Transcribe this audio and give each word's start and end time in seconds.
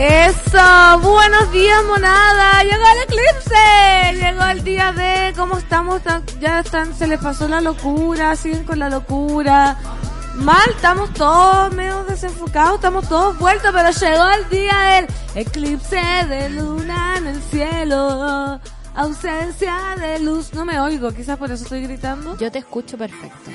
Eso, 0.00 1.00
buenos 1.02 1.50
días 1.50 1.82
monada, 1.84 2.62
llegó 2.62 2.84
el 2.86 3.02
eclipse, 3.02 4.14
llegó 4.14 4.44
el 4.44 4.62
día 4.62 4.92
de 4.92 5.32
cómo 5.36 5.58
estamos, 5.58 6.02
Tan- 6.04 6.24
ya 6.40 6.60
están, 6.60 6.94
se 6.94 7.08
les 7.08 7.18
pasó 7.18 7.48
la 7.48 7.60
locura, 7.60 8.36
siguen 8.36 8.62
con 8.62 8.78
la 8.78 8.88
locura, 8.90 9.76
mal, 10.36 10.70
estamos 10.70 11.12
todos 11.14 11.74
medio 11.74 12.04
desenfocados, 12.04 12.76
estamos 12.76 13.08
todos 13.08 13.36
vueltos, 13.40 13.72
pero 13.74 13.90
llegó 13.90 14.28
el 14.30 14.48
día 14.50 14.78
del 14.78 15.06
eclipse 15.34 16.00
de 16.28 16.48
luna 16.50 17.14
en 17.16 17.26
el 17.26 17.42
cielo, 17.42 18.60
ausencia 18.94 19.96
de 19.98 20.20
luz, 20.20 20.54
no 20.54 20.64
me 20.64 20.78
oigo, 20.78 21.10
quizás 21.10 21.36
por 21.38 21.50
eso 21.50 21.64
estoy 21.64 21.82
gritando. 21.82 22.38
Yo 22.38 22.52
te 22.52 22.60
escucho 22.60 22.96
perfecto. 22.96 23.50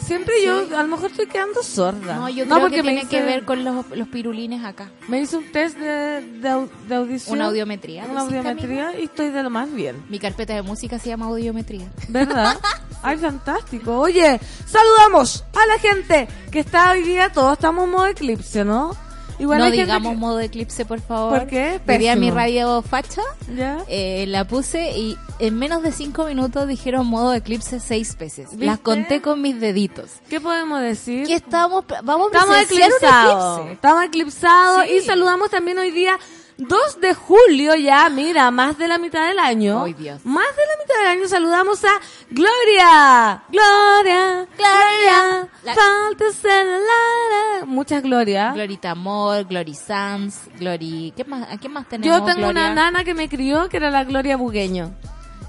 Siempre 0.00 0.34
yo, 0.44 0.64
a 0.76 0.82
lo 0.82 0.88
mejor 0.88 1.10
estoy 1.10 1.26
quedando 1.26 1.62
sorda. 1.62 2.16
No, 2.16 2.28
yo 2.28 2.44
creo 2.46 2.68
que 2.70 2.82
me 2.82 2.92
tiene 2.92 3.06
que 3.08 3.22
ver 3.22 3.44
con 3.44 3.64
los, 3.64 3.86
los 3.90 4.08
pirulines 4.08 4.64
acá. 4.64 4.90
Me 5.08 5.20
hice 5.20 5.36
un 5.36 5.50
test 5.52 5.76
de, 5.78 6.20
de, 6.40 6.48
au- 6.48 6.68
de 6.88 6.94
audición. 6.94 7.36
Una 7.36 7.46
audiometría. 7.46 8.04
Una 8.04 8.22
¿decís, 8.24 8.38
audiometría 8.38 8.98
y 9.00 9.04
estoy 9.04 9.30
de 9.30 9.42
lo 9.42 9.50
más 9.50 9.72
bien. 9.72 10.02
Mi 10.08 10.18
carpeta 10.18 10.54
de 10.54 10.62
música 10.62 10.98
se 10.98 11.08
llama 11.08 11.26
audiometría. 11.26 11.88
¿Verdad? 12.08 12.58
Ay, 13.02 13.16
fantástico. 13.18 13.98
Oye, 13.98 14.40
saludamos 14.66 15.44
a 15.54 15.66
la 15.66 15.78
gente 15.78 16.28
que 16.50 16.60
está 16.60 16.90
hoy 16.92 17.02
día, 17.02 17.30
todos 17.32 17.52
estamos 17.54 17.84
en 17.84 17.90
modo 17.90 18.06
eclipse, 18.06 18.64
¿no? 18.64 18.96
Igual 19.38 19.58
no 19.60 19.70
digamos 19.70 20.12
que- 20.12 20.18
modo 20.18 20.40
eclipse, 20.40 20.84
por 20.84 21.00
favor. 21.00 21.38
¿Por 21.38 21.48
qué? 21.48 21.80
Hoy 21.86 21.98
día 21.98 22.16
mi 22.16 22.30
radio 22.30 22.82
facha 22.82 23.22
¿Ya? 23.56 23.78
eh, 23.88 24.24
la 24.28 24.44
puse 24.46 24.98
y 24.98 25.16
en 25.38 25.58
menos 25.58 25.82
de 25.82 25.92
cinco 25.92 26.24
minutos 26.24 26.66
dijeron 26.66 27.06
modo 27.06 27.32
eclipse 27.34 27.78
seis 27.80 28.16
veces. 28.18 28.50
¿Viste? 28.50 28.66
Las 28.66 28.80
conté 28.80 29.20
con 29.22 29.40
mis 29.40 29.60
deditos. 29.60 30.10
¿Qué 30.28 30.40
podemos 30.40 30.80
decir? 30.80 31.26
¿Qué 31.26 31.34
estamos? 31.34 31.84
Vamos 32.02 32.32
a 32.32 32.36
Estamos 32.38 32.56
eclipsados. 32.62 33.58
eclipse. 33.58 33.72
Estamos 33.74 34.04
eclipsados 34.04 34.82
Sí. 34.88 34.94
y 34.94 35.00
saludamos 35.02 35.50
también 35.50 35.78
hoy 35.78 35.90
día 35.92 36.18
2 36.58 37.00
de 37.00 37.14
julio 37.14 37.76
ya, 37.76 38.08
mira, 38.08 38.50
más 38.50 38.76
de 38.78 38.88
la 38.88 38.98
mitad 38.98 39.28
del 39.28 39.38
año. 39.38 39.84
Ay, 39.84 39.94
Dios. 39.94 40.20
Más 40.24 40.44
de 40.56 40.62
la 40.66 40.82
mitad 40.82 40.98
del 40.98 41.06
año 41.18 41.28
saludamos 41.28 41.84
a 41.84 41.88
Gloria. 42.30 43.42
Gloria. 43.50 44.46
Gloria. 44.56 45.48
La- 45.62 45.74
Falta 45.74 46.32
ser 46.32 46.66
la- 46.66 47.64
Muchas 47.66 48.02
glorias. 48.02 48.54
Glorita 48.54 48.90
Amor, 48.90 49.44
Glory 49.44 49.74
Sans, 49.74 50.48
Glory... 50.58 51.12
¿Qué 51.16 51.24
más, 51.24 51.48
¿A 51.50 51.58
quién 51.58 51.72
más 51.72 51.88
tenemos, 51.88 52.18
Yo 52.18 52.24
tengo 52.24 52.48
Gloria? 52.48 52.50
una 52.70 52.74
nana 52.74 53.04
que 53.04 53.14
me 53.14 53.28
crió, 53.28 53.68
que 53.68 53.76
era 53.76 53.90
la 53.90 54.04
Gloria 54.04 54.36
Bugueño. 54.36 54.92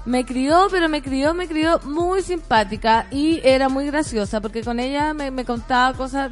Me 0.06 0.24
crió, 0.24 0.68
pero 0.70 0.88
me 0.88 1.02
crió, 1.02 1.34
me 1.34 1.46
crió 1.46 1.78
muy 1.84 2.22
simpática 2.22 3.06
y 3.10 3.40
era 3.44 3.68
muy 3.68 3.86
graciosa 3.86 4.40
porque 4.40 4.62
con 4.62 4.80
ella 4.80 5.12
me, 5.12 5.30
me 5.30 5.44
contaba 5.44 5.92
cosas 5.96 6.30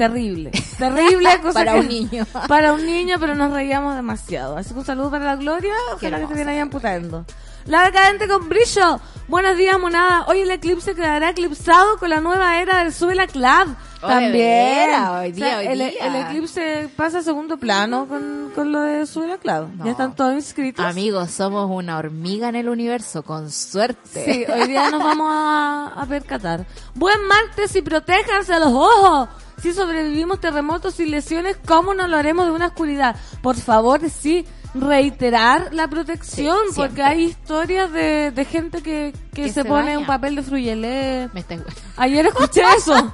terribles. 0.00 0.76
Terribles 0.78 1.36
cosas. 1.42 1.54
Para 1.54 1.72
que- 1.74 1.80
un 1.80 1.88
niño. 1.88 2.26
Para 2.48 2.72
un 2.72 2.84
niño, 2.86 3.16
pero 3.20 3.34
nos 3.34 3.52
reíamos 3.52 3.94
demasiado. 3.96 4.56
Así 4.56 4.72
que 4.72 4.78
un 4.80 4.84
saludo 4.86 5.10
para 5.10 5.24
la 5.26 5.36
Gloria, 5.36 5.74
ojalá 5.94 6.18
que 6.20 6.26
te 6.26 6.34
viene 6.34 6.52
ahí 6.52 6.58
amputando. 6.58 7.24
La 7.66 7.84
decadente 7.84 8.26
con 8.26 8.48
brillo. 8.48 9.00
Buenos 9.28 9.56
días, 9.56 9.78
monada. 9.78 10.24
Hoy 10.26 10.40
el 10.40 10.50
eclipse 10.50 10.94
quedará 10.94 11.30
eclipsado 11.30 11.98
con 11.98 12.10
la 12.10 12.20
nueva 12.20 12.60
era 12.60 12.82
del 12.82 12.92
Sube 12.92 13.14
la 13.14 13.28
Club. 13.28 13.76
Oh, 14.02 14.08
También. 14.08 14.90
hoy 15.04 15.30
día, 15.30 15.58
hoy 15.58 15.66
el, 15.66 15.78
día. 15.78 15.90
el 16.00 16.16
eclipse 16.16 16.88
pasa 16.96 17.18
a 17.18 17.22
segundo 17.22 17.58
plano 17.58 18.08
con, 18.08 18.50
con 18.54 18.72
lo 18.72 18.80
de 18.80 19.06
Sube 19.06 19.28
la 19.28 19.38
Club. 19.38 19.68
No. 19.76 19.84
Ya 19.84 19.92
están 19.92 20.16
todos 20.16 20.34
inscritos. 20.34 20.84
Amigos, 20.84 21.30
somos 21.30 21.70
una 21.70 21.98
hormiga 21.98 22.48
en 22.48 22.56
el 22.56 22.68
universo, 22.68 23.22
con 23.22 23.50
suerte. 23.50 24.24
Sí, 24.24 24.44
hoy 24.52 24.66
día 24.66 24.90
nos 24.90 25.04
vamos 25.04 25.28
a, 25.30 25.92
a 25.96 26.06
percatar. 26.06 26.66
Buen 26.94 27.22
martes 27.28 27.76
y 27.76 27.82
protéjanse 27.82 28.58
los 28.58 28.72
ojos. 28.72 29.28
Si 29.62 29.74
sobrevivimos 29.74 30.40
terremotos 30.40 30.98
y 30.98 31.06
lesiones, 31.06 31.56
¿cómo 31.66 31.92
no 31.92 32.08
lo 32.08 32.16
haremos 32.16 32.46
de 32.46 32.52
una 32.52 32.68
oscuridad? 32.68 33.14
Por 33.42 33.56
favor, 33.56 34.00
sí, 34.08 34.46
reiterar 34.74 35.68
la 35.72 35.88
protección, 35.88 36.56
Sí, 36.70 36.74
porque 36.76 37.02
hay 37.02 37.24
historias 37.24 37.90
de, 37.92 38.30
de 38.30 38.44
gente 38.44 38.82
que, 38.82 39.12
que, 39.34 39.42
Que 39.42 39.48
se, 39.48 39.62
se 39.62 39.64
pone 39.64 39.96
un 39.98 40.06
papel 40.06 40.36
de 40.36 40.42
fruyelé. 40.42 41.28
Me 41.32 41.40
está... 41.40 41.56
Ayer 41.96 42.26
escuché 42.26 42.62
eso. 42.76 43.12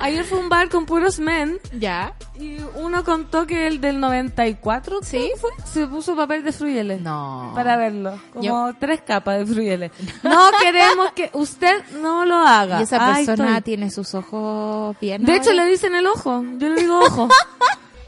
Ayer 0.00 0.24
fue 0.24 0.38
un 0.38 0.48
bar 0.48 0.68
con 0.68 0.84
puros 0.86 1.18
men 1.18 1.58
¿Ya? 1.78 2.14
y 2.38 2.58
uno 2.76 3.04
contó 3.04 3.46
que 3.46 3.66
el 3.68 3.80
del 3.80 4.00
94 4.00 4.98
Sí. 5.02 5.30
fue, 5.40 5.50
se 5.64 5.86
puso 5.86 6.16
papel 6.16 6.42
de 6.42 6.52
fruyelé 6.52 6.98
No. 6.98 7.52
para 7.54 7.76
verlo. 7.76 8.18
Como 8.32 8.44
Yo- 8.44 8.72
tres 8.78 9.00
capas 9.02 9.38
de 9.38 9.46
fruyele. 9.46 9.90
No 10.22 10.48
queremos 10.60 11.12
que 11.12 11.30
usted 11.32 11.82
no 12.02 12.24
lo 12.26 12.36
haga. 12.36 12.80
Y 12.80 12.82
esa 12.82 13.14
persona 13.14 13.48
estoy. 13.58 13.62
tiene 13.62 13.90
sus 13.90 14.14
ojos 14.14 14.96
bien... 15.00 15.24
De 15.24 15.36
hecho, 15.36 15.52
le 15.52 15.64
dicen 15.66 15.94
el 15.94 16.06
ojo. 16.06 16.42
Yo 16.58 16.68
le 16.68 16.80
digo 16.80 16.98
ojo. 16.98 17.28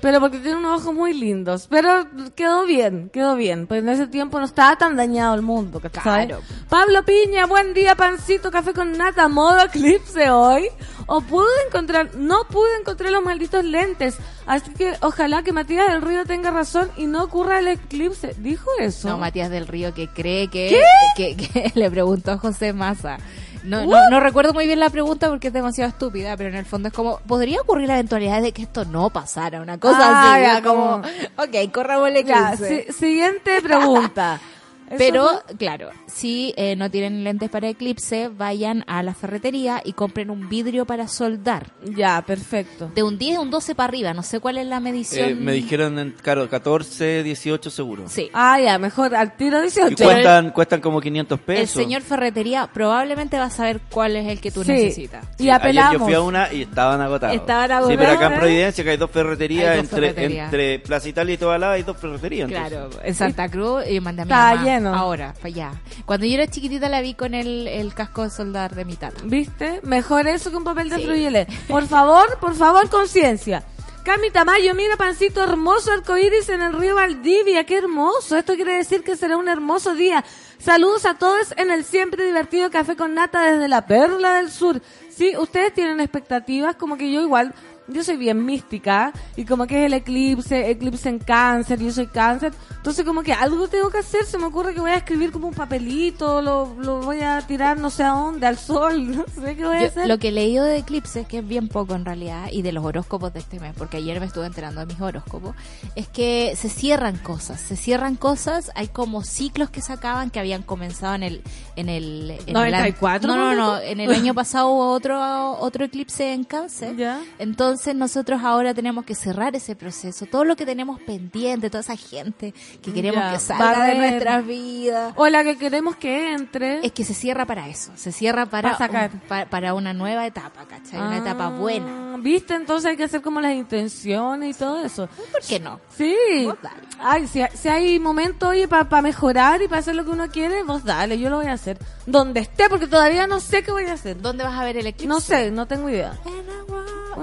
Pero 0.00 0.20
porque 0.20 0.38
tiene 0.38 0.58
unos 0.58 0.82
ojos 0.82 0.94
muy 0.94 1.14
lindos. 1.14 1.66
Pero 1.68 2.06
quedó 2.34 2.66
bien, 2.66 3.10
quedó 3.12 3.34
bien. 3.34 3.66
Pues 3.66 3.82
en 3.82 3.88
ese 3.88 4.06
tiempo 4.06 4.38
no 4.38 4.44
estaba 4.44 4.76
tan 4.76 4.96
dañado 4.96 5.34
el 5.34 5.42
mundo, 5.42 5.80
¿cachai? 5.80 6.26
Claro. 6.26 6.42
Pablo 6.68 7.04
Piña, 7.04 7.46
buen 7.46 7.74
día, 7.74 7.94
pancito, 7.94 8.50
café 8.50 8.72
con 8.72 8.92
nata, 8.92 9.28
modo 9.28 9.64
eclipse 9.64 10.30
hoy. 10.30 10.68
O 11.06 11.20
pude 11.20 11.46
encontrar, 11.66 12.14
no 12.16 12.44
pude 12.50 12.76
encontrar 12.80 13.10
los 13.12 13.24
malditos 13.24 13.64
lentes. 13.64 14.16
Así 14.46 14.72
que 14.72 14.94
ojalá 15.00 15.42
que 15.42 15.52
Matías 15.52 15.88
del 15.88 16.02
Río 16.02 16.24
tenga 16.24 16.50
razón 16.50 16.90
y 16.96 17.06
no 17.06 17.24
ocurra 17.24 17.60
el 17.60 17.68
eclipse. 17.68 18.34
¿Dijo 18.38 18.68
eso? 18.80 19.08
No, 19.08 19.18
Matías 19.18 19.50
del 19.50 19.66
Río 19.66 19.94
que 19.94 20.08
cree 20.08 20.48
que, 20.48 20.80
que, 21.16 21.36
que 21.36 21.72
le 21.74 21.90
preguntó 21.90 22.32
a 22.32 22.38
José 22.38 22.72
Massa. 22.72 23.18
No, 23.66 23.84
no, 23.84 24.10
no 24.10 24.20
recuerdo 24.20 24.54
muy 24.54 24.66
bien 24.66 24.78
la 24.80 24.90
pregunta 24.90 25.28
porque 25.28 25.48
es 25.48 25.52
demasiado 25.52 25.88
estúpida, 25.90 26.36
pero 26.36 26.48
en 26.50 26.54
el 26.54 26.64
fondo 26.64 26.88
es 26.88 26.94
como, 26.94 27.18
¿podría 27.26 27.60
ocurrir 27.60 27.88
la 27.88 27.94
eventualidad 27.94 28.40
de 28.40 28.52
que 28.52 28.62
esto 28.62 28.84
no 28.84 29.10
pasara? 29.10 29.60
Una 29.60 29.78
cosa 29.78 29.98
Ah, 30.08 30.34
así, 30.34 30.42
ya, 30.42 30.62
como, 30.62 31.02
ok, 31.36 31.72
corramos 31.72 32.08
el 32.08 32.24
Ya, 32.24 32.52
eclipse. 32.52 32.86
si- 32.86 32.92
siguiente 32.92 33.60
pregunta. 33.62 34.40
Pero, 34.98 35.28
claro, 35.58 35.90
si 36.06 36.54
eh, 36.56 36.76
no 36.76 36.90
tienen 36.90 37.24
lentes 37.24 37.50
para 37.50 37.68
eclipse, 37.68 38.28
vayan 38.28 38.84
a 38.86 39.02
la 39.02 39.14
ferretería 39.14 39.82
y 39.84 39.92
compren 39.94 40.30
un 40.30 40.48
vidrio 40.48 40.84
para 40.86 41.08
soldar. 41.08 41.66
Ya, 41.84 42.22
perfecto. 42.26 42.90
De 42.94 43.02
un 43.02 43.18
10 43.18 43.38
a 43.38 43.40
un 43.40 43.50
12 43.50 43.74
para 43.74 43.88
arriba, 43.88 44.14
no 44.14 44.22
sé 44.22 44.40
cuál 44.40 44.58
es 44.58 44.66
la 44.66 44.80
medición. 44.80 45.30
Eh, 45.30 45.34
me 45.34 45.52
dijeron, 45.52 45.98
en- 45.98 46.10
claro, 46.12 46.48
14, 46.48 47.22
18 47.22 47.70
seguro. 47.70 48.04
Sí. 48.08 48.30
Ah, 48.32 48.60
ya, 48.60 48.78
mejor 48.78 49.14
al 49.14 49.36
tiro 49.36 49.58
Y 49.58 49.62
18. 49.62 50.04
cuestan, 50.04 50.50
cuestan 50.50 50.80
como 50.80 51.00
500 51.00 51.38
El 51.38 51.44
pesos. 51.44 51.70
señor 51.82 52.02
ferretería 52.02 52.68
probablemente 52.72 53.38
va 53.38 53.46
a 53.46 53.50
saber 53.50 53.80
cuál 53.90 54.16
es 54.16 54.26
el 54.28 54.40
que 54.40 54.50
tú 54.50 54.62
Sí. 54.64 54.72
necesitas. 54.72 55.24
Y 55.38 55.44
Ayer 55.44 55.50
yo 55.50 55.54
apelamos. 55.56 56.02
fui 56.02 56.14
a 56.14 56.20
una 56.20 56.52
y 56.52 56.62
estaban 56.62 57.00
agotados. 57.00 57.34
Estaban 57.36 57.66
Sí, 57.66 57.68
pero 57.68 57.82
acá 57.84 57.92
en 58.02 58.08
agotados, 58.08 58.32
¿eh? 58.32 58.38
Providencia, 58.40 58.84
que 58.84 58.90
hay 58.90 58.96
dos 58.96 59.10
ferreterías, 59.10 59.68
Hay 59.70 59.76
dos 59.78 59.84
entre, 59.92 60.00
ferreterías. 60.12 60.44
entre 60.46 60.78
Plaza 60.80 61.08
Italia 61.08 61.34
y 61.34 61.38
Tobalaba 61.38 61.72
hay 61.74 61.82
dos 61.82 61.96
ferreterías. 61.96 62.48
entonces. 62.50 62.70
Claro, 62.78 62.90
en 63.02 63.14
Santa 63.14 63.48
Cruz 63.48 63.84
y 63.88 64.00
mandé 64.00 64.22
a 64.22 64.24
mi 64.24 64.30
mamá 64.30 64.50
ahora, 64.84 65.32
para 65.34 65.46
allá. 65.46 65.72
Cuando 66.04 66.26
yo 66.26 66.34
era 66.34 66.46
chiquitita 66.46 66.88
la 66.88 67.00
vi 67.00 67.14
con 67.14 67.34
el, 67.34 67.66
el 67.68 67.94
casco 67.94 68.22
de 68.22 68.30
soldar 68.30 68.74
de 68.74 68.84
mi 68.84 68.96
tata. 68.96 69.22
¿Viste? 69.24 69.80
Mejor 69.82 70.26
eso 70.26 70.50
que 70.50 70.56
un 70.56 70.64
papel 70.64 70.88
de 70.90 70.96
Sí. 70.96 71.56
Por 71.68 71.86
favor, 71.86 72.38
por 72.40 72.54
favor, 72.54 72.88
conciencia. 72.88 73.64
Cami 74.06 74.30
Tamayo, 74.30 74.72
mira, 74.74 74.96
pancito 74.96 75.42
hermoso 75.42 75.90
arcoíris 75.90 76.48
en 76.48 76.62
el 76.62 76.74
río 76.74 76.94
Valdivia. 76.94 77.64
Qué 77.64 77.78
hermoso. 77.78 78.36
Esto 78.36 78.54
quiere 78.54 78.76
decir 78.76 79.02
que 79.02 79.16
será 79.16 79.36
un 79.36 79.48
hermoso 79.48 79.94
día. 79.94 80.24
Saludos 80.58 81.06
a 81.06 81.14
todos 81.14 81.52
en 81.56 81.72
el 81.72 81.84
siempre 81.84 82.24
divertido 82.24 82.70
Café 82.70 82.94
con 82.94 83.14
Nata 83.14 83.42
desde 83.42 83.66
la 83.66 83.86
Perla 83.86 84.34
del 84.34 84.50
Sur. 84.50 84.80
Sí, 85.10 85.36
ustedes 85.36 85.74
tienen 85.74 85.98
expectativas, 85.98 86.76
como 86.76 86.96
que 86.96 87.10
yo 87.10 87.20
igual 87.20 87.52
yo 87.88 88.02
soy 88.04 88.16
bien 88.16 88.44
mística 88.44 89.12
y 89.36 89.44
como 89.44 89.66
que 89.66 89.80
es 89.80 89.86
el 89.86 89.94
eclipse, 89.94 90.70
eclipse 90.70 91.08
en 91.08 91.18
cáncer, 91.18 91.78
yo 91.80 91.92
soy 91.92 92.06
cáncer, 92.06 92.52
entonces 92.76 93.04
como 93.04 93.22
que 93.22 93.32
algo 93.32 93.68
tengo 93.68 93.90
que 93.90 93.98
hacer, 93.98 94.24
se 94.24 94.38
me 94.38 94.44
ocurre 94.46 94.74
que 94.74 94.80
voy 94.80 94.90
a 94.90 94.96
escribir 94.96 95.30
como 95.32 95.48
un 95.48 95.54
papelito, 95.54 96.42
lo, 96.42 96.74
lo 96.80 97.00
voy 97.00 97.20
a 97.20 97.40
tirar 97.46 97.78
no 97.78 97.90
sé 97.90 98.02
a 98.02 98.10
dónde, 98.10 98.46
al 98.46 98.58
sol, 98.58 99.10
no 99.16 99.24
sé 99.40 99.56
qué 99.56 99.64
voy 99.64 99.76
a 99.76 99.80
Yo- 99.82 99.86
hacer. 99.86 100.08
lo 100.08 100.18
que 100.18 100.28
he 100.28 100.32
leído 100.32 100.64
de 100.64 100.78
eclipses, 100.78 101.26
que 101.26 101.38
es 101.38 101.46
bien 101.46 101.68
poco 101.68 101.94
en 101.94 102.04
realidad, 102.04 102.48
y 102.50 102.62
de 102.62 102.72
los 102.72 102.84
horóscopos 102.84 103.32
de 103.32 103.40
este 103.40 103.60
mes, 103.60 103.74
porque 103.76 103.98
ayer 103.98 104.18
me 104.20 104.26
estuve 104.26 104.46
enterando 104.46 104.80
de 104.80 104.86
mis 104.86 105.00
horóscopos, 105.00 105.54
es 105.94 106.08
que 106.08 106.54
se 106.56 106.68
cierran 106.68 107.16
cosas, 107.18 107.60
se 107.60 107.76
cierran 107.76 108.16
cosas, 108.16 108.70
hay 108.74 108.88
como 108.88 109.22
ciclos 109.22 109.70
que 109.70 109.80
se 109.80 109.92
acaban 109.92 110.30
que 110.30 110.40
habían 110.40 110.62
comenzado 110.62 111.14
en 111.14 111.22
el... 111.22 111.42
En 111.76 111.88
el 111.90 112.30
en 112.30 112.48
el 112.48 112.52
94, 112.54 113.28
no, 113.28 113.36
no, 113.36 113.54
no, 113.54 113.76
tú. 113.78 113.84
en 113.84 114.00
el 114.00 114.10
año 114.12 114.32
pasado 114.34 114.68
hubo 114.70 114.90
otro, 114.92 115.52
otro 115.60 115.84
eclipse 115.84 116.32
en 116.32 116.44
cáncer. 116.44 116.96
Ya. 116.96 117.20
Entonces 117.38 117.75
nosotros 117.94 118.40
ahora 118.42 118.74
tenemos 118.74 119.04
que 119.04 119.14
cerrar 119.14 119.54
ese 119.56 119.76
proceso, 119.76 120.26
todo 120.26 120.44
lo 120.44 120.56
que 120.56 120.66
tenemos 120.66 121.00
pendiente, 121.00 121.70
toda 121.70 121.80
esa 121.80 121.96
gente 121.96 122.52
que 122.82 122.92
queremos 122.92 123.20
Ya, 123.22 123.32
que 123.32 123.38
salga 123.38 123.84
de 123.86 123.94
nuestras 123.96 124.46
vidas. 124.46 125.12
O 125.16 125.28
la 125.28 125.44
que 125.44 125.56
queremos 125.56 125.96
que 125.96 126.32
entre. 126.32 126.84
Es 126.84 126.92
que 126.92 127.04
se 127.04 127.14
cierra 127.14 127.46
para 127.46 127.68
eso, 127.68 127.92
se 127.96 128.12
cierra 128.12 128.46
para, 128.46 128.72
Para 128.72 128.78
sacar. 128.78 129.10
un- 129.12 129.48
para 129.48 129.74
una 129.74 129.92
nueva 129.92 130.26
etapa, 130.26 130.64
¿cachai? 130.66 131.00
Una 131.00 131.18
etapa 131.18 131.46
Ah, 131.46 131.50
buena. 131.50 132.16
¿Viste? 132.18 132.54
Entonces 132.54 132.90
hay 132.90 132.96
que 132.96 133.04
hacer 133.04 133.20
como 133.22 133.40
las 133.40 133.52
intenciones 133.54 134.56
y 134.56 134.58
todo 134.58 134.82
eso. 134.82 135.06
¿Por 135.32 135.40
qué 135.46 135.60
no? 135.60 135.80
Sí. 135.96 136.14
Vos 136.44 136.56
dale. 136.62 136.80
Ay, 136.98 137.26
si, 137.26 137.42
si 137.54 137.68
hay 137.68 137.98
momento, 138.00 138.48
oye, 138.48 138.66
para 138.68 139.02
mejorar 139.02 139.60
y 139.62 139.68
para 139.68 139.80
hacer 139.80 139.94
lo 139.94 140.04
que 140.04 140.10
uno 140.10 140.28
quiere, 140.28 140.62
vos 140.62 140.82
dale, 140.84 141.18
yo 141.18 141.28
lo 141.30 141.36
voy 141.36 141.46
a 141.46 141.52
hacer. 141.52 141.78
Donde 142.06 142.40
esté, 142.40 142.68
porque 142.70 142.86
todavía 142.86 143.26
no 143.26 143.38
sé 143.40 143.62
qué 143.62 143.70
voy 143.70 143.84
a 143.84 143.92
hacer. 143.92 144.20
¿Dónde 144.20 144.44
vas 144.44 144.58
a 144.58 144.64
ver 144.64 144.76
el 144.78 144.86
eclipse? 144.86 145.06
No 145.08 145.20
sé, 145.20 145.50
no 145.50 145.66
tengo 145.66 145.90
idea. 145.90 146.18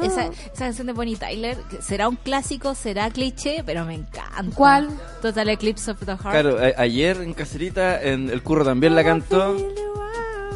Esa, 0.02 0.30
esa 0.54 0.66
canción 0.66 0.88
de 0.88 0.94
Bonnie 0.94 1.16
Tyler, 1.16 1.58
que 1.70 1.82
será 1.82 2.08
un 2.10 2.16
clásico, 2.16 2.76
será 2.76 3.10
cliché, 3.12 3.64
pero 3.66 3.86
me 3.86 3.96
encanta. 3.96 4.56
¿Cuál? 4.56 4.90
Total 5.22 5.50
Eclipse 5.50 5.92
of 5.92 6.00
the 6.00 6.12
Heart. 6.12 6.22
Claro, 6.32 6.58
a- 6.60 6.82
ayer 6.82 7.18
en 7.22 7.34
Cacerita, 7.34 8.02
en 8.02 8.30
el 8.30 8.42
curro 8.44 8.66
también 8.66 8.96
la 8.96 9.04
cantó. 9.04 9.56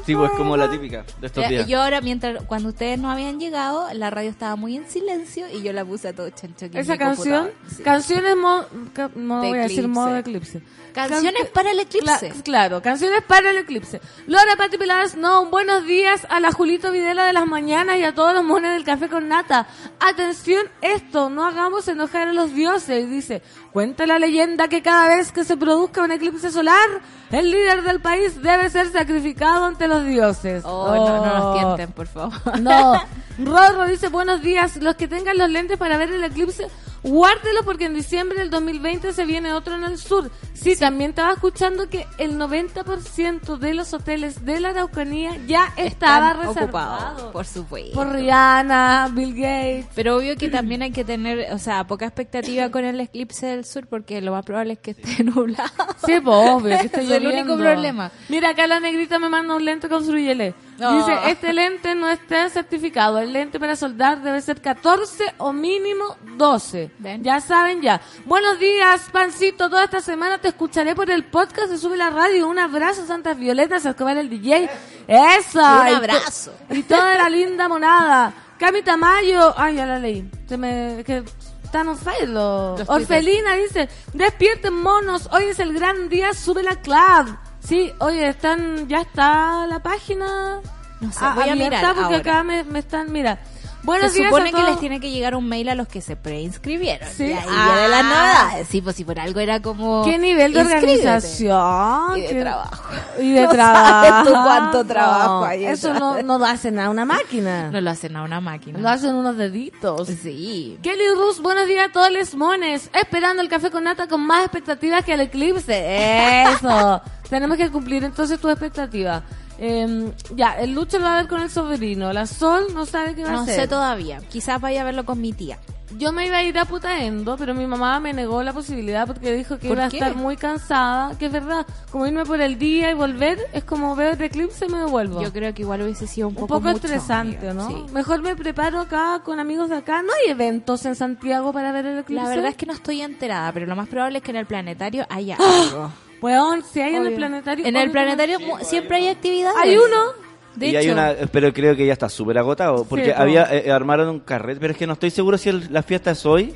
Sí, 0.07 0.15
pues 0.15 0.31
como 0.31 0.57
la 0.57 0.71
típica 0.71 1.03
de 1.21 1.27
estos 1.27 1.47
días. 1.49 1.67
Yo 1.67 1.81
ahora, 1.83 2.01
mientras 2.01 2.41
cuando 2.45 2.69
ustedes 2.69 2.97
no 2.97 3.11
habían 3.11 3.39
llegado, 3.39 3.87
la 3.93 4.09
radio 4.09 4.29
estaba 4.31 4.55
muy 4.55 4.75
en 4.77 4.89
silencio 4.89 5.45
y 5.53 5.61
yo 5.61 5.73
la 5.73 5.83
puse 5.85 6.07
a 6.07 6.13
todo 6.15 6.29
chancho 6.31 6.65
aquí 6.65 6.77
Esa 6.79 6.97
canción. 6.97 7.51
Sí. 7.75 7.83
canciones 7.83 8.35
mo- 8.35 8.65
ca- 8.93 9.11
no 9.15 9.41
De 9.41 9.49
voy 9.49 9.59
a 9.59 9.61
decir 9.63 9.87
modo 9.87 10.15
eclipse. 10.17 10.61
Canciones 10.93 11.43
Can- 11.43 11.51
para 11.53 11.71
el 11.71 11.79
eclipse. 11.81 12.31
Cla- 12.31 12.43
claro, 12.43 12.81
canciones 12.81 13.21
para 13.27 13.51
el 13.51 13.57
eclipse. 13.57 14.01
Laura 14.25 14.55
Pati 14.55 14.77
Peladas, 14.79 15.15
no, 15.15 15.43
un 15.43 15.51
buenos 15.51 15.85
días 15.85 16.25
a 16.29 16.39
la 16.39 16.51
Julito 16.51 16.91
Videla 16.91 17.25
de 17.25 17.33
las 17.33 17.45
mañanas 17.45 17.97
y 17.97 18.03
a 18.03 18.15
todos 18.15 18.33
los 18.33 18.43
mones 18.43 18.73
del 18.73 18.83
café 18.83 19.07
con 19.07 19.27
nata. 19.27 19.67
Atención, 19.99 20.65
esto, 20.81 21.29
no 21.29 21.45
hagamos 21.45 21.87
enojar 21.87 22.29
a 22.29 22.33
los 22.33 22.53
dioses. 22.55 23.09
Dice, 23.09 23.43
cuenta 23.73 24.07
la 24.07 24.17
leyenda 24.19 24.69
que 24.69 24.81
cada 24.81 25.15
vez 25.15 25.31
que 25.31 25.43
se 25.43 25.57
produzca 25.57 26.01
un 26.01 26.11
eclipse 26.11 26.49
solar, 26.49 26.87
el 27.29 27.51
líder 27.51 27.83
del 27.83 27.99
país 28.01 28.41
debe 28.41 28.69
ser 28.69 28.91
sacrificado 28.91 29.65
ante 29.65 29.87
los 29.87 29.96
dioses. 30.05 30.63
Oh, 30.65 30.93
no, 30.95 31.17
no 31.17 31.25
nos 31.25 31.43
Oh. 31.45 31.53
tienten, 31.75 31.91
por 31.93 32.07
favor. 32.07 32.59
No. 32.59 32.93
Rorro 33.39 33.85
dice, 33.87 34.09
buenos 34.09 34.41
días. 34.41 34.77
Los 34.77 34.95
que 34.95 35.07
tengan 35.07 35.37
los 35.37 35.49
lentes 35.49 35.77
para 35.77 35.97
ver 35.97 36.11
el 36.11 36.23
eclipse, 36.23 36.67
guárdelos 37.03 37.63
porque 37.65 37.85
en 37.85 37.93
diciembre 37.93 38.39
del 38.39 38.49
2020 38.49 39.13
se 39.13 39.25
viene 39.25 39.53
otro 39.53 39.75
en 39.75 39.83
el 39.83 39.97
sur. 39.99 40.31
Sí, 40.53 40.75
también 40.75 41.11
estaba 41.11 41.33
escuchando 41.33 41.87
que 41.87 42.07
el 42.17 42.37
90% 42.39 43.57
de 43.57 43.73
los 43.75 43.93
hoteles 43.93 44.43
de 44.43 44.59
la 44.59 44.69
Araucanía 44.69 45.37
ya 45.45 45.71
estaba 45.77 46.31
Están 46.31 46.47
reservado. 46.47 46.95
ocupados, 46.95 47.31
por 47.31 47.45
supuesto. 47.45 47.93
Por 47.93 48.11
Rihanna, 48.11 49.09
Bill 49.13 49.35
Gates. 49.35 49.85
Pero 49.93 50.17
obvio 50.17 50.35
que 50.35 50.49
también 50.49 50.81
hay 50.81 50.91
que 50.91 51.03
tener, 51.05 51.53
o 51.53 51.59
sea, 51.59 51.85
poca 51.85 52.05
expectativa 52.05 52.71
con 52.71 52.85
el 52.85 52.99
eclipse 52.99 53.45
del 53.45 53.65
sur 53.65 53.85
porque 53.87 54.19
lo 54.21 54.31
más 54.31 54.43
probable 54.43 54.73
es 54.73 54.79
que 54.79 54.91
esté 54.91 55.23
nublado. 55.23 55.69
Sí, 56.05 56.19
pues 56.19 56.35
obvio, 56.49 56.77
que 56.79 56.85
esté 56.87 57.01
Es 57.07 57.11
el 57.11 57.27
único 57.27 57.55
problema. 57.55 58.11
Mira, 58.29 58.49
acá 58.49 58.65
la 58.65 58.79
negrita 58.79 59.19
me 59.19 59.29
manda 59.29 59.55
un 59.55 59.63
lente 59.63 59.86
con 59.89 60.03
fruyele. 60.03 60.53
Oh. 60.81 60.97
Dice, 60.97 61.31
este 61.31 61.53
lente 61.53 61.95
no 61.95 62.09
está 62.09 62.49
certificado. 62.49 63.19
El 63.19 63.33
lente 63.33 63.59
para 63.59 63.75
soldar 63.75 64.21
debe 64.21 64.41
ser 64.41 64.61
14 64.61 65.33
o 65.37 65.53
mínimo 65.53 66.17
12. 66.37 66.91
Ven. 66.99 67.23
Ya 67.23 67.39
saben 67.39 67.81
ya. 67.81 68.01
Buenos 68.25 68.59
días, 68.59 69.07
Pancito. 69.11 69.69
Toda 69.69 69.85
esta 69.85 70.01
semana 70.01 70.37
te 70.37 70.49
escucharé 70.49 70.95
por 70.95 71.09
el 71.09 71.23
podcast 71.25 71.69
de 71.69 71.77
Sube 71.77 71.97
la 71.97 72.09
Radio. 72.09 72.47
Un 72.47 72.59
abrazo, 72.59 73.05
Santas 73.05 73.37
Violetas, 73.37 73.85
Escobar 73.85 74.17
el 74.17 74.29
DJ. 74.29 74.69
¡Eso! 75.07 75.59
Un 75.59 75.95
abrazo. 75.95 76.53
Y 76.69 76.83
toda 76.83 77.15
la 77.15 77.29
linda 77.29 77.67
monada. 77.67 78.33
Cami 78.59 78.81
Tamayo. 78.81 79.53
Ay, 79.57 79.75
ya 79.75 79.85
la 79.85 79.99
leí. 79.99 80.29
Se 80.47 80.57
me... 80.57 81.03
Que... 81.05 81.23
Están 81.67 81.89
on 81.89 81.97
fire 81.97 82.29
los... 82.29 82.79
Los 82.79 82.89
Orfelina 82.89 83.55
dice, 83.55 83.89
despierten 84.13 84.73
monos, 84.73 85.27
hoy 85.33 85.43
es 85.49 85.59
el 85.59 85.73
gran 85.73 86.07
día, 86.07 86.33
sube 86.33 86.63
la 86.63 86.77
club. 86.77 87.37
Sí, 87.67 87.91
oye, 87.99 88.29
están, 88.29 88.87
ya 88.87 89.01
está 89.01 89.67
la 89.67 89.79
página 89.79 90.61
No 91.01 91.11
sé, 91.11 91.25
a- 91.25 91.33
voy 91.33 91.49
a 91.49 91.55
mirar 91.55 91.85
porque 91.87 92.01
ahora. 92.03 92.17
acá 92.17 92.43
me, 92.43 92.63
me 92.63 92.79
están, 92.79 93.11
mira. 93.11 93.39
Buenos 93.87 94.11
Se 94.11 94.19
días 94.19 94.29
supone 94.29 94.49
a 94.49 94.51
que 94.51 94.63
les 94.63 94.79
tiene 94.79 94.99
que 94.99 95.09
llegar 95.09 95.33
un 95.33 95.47
mail 95.49 95.69
a 95.69 95.75
los 95.75 95.87
que 95.87 96.01
se 96.01 96.15
preinscribieron. 96.15 97.07
Sí. 97.09 97.23
Y 97.23 97.31
ahí 97.31 97.39
Ah. 97.49 97.71
viene 97.73 97.87
la 97.87 98.03
novedades. 98.03 98.67
Sí, 98.67 98.81
pues 98.81 98.95
si 98.97 99.03
por 99.05 99.17
algo 99.19 99.39
era 99.39 99.61
como... 99.61 100.03
¿Qué 100.03 100.17
nivel 100.19 100.53
de 100.53 100.59
organización? 100.61 102.17
Y 102.17 102.21
de 102.21 102.27
¿Qué- 102.27 102.41
trabajo. 102.41 102.83
Y 103.19 103.31
de 103.31 103.41
No 103.43 103.49
trabajo. 103.49 104.05
sabes 104.05 104.27
tú 104.27 104.31
cuánto 104.43 104.85
trabajo 104.85 105.45
hay 105.45 105.65
Eso 105.65 105.93
no, 105.93 106.21
no 106.21 106.37
lo 106.37 106.45
hace 106.45 106.69
nada 106.69 106.89
una 106.89 107.05
máquina. 107.05 107.71
No 107.71 107.81
lo 107.81 107.89
hacen 107.89 108.15
a 108.15 108.23
una 108.23 108.39
máquina. 108.41 108.77
Lo 108.79 108.89
hacen 108.89 109.15
unos 109.15 109.37
deditos. 109.37 110.07
Sí. 110.21 110.77
Kelly 110.83 111.07
Rus, 111.15 111.41
buenos 111.41 111.65
días 111.67 111.89
a 111.89 111.91
todos 111.91 112.11
los 112.11 112.35
mones. 112.35 112.89
Esperando 112.93 113.41
el 113.41 113.49
café 113.49 113.71
con 113.71 113.85
nata 113.85 114.07
con 114.07 114.21
más 114.21 114.41
expectativas 114.43 115.03
que 115.03 115.13
el 115.13 115.21
eclipse. 115.21 116.43
Eso. 116.43 117.01
Tenemos 117.29 117.57
que 117.57 117.69
cumplir 117.71 118.03
entonces 118.03 118.39
tu 118.39 118.49
expectativa. 118.49 119.23
Eh, 119.59 120.11
ya, 120.35 120.59
el 120.59 120.73
Lucho 120.73 120.99
lo 120.99 121.05
va 121.05 121.15
a 121.15 121.21
ver 121.21 121.27
con 121.29 121.41
el 121.41 121.49
sobrino. 121.49 122.13
La 122.13 122.27
Sol 122.27 122.67
no 122.73 122.85
sabe 122.85 123.15
qué 123.15 123.23
va 123.23 123.29
a 123.29 123.33
No 123.33 123.41
hacer. 123.41 123.55
sé 123.61 123.67
todavía. 123.67 124.19
Quizás 124.29 124.61
vaya 124.61 124.81
a 124.81 124.85
verlo 124.85 125.05
con 125.05 125.19
mi 125.21 125.33
tía. 125.33 125.57
Yo 125.97 126.11
me 126.11 126.27
iba 126.27 126.37
a 126.37 126.43
ir 126.43 126.57
a 126.59 126.65
Putaendo, 126.65 127.37
pero 127.37 127.53
mi 127.53 127.65
mamá 127.65 127.99
me 127.99 128.13
negó 128.13 128.43
la 128.43 128.53
posibilidad 128.53 129.07
porque 129.07 129.33
dijo 129.33 129.57
que 129.57 129.67
¿Por 129.67 129.77
iba 129.77 129.85
a 129.85 129.87
estar 129.87 130.15
muy 130.15 130.37
cansada. 130.37 131.17
Que 131.17 131.25
es 131.25 131.31
verdad, 131.31 131.65
como 131.91 132.05
irme 132.05 132.23
por 132.25 132.39
el 132.39 132.59
día 132.59 132.91
y 132.91 132.93
volver, 132.93 133.39
es 133.53 133.63
como 133.63 133.95
ver 133.95 134.13
el 134.13 134.21
eclipse 134.21 134.65
y 134.65 134.69
me 134.69 134.77
devuelvo. 134.79 135.21
Yo 135.21 135.33
creo 135.33 135.53
que 135.53 135.63
igual 135.63 135.81
hubiese 135.81 136.05
sido 136.05 136.27
un 136.27 136.33
un 136.35 136.41
poco, 136.41 136.55
poco 136.59 136.69
mucho, 136.69 136.85
estresante. 136.85 137.53
¿no? 137.53 137.67
Sí. 137.69 137.85
Mejor 137.93 138.21
me 138.21 138.35
preparo 138.35 138.79
acá 138.79 139.21
con 139.23 139.39
amigos 139.39 139.69
de 139.69 139.77
acá. 139.77 140.01
¿No 140.03 140.13
hay 140.13 140.31
eventos 140.31 140.85
en 140.85 140.95
Santiago 140.95 141.51
para 141.51 141.71
ver 141.71 141.85
el 141.87 141.97
eclipse? 141.99 142.23
La 142.23 142.29
verdad 142.29 142.49
es 142.51 142.55
que 142.57 142.65
no 142.67 142.73
estoy 142.73 143.01
enterada, 143.01 143.51
pero 143.51 143.65
lo 143.65 143.75
más 143.75 143.87
probable 143.87 144.19
es 144.19 144.23
que 144.23 144.31
en 144.31 144.37
el 144.37 144.45
planetario 144.45 145.05
haya 145.09 145.35
algo. 145.37 145.91
Weón, 146.21 146.63
si 146.63 146.81
hay 146.81 146.95
en 146.95 147.05
el 147.07 147.15
planetario. 147.15 147.65
En 147.65 147.75
el 147.75 147.91
planetario 147.91 148.39
mu- 148.39 148.57
siempre 148.63 148.97
hay 148.97 149.07
actividades. 149.07 149.57
Hay 149.59 149.77
uno. 149.77 150.26
De 150.57 150.67
y 150.67 150.69
hecho, 150.69 150.79
hay 150.79 150.89
una, 150.89 151.13
pero 151.31 151.53
creo 151.53 151.75
que 151.75 151.85
ya 151.85 151.93
está 151.93 152.09
súper 152.09 152.37
agotado, 152.37 152.83
porque 152.85 153.11
po. 153.13 153.21
había 153.21 153.47
eh, 153.51 153.71
armaron 153.71 154.09
un 154.09 154.19
carrete, 154.19 154.59
pero 154.59 154.71
es 154.73 154.77
que 154.79 154.87
no 154.87 154.93
estoy 154.93 155.11
seguro 155.11 155.37
si 155.37 155.49
el- 155.49 155.71
la 155.71 155.83
fiesta 155.83 156.11
es 156.11 156.25
hoy, 156.25 156.53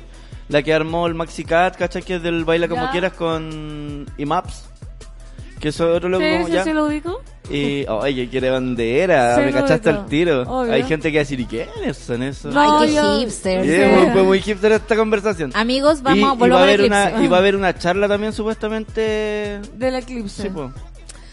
la 0.48 0.62
que 0.62 0.74
armó 0.74 1.06
el 1.06 1.14
Maxi 1.14 1.44
Cat, 1.44 1.76
¿cachai? 1.76 2.02
Que 2.02 2.16
es 2.16 2.22
del 2.22 2.44
Baila 2.44 2.68
Como 2.68 2.82
Ya. 2.84 2.90
Quieras 2.90 3.12
con 3.12 4.06
IMAPS, 4.18 4.64
que 5.60 5.68
es 5.68 5.80
otro 5.80 6.08
loco, 6.08 6.24
Sí, 6.24 6.44
sí, 6.46 6.52
ya. 6.52 6.64
sí, 6.64 6.72
lo 6.72 6.86
ubico. 6.86 7.22
Y, 7.50 7.84
oye, 7.88 8.28
quiere 8.28 8.50
bandera, 8.50 9.36
Sí, 9.36 9.42
me 9.42 9.52
cachaste 9.52 9.90
al 9.90 10.06
tiro. 10.06 10.42
Obvio. 10.42 10.72
Hay 10.72 10.84
gente 10.84 11.10
que 11.10 11.18
va 11.18 11.20
a 11.20 11.24
decir, 11.24 11.40
¿y 11.40 11.44
quiénes 11.46 11.96
son 11.96 12.22
esos? 12.22 12.54
No, 12.54 12.80
Ay, 12.80 12.94
qué 12.94 13.00
hipster. 13.20 13.64
Sí. 13.64 14.10
fue 14.12 14.22
muy 14.22 14.40
hipster 14.40 14.72
esta 14.72 14.96
conversación. 14.96 15.50
Amigos, 15.54 16.02
vamos 16.02 16.18
y, 16.18 16.22
a 16.24 16.32
y 16.32 16.36
volver 16.36 16.52
va 16.54 16.60
a 16.60 16.62
haber 16.62 16.80
una 16.82 17.22
y 17.24 17.28
va 17.28 17.36
a 17.36 17.40
haber 17.40 17.56
una 17.56 17.74
charla 17.78 18.08
también 18.08 18.32
supuestamente 18.32 19.60
Del 19.76 19.94
eclipse. 19.96 20.42
sí, 20.42 20.48
po. 20.50 20.72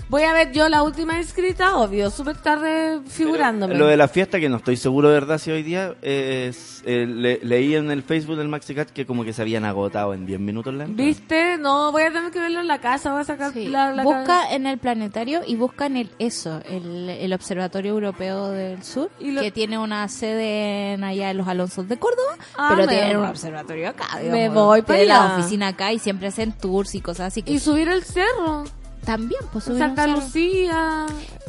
Voy 0.10 0.24
a 0.24 0.34
ver 0.34 0.52
yo 0.52 0.68
la 0.70 0.82
última 0.82 1.20
inscrita, 1.20 1.76
obvio, 1.78 2.10
súper 2.10 2.36
tarde 2.38 3.00
figurándome. 3.08 3.76
Lo 3.76 3.86
de 3.86 3.96
la 3.96 4.08
fiesta, 4.08 4.40
que 4.40 4.50
no 4.50 4.58
estoy 4.58 4.76
seguro 4.76 5.10
de 5.10 5.14
verdad 5.14 5.38
si 5.38 5.52
hoy 5.52 5.62
día, 5.62 5.94
es, 6.02 6.82
eh, 6.84 7.06
le- 7.08 7.40
leí 7.44 7.76
en 7.76 7.92
el 7.92 8.02
Facebook 8.02 8.36
del 8.36 8.48
Maxicat 8.48 8.90
que 8.90 9.06
como 9.06 9.24
que 9.24 9.34
se 9.34 9.44
habían 9.44 9.66
agotado 9.66 10.16
en 10.16 10.26
10 10.26 10.40
minutos 10.40 10.74
la 10.74 10.86
entrada. 10.86 11.06
¿Viste? 11.08 11.58
No, 11.60 11.92
voy 11.92 12.02
a 12.04 12.12
tener 12.12 12.32
que 12.32 12.40
verlo 12.40 12.60
en 12.60 12.68
la 12.68 12.80
casa, 12.82 13.12
voy 13.12 13.22
a 13.22 13.24
sacar 13.24 13.54
Sí. 13.54 13.68
la, 13.68 13.92
la 13.94 14.02
Busca 14.02 14.52
en 14.52 14.66
el 14.66 14.80
planetario 14.80 15.42
y 15.46 15.56
busca 15.58 15.86
en 15.86 15.98
el 15.98 16.10
ESO, 16.18 16.60
el, 16.68 17.08
el 17.12 17.32
Observatorio 17.34 17.92
Europeo 17.92 18.50
del 18.50 18.82
Sur, 18.82 19.12
Y 19.20 19.30
lo- 19.30 19.42
que 19.44 19.52
tiene 19.52 19.78
una 19.78 20.08
sede 20.08 20.94
en 20.94 21.04
allá 21.04 21.30
en 21.30 21.38
los 21.38 21.48
Alonsos 21.48 21.88
de 21.88 21.98
Córdoba, 22.00 22.36
Ah, 22.58 22.70
pero 22.76 22.88
me 22.88 22.94
tiene 22.96 23.16
un 23.16 23.26
observatorio 23.26 23.90
acá. 23.90 24.08
Me 24.24 24.24
digamos. 24.24 24.54
voy 24.66 24.82
para 24.82 25.04
la 25.04 25.36
oficina 25.38 25.68
acá 25.68 25.94
y 25.94 26.00
siempre 26.00 26.30
hacen 26.30 26.52
tours 26.52 26.96
y 26.96 27.02
cosas 27.02 27.28
así 27.28 27.44
que 27.44 27.52
Y 27.52 27.60
subir 27.60 27.88
el 27.90 28.04
cerro. 28.04 28.64
También 29.06 29.42
pues 29.52 29.66
Santa. 29.66 30.08
Lucía. 30.08 31.06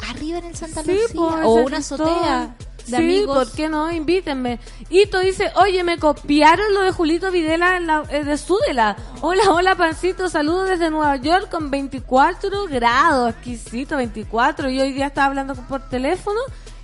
arriba 0.08 0.38
en 0.38 0.44
el 0.46 0.56
Santa 0.56 0.82
Sí, 0.82 0.92
Lucía 0.92 1.08
pues, 1.14 1.44
o 1.44 1.52
una 1.54 1.78
azotea 1.78 2.54
de 2.86 2.86
sí, 2.86 2.94
amigos. 2.96 3.36
¿por 3.48 3.56
qué 3.56 3.68
no? 3.68 3.90
Invítenme. 3.92 4.58
Ito 4.88 5.20
dice, 5.20 5.52
oye, 5.56 5.84
me 5.84 5.98
copiaron 5.98 6.72
lo 6.74 6.82
de 6.82 6.92
Julito 6.92 7.30
Videla 7.30 7.76
en 7.76 7.86
la, 7.86 8.04
eh, 8.10 8.24
de 8.24 8.36
Súdela. 8.36 8.96
Hola, 9.20 9.50
hola, 9.50 9.74
pancito, 9.76 10.28
saludos 10.28 10.70
desde 10.70 10.90
Nueva 10.90 11.16
York 11.16 11.48
con 11.50 11.70
24 11.70 12.66
grados, 12.66 13.30
exquisito, 13.30 13.96
24. 13.96 14.70
Y 14.70 14.80
hoy 14.80 14.92
día 14.92 15.06
estaba 15.06 15.28
hablando 15.28 15.54
por 15.54 15.88
teléfono 15.88 16.40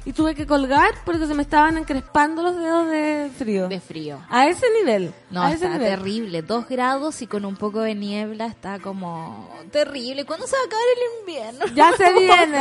y 0.06 0.12
tuve 0.12 0.34
que 0.36 0.46
colgar 0.46 0.94
porque 1.04 1.26
se 1.26 1.34
me 1.34 1.42
estaban 1.42 1.76
encrespando 1.76 2.42
los 2.42 2.56
dedos 2.56 2.88
de 2.88 3.30
frío. 3.36 3.68
De 3.68 3.80
frío. 3.80 4.18
A 4.30 4.46
ese 4.46 4.64
nivel. 4.80 5.12
No, 5.30 5.42
a 5.42 5.48
ese 5.52 5.66
está 5.66 5.76
nivel. 5.78 5.96
terrible. 5.98 6.42
Dos 6.42 6.68
grados 6.68 7.20
y 7.22 7.26
con 7.26 7.44
un 7.44 7.56
poco 7.56 7.80
de 7.80 7.94
niebla 7.96 8.46
está 8.46 8.78
como 8.78 9.50
terrible. 9.72 10.24
¿Cuándo 10.24 10.46
se 10.46 10.54
va 10.56 10.62
a 10.62 10.66
acabar 10.66 10.84
el 10.96 11.20
invierno? 11.20 11.74
Ya 11.74 11.92
se 11.96 12.12
viene. 12.18 12.58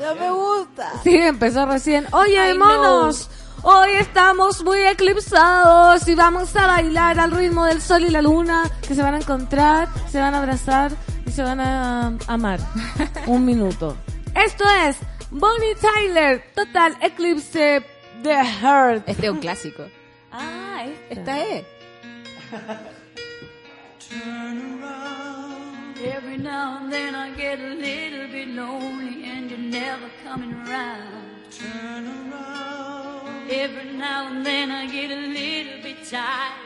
No 0.00 0.14
me 0.14 0.30
gusta. 0.30 0.92
Sí, 1.04 1.14
empezó 1.14 1.66
recién. 1.66 2.06
Oye, 2.12 2.54
monos, 2.54 3.28
hoy 3.62 3.90
estamos 4.00 4.64
muy 4.64 4.78
eclipsados 4.78 6.08
y 6.08 6.14
vamos 6.14 6.56
a 6.56 6.66
bailar 6.66 7.20
al 7.20 7.30
ritmo 7.30 7.66
del 7.66 7.82
sol 7.82 8.04
y 8.04 8.08
la 8.10 8.22
luna, 8.22 8.70
que 8.88 8.94
se 8.94 9.02
van 9.02 9.12
a 9.14 9.18
encontrar, 9.18 9.88
se 10.10 10.18
van 10.18 10.34
a 10.34 10.38
abrazar 10.38 10.92
y 11.26 11.30
se 11.30 11.42
van 11.42 11.60
a 11.60 12.16
amar. 12.26 12.58
Un 13.26 13.44
minuto. 13.44 13.96
Esto 14.34 14.64
es 14.86 14.96
Bonnie 15.38 15.74
Tyler, 15.74 16.42
Total 16.54 16.92
Eclipse 17.02 17.82
The 18.22 18.44
Heart. 18.62 19.08
Este 19.08 19.24
es 19.26 19.30
un 19.30 19.40
clásico. 19.40 19.88
Ah, 20.32 20.84
Esta 21.08 21.38
es. 21.40 21.64
Every 26.04 26.36
now 26.38 26.78
and 26.80 26.92
then 26.92 27.14
I 27.14 27.30
get 27.36 27.58
a 27.58 27.68
little 27.74 28.28
bit 28.28 28.48
lonely 28.48 29.24
and 29.24 29.50
you're 29.50 29.58
never 29.58 30.10
coming 30.24 30.52
around. 30.52 31.50
Turn 31.50 32.06
around. 32.06 33.50
Every 33.50 33.92
now 33.96 34.28
and 34.28 34.44
then 34.44 34.70
I 34.70 34.86
get 34.86 35.10
a 35.10 35.16
little 35.16 35.82
bit 35.82 35.96
tired 36.10 36.65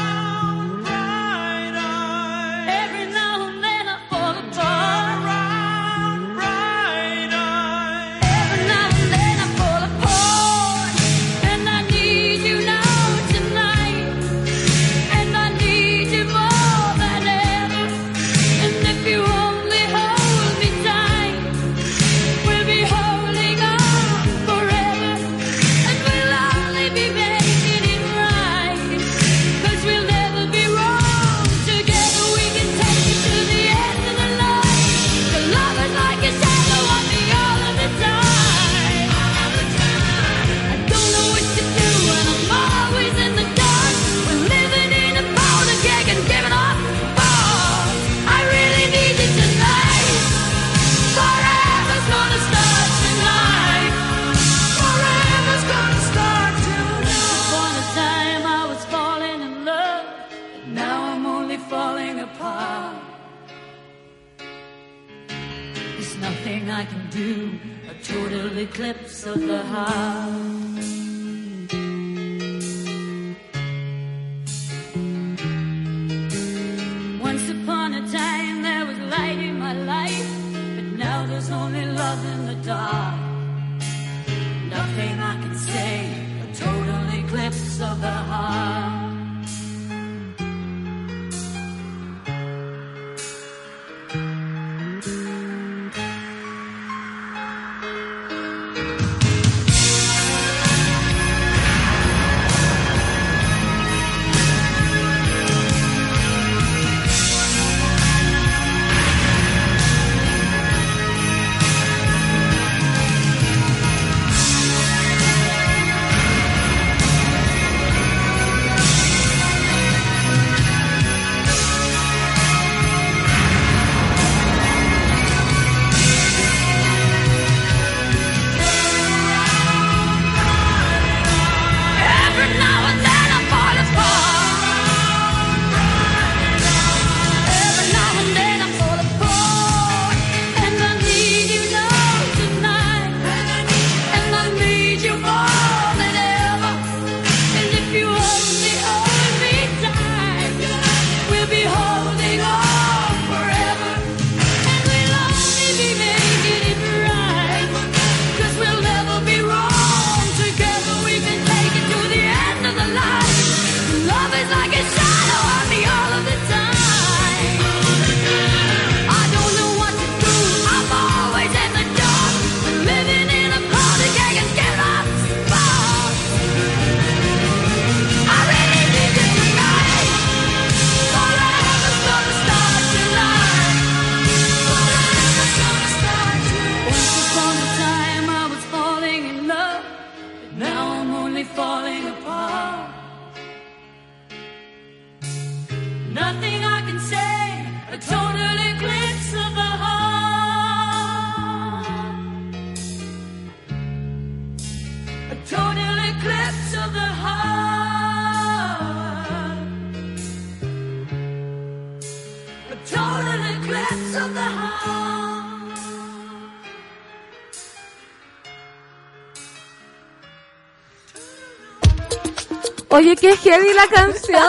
Oye, 222.91 223.15
qué 223.15 223.37
heavy 223.37 223.73
la 223.73 223.87
canción. 223.87 224.41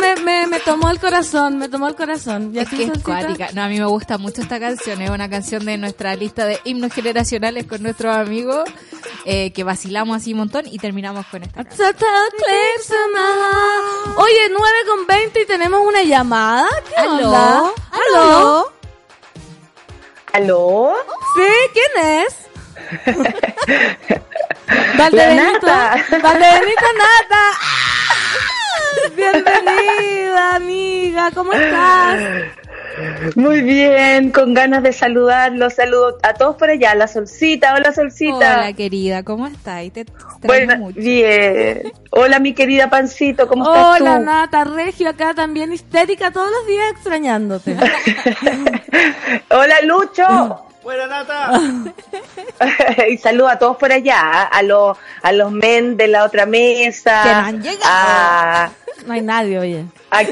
Me, 0.00 0.16
me, 0.16 0.46
me 0.46 0.60
tomó 0.60 0.90
el 0.90 1.00
corazón, 1.00 1.56
me 1.56 1.68
tomó 1.68 1.88
el 1.88 1.94
corazón. 1.94 2.50
¿Y 2.54 2.58
Es 2.58 2.68
que 2.68 2.84
es 2.84 3.02
cuática. 3.02 3.48
No, 3.54 3.62
a 3.62 3.68
mí 3.68 3.78
me 3.78 3.86
gusta 3.86 4.18
mucho 4.18 4.42
esta 4.42 4.60
canción. 4.60 5.00
Es 5.00 5.08
una 5.10 5.30
canción 5.30 5.64
de 5.64 5.78
nuestra 5.78 6.14
lista 6.14 6.44
de 6.44 6.60
himnos 6.64 6.92
generacionales 6.92 7.66
con 7.66 7.82
nuestros 7.82 8.14
amigos 8.14 8.64
eh, 9.24 9.50
que 9.52 9.64
vacilamos 9.64 10.16
así 10.18 10.32
un 10.32 10.40
montón 10.40 10.66
y 10.66 10.78
terminamos 10.78 11.24
con 11.26 11.42
esta 11.42 11.64
canción. 11.64 11.88
Oye, 14.16 14.48
9 14.50 14.78
con 14.86 15.06
20 15.06 15.40
y 15.40 15.46
tenemos 15.46 15.80
una 15.86 16.02
llamada. 16.02 16.68
¿Qué 16.88 16.96
¿Aló? 16.96 17.14
onda? 17.14 17.72
¿Aló? 17.92 18.72
¿Aló? 20.32 20.94
Sí, 21.36 21.52
¿quién 21.72 22.24
es? 22.26 22.36
Valdebenito. 24.98 25.66
Valdebenito 26.22 26.86
Nata. 26.98 27.44
¡Ah! 27.60 27.84
Bienvenida, 29.16 30.54
amiga. 30.56 31.30
¿Cómo 31.34 31.52
estás? 31.52 32.20
Muy 33.34 33.60
bien, 33.62 34.30
con 34.30 34.54
ganas 34.54 34.82
de 34.84 34.92
saludarlos. 34.92 35.74
Saludo 35.74 36.18
a 36.22 36.34
todos 36.34 36.56
por 36.56 36.70
allá. 36.70 36.94
La 36.94 37.08
Solcita, 37.08 37.74
hola 37.74 37.92
Solcita. 37.92 38.36
Hola, 38.36 38.72
querida, 38.72 39.22
¿cómo 39.24 39.46
estás? 39.48 39.90
Te 39.92 40.06
Bueno, 40.42 40.76
mucho. 40.76 41.00
bien. 41.00 41.92
Hola 42.10 42.38
mi 42.38 42.54
querida 42.54 42.88
Pancito, 42.90 43.48
¿cómo 43.48 43.64
estás 43.64 44.00
Hola? 44.00 44.18
Nata. 44.20 44.64
Regio 44.64 45.08
acá 45.08 45.34
también 45.34 45.72
histérica 45.72 46.30
todos 46.30 46.48
los 46.50 46.66
días 46.66 46.92
extrañándote. 46.92 47.76
Hola 49.50 49.74
Lucho. 49.82 50.66
¡Buena 50.84 51.06
nata! 51.06 51.50
y 53.08 53.16
saludo 53.18 53.48
a 53.48 53.58
todos 53.58 53.76
por 53.78 53.90
allá, 53.90 54.42
a 54.42 54.62
los 54.62 54.96
a 55.22 55.32
los 55.32 55.50
men 55.50 55.96
de 55.96 56.08
la 56.08 56.24
otra 56.24 56.44
mesa. 56.46 57.22
Que 57.24 57.30
no 57.30 57.36
han 57.38 57.62
llegado. 57.62 57.82
a- 57.86 58.70
No 59.06 59.14
hay 59.14 59.22
nadie, 59.22 59.58
oye. 59.58 59.84
a- 60.10 60.22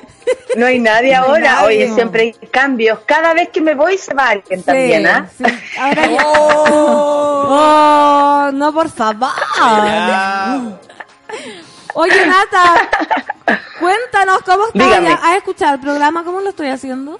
no 0.56 0.66
hay 0.66 0.78
nadie 0.78 1.14
ahora. 1.14 1.40
nadie, 1.54 1.66
Oye, 1.86 1.94
siempre 1.94 2.22
hay 2.22 2.32
cambios. 2.48 3.00
Cada 3.06 3.32
vez 3.34 3.48
que 3.48 3.60
me 3.62 3.74
voy 3.74 3.96
se 3.98 4.12
va 4.14 4.28
alguien 4.28 4.62
también, 4.62 5.06
¿ah? 5.06 5.26
Sí, 5.36 5.44
sí. 5.44 5.78
Ahora 5.78 6.06
ya. 6.06 6.22
Oh, 6.26 8.50
no, 8.52 8.72
por 8.72 8.88
favor. 8.90 9.30
Oye, 11.94 12.26
Nata, 12.26 12.88
cuéntanos 13.80 14.38
cómo 14.44 14.66
estás. 14.66 15.18
¿Has 15.22 15.36
escuchado 15.38 15.74
el 15.74 15.80
programa? 15.80 16.24
¿Cómo 16.24 16.40
lo 16.40 16.50
estoy 16.50 16.68
haciendo? 16.68 17.18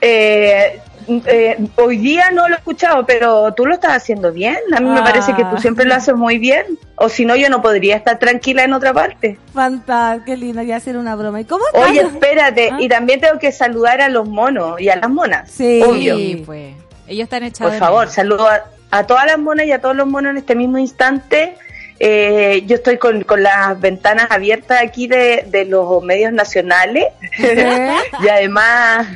Eh, 0.00 0.80
eh, 1.26 1.58
hoy 1.76 1.96
día 1.98 2.30
no 2.32 2.48
lo 2.48 2.54
he 2.54 2.58
escuchado, 2.58 3.04
pero 3.06 3.52
tú 3.54 3.66
lo 3.66 3.74
estás 3.74 3.92
haciendo 3.96 4.32
bien. 4.32 4.56
A 4.74 4.80
mí 4.80 4.88
me 4.88 5.00
Ah. 5.00 5.04
parece 5.04 5.34
que 5.34 5.44
tú 5.44 5.58
siempre 5.58 5.84
lo 5.84 5.94
haces 5.94 6.14
muy 6.14 6.38
bien. 6.38 6.64
O 6.96 7.08
si 7.08 7.24
no, 7.24 7.34
yo 7.36 7.48
no 7.50 7.60
podría 7.62 7.96
estar 7.96 8.18
tranquila 8.18 8.64
en 8.64 8.72
otra 8.72 8.92
parte. 8.92 9.38
Fantástico, 9.52 10.24
qué 10.26 10.36
linda, 10.36 10.62
ya 10.62 10.76
hacer 10.76 10.96
una 10.96 11.14
broma. 11.16 11.40
¿Y 11.40 11.44
cómo 11.44 11.64
estás? 11.66 11.88
Oye, 11.90 12.00
espérate. 12.00 12.70
Ah. 12.72 12.76
Y 12.80 12.88
también 12.88 13.20
tengo 13.20 13.38
que 13.38 13.52
saludar 13.52 14.00
a 14.00 14.08
los 14.08 14.28
monos 14.28 14.80
y 14.80 14.88
a 14.88 14.96
las 14.96 15.10
monas. 15.10 15.50
Sí. 15.50 15.82
Obvio. 15.84 16.16
Sí, 16.16 16.42
pues. 16.46 16.74
Ellos 17.08 17.24
están 17.24 17.42
echados. 17.42 17.72
Por 17.72 17.78
favor, 17.80 18.08
saludo 18.08 18.48
a, 18.48 18.62
a 18.90 19.06
todas 19.06 19.26
las 19.26 19.38
monas 19.38 19.66
y 19.66 19.72
a 19.72 19.80
todos 19.80 19.96
los 19.96 20.06
monos 20.06 20.30
en 20.30 20.36
este 20.38 20.54
mismo 20.54 20.78
instante. 20.78 21.56
Eh, 22.04 22.64
yo 22.66 22.76
estoy 22.76 22.96
con, 22.98 23.22
con 23.22 23.42
las 23.44 23.78
ventanas 23.80 24.26
abiertas 24.30 24.80
aquí 24.82 25.06
de, 25.06 25.44
de 25.48 25.64
los 25.66 26.02
medios 26.02 26.32
nacionales 26.32 27.04
y 28.22 28.28
además 28.28 29.06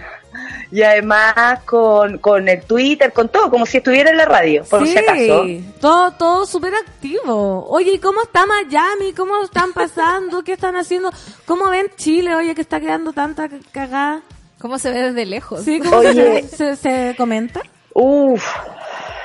y 0.70 0.82
además 0.82 1.60
con, 1.64 2.18
con 2.18 2.48
el 2.48 2.62
Twitter, 2.62 3.12
con 3.12 3.28
todo, 3.28 3.50
como 3.50 3.66
si 3.66 3.78
estuviera 3.78 4.10
en 4.10 4.16
la 4.16 4.24
radio, 4.24 4.64
por 4.64 4.84
sí, 4.86 4.92
si 4.92 4.98
acaso. 4.98 5.46
todo, 5.80 6.10
todo 6.12 6.46
súper 6.46 6.74
activo. 6.74 7.66
Oye, 7.68 7.92
¿y 7.92 7.98
cómo 7.98 8.22
está 8.22 8.46
Miami? 8.46 9.12
¿Cómo 9.16 9.42
están 9.42 9.72
pasando? 9.72 10.42
¿Qué 10.42 10.52
están 10.52 10.76
haciendo? 10.76 11.10
¿Cómo 11.44 11.68
ven 11.70 11.86
Chile? 11.96 12.34
Oye, 12.34 12.54
que 12.54 12.62
está 12.62 12.80
quedando 12.80 13.12
tanta 13.12 13.48
cagada. 13.72 14.22
¿Cómo 14.58 14.78
se 14.78 14.90
ve 14.90 15.02
desde 15.02 15.26
lejos? 15.26 15.62
Sí, 15.62 15.80
¿cómo 15.80 15.98
Oye. 15.98 16.42
se, 16.48 16.56
se, 16.56 16.76
se 16.76 17.14
comenta? 17.16 17.60
Uf, 17.92 18.44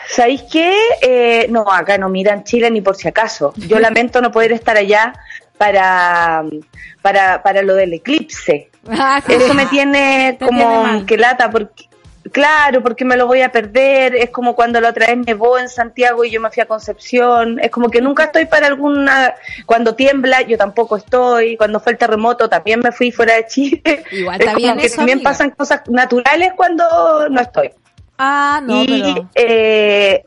¿sabéis 0.08 0.44
qué? 0.52 0.78
Eh, 1.02 1.48
no, 1.50 1.66
acá 1.72 1.98
no 1.98 2.10
miran 2.10 2.44
Chile 2.44 2.70
ni 2.70 2.82
por 2.82 2.96
si 2.96 3.08
acaso. 3.08 3.54
Yo 3.56 3.80
lamento 3.82 4.22
no 4.22 4.32
poder 4.32 4.52
estar 4.52 4.78
allá 4.78 5.14
para, 5.62 6.44
para, 7.04 7.44
para 7.44 7.62
lo 7.62 7.76
del 7.76 7.94
eclipse. 7.94 8.72
Ah, 8.90 9.22
sí. 9.24 9.34
Eso 9.34 9.54
me 9.54 9.68
tiene 9.68 10.36
Te 10.40 10.48
tiene 10.48 10.64
como 10.64 10.82
mal. 10.82 11.06
que 11.06 11.18
lata 11.18 11.52
porque 11.52 11.88
claro, 12.32 12.82
porque 12.82 13.06
me 13.06 13.16
lo 13.16 13.28
voy 13.28 13.42
a 13.44 13.52
perder, 13.52 14.16
es 14.16 14.32
como 14.32 14.56
cuando 14.56 14.82
la 14.82 14.90
otra 14.90 15.06
vez 15.06 15.18
nevó 15.24 15.60
en 15.60 15.70
Santiago 15.70 16.26
y 16.26 16.32
yo 16.32 16.42
me 16.42 16.50
fui 16.50 16.64
a 16.64 16.66
Concepción, 16.66 17.60
es 17.60 17.70
como 17.70 17.90
que 17.92 18.02
nunca 18.02 18.24
estoy 18.24 18.46
para 18.46 18.66
alguna 18.66 19.36
cuando 19.68 19.94
tiembla 19.94 20.42
yo 20.42 20.58
tampoco 20.58 20.98
estoy, 20.98 21.58
cuando 21.58 21.80
fue 21.80 21.92
el 21.92 22.00
terremoto 22.00 22.50
también 22.50 22.80
me 22.80 22.92
fui 22.92 23.12
fuera 23.12 23.36
de 23.36 23.46
Chile. 23.46 24.04
Igual 24.12 24.42
es 24.42 24.46
como 24.48 24.58
bien 24.58 24.78
que 24.80 24.86
eso, 24.88 24.96
también 24.96 25.18
amiga. 25.20 25.30
pasan 25.30 25.52
cosas 25.52 25.82
naturales 25.90 26.54
cuando 26.56 27.30
no 27.30 27.40
estoy. 27.40 27.70
Ah, 28.18 28.62
no, 28.64 28.82
y 28.84 28.88
pero... 29.14 29.30
eh, 29.36 30.24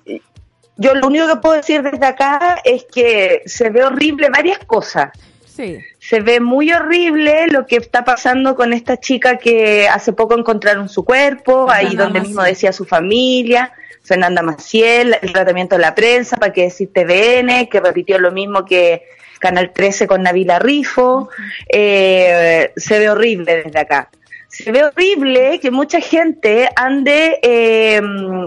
yo 0.77 0.95
lo 0.95 1.07
único 1.07 1.29
que 1.29 1.37
puedo 1.37 1.57
decir 1.57 1.83
desde 1.83 2.05
acá 2.07 2.61
es 2.65 2.85
que 2.85 3.43
se 3.47 3.71
ve 3.71 3.85
horrible 3.85 4.29
varias 4.29 4.59
cosas 4.59 5.11
Sí. 5.47 5.79
se 6.01 6.19
ve 6.19 6.41
muy 6.41 6.73
horrible 6.73 7.47
lo 7.47 7.65
que 7.65 7.77
está 7.77 8.05
pasando 8.05 8.57
con 8.57 8.73
esta 8.73 8.99
chica 8.99 9.37
que 9.39 9.87
hace 9.89 10.13
poco 10.13 10.37
encontraron 10.37 10.89
su 10.89 11.05
cuerpo, 11.05 11.71
ahí 11.71 11.95
donde 11.95 12.21
mismo 12.21 12.43
decía 12.43 12.73
su 12.73 12.85
familia, 12.85 13.73
Fernanda 14.03 14.43
Maciel, 14.43 15.17
el 15.23 15.33
tratamiento 15.33 15.77
de 15.77 15.83
la 15.83 15.95
prensa, 15.95 16.37
para 16.37 16.53
que 16.53 16.63
decir 16.63 16.91
TVN, 16.93 17.69
que 17.69 17.81
repitió 17.81 18.19
lo 18.19 18.33
mismo 18.33 18.65
que 18.65 19.05
Canal 19.39 19.73
13 19.73 20.07
con 20.07 20.23
Navila 20.23 20.59
Rifo, 20.59 21.31
eh, 21.69 22.73
se 22.77 22.99
ve 22.99 23.11
horrible 23.11 23.63
desde 23.65 23.79
acá. 23.79 24.11
Se 24.55 24.71
ve 24.71 24.85
horrible 24.85 25.59
que 25.59 25.73
mucha 25.73 26.01
gente 26.01 26.69
ande 26.77 27.41
eh, 27.43 28.01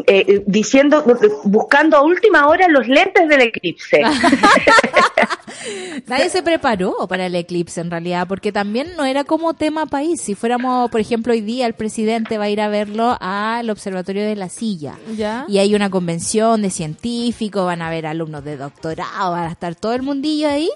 eh, 0.08 0.42
diciendo, 0.48 1.04
buscando 1.44 1.98
a 1.98 2.02
última 2.02 2.48
hora 2.48 2.70
los 2.70 2.88
lentes 2.88 3.28
del 3.28 3.42
eclipse. 3.42 4.04
Nadie 6.08 6.30
se 6.30 6.44
preparó 6.44 7.08
para 7.10 7.26
el 7.26 7.36
eclipse 7.36 7.82
en 7.82 7.92
realidad, 7.92 8.26
porque 8.26 8.54
también 8.54 8.96
no 8.96 9.04
era 9.04 9.26
como 9.26 9.54
tema 9.54 9.86
país. 9.86 10.22
Si 10.22 10.34
fuéramos, 10.34 10.90
por 10.90 11.02
ejemplo, 11.02 11.34
hoy 11.34 11.42
día 11.42 11.66
el 11.66 11.74
presidente 11.74 12.38
va 12.38 12.46
a 12.46 12.50
ir 12.50 12.62
a 12.62 12.70
verlo 12.70 13.18
al 13.20 13.70
Observatorio 13.70 14.24
de 14.24 14.38
la 14.38 14.48
Silla. 14.48 14.96
¿Ya? 15.14 15.44
Y 15.50 15.58
hay 15.58 15.76
una 15.76 15.90
convención 15.90 16.62
de 16.62 16.70
científicos, 16.70 17.66
van 17.66 17.82
a 17.82 17.90
ver 17.90 18.06
alumnos 18.06 18.46
de 18.46 18.56
doctorado, 18.56 19.32
van 19.32 19.50
a 19.50 19.52
estar 19.52 19.76
todo 19.76 19.94
el 19.94 20.04
mundillo 20.04 20.48
ahí, 20.48 20.70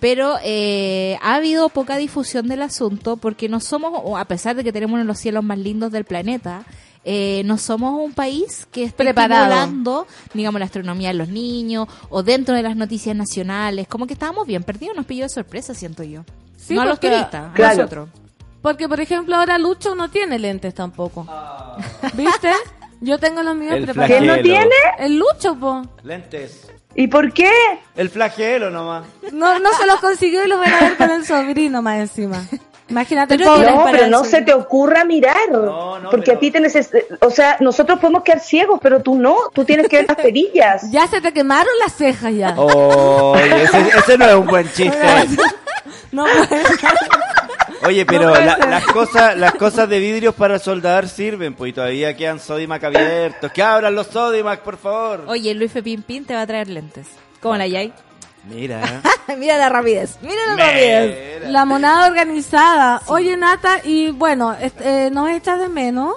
pero 0.00 0.36
eh, 0.42 1.18
ha 1.22 1.34
habido 1.36 1.68
poca 1.68 1.96
difusión 1.96 2.48
del 2.48 2.62
asunto 2.62 3.16
porque 3.16 3.48
no 3.48 3.60
somos, 3.60 3.92
o 4.04 4.16
a 4.16 4.24
pesar 4.24 4.56
de 4.56 4.64
que 4.64 4.72
tenemos 4.72 4.94
uno 4.94 5.02
de 5.02 5.06
los 5.08 5.18
cielos 5.18 5.42
más 5.44 5.58
lindos 5.58 5.92
del 5.92 6.04
planeta, 6.04 6.64
eh, 7.04 7.42
no 7.44 7.56
somos 7.56 8.00
un 8.04 8.12
país 8.12 8.66
que 8.72 8.82
esté 8.84 9.04
Preparado. 9.04 9.44
estimulando, 9.44 10.06
digamos, 10.34 10.58
la 10.58 10.64
astronomía 10.64 11.10
en 11.10 11.18
los 11.18 11.28
niños 11.28 11.86
o 12.10 12.22
dentro 12.22 12.54
de 12.54 12.62
las 12.62 12.74
noticias 12.76 13.14
nacionales. 13.14 13.86
Como 13.86 14.06
que 14.06 14.14
estábamos 14.14 14.46
bien 14.46 14.64
perdidos, 14.64 14.96
nos 14.96 15.06
pilló 15.06 15.22
de 15.24 15.28
sorpresa, 15.28 15.72
siento 15.74 16.02
yo. 16.02 16.22
Sí, 16.56 16.74
no 16.74 16.82
a 16.82 16.84
los 16.86 16.98
turistas, 16.98 17.50
a 17.50 17.52
Claro. 17.52 17.76
nosotros. 17.76 18.08
Porque, 18.60 18.88
por 18.88 19.00
ejemplo, 19.00 19.36
ahora 19.36 19.56
Lucho 19.58 19.94
no 19.94 20.10
tiene 20.10 20.38
lentes 20.40 20.74
tampoco. 20.74 21.24
¿Viste? 22.14 22.50
Yo 23.00 23.18
tengo 23.18 23.42
los 23.44 23.54
míos 23.54 23.76
preparados. 23.82 24.08
¿Quién 24.16 24.26
no 24.26 24.42
tiene? 24.42 24.74
El 24.98 25.16
Lucho, 25.18 25.54
po. 25.54 25.82
Lentes. 26.02 26.66
¿Y 26.96 27.08
por 27.08 27.32
qué? 27.32 27.50
El 27.94 28.08
flagelo 28.10 28.70
nomás. 28.70 29.04
No, 29.32 29.58
no 29.58 29.72
se 29.74 29.86
los 29.86 30.00
consiguió 30.00 30.44
y 30.44 30.48
los 30.48 30.58
van 30.58 30.72
a 30.72 30.80
ver 30.80 30.96
con 30.96 31.10
el 31.10 31.24
sobrino 31.26 31.82
más 31.82 31.98
encima. 31.98 32.42
Imagínate 32.88 33.36
Pero 33.36 33.58
No, 33.58 33.84
pero 33.90 34.06
no 34.06 34.24
se 34.24 34.42
te 34.42 34.54
ocurra 34.54 35.04
mirar. 35.04 35.36
No, 35.50 35.98
no, 35.98 36.10
porque 36.10 36.26
pero- 36.26 36.36
a 36.38 36.40
ti 36.40 36.50
te 36.52 36.60
neces 36.60 36.88
O 37.20 37.30
sea, 37.30 37.56
nosotros 37.60 37.98
podemos 37.98 38.22
quedar 38.22 38.40
ciegos, 38.40 38.78
pero 38.80 39.02
tú 39.02 39.16
no. 39.16 39.36
Tú 39.52 39.64
tienes 39.64 39.88
que 39.88 39.96
ver 39.98 40.06
las 40.08 40.16
perillas. 40.16 40.90
Ya 40.90 41.06
se 41.08 41.20
te 41.20 41.32
quemaron 41.32 41.72
las 41.82 41.92
cejas 41.94 42.32
ya. 42.34 42.54
Oye, 42.58 43.64
ese, 43.64 43.88
ese 43.88 44.18
no 44.18 44.26
es 44.26 44.34
un 44.34 44.46
buen 44.46 44.72
chiste. 44.72 44.96
No 46.12 46.24
puede 46.24 46.64
ser. 46.78 46.90
Oye, 47.86 48.04
pero 48.06 48.34
la- 48.34 48.56
las 48.58 48.84
cosas 48.86 49.36
las 49.36 49.54
cosas 49.54 49.88
de 49.88 49.98
vidrios 49.98 50.34
para 50.34 50.58
soldar 50.58 51.08
sirven, 51.08 51.54
pues 51.54 51.70
y 51.70 51.72
todavía 51.72 52.16
quedan 52.16 52.40
Sodimac 52.40 52.82
abiertos. 52.84 53.52
Que 53.52 53.62
abran 53.62 53.94
los 53.94 54.06
Sodimac, 54.08 54.60
por 54.60 54.76
favor. 54.76 55.24
Oye, 55.28 55.54
Luis 55.54 55.72
Pepín 55.72 56.02
Pin 56.02 56.24
te 56.24 56.34
va 56.34 56.42
a 56.42 56.46
traer 56.46 56.68
lentes. 56.68 57.06
¿Cómo 57.40 57.56
la 57.56 57.66
Yay? 57.66 57.92
Mira. 58.48 59.02
mira 59.38 59.58
la 59.58 59.68
rapidez, 59.68 60.18
mira 60.22 60.36
la 60.54 60.66
rapidez. 60.66 61.34
Mira. 61.40 61.50
La 61.50 61.64
monada 61.64 62.06
organizada. 62.06 63.02
Oye, 63.06 63.36
Nata, 63.36 63.80
y 63.82 64.10
bueno, 64.12 64.54
eh, 64.60 65.10
¿nos 65.12 65.28
echas 65.30 65.58
de 65.60 65.68
menos? 65.68 66.14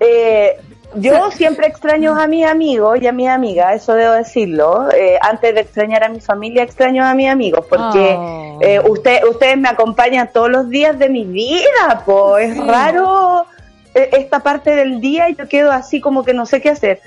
Eh, 0.00 0.60
yo 0.94 1.30
siempre 1.30 1.66
extraño 1.66 2.18
a 2.18 2.26
mis 2.26 2.46
amigos 2.46 2.98
y 3.00 3.06
a 3.06 3.12
mis 3.12 3.28
amigas, 3.28 3.76
eso 3.82 3.94
debo 3.94 4.14
decirlo. 4.14 4.88
Eh, 4.92 5.18
antes 5.20 5.54
de 5.54 5.60
extrañar 5.60 6.04
a 6.04 6.08
mi 6.08 6.20
familia, 6.20 6.62
extraño 6.62 7.04
a 7.04 7.14
mis 7.14 7.28
amigos, 7.28 7.64
porque 7.68 8.14
Oh. 8.16 8.58
eh, 8.62 8.80
usted, 8.88 9.22
ustedes 9.30 9.56
me 9.58 9.68
acompañan 9.68 10.30
todos 10.32 10.50
los 10.50 10.68
días 10.68 10.98
de 10.98 11.08
mi 11.08 11.24
vida, 11.24 12.02
pues 12.04 12.50
es 12.56 12.66
raro 12.66 13.44
eh, 13.94 14.10
esta 14.12 14.40
parte 14.40 14.74
del 14.74 15.00
día 15.00 15.28
y 15.28 15.34
yo 15.36 15.46
quedo 15.48 15.70
así 15.72 16.00
como 16.00 16.24
que 16.24 16.32
no 16.34 16.46
sé 16.46 16.60
qué 16.60 16.70
hacer. 16.70 17.00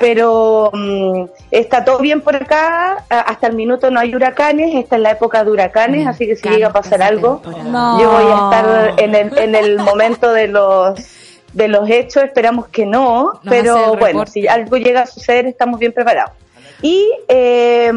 pero 0.00 0.70
mm, 0.74 1.24
está 1.50 1.84
todo 1.84 1.98
bien 2.00 2.20
por 2.20 2.36
acá. 2.36 3.04
Hasta 3.08 3.46
el 3.46 3.54
minuto 3.54 3.90
no 3.90 4.00
hay 4.00 4.14
huracanes. 4.14 4.74
Esta 4.74 4.96
es 4.96 5.02
la 5.02 5.12
época 5.12 5.42
de 5.44 5.50
huracanes, 5.50 6.04
Me 6.04 6.10
así 6.10 6.26
que 6.26 6.36
si 6.36 6.48
llega 6.48 6.68
a 6.68 6.72
pasar 6.72 7.00
algo. 7.02 7.40
No. 7.64 7.98
yo 8.00 8.10
voy 8.10 8.24
a 8.26 8.34
estar 8.44 9.00
en 9.00 9.14
el, 9.14 9.38
en 9.38 9.54
el 9.54 9.78
momento 9.78 10.32
de 10.32 10.48
los 10.48 10.98
de 11.58 11.68
los 11.68 11.90
hechos. 11.90 12.22
Esperamos 12.22 12.68
que 12.68 12.86
no, 12.86 13.24
Nos 13.24 13.40
pero 13.44 13.96
bueno, 13.96 14.24
si 14.26 14.46
algo 14.46 14.76
llega 14.76 15.02
a 15.02 15.06
suceder, 15.06 15.46
estamos 15.46 15.78
bien 15.78 15.92
preparados. 15.92 16.32
Y 16.80 17.10
eh, 17.26 17.92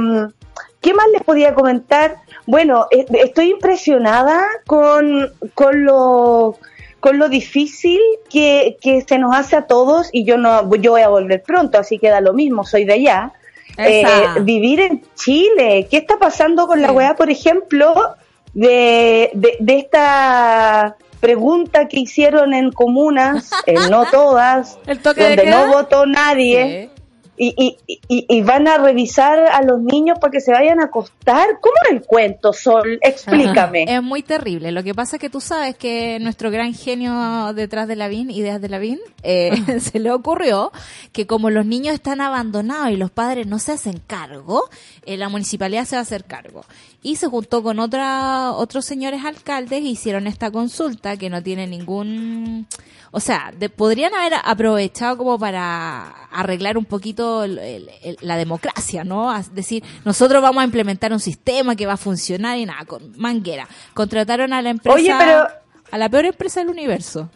¿qué 0.82 0.94
más 0.94 1.08
les 1.14 1.22
podía 1.24 1.54
comentar? 1.54 2.18
Bueno, 2.46 2.88
eh, 2.92 3.06
estoy 3.14 3.52
impresionada 3.52 4.44
con, 4.66 5.32
con 5.54 5.86
lo 5.86 6.58
con 7.00 7.18
lo 7.18 7.30
difícil 7.30 8.00
que, 8.30 8.78
que 8.80 9.02
se 9.02 9.18
nos 9.18 9.36
hace 9.36 9.56
a 9.56 9.66
todos 9.66 10.10
y 10.12 10.24
yo 10.24 10.38
no 10.38 10.70
yo 10.76 10.92
voy 10.92 11.02
a 11.02 11.08
volver 11.08 11.42
pronto, 11.42 11.80
así 11.80 11.98
que 11.98 12.10
da 12.10 12.22
lo 12.22 12.34
mismo, 12.34 12.64
soy 12.64 12.86
de 12.86 12.94
allá. 12.94 13.34
Eh, 13.78 14.04
vivir 14.42 14.82
en 14.82 15.02
Chile, 15.16 15.88
¿qué 15.90 15.98
está 15.98 16.18
pasando 16.20 16.68
con 16.68 16.82
la 16.82 16.92
weá, 16.92 17.16
por 17.16 17.32
ejemplo, 17.32 18.16
de, 18.54 19.32
de, 19.34 19.56
de 19.60 19.78
esta 19.78 20.96
pregunta 21.22 21.88
que 21.88 22.02
hicieron 22.02 22.54
en 22.54 22.72
comunas, 22.72 23.52
en 23.66 23.90
no 23.90 24.06
todas, 24.12 24.78
El 24.88 25.00
toque 25.00 25.24
donde 25.24 25.46
no 25.50 25.68
votó 25.68 26.06
nadie? 26.06 26.90
Y, 27.38 27.56
y, 27.58 28.00
y, 28.08 28.26
y 28.30 28.42
van 28.42 28.68
a 28.68 28.78
revisar 28.78 29.40
a 29.40 29.64
los 29.64 29.82
niños 29.82 30.20
para 30.20 30.32
que 30.32 30.42
se 30.42 30.52
vayan 30.52 30.80
a 30.80 30.86
acostar. 30.86 31.60
¿Cómo 31.60 31.74
es 31.86 31.92
el 31.92 32.02
cuento, 32.04 32.54
Sol? 32.54 33.00
Explícame. 33.02 33.86
Es 33.88 34.04
muy 34.04 34.22
terrible. 34.22 34.72
Lo 34.72 34.84
que 34.84 34.94
pasa 34.94 35.16
es 35.16 35.20
que 35.20 35.30
tú 35.30 35.42
sabes 35.42 35.76
que 35.76 36.20
nuestro 36.20 36.52
gran 36.52 36.74
genio 36.74 37.54
detrás 37.54 37.88
de 37.88 37.96
Lavín, 37.96 38.30
ideas 38.30 38.62
de 38.62 38.70
Lavín, 38.70 39.00
eh, 39.24 39.52
se 39.80 40.00
le 40.00 40.12
ocurrió 40.12 40.72
que 41.12 41.26
como 41.26 41.50
los 41.50 41.66
niños 41.66 41.94
están 41.94 42.22
abandonados 42.22 42.92
y 42.92 42.98
los 42.98 43.12
padres 43.12 43.48
no 43.48 43.60
se 43.60 43.72
hacen 43.72 44.02
cargo, 44.06 44.64
eh, 45.06 45.18
la 45.18 45.30
municipalidad 45.30 45.86
se 45.86 45.96
va 45.96 46.00
a 46.00 46.04
hacer 46.04 46.26
cargo. 46.26 46.64
Y 47.02 47.16
se 47.16 47.28
juntó 47.28 47.64
con 47.64 47.80
otra, 47.80 48.52
otros 48.52 48.86
señores 48.86 49.26
alcaldes 49.26 49.80
e 49.80 49.88
hicieron 49.88 50.28
esta 50.28 50.52
consulta 50.52 51.18
que 51.18 51.30
no 51.30 51.42
tiene 51.42 51.68
ningún... 51.68 52.68
O 53.14 53.20
sea, 53.20 53.52
de- 53.58 53.68
podrían 53.70 54.14
haber 54.16 54.34
aprovechado 54.44 55.18
como 55.18 55.38
para 55.38 56.08
arreglar 56.32 56.78
un 56.78 56.86
poquito 56.86 57.44
el- 57.44 57.60
el- 57.60 57.90
el- 58.04 58.18
la 58.22 58.38
democracia, 58.38 59.04
¿no? 59.04 59.36
Es 59.36 59.54
decir, 59.54 59.84
nosotros 60.06 60.42
vamos 60.42 60.62
a 60.62 60.66
implementar 60.66 61.12
un 61.12 61.20
sistema 61.20 61.76
que 61.76 61.86
va 61.86 61.94
a 61.94 61.98
funcionar 61.98 62.58
y 62.58 62.66
nada, 62.66 62.86
con 62.86 63.12
manguera. 63.18 63.68
Contrataron 63.94 64.54
a 64.54 64.62
la 64.62 64.70
empresa, 64.70 64.96
Oye, 64.96 65.14
pero- 65.18 65.48
a 65.92 65.98
la 65.98 66.08
peor 66.08 66.26
empresa 66.26 66.62
del 66.62 66.70
universo. 66.70 67.30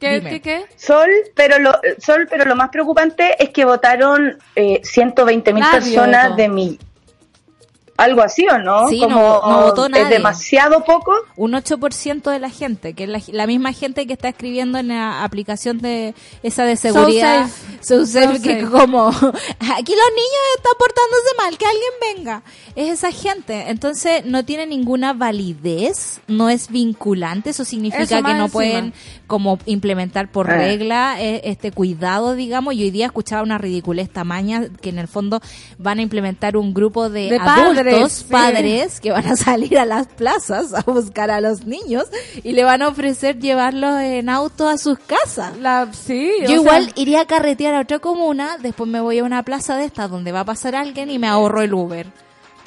¿Qué, 0.00 0.20
Dime. 0.20 0.30
qué, 0.30 0.40
qué? 0.40 0.64
Sol, 0.76 1.10
pero 1.34 1.58
lo, 1.58 1.72
Sol, 1.98 2.26
pero 2.30 2.44
lo 2.44 2.54
más 2.54 2.70
preocupante 2.70 3.34
es 3.42 3.50
que 3.50 3.64
votaron 3.64 4.38
eh, 4.54 4.80
120 4.84 5.52
mil 5.52 5.64
personas 5.70 6.36
de 6.36 6.48
mi. 6.48 6.78
Algo 7.98 8.22
así, 8.22 8.46
¿o 8.48 8.56
no? 8.58 8.88
Sí, 8.88 9.00
Como, 9.00 9.16
no- 9.16 9.42
no 9.50 9.62
votó 9.64 9.88
nadie. 9.88 10.04
Es 10.04 10.08
demasiado 10.10 10.84
poco. 10.84 11.12
Un 11.36 11.52
8% 11.52 12.30
de 12.30 12.38
la 12.38 12.48
gente, 12.48 12.94
que 12.94 13.04
es 13.04 13.10
la, 13.10 13.20
la 13.32 13.46
misma 13.46 13.72
gente 13.72 14.06
que 14.06 14.12
está 14.14 14.28
escribiendo 14.28 14.78
en 14.78 14.88
la 14.88 15.22
aplicación 15.24 15.78
de 15.78 16.14
esa 16.42 16.64
de 16.64 16.76
seguridad. 16.76 17.48
So 17.80 18.06
safe, 18.06 18.36
So 18.38 18.42
que 18.42 18.60
safe. 18.60 18.70
como, 18.70 19.08
aquí 19.08 19.20
los 19.20 20.10
niños 20.14 20.44
están 20.56 20.72
portándose 20.78 21.28
mal, 21.38 21.58
que 21.58 21.66
alguien 21.66 22.16
venga. 22.16 22.42
Es 22.76 22.88
esa 22.92 23.10
gente. 23.12 23.68
Entonces 23.68 24.24
no 24.24 24.44
tiene 24.44 24.66
ninguna 24.66 25.12
validez, 25.12 26.20
no 26.28 26.48
es 26.50 26.68
vinculante, 26.70 27.50
eso 27.50 27.64
significa 27.64 28.04
Eso 28.04 28.16
que 28.16 28.22
no 28.22 28.28
encima. 28.30 28.48
pueden 28.48 28.94
como 29.26 29.58
implementar 29.66 30.30
por 30.30 30.48
Ah. 30.50 30.54
regla 30.56 31.16
eh, 31.20 31.40
este 31.44 31.72
cuidado, 31.72 32.34
digamos. 32.34 32.74
Y 32.74 32.82
hoy 32.84 32.90
día 32.90 33.06
escuchaba 33.06 33.42
una 33.42 33.58
ridiculez 33.58 34.08
tamaña 34.08 34.68
que 34.80 34.90
en 34.90 34.98
el 34.98 35.08
fondo 35.08 35.40
van 35.78 35.98
a 35.98 36.02
implementar 36.02 36.56
un 36.56 36.72
grupo 36.72 37.10
de, 37.10 37.28
De 37.30 37.36
adultos, 37.38 37.74
padres, 37.76 37.87
sí. 38.08 38.24
padres 38.30 39.00
que 39.00 39.10
van 39.12 39.26
a 39.26 39.36
salir 39.36 39.78
a 39.78 39.84
las 39.84 40.06
plazas 40.06 40.74
a 40.74 40.82
buscar 40.82 41.30
a 41.30 41.40
los 41.40 41.64
niños 41.64 42.06
y 42.42 42.52
le 42.52 42.64
van 42.64 42.82
a 42.82 42.88
ofrecer 42.88 43.38
llevarlos 43.38 44.00
en 44.00 44.28
auto 44.28 44.68
a 44.68 44.78
sus 44.78 44.98
casas. 44.98 45.56
La, 45.58 45.88
sí, 45.92 46.30
Yo 46.42 46.46
sea, 46.46 46.56
igual 46.56 46.92
iría 46.96 47.22
a 47.22 47.26
carretear 47.26 47.74
a 47.74 47.80
otra 47.80 47.98
comuna, 47.98 48.56
después 48.60 48.88
me 48.88 49.00
voy 49.00 49.18
a 49.18 49.24
una 49.24 49.42
plaza 49.42 49.76
de 49.76 49.84
estas 49.84 50.10
donde 50.10 50.32
va 50.32 50.40
a 50.40 50.44
pasar 50.44 50.74
alguien 50.74 51.10
y 51.10 51.18
me 51.18 51.26
ahorro 51.28 51.62
el 51.62 51.72
Uber. 51.74 52.06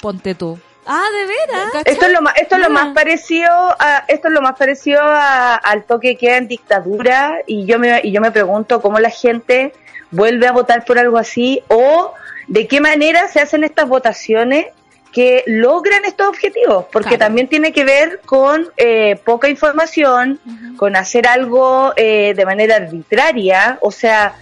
Ponte 0.00 0.34
tú. 0.34 0.58
Ah, 0.84 1.04
de 1.12 1.26
veras. 1.26 1.70
¿Cachai? 1.72 1.92
Esto 1.92 2.06
es 2.06 2.12
lo 2.12 2.22
más, 2.22 2.34
esto 2.36 2.56
es 2.56 2.60
lo 2.62 2.68
Mira. 2.70 2.84
más 2.86 2.94
parecido 2.94 3.48
a, 3.78 4.04
esto 4.08 4.26
es 4.28 4.34
lo 4.34 4.40
más 4.42 4.56
parecido 4.58 5.00
a- 5.02 5.54
al 5.54 5.84
toque 5.84 6.16
que 6.16 6.26
queda 6.26 6.36
en 6.38 6.48
dictadura 6.48 7.34
y 7.46 7.66
yo 7.66 7.78
me, 7.78 8.00
y 8.02 8.10
yo 8.10 8.20
me 8.20 8.32
pregunto 8.32 8.82
cómo 8.82 8.98
la 8.98 9.10
gente 9.10 9.72
vuelve 10.10 10.48
a 10.48 10.52
votar 10.52 10.84
por 10.84 10.98
algo 10.98 11.18
así 11.18 11.62
o 11.68 12.12
de 12.48 12.66
qué 12.66 12.80
manera 12.80 13.28
se 13.28 13.40
hacen 13.40 13.62
estas 13.62 13.88
votaciones 13.88 14.66
que 15.12 15.44
logran 15.46 16.04
estos 16.06 16.26
objetivos, 16.26 16.86
porque 16.90 17.10
Claro. 17.10 17.24
también 17.26 17.46
tiene 17.48 17.72
que 17.72 17.84
ver 17.84 18.20
con 18.24 18.68
eh, 18.78 19.16
poca 19.24 19.48
información, 19.48 20.40
con 20.76 20.96
hacer 20.96 21.26
algo 21.28 21.92
eh, 21.96 22.32
de 22.34 22.44
manera 22.46 22.76
arbitraria, 22.76 23.78
o 23.82 23.90
sea, 23.90 24.34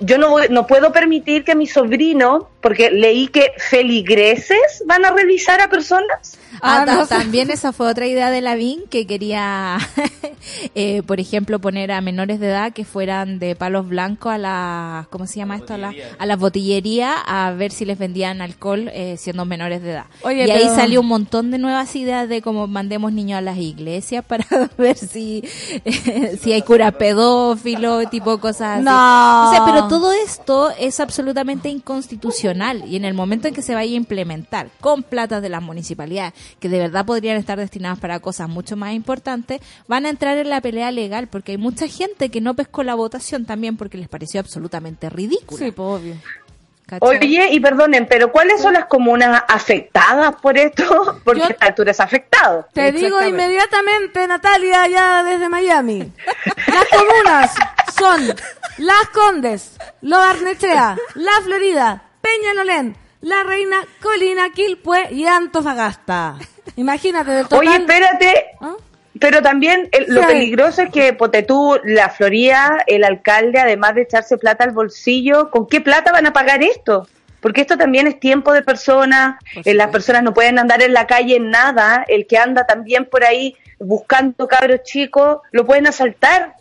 yo 0.00 0.18
no, 0.18 0.30
voy- 0.30 0.46
no 0.50 0.66
puedo 0.66 0.92
permitir 0.92 1.44
que 1.44 1.54
mi 1.54 1.66
sobrino, 1.66 2.48
porque 2.64 2.90
leí 2.90 3.28
que 3.28 3.52
feligreses 3.70 4.82
van 4.86 5.04
a 5.04 5.10
revisar 5.12 5.60
a 5.60 5.68
personas. 5.68 6.38
Ah, 6.62 6.82
Ah, 6.82 6.86
no 6.86 7.06
también 7.06 7.50
esa 7.50 7.72
fue 7.72 7.88
otra 7.90 8.06
idea 8.06 8.30
de 8.30 8.40
Lavín 8.40 8.84
que 8.88 9.06
quería, 9.06 9.76
eh, 10.74 11.02
por 11.02 11.20
ejemplo, 11.20 11.58
poner 11.58 11.92
a 11.92 12.00
menores 12.00 12.40
de 12.40 12.46
edad 12.46 12.72
que 12.72 12.84
fueran 12.84 13.38
de 13.38 13.54
palos 13.56 13.86
blancos 13.88 14.32
a 14.32 14.38
las, 14.38 15.06
¿cómo 15.08 15.26
se 15.26 15.36
llama 15.36 15.56
esto? 15.56 15.74
A, 15.74 15.78
la- 15.78 15.92
a 16.18 16.36
botillerías 16.36 17.12
a 17.26 17.50
ver 17.52 17.70
si 17.72 17.84
les 17.84 17.98
vendían 17.98 18.40
alcohol 18.40 18.88
eh, 18.94 19.16
siendo 19.18 19.44
menores 19.44 19.82
de 19.82 19.90
edad. 19.90 20.06
Oye, 20.22 20.46
y 20.46 20.50
ahí 20.50 20.62
pero- 20.62 20.74
salió 20.76 21.00
un 21.00 21.08
montón 21.08 21.50
de 21.50 21.58
nuevas 21.58 21.94
ideas 21.96 22.28
de 22.28 22.40
cómo 22.40 22.66
mandemos 22.66 23.12
niños 23.12 23.38
a 23.38 23.42
las 23.42 23.58
iglesias 23.58 24.24
para 24.28 24.46
ver 24.78 24.96
si, 24.96 25.42
si 26.40 26.52
hay 26.52 26.62
cura 26.62 26.92
pedófilo, 26.92 28.08
tipo 28.08 28.38
cosas 28.38 28.76
así. 28.76 28.84
No. 28.84 29.48
O 29.48 29.50
sea, 29.52 29.64
pero 29.66 29.88
todo 29.88 30.12
esto 30.12 30.70
es 30.78 30.98
absolutamente 31.00 31.68
inconstitucional 31.68 32.53
y 32.86 32.96
en 32.96 33.04
el 33.04 33.14
momento 33.14 33.48
en 33.48 33.54
que 33.54 33.62
se 33.62 33.74
vaya 33.74 33.92
a 33.92 33.96
implementar 33.96 34.68
con 34.80 35.02
plata 35.02 35.40
de 35.40 35.48
las 35.48 35.62
municipalidades, 35.62 36.32
que 36.60 36.68
de 36.68 36.78
verdad 36.78 37.04
podrían 37.04 37.36
estar 37.36 37.58
destinadas 37.58 37.98
para 37.98 38.20
cosas 38.20 38.48
mucho 38.48 38.76
más 38.76 38.92
importantes, 38.94 39.60
van 39.88 40.06
a 40.06 40.10
entrar 40.10 40.38
en 40.38 40.48
la 40.48 40.60
pelea 40.60 40.90
legal 40.90 41.26
porque 41.28 41.52
hay 41.52 41.58
mucha 41.58 41.86
gente 41.88 42.28
que 42.30 42.40
no 42.40 42.54
pescó 42.54 42.82
la 42.82 42.94
votación 42.94 43.44
también 43.44 43.76
porque 43.76 43.98
les 43.98 44.08
pareció 44.08 44.40
absolutamente 44.40 45.10
ridículo. 45.10 45.58
Sí, 45.64 45.70
pues 45.72 45.86
obvio. 46.00 46.14
¿cachai? 46.86 47.08
Oye, 47.18 47.48
y 47.52 47.60
perdonen, 47.60 48.06
pero 48.06 48.30
¿cuáles 48.30 48.60
son 48.60 48.74
las 48.74 48.84
comunas 48.86 49.42
afectadas 49.48 50.34
por 50.42 50.58
esto? 50.58 51.18
Porque 51.24 51.40
Yo- 51.40 51.46
a 51.46 51.50
esta 51.50 51.66
altura 51.66 51.90
es 51.92 52.00
afectado. 52.00 52.66
Te 52.74 52.92
digo 52.92 53.22
inmediatamente, 53.26 54.26
Natalia, 54.28 54.86
ya 54.88 55.22
desde 55.24 55.48
Miami. 55.48 56.12
Las 56.66 56.84
comunas 56.90 57.54
son 57.98 58.26
Las 58.78 59.08
Condes, 59.14 59.76
Lo 60.02 60.18
Barnechea, 60.18 60.96
La 61.14 61.32
Florida, 61.42 62.02
Peñalolén, 62.24 62.96
La 63.20 63.42
Reina, 63.44 63.76
Colina, 64.02 64.50
Quilpue 64.50 65.08
y 65.12 65.26
Antofagasta. 65.26 66.36
Imagínate 66.76 67.30
del 67.30 67.44
total. 67.44 67.58
Oye, 67.58 67.76
espérate, 67.76 68.46
¿Ah? 68.60 68.74
pero 69.20 69.42
también 69.42 69.88
el- 69.92 70.06
lo 70.14 70.26
peligroso 70.26 70.82
es 70.82 70.90
que, 70.90 71.12
ponte 71.12 71.42
tú, 71.42 71.78
la 71.84 72.08
Florida, 72.08 72.82
el 72.86 73.04
alcalde, 73.04 73.60
además 73.60 73.94
de 73.94 74.02
echarse 74.02 74.38
plata 74.38 74.64
al 74.64 74.70
bolsillo, 74.70 75.50
¿con 75.50 75.66
qué 75.68 75.80
plata 75.80 76.12
van 76.12 76.26
a 76.26 76.32
pagar 76.32 76.62
esto? 76.62 77.06
Porque 77.40 77.60
esto 77.60 77.76
también 77.76 78.06
es 78.06 78.18
tiempo 78.18 78.54
de 78.54 78.62
personas, 78.62 79.36
eh, 79.66 79.74
las 79.74 79.90
personas 79.90 80.22
no 80.22 80.32
pueden 80.32 80.58
andar 80.58 80.82
en 80.82 80.94
la 80.94 81.06
calle 81.06 81.36
en 81.36 81.50
nada, 81.50 82.02
el 82.08 82.26
que 82.26 82.38
anda 82.38 82.64
también 82.66 83.04
por 83.04 83.22
ahí 83.22 83.54
buscando 83.78 84.48
cabros 84.48 84.82
chicos, 84.84 85.38
lo 85.52 85.66
pueden 85.66 85.86
asaltar. 85.86 86.54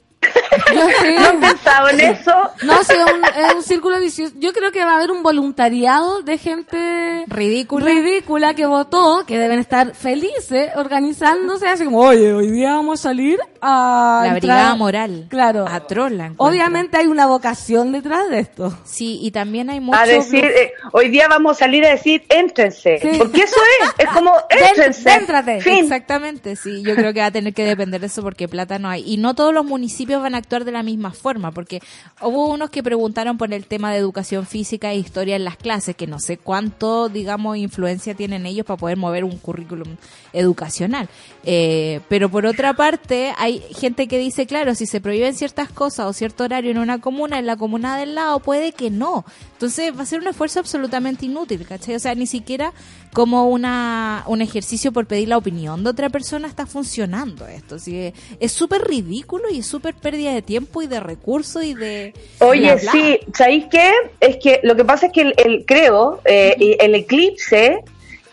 Yo 0.74 0.88
sí. 1.02 1.16
¿No 1.20 1.26
han 1.30 1.40
pensado 1.40 1.90
en 1.90 2.00
eso? 2.00 2.32
No, 2.64 2.84
sí, 2.84 2.94
es 2.94 3.14
un, 3.14 3.24
es 3.46 3.54
un 3.56 3.64
círculo 3.64 4.00
vicioso. 4.00 4.34
Yo 4.38 4.54
creo 4.54 4.72
que 4.72 4.84
va 4.84 4.94
a 4.94 4.96
haber 4.98 5.12
un 5.12 5.24
voluntariado 5.24 6.22
de 6.22 6.38
gente 6.38 7.26
Ridículo. 7.28 7.86
ridícula 7.86 8.54
que 8.54 8.66
votó, 8.66 9.24
que 9.28 9.38
deben 9.38 9.60
estar 9.60 9.94
felices 9.96 10.72
organizándose, 10.76 11.68
así 11.68 11.86
como, 11.86 12.00
oye, 12.00 12.34
hoy 12.34 12.52
día 12.52 12.74
vamos 12.76 13.00
a 13.00 13.04
salir 13.04 13.40
a... 13.62 14.22
La 14.24 14.36
entrar". 14.36 14.40
brigada 14.42 14.76
moral. 14.76 15.28
Claro. 15.30 15.66
La 15.66 15.78
encuentro. 15.78 16.46
Obviamente 16.46 16.98
hay 16.98 17.08
una 17.08 17.26
vocación 17.28 17.92
detrás 17.92 18.30
de 18.30 18.40
esto. 18.40 18.78
Sí, 18.84 19.20
y 19.22 19.32
también 19.32 19.70
hay 19.70 19.80
mucho... 19.80 19.98
a 20.00 20.06
decir, 20.06 20.44
eh, 20.46 20.74
hoy 20.92 21.10
día 21.10 21.28
vamos 21.28 21.58
a 21.58 21.60
salir 21.60 21.86
a 21.86 21.90
decir, 21.90 22.24
éntrense. 22.30 23.00
Sí. 23.02 23.10
Porque 23.18 23.42
eso 23.44 23.56
es, 23.82 24.06
es 24.06 24.10
como, 24.14 24.34
éntrense. 24.50 25.10
déntrate. 25.10 25.62
Fin. 25.62 25.84
Exactamente, 25.84 26.56
sí. 26.56 26.84
Yo 26.84 26.96
creo 26.96 27.14
que 27.14 27.20
va 27.20 27.28
a 27.28 27.32
tener 27.32 27.54
que 27.54 27.64
depender 27.66 28.02
de 28.02 28.08
eso 28.08 28.22
porque 28.22 28.48
plata 28.48 28.80
no 28.80 28.90
hay. 28.90 29.04
Y 29.06 29.18
no 29.18 29.36
todos 29.36 29.54
los 29.54 29.66
municipios 29.66 30.13
van 30.22 30.36
a 30.36 30.40
actuar 30.40 30.66
de 30.66 30.72
la 30.72 30.84
misma 30.84 31.12
forma, 31.12 31.52
porque 31.52 31.82
hubo 32.22 32.50
unos 32.50 32.70
que 32.70 32.84
preguntaron 32.84 33.38
por 33.38 33.54
el 33.54 33.66
tema 33.66 33.92
de 33.92 33.98
educación 33.98 34.46
física 34.46 34.92
e 34.92 34.98
historia 34.98 35.38
en 35.38 35.46
las 35.46 35.56
clases, 35.56 35.96
que 35.96 36.08
no 36.08 36.20
sé 36.20 36.38
cuánto, 36.38 37.08
digamos, 37.08 37.56
influencia 37.58 38.14
tienen 38.14 38.46
ellos 38.46 38.66
para 38.66 38.78
poder 38.78 38.98
mover 38.98 39.24
un 39.24 39.38
currículum 39.38 39.96
educacional. 40.34 41.08
Eh, 41.46 42.02
pero 42.10 42.30
por 42.30 42.46
otra 42.46 42.74
parte, 42.74 43.34
hay 43.38 43.54
hay 43.54 43.74
gente 43.74 44.08
que 44.08 44.18
dice, 44.18 44.46
claro, 44.46 44.76
si 44.76 44.86
se 44.86 45.02
prohíben 45.02 45.36
ciertas 45.36 45.70
cosas 45.70 46.08
o 46.08 46.14
cierto 46.14 46.44
horario 46.44 46.72
en 46.72 46.78
una 46.78 47.00
comuna, 47.00 47.40
en 47.40 47.46
la 47.46 47.56
comuna 47.56 47.98
del 47.98 48.16
lado 48.16 48.40
puede 48.40 48.72
que 48.72 48.90
no. 48.90 49.26
Entonces 49.54 49.96
va 49.98 50.04
a 50.04 50.06
ser 50.06 50.20
un 50.20 50.28
esfuerzo 50.28 50.60
absolutamente 50.60 51.26
inútil, 51.26 51.66
¿cachai? 51.66 51.96
O 51.96 52.00
sea, 52.00 52.16
ni 52.16 52.28
siquiera 52.28 52.74
como 53.14 53.48
una, 53.48 54.24
un 54.28 54.42
ejercicio 54.42 54.92
por 54.92 55.06
pedir 55.06 55.30
la 55.30 55.38
opinión 55.38 55.84
de 55.84 55.92
otra 55.92 56.10
persona 56.10 56.48
está 56.48 56.66
funcionando 56.66 57.48
esto. 57.48 57.76
Así 57.76 57.92
que 57.92 58.14
es 58.40 58.52
súper 58.52 58.82
ridículo 58.82 59.50
y 59.52 59.60
es 59.60 59.68
súper 59.68 59.94
pérdida 59.94 60.34
de 60.34 60.42
tiempo 60.42 60.82
y 60.82 60.88
de 60.88 61.00
recursos 61.00 61.64
y 61.64 61.74
de... 61.74 62.14
Oye, 62.40 62.62
bla, 62.74 62.76
bla. 62.82 62.92
sí, 62.92 63.20
¿sabéis 63.34 63.66
qué? 63.72 63.92
Es 64.20 64.38
que 64.38 64.60
lo 64.64 64.76
que 64.76 64.84
pasa 64.84 65.06
es 65.08 65.14
que 65.14 65.22
el, 65.22 65.34
el- 65.38 65.66
creo, 65.66 66.20
eh, 66.26 66.76
el 66.80 66.96
eclipse 66.96 67.80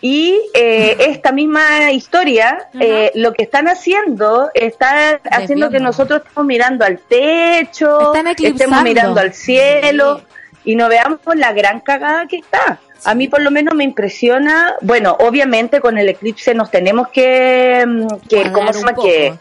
y 0.01 0.35
eh, 0.55 0.97
esta 1.09 1.31
misma 1.31 1.91
historia, 1.91 2.67
eh, 2.79 3.11
lo 3.13 3.33
que 3.33 3.43
están 3.43 3.67
haciendo, 3.67 4.49
está 4.55 5.21
haciendo 5.29 5.69
que 5.69 5.79
nosotros 5.79 6.21
estemos 6.25 6.47
mirando 6.47 6.83
al 6.85 6.97
techo, 6.97 8.11
estemos 8.47 8.83
mirando 8.83 9.19
al 9.21 9.33
cielo 9.33 10.21
y 10.65 10.75
no 10.75 10.89
veamos 10.89 11.19
la 11.35 11.53
gran 11.53 11.81
cagada 11.81 12.25
que 12.27 12.37
está. 12.37 12.79
A 13.03 13.15
mí 13.15 13.27
por 13.27 13.41
lo 13.41 13.49
menos 13.49 13.73
me 13.73 13.83
impresiona, 13.83 14.75
bueno, 14.81 15.17
obviamente 15.19 15.81
con 15.81 15.97
el 15.97 16.07
eclipse 16.09 16.53
nos 16.53 16.69
tenemos 16.69 17.07
que, 17.09 17.83
mm, 17.87 18.27
que 18.29 18.51
¿cómo 18.51 18.71
se 18.71 18.79
llama? 18.79 18.93
Que, 18.93 19.33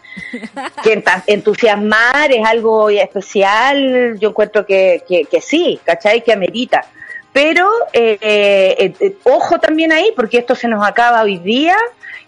entusiasmar 1.26 2.32
es 2.32 2.46
algo 2.46 2.88
especial, 2.88 4.18
yo 4.18 4.30
encuentro 4.30 4.64
que, 4.64 5.02
que, 5.06 5.24
que 5.24 5.40
sí, 5.40 5.78
¿cachai? 5.84 6.22
Que 6.22 6.32
amerita. 6.32 6.86
Pero 7.32 7.68
eh, 7.92 8.18
eh, 8.20 8.94
eh, 8.98 9.16
ojo 9.24 9.58
también 9.60 9.92
ahí, 9.92 10.12
porque 10.16 10.38
esto 10.38 10.54
se 10.54 10.66
nos 10.66 10.86
acaba 10.86 11.22
hoy 11.22 11.38
día 11.38 11.76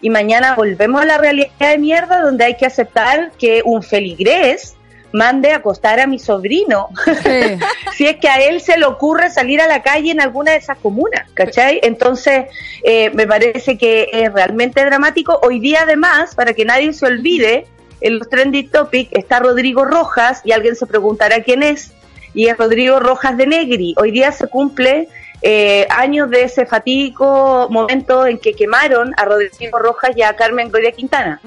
y 0.01 0.09
mañana 0.09 0.55
volvemos 0.55 1.01
a 1.01 1.05
la 1.05 1.17
realidad 1.17 1.49
de 1.59 1.77
mierda 1.77 2.21
donde 2.21 2.45
hay 2.45 2.55
que 2.55 2.65
aceptar 2.65 3.31
que 3.37 3.61
un 3.65 3.83
feligrés 3.83 4.75
mande 5.13 5.51
a 5.51 5.57
acostar 5.57 5.99
a 5.99 6.07
mi 6.07 6.19
sobrino 6.19 6.89
Sí. 7.05 7.57
si 7.95 8.07
es 8.07 8.17
que 8.17 8.27
a 8.27 8.35
él 8.35 8.59
se 8.59 8.77
le 8.77 8.85
ocurre 8.85 9.29
salir 9.29 9.61
a 9.61 9.67
la 9.67 9.81
calle 9.81 10.11
en 10.11 10.19
alguna 10.19 10.51
de 10.51 10.57
esas 10.57 10.77
comunas, 10.79 11.29
¿cachai? 11.33 11.79
Entonces, 11.83 12.47
eh, 12.83 13.11
me 13.11 13.25
parece 13.27 13.77
que 13.77 14.09
es 14.11 14.33
realmente 14.33 14.83
dramático. 14.83 15.39
Hoy 15.43 15.59
día, 15.59 15.81
además, 15.83 16.35
para 16.35 16.53
que 16.53 16.65
nadie 16.65 16.91
se 16.93 17.05
olvide, 17.05 17.67
en 18.01 18.19
los 18.19 18.27
trending 18.27 18.69
topic 18.69 19.09
está 19.11 19.39
Rodrigo 19.39 19.85
Rojas 19.85 20.41
y 20.43 20.51
alguien 20.51 20.75
se 20.75 20.85
preguntará 20.85 21.41
quién 21.41 21.63
es. 21.63 21.93
Y 22.33 22.47
es 22.47 22.57
Rodrigo 22.57 22.99
Rojas 22.99 23.37
de 23.37 23.47
Negri. 23.47 23.93
Hoy 23.97 24.11
día 24.11 24.31
se 24.31 24.47
cumple 24.47 25.07
eh, 25.41 25.85
años 25.89 26.29
de 26.29 26.43
ese 26.43 26.65
fatídico 26.65 27.67
momento 27.69 28.25
en 28.25 28.39
que 28.39 28.53
quemaron 28.53 29.13
a 29.17 29.25
Rodrigo 29.25 29.77
Rojas 29.77 30.11
y 30.15 30.21
a 30.23 30.35
Carmen 30.35 30.69
Gloria 30.69 30.91
Quintana. 30.91 31.39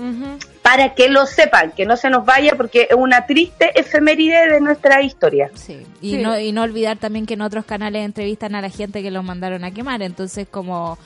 Para 0.68 0.94
que 0.94 1.08
lo 1.08 1.26
sepan, 1.26 1.70
que 1.70 1.86
no 1.86 1.96
se 1.96 2.10
nos 2.10 2.24
vaya 2.24 2.54
porque 2.56 2.88
es 2.90 2.96
una 2.96 3.24
triste 3.24 3.70
efeméride 3.78 4.48
de 4.50 4.60
nuestra 4.60 5.00
historia. 5.00 5.48
Sí. 5.54 5.78
Y, 6.00 6.10
Sí. 6.16 6.18
No, 6.18 6.36
y 6.38 6.50
no 6.50 6.62
olvidar 6.62 6.96
también 6.98 7.24
que 7.24 7.34
en 7.34 7.42
otros 7.42 7.64
canales 7.64 8.04
entrevistan 8.04 8.56
a 8.56 8.60
la 8.60 8.68
gente 8.68 9.00
que 9.00 9.12
los 9.12 9.22
mandaron 9.22 9.62
a 9.64 9.70
quemar. 9.70 10.02
Entonces, 10.02 10.48
como 10.50 10.98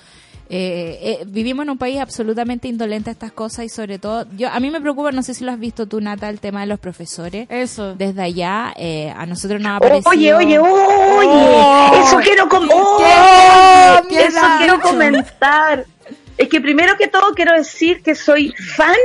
eh, 0.48 0.98
eh, 1.02 1.24
vivimos 1.26 1.64
en 1.64 1.70
un 1.70 1.78
país 1.78 2.00
absolutamente 2.00 2.68
indolente 2.68 3.10
a 3.10 3.12
estas 3.12 3.32
cosas 3.32 3.66
y 3.66 3.68
sobre 3.68 3.98
todo, 3.98 4.26
yo 4.36 4.48
a 4.48 4.58
mí 4.60 4.70
me 4.70 4.80
preocupa, 4.80 5.12
no 5.12 5.22
sé 5.22 5.34
si 5.34 5.44
lo 5.44 5.52
has 5.52 5.60
visto 5.60 5.86
tú, 5.86 6.00
Nata, 6.00 6.28
el 6.30 6.40
tema 6.40 6.62
de 6.62 6.66
los 6.66 6.80
profesores. 6.80 7.46
Eso. 7.50 7.94
Desde 7.96 8.22
allá, 8.22 8.72
eh, 8.76 9.12
a 9.14 9.26
nosotros 9.26 9.60
nos 9.60 9.76
ha 9.76 9.78
parecido... 9.80 10.10
Oye, 10.10 10.32
oye, 10.34 10.58
oye, 10.58 11.28
Oh. 11.28 12.02
eso 12.02 12.16
quiero 12.18 12.48
com- 12.48 12.66
¿Qué? 12.66 12.74
¡Oh! 12.74 14.00
¿Qué 14.08 14.20
eso 14.24 14.40
has 14.42 14.58
quiero 14.58 14.80
comentar. 14.80 15.84
Es 16.38 16.48
que 16.48 16.60
primero 16.62 16.96
que 16.96 17.08
todo 17.08 17.34
quiero 17.34 17.52
decir 17.52 18.02
que 18.02 18.14
soy 18.14 18.52
fan 18.56 18.96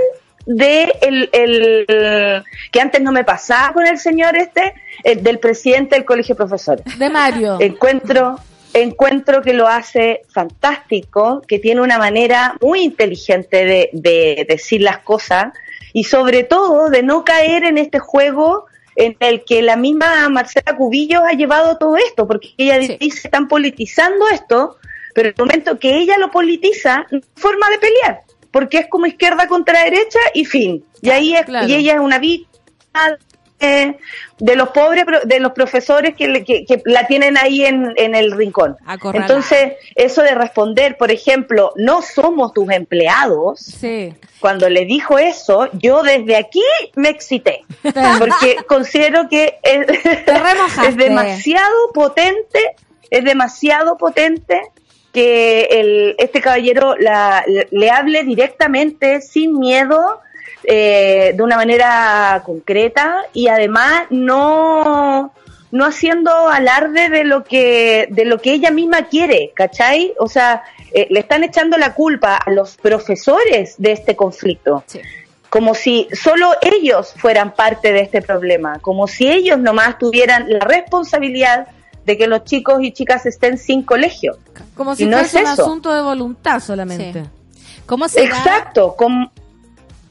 de 0.46 0.94
el, 1.02 1.30
el 1.34 2.44
que 2.72 2.82
antes 2.82 3.02
no 3.02 3.12
me 3.12 3.24
pasaba 3.24 3.74
con 3.74 3.88
el 3.88 3.98
señor 3.98 4.36
este, 4.38 4.74
el 5.04 5.24
del 5.24 5.40
presidente 5.40 5.96
del 5.96 6.06
colegio 6.06 6.36
de 6.36 6.38
profesores. 6.38 6.86
De 7.00 7.10
Mario. 7.10 7.58
Encuentro, 7.60 8.40
encuentro 8.74 9.42
que 9.42 9.54
lo 9.54 9.68
hace 9.68 10.22
fantástico, 10.30 11.42
que 11.48 11.60
tiene 11.60 11.82
una 11.82 11.98
manera 11.98 12.56
muy 12.62 12.82
inteligente 12.82 13.66
de, 13.66 13.90
de 13.94 14.46
decir 14.48 14.82
las 14.82 15.00
cosas 15.00 15.54
y 15.94 16.04
sobre 16.04 16.44
todo 16.44 16.90
de 16.90 17.04
no 17.04 17.24
caer 17.24 17.64
en 17.64 17.78
este 17.78 18.00
juego 18.00 18.66
en 18.98 19.18
el 19.20 19.44
que 19.44 19.62
la 19.62 19.76
misma 19.76 20.30
Marcela 20.30 20.76
Cubillos 20.78 21.22
ha 21.26 21.34
llevado 21.34 21.78
todo 21.78 21.98
esto, 21.98 22.28
porque 22.28 22.54
ella 22.58 22.82
Sí. 22.82 22.98
dice, 23.00 23.28
están 23.28 23.48
politizando 23.48 24.26
esto, 24.30 24.78
pero 25.14 25.30
el 25.30 25.36
momento 25.38 25.78
que 25.80 25.98
ella 25.98 26.18
lo 26.18 26.32
politiza, 26.32 27.06
no 27.12 27.18
hay 27.18 27.24
forma 27.36 27.70
de 27.70 27.80
pelear, 27.80 28.22
porque 28.56 28.78
es 28.78 28.88
como 28.88 29.06
izquierda 29.06 29.50
contra 29.50 29.84
derecha 29.84 30.20
y 30.34 30.46
fin. 30.46 30.86
Y 31.02 31.10
ahí 31.10 31.36
es, 31.36 31.44
Claro. 31.44 31.68
y 31.68 31.74
ella 31.76 31.96
es 31.96 32.00
una 32.00 32.20
víctima 32.20 33.18
de 34.40 34.56
los 34.56 34.70
pobres, 34.70 35.04
de 35.26 35.40
los 35.42 35.52
profesores 35.52 36.16
que, 36.16 36.30
le- 36.30 36.46
que, 36.46 36.64
que 36.66 36.82
la 36.86 37.06
tienen 37.06 37.38
ahí 37.38 37.66
en, 37.66 37.92
en 37.98 38.16
el 38.16 38.32
rincón. 38.32 38.78
Acorralada. 38.86 39.34
Entonces, 39.34 39.74
eso 39.96 40.22
de 40.22 40.36
responder, 40.36 40.96
por 40.96 41.12
ejemplo, 41.12 41.74
no 41.76 42.02
somos 42.02 42.54
tus 42.54 42.70
empleados, 42.72 43.60
Sí. 43.60 44.14
cuando 44.40 44.70
le 44.70 44.86
dijo 44.86 45.18
eso, 45.18 45.68
yo 45.74 46.02
desde 46.04 46.38
aquí 46.38 46.64
me 46.96 47.10
excité, 47.10 47.66
porque 48.20 48.58
considero 48.68 49.28
que 49.30 49.58
es, 49.64 49.86
es 50.88 50.96
demasiado 50.96 51.92
potente, 51.94 52.76
es 53.10 53.24
demasiado 53.26 53.98
potente 53.98 54.62
que 55.16 55.62
el, 55.72 56.16
este 56.20 56.42
caballero 56.42 56.96
la- 56.98 57.44
le, 57.48 57.68
le 57.72 57.90
hable 57.90 58.24
directamente, 58.24 59.22
sin 59.22 59.58
miedo, 59.58 60.20
eh, 60.66 61.32
de 61.36 61.42
una 61.44 61.56
manera 61.56 62.42
concreta 62.46 63.24
y 63.34 63.48
además 63.48 64.04
no 64.10 65.32
no 65.72 65.86
haciendo 65.86 66.32
alarde 66.50 67.10
de 67.10 67.24
lo 67.24 67.44
que 67.44 68.08
de 68.10 68.26
lo 68.26 68.38
que 68.40 68.54
ella 68.54 68.72
misma 68.72 69.08
quiere, 69.08 69.52
¿cachai? 69.56 70.14
O 70.20 70.28
sea, 70.28 70.64
eh, 70.94 71.08
le 71.10 71.20
están 71.20 71.44
echando 71.44 71.78
la 71.78 71.94
culpa 71.94 72.36
a 72.38 72.50
los 72.52 72.78
profesores 72.78 73.76
de 73.78 73.92
este 73.92 74.16
conflicto 74.16 74.84
Sí. 74.88 75.02
como 75.50 75.74
si 75.76 76.08
solo 76.14 76.48
ellos 76.62 77.14
fueran 77.18 77.54
parte 77.54 77.92
de 77.94 78.02
este 78.02 78.22
problema, 78.22 78.80
como 78.82 79.08
si 79.08 79.28
ellos 79.30 79.58
nomás 79.60 79.98
tuvieran 79.98 80.46
la 80.50 80.60
responsabilidad 80.60 81.68
de 82.06 82.18
que 82.18 82.28
los 82.28 82.44
chicos 82.44 82.78
y 82.82 82.92
chicas 82.92 83.26
estén 83.26 83.58
sin 83.58 83.82
colegio. 83.84 84.38
Como 84.76 84.96
si 84.96 85.04
Y 85.04 85.08
no 85.08 85.18
fuese 85.20 85.40
es 85.40 85.46
un 85.46 85.52
eso. 85.54 85.62
asunto 85.64 85.94
de 85.94 86.02
voluntad 86.02 86.60
solamente. 86.60 87.24
Sí. 87.24 87.30
¿Cómo 87.86 88.08
será, 88.08 88.38
Exacto, 88.38 88.96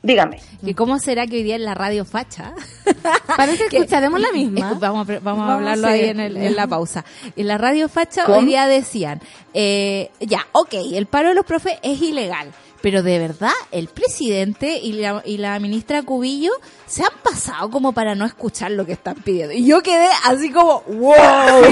dígame. 0.02 0.40
que 0.64 0.74
¿Cómo 0.74 0.98
será 0.98 1.26
que 1.26 1.36
hoy 1.36 1.42
día 1.42 1.56
en 1.56 1.64
la 1.64 1.74
radio 1.74 2.04
facha 2.04 2.52
Parece 3.36 3.66
que 3.68 3.78
escucharemos 3.78 4.20
la 4.20 4.32
misma. 4.32 4.74
Vamos 4.80 5.02
a, 5.02 5.06
pre- 5.06 5.18
vamos 5.20 5.48
a 5.48 5.54
hablarlo 5.54 5.86
a 5.86 5.90
ahí 5.90 6.04
en, 6.08 6.20
el- 6.20 6.36
en 6.36 6.56
la 6.56 6.66
pausa. 6.66 7.04
En 7.36 7.48
la 7.48 7.58
radio 7.58 7.88
facha 7.88 8.24
¿Cómo? 8.24 8.38
hoy 8.38 8.46
día 8.46 8.66
decían, 8.66 9.20
eh, 9.54 10.10
ya, 10.20 10.46
ok, 10.52 10.74
el 10.94 11.06
paro 11.06 11.28
de 11.30 11.34
los 11.34 11.44
profes 11.46 11.78
es 11.82 12.00
ilegal, 12.00 12.48
pero 12.82 13.02
de 13.02 13.18
verdad 13.18 13.52
el 13.72 13.88
presidente 13.88 14.78
y 14.78 14.92
la, 14.92 15.22
y 15.24 15.38
la 15.38 15.58
ministra 15.58 16.02
Cubillo 16.02 16.52
se 16.94 17.02
han 17.02 17.10
pasado 17.24 17.70
como 17.70 17.92
para 17.92 18.14
no 18.14 18.24
escuchar 18.24 18.70
lo 18.70 18.86
que 18.86 18.92
están 18.92 19.16
pidiendo. 19.16 19.52
Y 19.52 19.66
yo 19.66 19.82
quedé 19.82 20.06
así 20.24 20.50
como, 20.52 20.82
wow. 20.82 21.64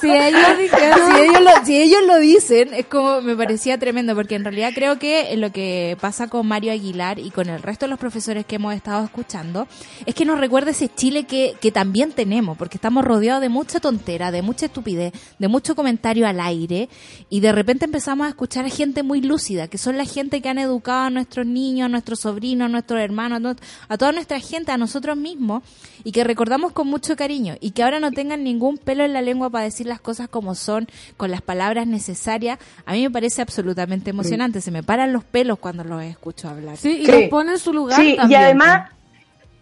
Si 0.00 0.08
ellos 0.08 0.40
dijeron... 0.58 0.98
si, 1.10 1.20
ellos 1.20 1.40
lo, 1.42 1.64
si 1.66 1.82
ellos 1.82 2.00
lo 2.06 2.18
dicen, 2.18 2.72
es 2.74 2.86
como 2.86 3.20
me 3.22 3.34
parecía 3.34 3.76
tremendo, 3.76 4.14
porque 4.14 4.36
en 4.36 4.44
realidad 4.44 4.70
creo 4.72 5.00
que 5.00 5.36
lo 5.36 5.50
que 5.50 5.96
pasa 6.00 6.28
con 6.28 6.46
Mario 6.46 6.70
Aguilar 6.70 7.18
y 7.18 7.30
con 7.30 7.48
el 7.48 7.60
resto 7.60 7.86
de 7.86 7.90
los 7.90 7.98
profesores 7.98 8.46
que 8.46 8.54
hemos 8.56 8.72
estado 8.74 9.04
escuchando, 9.04 9.66
es 10.04 10.14
que 10.14 10.24
nos 10.24 10.38
recuerda 10.38 10.70
ese 10.70 10.88
Chile 10.94 11.24
que, 11.24 11.56
que 11.60 11.72
también 11.72 12.12
tenemos, 12.12 12.56
porque 12.56 12.76
estamos 12.76 13.04
rodeados 13.04 13.40
de 13.42 13.48
mucha 13.48 13.80
tontera, 13.80 14.30
de 14.30 14.42
mucha 14.42 14.66
estupidez, 14.66 15.12
de 15.40 15.48
mucho 15.48 15.74
comentario 15.74 16.28
al 16.28 16.38
aire, 16.38 16.88
y 17.30 17.40
de 17.40 17.50
repente 17.50 17.86
empezamos 17.86 18.26
a 18.26 18.30
escuchar 18.30 18.64
a 18.64 18.70
gente 18.70 19.02
muy 19.02 19.22
lúcida, 19.22 19.66
que 19.66 19.78
son 19.78 19.96
la 19.96 20.04
gente 20.04 20.40
que 20.40 20.48
han 20.48 20.58
educado 20.58 21.06
a 21.06 21.10
nuestros 21.10 21.46
niños, 21.46 21.86
a 21.86 21.88
nuestros 21.88 22.20
sobrinos, 22.20 22.66
a 22.66 22.68
nuestros 22.68 23.00
hermanos, 23.00 23.36
a 23.36 23.40
no- 23.40 23.56
a 23.88 23.98
toda 23.98 24.12
nuestra 24.12 24.35
gente, 24.40 24.72
a 24.72 24.76
nosotros 24.76 25.16
mismos, 25.16 25.62
y 26.04 26.12
que 26.12 26.24
recordamos 26.24 26.72
con 26.72 26.86
mucho 26.88 27.16
cariño, 27.16 27.54
y 27.60 27.70
que 27.72 27.82
ahora 27.82 28.00
no 28.00 28.10
tengan 28.12 28.44
ningún 28.44 28.78
pelo 28.78 29.04
en 29.04 29.12
la 29.12 29.22
lengua 29.22 29.50
para 29.50 29.64
decir 29.64 29.86
las 29.86 30.00
cosas 30.00 30.28
como 30.28 30.54
son, 30.54 30.86
con 31.16 31.30
las 31.30 31.42
palabras 31.42 31.86
necesarias, 31.86 32.58
a 32.84 32.92
mí 32.92 33.02
me 33.02 33.10
parece 33.10 33.42
absolutamente 33.42 34.10
emocionante, 34.10 34.60
se 34.60 34.70
me 34.70 34.82
paran 34.82 35.12
los 35.12 35.24
pelos 35.24 35.58
cuando 35.58 35.84
los 35.84 36.02
escucho 36.02 36.48
hablar. 36.48 36.76
Sí, 36.76 36.98
y 37.02 37.06
Sí. 37.06 37.12
los 37.12 37.22
pone 37.30 37.52
en 37.52 37.58
su 37.58 37.72
lugar 37.72 38.00
Sí, 38.00 38.16
y 38.28 38.34
además, 38.34 38.90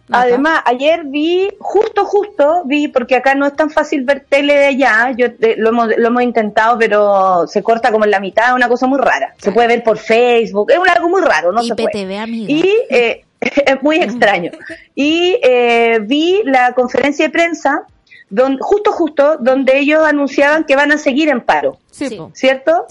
Nata. 0.07 0.21
además, 0.21 0.61
ayer 0.65 1.03
vi, 1.05 1.47
justo, 1.59 2.05
justo, 2.05 2.61
vi, 2.65 2.87
porque 2.89 3.15
acá 3.15 3.33
no 3.33 3.47
es 3.47 3.55
tan 3.55 3.71
fácil 3.71 4.03
ver 4.03 4.23
tele 4.29 4.53
de 4.53 4.65
allá, 4.67 5.11
yo 5.17 5.25
eh, 5.25 5.55
lo 5.57 5.69
hemos, 5.69 5.87
lo 5.97 6.07
hemos 6.07 6.21
intentado, 6.21 6.77
pero 6.77 7.47
se 7.47 7.63
corta 7.63 7.91
como 7.91 8.05
en 8.05 8.11
la 8.11 8.19
mitad, 8.19 8.53
una 8.53 8.67
cosa 8.67 8.85
muy 8.85 8.99
rara. 8.99 9.33
Se 9.39 9.51
puede 9.51 9.67
ver 9.67 9.83
por 9.83 9.97
Facebook, 9.97 10.69
es 10.71 10.77
un- 10.77 10.87
algo 10.89 11.09
muy 11.09 11.21
raro, 11.23 11.51
no 11.51 11.63
se 11.63 11.73
puede. 11.75 12.17
Amiga. 12.19 12.51
Y 12.51 12.63
eh, 12.91 13.25
es 13.65 13.81
muy 13.83 13.97
extraño. 13.97 14.51
Y 14.93 15.37
eh, 15.43 15.99
vi 16.01 16.41
la 16.45 16.73
conferencia 16.73 17.25
de 17.25 17.31
prensa, 17.31 17.83
don, 18.29 18.57
justo, 18.57 18.91
justo, 18.91 19.37
donde 19.39 19.77
ellos 19.77 20.01
anunciaban 20.05 20.63
que 20.63 20.75
van 20.75 20.91
a 20.91 20.97
seguir 20.97 21.29
en 21.29 21.41
paro. 21.41 21.77
Sí, 21.91 22.09
Sí. 22.09 22.17
po. 22.17 22.29
¿cierto? 22.33 22.85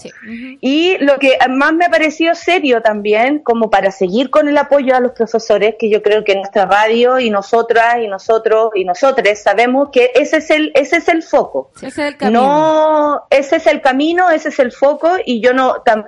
Y 0.61 0.97
lo 0.99 1.19
que 1.19 1.37
más 1.49 1.73
me 1.73 1.85
ha 1.85 1.89
parecido 1.89 2.33
serio 2.33 2.81
también, 2.81 3.37
como 3.39 3.69
para 3.69 3.91
seguir 3.91 4.31
con 4.31 4.47
el 4.47 4.57
apoyo 4.57 4.95
a 4.95 4.99
los 4.99 5.11
profesores, 5.11 5.75
que 5.77 5.91
yo 5.91 6.01
creo 6.01 6.23
que 6.23 6.33
nuestra 6.35 6.65
radio 6.65 7.19
y 7.19 7.29
nosotras 7.29 7.97
y 8.01 8.07
nosotros 8.07 8.71
y 8.73 8.83
nosotres 8.83 9.43
sabemos 9.43 9.89
que 9.91 10.09
ese 10.15 10.37
es 10.37 10.49
el, 10.49 10.71
ese 10.73 10.97
es 10.97 11.07
el 11.07 11.21
foco. 11.21 11.69
Ese 11.75 11.87
es 11.89 11.97
el 11.99 12.17
camino. 12.17 12.41
No, 12.41 13.21
ese 13.29 13.57
es 13.57 13.67
el 13.67 13.81
camino, 13.81 14.31
ese 14.31 14.49
es 14.49 14.57
el 14.57 14.71
foco 14.71 15.11
y 15.23 15.39
yo 15.39 15.53
no, 15.53 15.83
tam- 15.83 16.05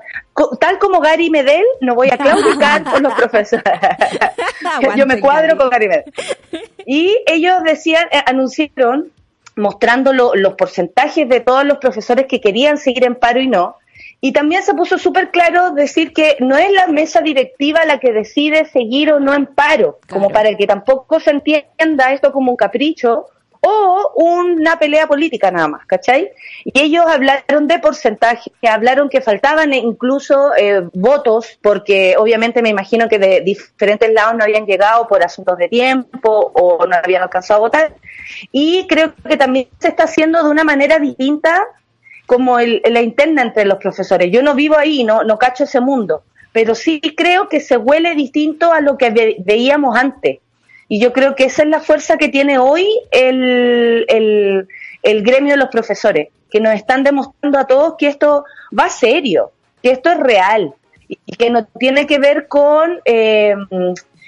tal 0.60 0.78
como 0.80 1.00
Gary 1.00 1.30
Medel, 1.30 1.63
no 1.82 1.95
voy 1.95 2.10
a 2.12 2.17
claudicar 2.17 2.84
por 2.84 3.02
los 3.02 3.13
profesores. 3.13 3.63
yo 4.95 5.06
me 5.06 5.19
cuadro 5.19 5.58
con 5.58 5.69
Gary 5.69 5.88
Medel. 5.88 6.06
Y 6.86 7.17
ellos 7.28 7.63
decían, 7.63 8.08
eh, 8.12 8.21
anunciaron, 8.26 9.12
mostrando 9.56 10.13
lo- 10.13 10.36
los 10.36 10.54
porcentajes 10.54 11.28
de 11.28 11.39
todos 11.39 11.65
los 11.65 11.78
profesores 11.80 12.28
que 12.28 12.39
querían 12.41 12.78
seguir 12.78 13.06
en 13.06 13.15
paro 13.15 13.39
y 13.41 13.47
no. 13.47 13.76
Y 14.19 14.32
también 14.32 14.63
se 14.63 14.73
puso 14.73 14.97
súper 14.97 15.30
claro 15.30 15.71
decir 15.71 16.12
que 16.12 16.38
no 16.39 16.58
es 16.58 16.71
la 16.71 16.88
mesa 16.88 17.21
directiva 17.21 17.86
la 17.86 18.00
que 18.00 18.12
decide 18.13 18.65
seguir 18.65 19.12
o 19.12 19.19
no 19.19 19.34
en 19.34 19.45
paro, 19.45 20.00
como 20.10 20.30
para 20.30 20.56
que 20.56 20.65
tampoco 20.65 21.19
se 21.19 21.32
entienda 21.32 22.13
esto 22.13 22.32
como 22.32 22.52
un 22.52 22.58
capricho 22.58 23.26
o 23.62 24.12
una 24.15 24.78
pelea 24.80 25.08
política 25.08 25.52
nada 25.52 25.67
más, 25.67 25.86
¿cachai? 25.86 26.30
Y 26.63 26.80
ellos 26.80 27.06
hablaron 27.08 27.67
de 27.67 27.80
porcentaje, 27.80 28.52
hablaron 28.67 29.10
que 29.10 29.22
faltaban 29.22 29.74
incluso 29.74 30.56
eh, 30.56 30.88
votos, 30.93 31.58
porque 31.62 32.15
obviamente 32.17 32.62
me 32.62 32.70
imagino 32.70 33.08
que 33.10 33.20
de 33.20 33.41
diferentes 33.41 34.12
lados 34.13 34.36
no 34.36 34.43
habían 34.43 34.65
llegado 34.65 35.08
por 35.08 35.24
asuntos 35.24 35.58
de 35.58 35.67
tiempo 35.70 36.52
o 36.54 36.86
no 36.86 36.96
habían 36.96 37.24
alcanzado 37.24 37.58
a 37.60 37.62
votar. 37.62 37.96
Y 38.52 38.86
creo 38.88 39.13
que 39.28 39.38
también 39.38 39.67
se 39.80 39.89
está 39.89 40.04
haciendo 40.04 40.43
de 40.43 40.50
una 40.50 40.63
manera 40.63 41.00
distinta 41.00 41.65
como 42.26 42.60
el, 42.60 42.82
la 42.86 43.02
interna 43.02 43.41
entre 43.41 43.65
los 43.65 43.78
profesores. 43.78 44.32
Yo 44.32 44.43
no 44.43 44.54
vivo 44.54 44.78
ahí, 44.78 45.04
no, 45.04 45.24
no 45.24 45.38
cacho 45.39 45.63
ese 45.63 45.80
mundo, 45.80 46.24
pero 46.52 46.76
sí 46.76 47.00
creo 47.15 47.48
que 47.48 47.60
se 47.62 47.78
huele 47.78 48.15
distinto 48.15 48.74
a 48.74 48.82
lo 48.82 48.98
que 48.98 49.12
ve- 49.12 49.36
veíamos 49.39 49.96
antes. 49.98 50.39
Y 50.89 51.00
yo 51.00 51.12
creo 51.12 51.36
que 51.36 51.45
esa 51.45 51.63
es 51.63 51.69
la 51.69 51.82
fuerza 51.82 52.17
que 52.17 52.30
tiene 52.30 52.58
hoy 52.60 52.88
el, 53.12 54.06
el, 55.04 55.23
gremio 55.23 55.54
de 55.54 55.58
los 55.58 55.69
profesores, 55.69 56.30
que 56.50 56.60
nos 56.60 56.73
están 56.76 57.04
demostrando 57.04 57.60
a 57.60 57.67
todos 57.67 57.95
que 57.97 58.08
esto 58.08 58.45
va 58.78 58.89
serio, 58.89 59.52
que 59.84 59.91
esto 59.91 60.10
es 60.10 60.17
real 60.17 60.73
y 61.10 61.36
que 61.36 61.50
no 61.50 61.65
tiene 61.65 62.08
que 62.08 62.19
ver 62.19 62.47
con 62.47 63.00
eh, 63.06 63.56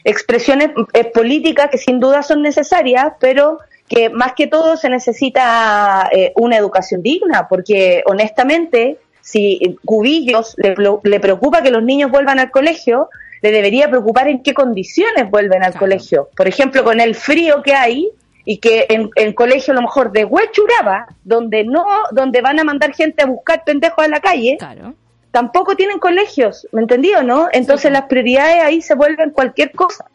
expresiones 0.03 0.71
eh, 0.93 1.05
políticas 1.05 1.69
que 1.69 1.77
sin 1.77 1.99
duda 1.99 2.23
son 2.23 2.41
necesarias, 2.41 3.13
pero 3.19 3.59
que 3.87 4.09
más 4.09 4.33
que 4.33 4.47
todo 4.47 4.77
se 4.77 4.89
necesita 4.89 6.09
eh, 6.11 6.31
una 6.35 6.57
educación 6.57 7.01
digna, 7.01 7.47
porque 7.47 8.03
honestamente, 8.05 8.97
si 9.21 9.77
Cubillos 9.85 10.55
le, 10.57 10.73
pro- 10.73 11.01
le 11.03 11.19
preocupa 11.19 11.61
que 11.61 11.71
los 11.71 11.83
niños 11.83 12.11
vuelvan 12.11 12.39
al 12.39 12.51
colegio, 12.51 13.09
le 13.41 13.51
debería 13.51 13.89
preocupar 13.89 14.27
en 14.27 14.43
qué 14.43 14.53
condiciones 14.53 15.29
vuelven 15.29 15.63
al 15.63 15.71
Claro. 15.71 15.79
colegio. 15.85 16.29
Por 16.35 16.47
ejemplo, 16.47 16.83
con 16.83 16.99
el 16.99 17.15
frío 17.15 17.61
que 17.63 17.73
hay 17.73 18.09
y 18.45 18.57
que 18.57 18.85
en 18.89 19.09
el 19.15 19.35
colegio 19.35 19.71
a 19.73 19.75
lo 19.75 19.81
mejor 19.81 20.11
de 20.11 20.25
Huechuraba, 20.25 21.07
donde 21.23 21.63
no, 21.63 21.85
donde 22.11 22.41
van 22.41 22.59
a 22.59 22.63
mandar 22.63 22.93
gente 22.93 23.23
a 23.23 23.25
buscar 23.27 23.63
pendejos 23.63 24.03
a 24.03 24.07
la 24.07 24.19
calle, 24.19 24.57
Claro. 24.57 24.93
tampoco 25.31 25.75
tienen 25.75 25.99
colegios, 25.99 26.67
¿me 26.71 26.81
entendí 26.81 27.13
o 27.13 27.21
no? 27.23 27.47
Entonces 27.51 27.91
las 27.91 28.03
prioridades 28.05 28.63
ahí 28.63 28.81
se 28.81 28.95
vuelven 28.95 29.29
cualquier 29.31 29.71
cosa. 29.73 30.05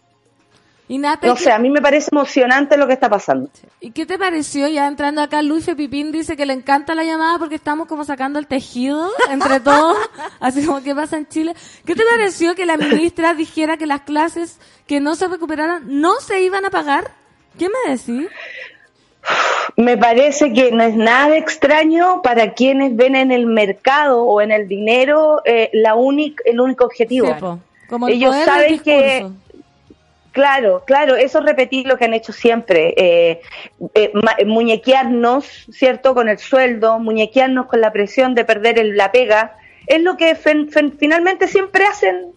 Y 0.86 0.98
Nata, 0.98 1.26
No 1.26 1.34
¿qué- 1.34 1.44
sé, 1.44 1.50
a 1.52 1.58
mí 1.58 1.70
me 1.70 1.80
parece 1.80 2.10
emocionante 2.12 2.76
lo 2.76 2.86
que 2.86 2.92
está 2.92 3.08
pasando. 3.08 3.48
¿y 3.80 3.90
qué 3.92 4.04
te 4.04 4.18
pareció? 4.18 4.68
Ya 4.68 4.86
entrando 4.86 5.22
acá, 5.22 5.40
Luis 5.40 5.64
Pipín 5.74 6.12
dice 6.12 6.36
que 6.36 6.44
le 6.44 6.52
encanta 6.52 6.94
la 6.94 7.04
llamada 7.04 7.38
porque 7.38 7.54
estamos 7.54 7.86
como 7.88 8.04
sacando 8.04 8.38
el 8.38 8.46
tejido 8.46 9.10
entre 9.30 9.60
todos, 9.60 9.96
así 10.40 10.64
como 10.66 10.82
que 10.82 10.94
pasa 10.94 11.16
en 11.16 11.26
Chile. 11.26 11.54
¿Qué 11.86 11.94
te 11.94 12.02
pareció 12.04 12.54
que 12.54 12.66
la 12.66 12.76
ministra 12.76 13.32
dijera 13.32 13.78
que 13.78 13.86
las 13.86 14.02
clases 14.02 14.58
que 14.86 15.00
no 15.00 15.14
se 15.16 15.26
recuperaran 15.28 15.84
no 15.86 16.20
se 16.20 16.42
iban 16.42 16.66
a 16.66 16.70
pagar? 16.70 17.12
¿Qué 17.58 17.68
me 17.68 17.92
decís? 17.96 18.28
Me 19.76 19.96
parece 19.96 20.52
que 20.52 20.70
no 20.70 20.82
es 20.84 20.94
nada 20.94 21.36
extraño 21.36 22.20
para 22.22 22.52
quienes 22.52 22.94
ven 22.94 23.16
en 23.16 23.32
el 23.32 23.46
mercado 23.46 24.22
o 24.24 24.40
en 24.42 24.52
el 24.52 24.68
dinero 24.68 25.40
eh, 25.46 25.70
la 25.72 25.94
el 26.44 26.60
único 26.60 26.84
objetivo. 26.84 27.28
Sí, 27.28 27.32
po. 27.40 27.58
Como 27.88 28.08
el 28.08 28.14
Ellos 28.14 28.34
saben 28.44 28.78
que. 28.80 29.26
Claro, 30.34 30.82
claro, 30.84 31.14
eso 31.14 31.38
es 31.38 31.44
repetir 31.44 31.86
lo 31.86 31.96
que 31.96 32.06
han 32.06 32.12
hecho 32.12 32.32
siempre, 32.32 32.92
eh, 32.96 33.40
eh, 33.94 34.10
ma- 34.14 34.36
muñequearnos, 34.44 35.46
¿cierto?, 35.70 36.12
con 36.12 36.28
el 36.28 36.38
sueldo, 36.38 36.98
muñequearnos 36.98 37.66
con 37.66 37.80
la 37.80 37.92
presión 37.92 38.34
de 38.34 38.44
perder 38.44 38.84
la 38.96 39.12
pega, 39.12 39.56
es 39.86 40.02
lo 40.02 40.16
que 40.16 40.34
finalmente 40.34 41.46
siempre 41.46 41.84
hacen 41.86 42.32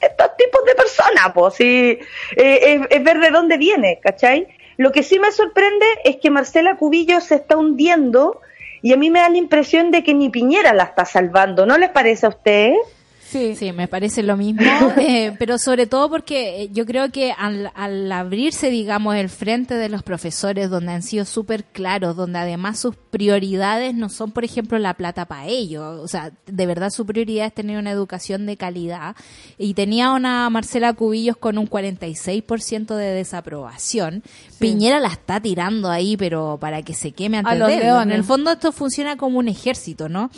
estos 0.00 0.36
tipos 0.38 0.64
de 0.64 0.74
personas, 0.74 1.32
pues, 1.34 1.60
eh, 1.60 1.98
es, 2.36 2.80
es 2.88 3.04
ver 3.04 3.18
de 3.20 3.28
dónde 3.28 3.58
viene, 3.58 4.00
¿cachai? 4.02 4.48
Lo 4.78 4.90
que 4.90 5.02
sí 5.02 5.18
me 5.18 5.30
sorprende 5.30 5.84
es 6.04 6.16
que 6.16 6.30
Marcela 6.30 6.76
Cubillo 6.78 7.20
se 7.20 7.34
está 7.34 7.58
hundiendo 7.58 8.40
y 8.80 8.94
a 8.94 8.96
mí 8.96 9.10
me 9.10 9.20
da 9.20 9.28
la 9.28 9.36
impresión 9.36 9.90
de 9.90 10.02
que 10.02 10.14
ni 10.14 10.30
Piñera 10.30 10.72
la 10.72 10.84
está 10.84 11.04
salvando, 11.04 11.66
¿no 11.66 11.76
les 11.76 11.90
parece 11.90 12.24
a 12.24 12.30
ustedes? 12.30 12.78
Sí. 13.30 13.54
Sí, 13.56 13.72
me 13.72 13.88
parece 13.88 14.22
lo 14.22 14.36
mismo, 14.36 14.62
eh, 14.98 15.34
pero 15.38 15.58
sobre 15.58 15.86
todo 15.86 16.08
porque 16.10 16.62
eh, 16.62 16.70
yo 16.72 16.86
creo 16.86 17.10
que 17.10 17.32
al, 17.32 17.70
al 17.74 18.10
abrirse, 18.12 18.70
digamos, 18.70 19.16
el 19.16 19.28
frente 19.28 19.74
de 19.74 19.88
los 19.88 20.02
profesores, 20.02 20.70
donde 20.70 20.92
han 20.92 21.02
sido 21.02 21.24
súper 21.24 21.64
claros, 21.64 22.16
donde 22.16 22.38
además 22.38 22.78
sus 22.78 22.96
prioridades 22.96 23.94
no 23.94 24.08
son, 24.08 24.32
por 24.32 24.44
ejemplo, 24.44 24.78
la 24.78 24.94
plata 24.94 25.26
para 25.26 25.46
ellos, 25.46 26.00
o 26.00 26.08
sea, 26.08 26.32
de 26.46 26.66
verdad 26.66 26.90
su 26.90 27.06
prioridad 27.06 27.46
es 27.46 27.54
tener 27.54 27.78
una 27.78 27.90
educación 27.90 28.46
de 28.46 28.56
calidad, 28.56 29.16
y 29.58 29.74
tenía 29.74 30.12
una 30.12 30.48
Marcela 30.50 30.92
Cubillos 30.92 31.36
con 31.36 31.58
un 31.58 31.68
46% 31.68 32.94
de 32.94 33.06
desaprobación, 33.06 34.22
Piñera 34.58 35.00
la 35.00 35.08
está 35.08 35.40
tirando 35.40 35.90
ahí, 35.90 36.16
pero 36.16 36.58
para 36.60 36.82
que 36.82 36.94
se 36.94 37.12
queme 37.12 37.38
antes 37.38 37.58
de 37.58 37.76
él. 37.76 38.02
En 38.02 38.10
el 38.10 38.24
fondo 38.24 38.50
esto 38.50 38.72
funciona 38.72 39.16
como 39.16 39.38
un 39.38 39.48
ejército, 39.48 40.08
¿no? 40.08 40.30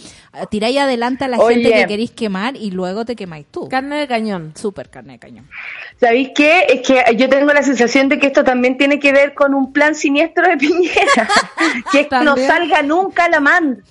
Tiráis 0.51 0.79
adelante 0.79 1.25
a 1.25 1.29
la 1.29 1.39
Oye. 1.39 1.57
gente 1.57 1.73
que 1.73 1.87
queréis 1.87 2.11
quemar 2.11 2.57
y 2.57 2.71
luego 2.77 3.05
te 3.05 3.17
quemáis 3.17 3.47
tú. 3.51 3.69
Carne 3.69 3.97
de 3.97 4.07
cañón. 4.07 4.53
Súper 4.55 4.91
carne 4.91 5.15
de 5.15 5.19
cañón. 5.19 5.49
¿Sabéis 5.99 6.31
qué? 6.35 6.67
Es 6.69 6.87
que 6.87 7.17
yo 7.17 7.29
tengo 7.29 7.53
la 7.53 7.63
sensación 7.63 8.09
de 8.09 8.19
que 8.19 8.27
esto 8.29 8.45
también 8.45 8.77
tiene 8.77 9.01
que 9.01 9.13
ver 9.13 9.35
con 9.35 9.55
un 9.55 9.73
plan 9.73 9.95
siniestro 9.95 10.47
de 10.47 10.57
Piñera, 10.57 11.29
que 11.93 12.01
es 12.01 12.07
que 12.09 12.19
no 12.21 12.37
salga 12.37 12.83
nunca 12.83 13.29
la 13.29 13.41
man. 13.41 13.83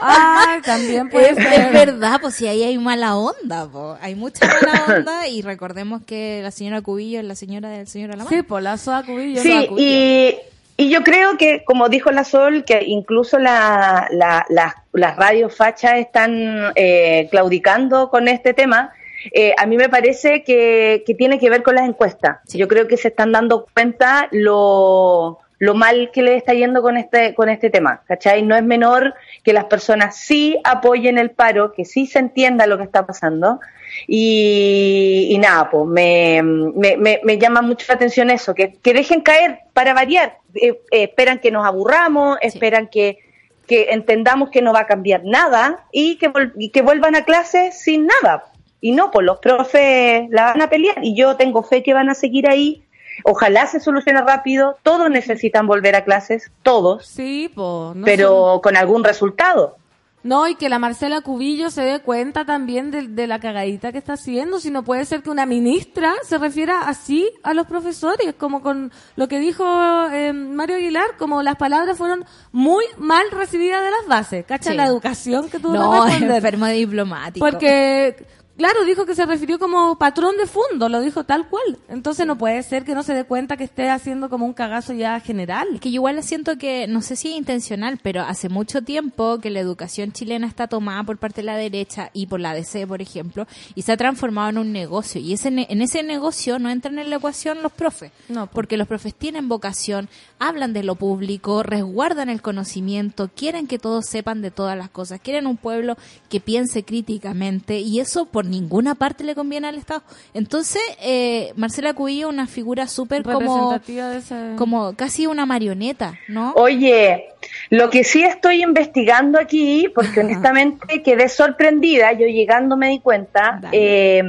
Ay, 0.00 0.60
también 0.62 1.08
puede 1.10 1.30
Es, 1.30 1.36
ser. 1.36 1.52
es 1.52 1.72
verdad, 1.72 2.18
pues 2.20 2.34
si 2.34 2.46
ahí 2.48 2.62
hay 2.64 2.78
mala 2.78 3.16
onda, 3.16 3.68
po. 3.70 3.96
hay 4.00 4.14
mucha 4.14 4.46
mala 4.46 4.84
onda 4.98 5.28
y 5.28 5.42
recordemos 5.42 6.02
que 6.02 6.40
la 6.42 6.50
señora 6.50 6.80
Cubillo 6.80 7.20
es 7.20 7.24
la 7.24 7.34
señora 7.34 7.68
del 7.68 7.86
señor 7.86 8.12
Alamán. 8.12 8.32
Sí, 8.32 8.42
por 8.42 8.62
la 8.62 8.76
cubillo. 9.06 9.42
Sí, 9.42 9.68
y, 9.78 10.34
y 10.76 10.90
yo 10.90 11.02
creo 11.02 11.36
que, 11.38 11.64
como 11.64 11.88
dijo 11.88 12.10
la 12.10 12.24
Sol, 12.24 12.64
que 12.64 12.82
incluso 12.84 13.38
la, 13.38 14.08
la- 14.10 14.44
las- 14.48 14.74
las 14.92 15.16
radios 15.16 15.56
fachas 15.56 15.94
están 15.98 16.72
eh, 16.74 17.28
claudicando 17.30 18.10
con 18.10 18.28
este 18.28 18.54
tema. 18.54 18.92
Eh, 19.32 19.54
a 19.56 19.66
mí 19.66 19.76
me 19.76 19.88
parece 19.88 20.42
que, 20.44 21.02
que 21.06 21.14
tiene 21.14 21.38
que 21.38 21.48
ver 21.48 21.62
con 21.62 21.74
las 21.76 21.88
encuestas. 21.88 22.38
Yo 22.52 22.68
creo 22.68 22.86
que 22.88 22.96
se 22.96 23.08
están 23.08 23.32
dando 23.32 23.66
cuenta 23.72 24.28
lo, 24.32 25.38
lo 25.58 25.74
mal 25.74 26.10
que 26.12 26.22
le 26.22 26.36
está 26.36 26.52
yendo 26.52 26.82
con 26.82 26.96
este, 26.96 27.34
con 27.34 27.48
este 27.48 27.70
tema. 27.70 28.02
¿Cachai? 28.06 28.42
No 28.42 28.56
es 28.56 28.62
menor 28.62 29.14
que 29.42 29.52
las 29.52 29.64
personas 29.64 30.16
sí 30.16 30.58
apoyen 30.64 31.16
el 31.18 31.30
paro, 31.30 31.72
que 31.72 31.84
sí 31.84 32.06
se 32.06 32.18
entienda 32.18 32.66
lo 32.66 32.76
que 32.76 32.84
está 32.84 33.06
pasando. 33.06 33.60
Y, 34.06 35.28
y 35.30 35.38
nada, 35.38 35.70
pues 35.70 35.86
me, 35.86 36.42
me, 36.42 36.96
me- 36.96 37.20
me 37.22 37.38
llama 37.38 37.62
mucho 37.62 37.86
la 37.88 37.94
atención 37.94 38.30
eso, 38.30 38.54
que, 38.54 38.74
que 38.82 38.92
dejen 38.94 39.20
caer 39.20 39.60
para 39.72 39.94
variar. 39.94 40.38
Eh, 40.54 40.80
eh, 40.90 41.02
esperan 41.04 41.38
que 41.38 41.50
nos 41.50 41.66
aburramos, 41.66 42.38
esperan 42.42 42.88
que, 42.88 43.18
que 43.66 43.88
entendamos 43.90 44.50
que 44.50 44.62
no 44.62 44.72
va 44.72 44.80
a 44.80 44.86
cambiar 44.86 45.22
nada 45.24 45.84
y 45.92 46.16
que, 46.16 46.30
y 46.56 46.70
que 46.70 46.82
vuelvan 46.82 47.14
a 47.16 47.24
clase 47.24 47.70
sin 47.72 48.06
nada. 48.06 48.44
Y 48.80 48.92
no, 48.92 49.10
pues 49.10 49.24
los 49.24 49.38
profes 49.38 50.24
la 50.30 50.46
van 50.52 50.62
a 50.62 50.68
pelear 50.68 50.98
y 51.02 51.14
yo 51.16 51.36
tengo 51.36 51.62
fe 51.62 51.82
que 51.82 51.94
van 51.94 52.08
a 52.10 52.14
seguir 52.14 52.48
ahí. 52.48 52.82
Ojalá 53.22 53.66
se 53.66 53.80
solucione 53.80 54.20
rápido. 54.22 54.76
Todos 54.82 55.08
necesitan 55.10 55.66
volver 55.66 55.94
a 55.94 56.04
clases, 56.04 56.50
todos, 56.62 57.06
Sí, 57.06 57.50
po. 57.54 57.92
No 57.94 58.04
pero 58.04 58.60
con 58.62 58.76
algún 58.76 59.04
resultado. 59.04 59.76
No, 60.24 60.48
y 60.48 60.54
que 60.54 60.70
la 60.70 60.78
Marcela 60.78 61.20
Cubillo 61.20 61.68
se 61.68 61.82
dé 61.82 62.00
cuenta 62.00 62.46
también 62.46 62.90
de, 62.90 63.08
de 63.08 63.26
la 63.26 63.40
cagadita 63.40 63.92
que 63.92 63.98
está 63.98 64.14
haciendo. 64.14 64.58
Si 64.58 64.70
no 64.70 64.82
puede 64.82 65.04
ser 65.04 65.22
que 65.22 65.28
una 65.28 65.44
ministra 65.44 66.14
se 66.22 66.38
refiera 66.38 66.88
así 66.88 67.30
a 67.42 67.52
los 67.52 67.66
profesores, 67.66 68.34
como 68.38 68.62
con 68.62 68.90
lo 69.16 69.28
que 69.28 69.38
dijo 69.38 69.64
eh, 70.10 70.32
Mario 70.32 70.76
Aguilar, 70.76 71.18
como 71.18 71.42
las 71.42 71.56
palabras 71.56 71.98
fueron 71.98 72.24
muy 72.52 72.84
mal 72.96 73.26
recibidas 73.32 73.84
de 73.84 73.90
las 73.90 74.06
bases. 74.08 74.46
¿Cacha 74.46 74.70
Sí. 74.70 74.76
la 74.78 74.86
educación 74.86 75.50
que 75.50 75.58
tuvo 75.58 75.74
No, 75.74 75.90
que 75.92 75.98
responder? 76.12 76.36
enfermo 76.36 76.66
diplomático. 76.68 77.44
Porque 77.46 78.24
Claro, 78.56 78.84
dijo 78.84 79.04
que 79.04 79.16
se 79.16 79.26
refirió 79.26 79.58
como 79.58 79.98
patrón 79.98 80.36
de 80.36 80.46
fondo, 80.46 80.88
lo 80.88 81.00
dijo 81.00 81.24
tal 81.24 81.48
cual. 81.48 81.76
Entonces 81.88 82.24
no 82.24 82.38
puede 82.38 82.62
ser 82.62 82.84
que 82.84 82.94
no 82.94 83.02
se 83.02 83.12
dé 83.12 83.24
cuenta 83.24 83.56
que 83.56 83.64
esté 83.64 83.90
haciendo 83.90 84.30
como 84.30 84.46
un 84.46 84.52
cagazo 84.52 84.92
ya 84.92 85.18
general. 85.18 85.66
Es 85.74 85.80
que 85.80 85.90
yo 85.90 85.96
igual 85.96 86.22
siento 86.22 86.56
que, 86.56 86.86
no 86.86 87.02
sé 87.02 87.16
si 87.16 87.30
es 87.32 87.36
intencional, 87.36 87.98
pero 88.00 88.22
hace 88.22 88.48
mucho 88.48 88.82
tiempo 88.82 89.40
que 89.40 89.50
la 89.50 89.58
educación 89.58 90.12
chilena 90.12 90.46
está 90.46 90.68
tomada 90.68 91.02
por 91.02 91.18
parte 91.18 91.40
de 91.40 91.46
la 91.46 91.56
derecha 91.56 92.10
y 92.12 92.26
por 92.28 92.38
la 92.38 92.54
DC, 92.54 92.86
por 92.86 93.02
ejemplo, 93.02 93.48
y 93.74 93.82
se 93.82 93.90
ha 93.90 93.96
transformado 93.96 94.50
en 94.50 94.58
un 94.58 94.72
negocio. 94.72 95.20
Y 95.20 95.32
ese, 95.32 95.50
ne- 95.50 95.66
en 95.68 95.82
ese 95.82 96.04
negocio 96.04 96.60
no 96.60 96.70
entran 96.70 97.00
en 97.00 97.10
la 97.10 97.16
ecuación 97.16 97.60
los 97.60 97.72
profes, 97.72 98.12
No, 98.28 98.46
po. 98.46 98.52
porque 98.54 98.76
los 98.76 98.86
profes 98.86 99.16
tienen 99.16 99.48
vocación, 99.48 100.08
hablan 100.38 100.72
de 100.72 100.84
lo 100.84 100.94
público, 100.94 101.64
resguardan 101.64 102.28
el 102.28 102.40
conocimiento, 102.40 103.28
quieren 103.34 103.66
que 103.66 103.80
todos 103.80 104.06
sepan 104.06 104.42
de 104.42 104.52
todas 104.52 104.78
las 104.78 104.90
cosas, 104.90 105.20
quieren 105.20 105.48
un 105.48 105.56
pueblo 105.56 105.96
que 106.28 106.38
piense 106.38 106.84
críticamente 106.84 107.80
y 107.80 107.98
eso 107.98 108.26
por 108.26 108.43
ninguna 108.44 108.94
parte 108.94 109.24
le 109.24 109.34
conviene 109.34 109.68
al 109.68 109.76
Estado. 109.76 110.02
Entonces, 110.32 110.82
eh, 111.00 111.52
Marcela 111.56 111.94
Cubillo 111.94 112.28
es 112.28 112.34
una 112.34 112.46
figura 112.46 112.86
súper 112.86 113.22
como 113.22 113.74
ese... 113.74 114.54
como 114.56 114.94
casi 114.94 115.26
una 115.26 115.46
marioneta, 115.46 116.14
¿no? 116.28 116.52
Oye, 116.54 117.26
lo 117.70 117.90
que 117.90 118.04
sí 118.04 118.22
estoy 118.22 118.62
investigando 118.62 119.38
aquí, 119.38 119.88
porque 119.94 120.20
honestamente 120.20 121.02
quedé 121.02 121.28
sorprendida, 121.28 122.12
yo 122.12 122.26
llegando 122.26 122.76
me 122.76 122.90
di 122.90 123.00
cuenta, 123.00 123.60
eh, 123.72 124.22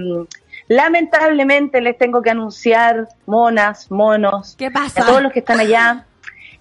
lamentablemente 0.67 1.81
les 1.81 1.97
tengo 1.97 2.21
que 2.21 2.31
anunciar, 2.31 3.07
monas, 3.25 3.91
monos, 3.91 4.55
¿Qué 4.57 4.71
pasa? 4.71 5.03
a 5.03 5.05
todos 5.05 5.21
los 5.21 5.31
que 5.31 5.39
están 5.39 5.59
allá, 5.59 6.05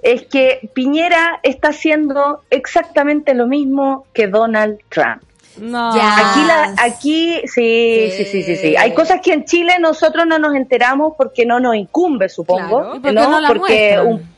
es 0.03 0.27
que 0.27 0.71
Piñera 0.75 1.41
está 1.43 1.69
haciendo 1.69 2.43
exactamente 2.51 3.33
lo 3.33 3.47
mismo 3.47 4.07
que 4.13 4.27
Donald 4.27 4.79
Trump. 4.91 5.23
No. 5.59 5.95
Ya. 5.97 6.31
Aquí, 6.31 6.41
la, 6.47 6.75
aquí 6.83 7.41
sí, 7.47 8.11
sí, 8.17 8.25
sí, 8.25 8.43
sí, 8.43 8.57
sí. 8.57 8.77
Hay 8.77 8.93
cosas 8.95 9.21
que 9.23 9.33
en 9.33 9.45
Chile 9.45 9.75
nosotros 9.81 10.27
no 10.27 10.39
nos 10.39 10.55
enteramos 10.55 11.15
porque 11.17 11.47
no 11.47 11.61
nos 11.61 11.77
incumbe, 11.77 12.29
supongo. 12.29 12.81
Claro. 12.81 12.97
¿Y 12.97 13.01
por 13.01 13.11
qué 13.11 13.15
no 13.15 13.41
la 13.41 13.49
porque 13.49 13.99
un, 14.05 14.29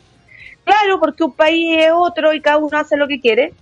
claro, 0.65 1.01
porque 1.01 1.25
un 1.25 1.33
país 1.33 1.79
es 1.81 1.91
otro 1.95 2.33
y 2.35 2.41
cada 2.41 2.59
uno 2.59 2.77
hace 2.79 2.97
lo 2.97 3.09
que 3.09 3.21
quiere. 3.21 3.55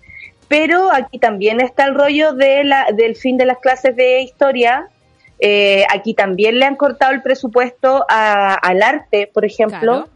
Pero 0.49 0.93
aquí 0.93 1.19
también 1.19 1.61
está 1.61 1.85
el 1.87 1.95
rollo 1.95 2.33
de 2.35 2.65
la, 2.65 2.87
del 2.95 3.17
fin 3.17 3.37
de 3.37 3.47
las 3.47 3.59
clases 3.59 3.97
de 3.97 4.21
historia. 4.21 4.89
Eh, 5.41 5.85
aquí 5.93 6.15
también 6.15 6.59
le 6.59 6.67
han 6.67 6.77
cortado 6.77 7.13
el 7.13 7.23
presupuesto 7.23 8.05
a- 8.09 8.55
al 8.55 8.83
arte, 8.83 9.31
por 9.33 9.45
ejemplo. 9.45 9.79
Claro. 9.81 10.09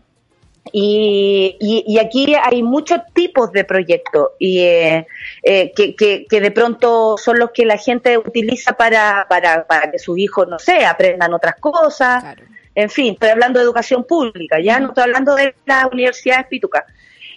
Y, 0.72 1.56
y, 1.60 1.84
y 1.86 1.98
aquí 1.98 2.34
hay 2.34 2.62
muchos 2.62 3.00
tipos 3.14 3.52
de 3.52 3.64
proyectos 3.64 4.30
y 4.38 4.60
eh, 4.60 5.06
eh, 5.42 5.72
que, 5.74 5.94
que, 5.94 6.26
que 6.28 6.40
de 6.40 6.50
pronto 6.50 7.16
son 7.16 7.38
los 7.38 7.50
que 7.50 7.64
la 7.64 7.76
gente 7.76 8.18
utiliza 8.18 8.72
para, 8.72 9.26
para, 9.28 9.66
para 9.66 9.90
que 9.90 9.98
sus 9.98 10.18
hijos, 10.18 10.48
no 10.48 10.58
sé, 10.58 10.84
aprendan 10.84 11.32
otras 11.34 11.56
cosas. 11.56 12.22
Claro. 12.22 12.44
En 12.74 12.90
fin, 12.90 13.14
estoy 13.14 13.30
hablando 13.30 13.58
de 13.58 13.64
educación 13.64 14.04
pública, 14.04 14.60
ya 14.60 14.78
no 14.78 14.88
estoy 14.88 15.04
hablando 15.04 15.34
de 15.34 15.54
las 15.66 15.86
universidades 15.92 16.46
pitucas. 16.46 16.84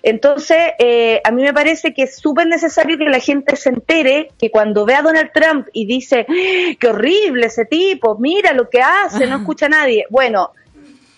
Entonces, 0.04 0.58
eh, 0.80 1.22
a 1.24 1.32
mí 1.32 1.44
me 1.44 1.54
parece 1.54 1.94
que 1.94 2.04
es 2.04 2.18
súper 2.18 2.48
necesario 2.48 2.98
que 2.98 3.06
la 3.06 3.20
gente 3.20 3.56
se 3.56 3.70
entere 3.70 4.32
que 4.40 4.50
cuando 4.50 4.86
ve 4.86 4.96
a 4.96 5.02
Donald 5.02 5.32
Trump 5.34 5.68
y 5.74 5.86
dice, 5.86 6.26
¡Ah, 6.28 6.76
qué 6.80 6.88
horrible 6.88 7.48
ese 7.48 7.66
tipo, 7.66 8.18
mira 8.18 8.54
lo 8.54 8.70
que 8.70 8.82
hace, 8.82 9.28
no 9.28 9.36
escucha 9.42 9.68
a 9.68 9.70
nadie. 9.70 10.06
Bueno, 10.10 10.52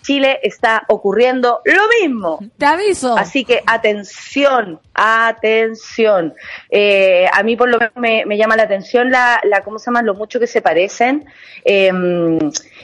Chile 0.03 0.39
está 0.43 0.83
ocurriendo 0.87 1.61
lo 1.65 1.81
mismo. 1.99 2.39
Te 2.57 2.65
aviso. 2.67 3.17
Así 3.17 3.43
que 3.43 3.63
atención, 3.65 4.79
atención. 4.93 6.35
Eh, 6.69 7.25
a 7.33 7.41
mí 7.41 7.55
por 7.55 7.69
lo 7.69 7.79
menos 7.79 7.95
me, 7.95 8.25
me 8.27 8.37
llama 8.37 8.55
la 8.55 8.63
atención 8.63 9.09
la, 9.09 9.41
la, 9.43 9.61
¿cómo 9.61 9.79
se 9.79 9.85
llama? 9.85 10.03
Lo 10.03 10.13
mucho 10.13 10.39
que 10.39 10.47
se 10.47 10.61
parecen. 10.61 11.25
Eh, 11.65 11.91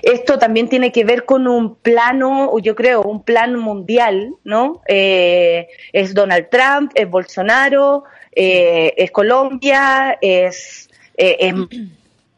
esto 0.02 0.40
también 0.40 0.70
tiene 0.70 0.92
que 0.92 1.04
ver 1.04 1.26
con 1.26 1.48
un 1.48 1.76
plano, 1.76 2.58
yo 2.60 2.76
creo, 2.76 3.02
un 3.02 3.24
plan 3.24 3.56
mundial, 3.56 4.34
¿no? 4.44 4.82
Eh, 4.88 5.68
es 5.94 6.14
Donald 6.14 6.48
Trump, 6.50 6.92
es 6.96 7.10
Bolsonaro, 7.10 8.06
eh, 8.32 8.94
es 8.98 9.12
Colombia, 9.12 10.18
es, 10.22 10.90
eh, 11.18 11.38
es 11.40 11.54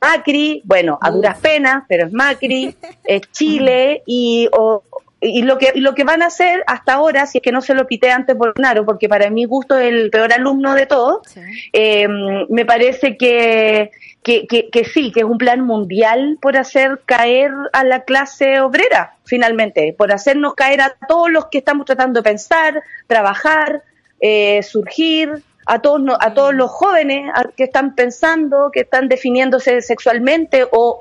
Macri, 0.01 0.61
bueno, 0.65 0.97
a 1.01 1.11
duras 1.11 1.37
penas, 1.39 1.83
pero 1.87 2.07
es 2.07 2.13
Macri, 2.13 2.75
es 3.03 3.21
Chile 3.31 4.01
y, 4.05 4.49
o- 4.51 4.83
y 5.23 5.43
lo 5.43 5.59
que 5.59 5.71
y 5.75 5.81
lo 5.81 5.93
que 5.93 6.03
van 6.03 6.23
a 6.23 6.27
hacer 6.27 6.63
hasta 6.65 6.93
ahora, 6.93 7.27
si 7.27 7.37
es 7.37 7.41
que 7.43 7.51
no 7.51 7.61
se 7.61 7.75
lo 7.75 7.85
pité 7.85 8.09
antes 8.09 8.35
Bolsonaro, 8.35 8.83
porque 8.85 9.07
para 9.07 9.29
mi 9.29 9.45
gusto 9.45 9.77
es 9.77 9.87
el 9.93 10.09
peor 10.09 10.33
alumno 10.33 10.73
de 10.73 10.87
todos, 10.87 11.19
Sí. 11.27 11.41
eh, 11.73 12.07
me 12.49 12.65
parece 12.65 13.17
que, 13.17 13.91
que, 14.23 14.47
que, 14.47 14.69
que 14.71 14.83
sí, 14.85 15.11
que 15.11 15.19
es 15.19 15.25
un 15.27 15.37
plan 15.37 15.61
mundial 15.61 16.39
por 16.41 16.57
hacer 16.57 17.01
caer 17.05 17.51
a 17.71 17.83
la 17.83 18.03
clase 18.03 18.59
obrera, 18.61 19.13
finalmente, 19.25 19.93
por 19.95 20.11
hacernos 20.11 20.55
caer 20.55 20.81
a 20.81 20.95
todos 21.07 21.29
los 21.29 21.45
que 21.51 21.59
estamos 21.59 21.85
tratando 21.85 22.21
de 22.21 22.23
pensar, 22.29 22.81
trabajar, 23.05 23.83
eh, 24.19 24.63
surgir, 24.63 25.43
a 25.65 25.79
todos, 25.79 26.01
a 26.19 26.33
todos 26.33 26.53
los 26.53 26.69
jóvenes 26.71 27.31
que 27.55 27.63
están 27.65 27.95
pensando, 27.95 28.69
que 28.73 28.81
están 28.81 29.07
definiéndose 29.07 29.81
sexualmente 29.81 30.65
o 30.71 30.97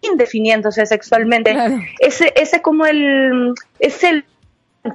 indefiniéndose 0.00 0.86
sexualmente. 0.86 1.52
Claro. 1.52 1.76
Ese, 2.00 2.32
ese 2.36 2.56
es 2.56 2.62
como 2.62 2.86
el, 2.86 3.54
es 3.78 4.02
el, 4.04 4.24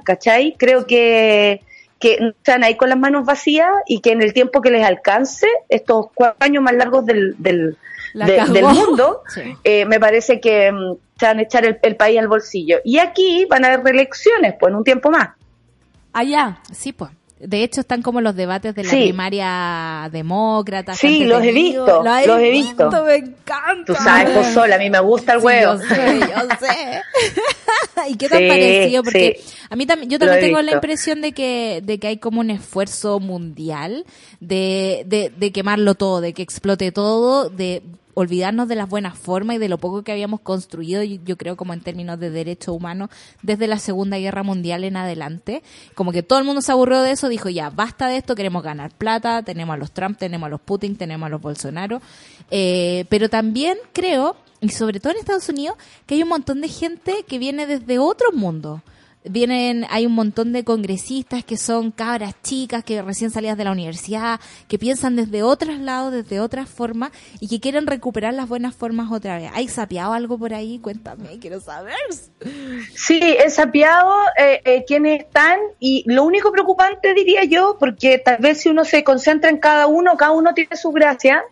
¿cachai? 0.04 0.54
Creo 0.58 0.86
que, 0.86 1.62
que 1.98 2.18
están 2.38 2.64
ahí 2.64 2.76
con 2.76 2.88
las 2.90 2.98
manos 2.98 3.24
vacías 3.24 3.70
y 3.86 4.00
que 4.00 4.12
en 4.12 4.22
el 4.22 4.32
tiempo 4.32 4.60
que 4.60 4.70
les 4.70 4.84
alcance, 4.84 5.46
estos 5.68 6.06
cuatro 6.14 6.36
años 6.40 6.62
más 6.62 6.74
largos 6.74 7.06
del, 7.06 7.34
del, 7.38 7.76
La 8.12 8.26
de- 8.26 8.44
del 8.52 8.64
mundo, 8.64 9.22
Sí. 9.34 9.42
eh, 9.64 9.84
me 9.86 9.98
parece 9.98 10.40
que 10.40 10.70
mm, 10.72 10.96
se 11.18 11.26
van 11.26 11.38
a 11.38 11.42
echar 11.42 11.64
el, 11.64 11.78
el 11.82 11.96
país 11.96 12.18
al 12.18 12.28
bolsillo. 12.28 12.78
Y 12.84 12.98
aquí 12.98 13.46
van 13.48 13.64
a 13.64 13.68
haber 13.68 13.84
reelecciones, 13.84 14.54
pues, 14.60 14.70
en 14.70 14.76
un 14.76 14.84
tiempo 14.84 15.10
más. 15.10 15.30
Allá. 16.12 16.58
Sí, 16.72 16.92
pues. 16.92 17.10
De 17.40 17.62
hecho, 17.62 17.80
están 17.82 18.02
como 18.02 18.20
los 18.20 18.34
debates 18.34 18.74
de 18.74 18.82
la 18.84 18.90
Sí. 18.90 19.04
primaria 19.04 20.08
demócrata. 20.10 20.94
Sí, 20.94 21.24
los 21.24 21.42
he 21.42 21.52
visto, 21.52 22.02
Los, 22.02 22.26
los 22.26 22.40
he 22.40 22.50
visto. 22.50 22.90
Me 23.04 23.14
encanta. 23.16 23.84
Tú 23.86 23.94
sabes, 23.94 24.30
Pozzola, 24.36 24.74
a 24.74 24.78
mí 24.78 24.90
me 24.90 25.00
gusta 25.00 25.34
el 25.34 25.40
Sí, 25.40 25.46
huevo. 25.46 25.74
yo 25.74 25.78
sé, 25.78 26.18
yo 26.20 26.56
sé. 26.66 27.02
¿Y 28.08 28.16
qué 28.16 28.28
te 28.28 28.36
ha 28.44 28.48
parecido? 28.48 29.02
Porque 29.04 29.40
a 29.70 29.76
mí 29.76 29.86
también, 29.86 30.10
yo 30.10 30.18
también 30.18 30.40
tengo 30.40 30.60
la 30.62 30.72
impresión 30.72 31.20
de 31.20 31.32
que, 31.32 31.80
de 31.84 31.98
que 31.98 32.08
hay 32.08 32.16
como 32.18 32.40
un 32.40 32.50
esfuerzo 32.50 33.20
mundial 33.20 34.04
de, 34.40 35.04
de, 35.06 35.32
de 35.36 35.52
quemarlo 35.52 35.94
todo, 35.94 36.20
de 36.20 36.32
que 36.32 36.42
explote 36.42 36.90
todo, 36.92 37.50
de 37.50 37.82
olvidarnos 38.18 38.66
de 38.66 38.74
las 38.74 38.88
buenas 38.88 39.16
formas 39.16 39.56
y 39.56 39.58
de 39.60 39.68
lo 39.68 39.78
poco 39.78 40.02
que 40.02 40.10
habíamos 40.10 40.40
construido, 40.40 41.04
yo, 41.04 41.36
creo 41.36 41.56
como 41.56 41.72
en 41.72 41.80
términos 41.80 42.18
de 42.18 42.30
derechos 42.30 42.74
humanos, 42.74 43.10
desde 43.42 43.68
la 43.68 43.78
Segunda 43.78 44.18
Guerra 44.18 44.42
Mundial 44.42 44.82
en 44.82 44.96
adelante. 44.96 45.62
Como 45.94 46.10
que 46.10 46.24
todo 46.24 46.40
el 46.40 46.44
mundo 46.44 46.60
se 46.60 46.72
aburrió 46.72 47.00
de 47.02 47.12
eso, 47.12 47.28
dijo 47.28 47.48
ya, 47.48 47.70
basta 47.70 48.08
de 48.08 48.16
esto, 48.16 48.34
queremos 48.34 48.64
ganar 48.64 48.90
plata, 48.90 49.44
tenemos 49.44 49.74
a 49.74 49.76
los 49.76 49.92
Trump, 49.92 50.18
tenemos 50.18 50.48
a 50.48 50.50
los 50.50 50.60
Putin, 50.60 50.96
tenemos 50.96 51.28
a 51.28 51.30
los 51.30 51.40
Bolsonaro. 51.40 52.02
Eh, 52.50 53.04
pero 53.08 53.28
también 53.30 53.78
creo, 53.92 54.34
y 54.60 54.70
sobre 54.70 54.98
todo 54.98 55.12
en 55.12 55.20
Estados 55.20 55.48
Unidos, 55.48 55.76
que 56.04 56.16
hay 56.16 56.24
un 56.24 56.28
montón 56.28 56.60
de 56.60 56.68
gente 56.68 57.24
que 57.28 57.38
viene 57.38 57.68
desde 57.68 58.00
otros 58.00 58.34
mundos. 58.34 58.80
Vienen, 59.24 59.84
hay 59.90 60.06
un 60.06 60.12
montón 60.12 60.52
de 60.52 60.64
congresistas 60.64 61.44
que 61.44 61.56
son 61.56 61.90
cabras 61.90 62.34
chicas, 62.42 62.84
que 62.84 63.02
recién 63.02 63.30
salidas 63.30 63.58
de 63.58 63.64
la 63.64 63.72
universidad, 63.72 64.40
que 64.68 64.78
piensan 64.78 65.16
desde 65.16 65.42
otros 65.42 65.78
lados, 65.80 66.12
desde 66.12 66.40
otras 66.40 66.68
formas, 66.68 67.10
y 67.40 67.48
que 67.48 67.60
quieren 67.60 67.86
recuperar 67.86 68.34
las 68.34 68.48
buenas 68.48 68.74
formas 68.74 69.10
otra 69.10 69.38
vez. 69.38 69.50
¿Hay 69.54 69.68
sapeado 69.68 70.12
algo 70.12 70.38
por 70.38 70.54
ahí? 70.54 70.78
Cuéntame, 70.78 71.38
quiero 71.40 71.60
saber. 71.60 71.94
Sí, 72.94 73.20
he 73.22 73.50
sapeado 73.50 74.12
eh, 74.38 74.60
eh, 74.64 74.84
quiénes 74.86 75.20
están 75.20 75.58
y 75.78 76.04
lo 76.06 76.24
único 76.24 76.52
preocupante 76.52 77.14
diría 77.14 77.44
yo, 77.44 77.76
porque 77.78 78.18
tal 78.18 78.38
vez 78.38 78.60
si 78.60 78.68
uno 78.68 78.84
se 78.84 79.04
concentra 79.04 79.50
en 79.50 79.58
cada 79.58 79.86
uno, 79.86 80.16
cada 80.16 80.32
uno 80.32 80.54
tiene 80.54 80.76
su 80.76 80.90
gracia, 80.90 81.44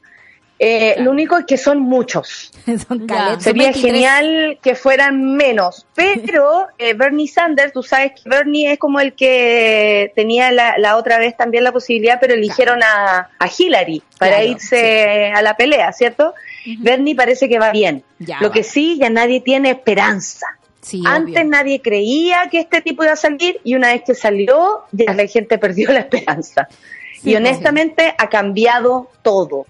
eh, 0.58 0.92
Claro. 0.94 1.04
lo 1.04 1.10
único 1.10 1.36
es 1.38 1.44
que 1.44 1.56
son 1.58 1.80
muchos. 1.80 2.50
Son 2.66 3.06
Sería 3.40 3.64
23. 3.70 3.76
genial 3.76 4.58
que 4.62 4.74
fueran 4.74 5.36
menos, 5.36 5.86
pero 5.94 6.66
eh, 6.78 6.94
Bernie 6.94 7.28
Sanders, 7.28 7.72
tú 7.72 7.82
sabes 7.82 8.12
que 8.12 8.28
Bernie 8.28 8.72
es 8.72 8.78
como 8.78 8.98
el 9.00 9.12
que 9.14 10.12
tenía 10.14 10.50
la, 10.52 10.76
la 10.78 10.96
otra 10.96 11.18
vez 11.18 11.36
también 11.36 11.62
la 11.64 11.72
posibilidad, 11.72 12.18
pero 12.20 12.34
eligieron 12.34 12.82
a, 12.82 13.28
a 13.38 13.48
Hillary 13.56 14.02
para 14.18 14.36
Claro, 14.36 14.46
irse 14.50 15.30
a 15.34 15.42
la 15.42 15.56
pelea, 15.56 15.92
¿cierto? 15.92 16.34
Bernie 16.78 17.14
parece 17.14 17.48
que 17.48 17.58
va 17.58 17.70
bien. 17.70 18.02
Ya 18.18 18.38
Lo 18.40 18.48
va. 18.48 18.54
que 18.54 18.62
sí, 18.64 18.98
ya 18.98 19.08
nadie 19.10 19.40
tiene 19.40 19.70
esperanza. 19.70 20.46
Sí, 20.80 21.02
Antes 21.06 21.34
obvio. 21.36 21.44
nadie 21.50 21.80
creía 21.82 22.48
que 22.50 22.60
este 22.60 22.80
tipo 22.80 23.02
iba 23.04 23.12
a 23.12 23.16
salir 23.16 23.60
y 23.64 23.74
una 23.74 23.88
vez 23.92 24.02
que 24.06 24.14
salió, 24.14 24.82
ya 24.92 25.12
la 25.14 25.26
gente 25.26 25.58
perdió 25.58 25.92
la 25.92 26.00
esperanza. 26.00 26.68
Sí, 26.70 27.30
y 27.30 27.32
pues, 27.32 27.36
honestamente 27.36 28.14
ha 28.16 28.28
cambiado 28.28 29.10
todo. 29.22 29.66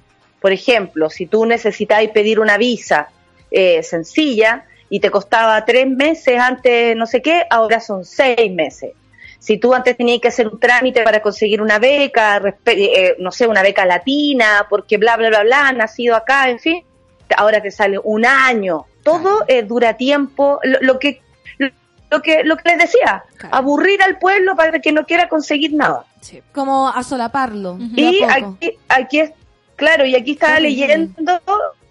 Por 0.46 0.52
ejemplo, 0.52 1.10
si 1.10 1.26
tú 1.26 1.44
necesitabas 1.44 2.06
pedir 2.14 2.38
una 2.38 2.56
visa 2.56 3.08
eh, 3.50 3.82
sencilla 3.82 4.64
y 4.88 5.00
te 5.00 5.10
costaba 5.10 5.64
tres 5.64 5.88
meses 5.88 6.38
antes, 6.38 6.94
no 6.94 7.04
sé 7.06 7.20
qué, 7.20 7.42
ahora 7.50 7.80
son 7.80 8.04
seis 8.04 8.52
meses. 8.52 8.92
Si 9.40 9.58
tú 9.58 9.74
antes 9.74 9.96
tenías 9.96 10.20
que 10.20 10.28
hacer 10.28 10.46
un 10.46 10.60
trámite 10.60 11.02
para 11.02 11.20
conseguir 11.20 11.60
una 11.60 11.80
beca, 11.80 12.38
respe- 12.40 12.76
eh, 12.78 13.16
no 13.18 13.32
sé, 13.32 13.48
una 13.48 13.60
beca 13.62 13.84
latina, 13.86 14.66
porque 14.70 14.98
bla, 14.98 15.16
bla, 15.16 15.30
bla, 15.30 15.42
bla, 15.42 15.72
nacido 15.72 16.14
acá, 16.14 16.48
en 16.48 16.60
fin, 16.60 16.84
ahora 17.36 17.60
te 17.60 17.72
sale 17.72 17.98
un 18.04 18.24
año. 18.24 18.84
Todo 19.02 19.44
eh, 19.48 19.64
dura 19.64 19.94
tiempo. 19.96 20.60
Lo, 20.62 20.78
lo 20.80 21.00
que 21.00 21.22
lo 22.08 22.22
que 22.22 22.44
lo 22.44 22.56
que 22.56 22.68
les 22.68 22.78
decía, 22.78 23.24
Claro. 23.36 23.52
aburrir 23.56 24.00
al 24.00 24.16
pueblo 24.20 24.54
para 24.54 24.78
que 24.78 24.92
no 24.92 25.04
quiera 25.06 25.28
conseguir 25.28 25.74
nada. 25.74 26.04
Sí. 26.20 26.40
Como 26.52 26.86
a 26.88 27.02
solaparlo. 27.02 27.74
de 27.80 28.00
Y 28.00 28.22
a 28.22 28.28
poco. 28.36 28.56
aquí, 28.60 28.70
aquí 28.88 29.18
es, 29.20 29.32
claro, 29.76 30.04
y 30.06 30.14
aquí 30.14 30.32
estaba 30.32 30.56
Terrible. 30.56 30.86
leyendo 30.86 31.40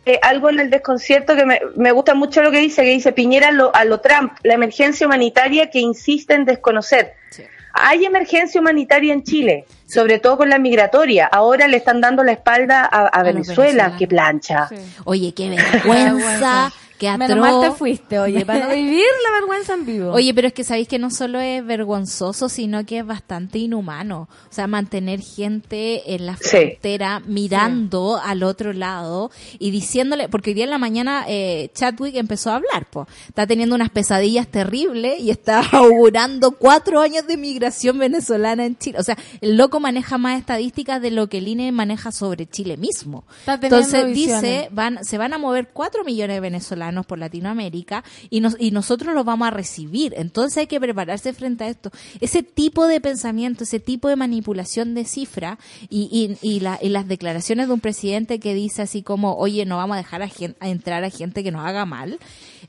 eh, 0.05 0.19
algo 0.21 0.49
en 0.49 0.59
el 0.59 0.69
desconcierto 0.69 1.35
que 1.35 1.45
me, 1.45 1.59
me 1.75 1.91
gusta 1.91 2.13
mucho 2.13 2.43
lo 2.43 2.51
que 2.51 2.59
dice, 2.59 2.83
que 2.83 2.89
dice 2.89 3.11
Piñera 3.11 3.49
a 3.49 3.51
lo, 3.51 3.75
a 3.75 3.85
lo 3.85 4.01
Trump, 4.01 4.33
la 4.43 4.53
emergencia 4.53 5.07
humanitaria 5.07 5.69
que 5.69 5.79
insiste 5.79 6.33
en 6.33 6.45
desconocer. 6.45 7.13
Sí. 7.31 7.43
Hay 7.77 8.05
emergencia 8.05 8.61
humanitaria 8.61 9.11
en 9.11 9.23
Chile, 9.23 9.65
sobre 9.85 10.19
todo 10.19 10.37
con 10.37 10.49
la 10.49 10.59
migratoria. 10.59 11.25
Ahora 11.25 11.67
le 11.67 11.75
están 11.75 11.99
dando 11.99 12.23
la 12.23 12.31
espalda 12.31 12.85
a, 12.85 13.21
Venezuela, 13.23 13.97
que 13.97 14.07
plancha. 14.07 14.69
Sí. 14.69 14.75
Oye, 15.03 15.33
qué 15.33 15.49
vergüenza. 15.71 16.71
Vergüenza, 16.99 17.17
qué 17.17 17.17
Menos 17.17 17.37
mal 17.39 17.59
te 17.59 17.65
atroz. 17.65 17.77
fuiste, 17.77 18.19
oye, 18.19 18.45
para 18.45 18.67
no 18.67 18.73
vivir 18.75 19.05
la 19.27 19.39
vergüenza 19.39 19.73
en 19.73 19.85
vivo. 19.85 20.11
Oye, 20.11 20.33
pero 20.33 20.47
es 20.47 20.53
que 20.53 20.63
sabéis 20.63 20.87
que 20.87 20.99
no 20.99 21.09
solo 21.09 21.39
es 21.39 21.65
vergonzoso, 21.65 22.49
sino 22.49 22.85
que 22.85 22.99
es 22.99 23.05
bastante 23.05 23.57
inhumano. 23.59 24.27
O 24.49 24.53
sea, 24.53 24.67
mantener 24.67 25.19
gente 25.21 26.13
en 26.15 26.25
la 26.25 26.37
Sí. 26.37 26.49
frontera 26.49 27.21
mirando 27.25 28.19
al 28.23 28.43
otro 28.43 28.73
lado 28.73 29.31
y 29.59 29.71
diciéndole, 29.71 30.29
porque 30.29 30.51
hoy 30.51 30.53
día 30.55 30.63
en 30.65 30.69
la 30.69 30.77
mañana 30.77 31.25
eh, 31.27 31.69
Chadwick 31.73 32.15
empezó 32.15 32.51
a 32.51 32.55
hablar, 32.55 32.85
po. 32.89 33.07
Está 33.27 33.47
teniendo 33.47 33.75
unas 33.75 33.89
pesadillas 33.89 34.47
terribles 34.47 35.19
y 35.19 35.31
está 35.31 35.59
augurando 35.71 36.51
cuatro 36.51 37.01
años 37.01 37.25
de 37.27 37.37
migración 37.37 37.97
venezolana 37.97 38.65
en 38.65 38.77
Chile. 38.77 38.99
O 38.99 39.03
sea, 39.03 39.17
el 39.41 39.57
loco 39.57 39.79
maneja 39.79 40.17
más 40.17 40.39
estadísticas 40.39 41.01
de 41.01 41.11
lo 41.11 41.27
que 41.27 41.39
el 41.39 41.47
INE 41.47 41.71
maneja 41.71 42.11
sobre 42.11 42.45
Chile 42.47 42.77
mismo. 42.77 43.23
Entonces 43.47 44.05
visiones. 44.07 44.41
dice, 44.41 44.69
van, 44.71 45.03
se 45.03 45.17
van 45.17 45.33
a 45.33 45.37
mover 45.37 45.69
cuatro 45.73 46.03
millones 46.03 46.35
de 46.37 46.39
venezolanos 46.41 46.84
por 47.05 47.19
Latinoamérica 47.19 48.03
y, 48.29 48.39
nos, 48.41 48.55
y 48.59 48.71
nosotros 48.71 49.13
los 49.15 49.25
vamos 49.25 49.47
a 49.47 49.51
recibir. 49.51 50.13
Entonces 50.17 50.57
hay 50.57 50.67
que 50.67 50.79
prepararse 50.79 51.33
frente 51.33 51.63
a 51.63 51.69
esto. 51.69 51.91
Ese 52.21 52.43
tipo 52.43 52.87
de 52.87 53.01
pensamiento, 53.01 53.63
ese 53.63 53.79
tipo 53.79 54.07
de 54.09 54.15
manipulación 54.15 54.93
de 54.95 55.05
cifra 55.05 55.57
y, 55.89 56.37
y, 56.41 56.47
y, 56.47 56.59
la- 56.59 56.79
y 56.81 56.89
las 56.89 57.07
declaraciones 57.07 57.67
de 57.67 57.73
un 57.73 57.79
presidente 57.79 58.39
que 58.39 58.53
dice 58.53 58.81
así 58.81 59.01
como, 59.03 59.35
oye, 59.37 59.65
no 59.65 59.77
vamos 59.77 59.95
a 59.95 59.97
dejar 59.97 60.21
a, 60.21 60.29
entrar 60.67 61.03
a 61.03 61.09
gente 61.09 61.43
que 61.43 61.51
nos 61.51 61.65
haga 61.65 61.85
mal, 61.85 62.19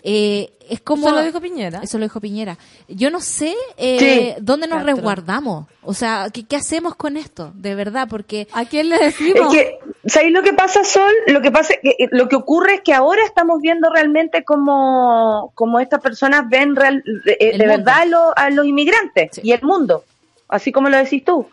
eh, 0.08 0.52
es 0.68 0.80
como... 0.80 1.06
Eso 1.08 1.16
lo 1.16 1.22
dijo 1.24 1.40
Piñera. 1.40 1.80
Eso 1.82 1.98
lo 1.98 2.04
dijo 2.04 2.20
Piñera. 2.20 2.56
Yo 2.88 3.10
no 3.10 3.20
sé 3.20 3.54
eh, 3.76 3.98
Sí. 3.98 4.42
dónde 4.42 4.68
nos 4.68 4.78
Teatro. 4.78 4.94
resguardamos. 4.94 5.66
O 5.82 5.94
sea, 5.94 6.28
¿qué, 6.32 6.44
¿qué 6.44 6.54
hacemos 6.56 6.94
con 6.94 7.16
esto? 7.16 7.50
De 7.54 7.74
verdad, 7.74 8.06
porque... 8.08 8.46
¿A 8.52 8.64
quién 8.66 8.88
le 8.88 8.96
Es 8.96 9.18
decimos? 9.18 9.52
que, 9.52 9.78
¿sabéis 10.06 10.32
lo 10.32 10.42
que 10.42 10.52
pasa, 10.52 10.84
Sol? 10.84 11.12
Lo 11.26 11.40
que 11.42 11.50
pasa, 11.50 11.74
que, 11.82 11.90
eh, 11.98 12.08
lo 12.12 12.28
que 12.28 12.36
ocurre 12.36 12.74
es 12.76 12.80
que 12.82 12.94
ahora 12.94 13.24
estamos 13.24 13.60
viendo 13.60 13.90
realmente 13.92 14.44
como, 14.44 15.50
como 15.56 15.80
estas 15.80 16.00
personas 16.00 16.48
ven 16.48 16.76
real- 16.76 17.02
eh, 17.26 17.36
El 17.52 17.58
de 17.58 17.66
verdad 17.66 17.94
a, 18.02 18.06
lo- 18.06 18.36
a 18.38 18.50
los 18.50 18.64
inmigrantes 18.66 19.30
Sí. 19.32 19.40
y 19.44 19.52
el 19.52 19.62
mundo, 19.62 20.04
así 20.48 20.70
como 20.72 20.88
lo 20.88 20.96
decís 20.98 21.24
tú. 21.24 21.48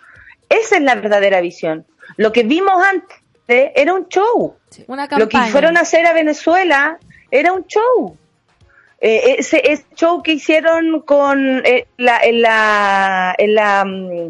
Esa 0.50 0.78
es 0.78 0.84
la 0.84 0.94
verdadera 0.96 1.42
visión. 1.42 1.86
Lo 2.18 2.32
que 2.32 2.44
vimos 2.44 2.74
antes 2.84 3.18
era 3.48 3.94
un 3.94 4.08
show. 4.08 4.56
Una 4.88 5.04
Lo 5.04 5.28
que 5.28 5.34
campaña. 5.34 5.52
fueron 5.52 5.78
a 5.78 5.82
hacer 5.82 6.06
a 6.06 6.14
Venezuela 6.14 6.98
era 7.32 7.52
un 7.54 7.66
show. 7.66 8.16
Eh, 9.06 9.36
ese, 9.40 9.62
ese 9.70 9.84
show 9.96 10.24
que 10.24 10.32
hicieron 10.32 11.02
con 11.02 11.62
eh, 11.66 11.88
la, 11.98 12.20
en 12.24 12.42
la 12.42 13.36
en 13.38 13.54
la 13.54 13.84
mm, 13.84 14.30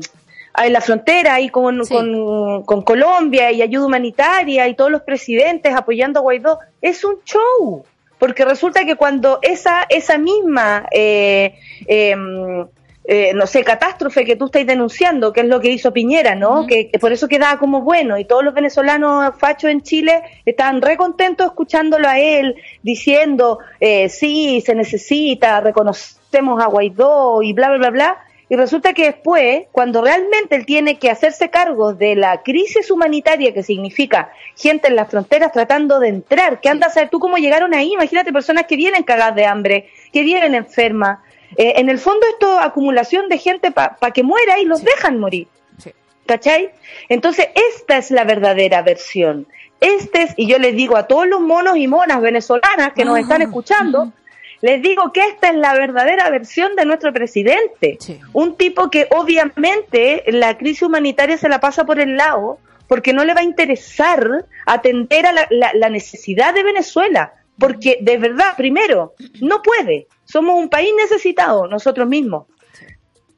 ah, 0.55 0.65
en 0.65 0.74
la 0.74 0.82
frontera 0.82 1.36
ahí 1.36 1.49
con, 1.49 1.86
Sí. 1.86 1.93
con, 1.93 2.63
con 2.63 2.82
Colombia 2.82 3.51
y 3.51 3.61
ayuda 3.61 3.86
humanitaria 3.86 4.67
y 4.67 4.74
todos 4.74 4.89
los 4.89 5.03
presidentes 5.03 5.76
apoyando 5.76 6.19
a 6.19 6.24
Guaidó 6.24 6.57
es 6.82 7.03
un 7.03 7.17
show 7.24 7.86
porque 8.17 8.45
resulta 8.45 8.84
que 8.84 8.95
cuando 8.95 9.38
esa 9.43 9.84
esa 9.89 10.17
misma 10.17 10.88
eh, 10.91 11.53
em, 11.86 12.65
eh, 13.06 13.34
no 13.34 13.47
sé, 13.47 13.64
catástrofe 13.64 14.24
que 14.24 14.38
tú 14.38 14.45
estás 14.45 14.66
denunciando, 14.66 15.34
que 15.34 15.41
es 15.41 15.47
lo 15.47 15.60
que 15.60 15.70
hizo 15.70 15.91
Piñera, 15.91 16.36
¿no? 16.36 16.66
Que 16.68 16.89
por 17.01 17.12
eso 17.12 17.28
quedaba 17.28 17.60
como 17.60 17.82
bueno 17.82 18.18
y 18.18 18.26
todos 18.26 18.43
los 18.43 18.54
venezolanos 18.54 19.34
fachos 19.38 19.72
en 19.72 19.82
Chile 19.82 20.24
estaban 20.45 20.82
re 20.82 20.95
contentos 20.95 21.47
escuchándolo 21.47 22.08
a 22.08 22.20
él 22.20 22.56
diciendo, 22.82 23.60
eh, 23.82 24.08
sí, 24.08 24.62
se 24.66 24.74
necesita, 24.74 25.60
reconocemos 25.60 26.64
a 26.64 26.68
Guaidó 26.68 27.43
y 27.43 27.51
bla, 27.51 27.70
bla, 27.70 27.78
bla, 27.78 27.89
bla. 27.89 28.18
Y 28.49 28.56
resulta 28.56 28.93
que 28.93 29.06
después, 29.06 29.64
cuando 29.72 30.01
realmente 30.01 30.56
él 30.56 30.66
tiene 30.66 30.99
que 30.99 31.10
hacerse 31.10 31.49
cargo 31.49 31.93
de 31.93 32.16
la 32.16 32.43
crisis 32.43 32.91
humanitaria 32.91 33.54
que 33.54 33.64
significa 33.64 34.32
gente 34.56 34.89
en 34.89 34.95
las 34.95 35.10
fronteras 35.10 35.51
tratando 35.51 35.99
de 35.99 36.10
entrar, 36.10 36.62
que 36.62 36.70
anda 36.70 36.88
a 36.88 36.89
saber 36.89 37.10
tú 37.10 37.20
cómo 37.20 37.38
llegaron 37.38 37.74
ahí, 37.74 37.93
imagínate 37.93 38.32
personas 38.32 38.66
que 38.68 38.76
vienen 38.76 39.04
cagadas 39.04 39.36
de 39.36 39.45
hambre, 39.45 39.89
que 40.12 40.24
vienen 40.24 40.56
enfermas. 40.56 41.20
Eh, 41.58 41.74
en 41.78 41.89
el 41.89 41.99
fondo 41.99 42.26
esto 42.32 42.60
es 42.60 42.66
acumulación 42.66 43.30
de 43.30 43.38
gente 43.38 43.72
para 43.72 44.12
que 44.14 44.24
muera 44.24 44.60
y 44.60 44.66
los 44.66 44.84
dejan 44.84 45.20
morir. 45.20 45.47
Sí. 45.78 45.91
¿Cachai? 46.26 46.72
Entonces, 47.10 47.47
esta 47.72 47.97
es 47.97 48.12
la 48.12 48.24
verdadera 48.24 48.82
versión. 48.82 49.47
Este 49.82 50.22
es, 50.24 50.34
y 50.38 50.47
yo 50.47 50.58
les 50.60 50.76
digo 50.76 50.95
a 50.95 51.08
todos 51.08 51.28
los 51.28 51.41
monos 51.41 51.76
y 51.78 51.88
monas 51.88 52.22
venezolanas 52.22 52.93
que 52.95 53.04
nos 53.06 53.20
están 53.20 53.41
escuchando, 53.41 54.14
les 54.62 54.82
digo 54.82 55.12
que 55.12 55.20
esta 55.28 55.49
es 55.49 55.56
la 55.56 55.74
verdadera 55.74 56.30
versión 56.30 56.76
de 56.78 56.86
nuestro 56.86 57.12
presidente. 57.12 57.97
Sí. 57.99 58.18
Un 58.32 58.56
tipo 58.56 58.89
que 58.89 59.08
obviamente 59.12 60.24
la 60.28 60.58
crisis 60.58 60.84
humanitaria 60.84 61.38
se 61.38 61.49
la 61.49 61.60
pasa 61.60 61.84
por 61.86 61.99
el 61.99 62.16
lado 62.16 62.60
porque 62.88 63.12
no 63.14 63.26
le 63.26 63.34
va 63.34 63.41
a 63.41 63.43
interesar 63.43 64.45
atender 64.66 65.26
a 65.26 65.34
la, 65.34 65.47
la- 65.49 65.72
la 65.74 65.89
necesidad 65.89 66.54
de 66.54 66.64
Venezuela. 66.64 67.34
Porque 67.60 67.97
de 68.01 68.18
verdad, 68.18 68.56
primero, 68.58 69.14
no 69.41 69.62
puede. 69.62 70.08
Somos 70.26 70.55
un 70.57 70.69
país 70.69 70.91
necesitado 70.97 71.67
nosotros 71.67 72.07
mismos. 72.07 72.45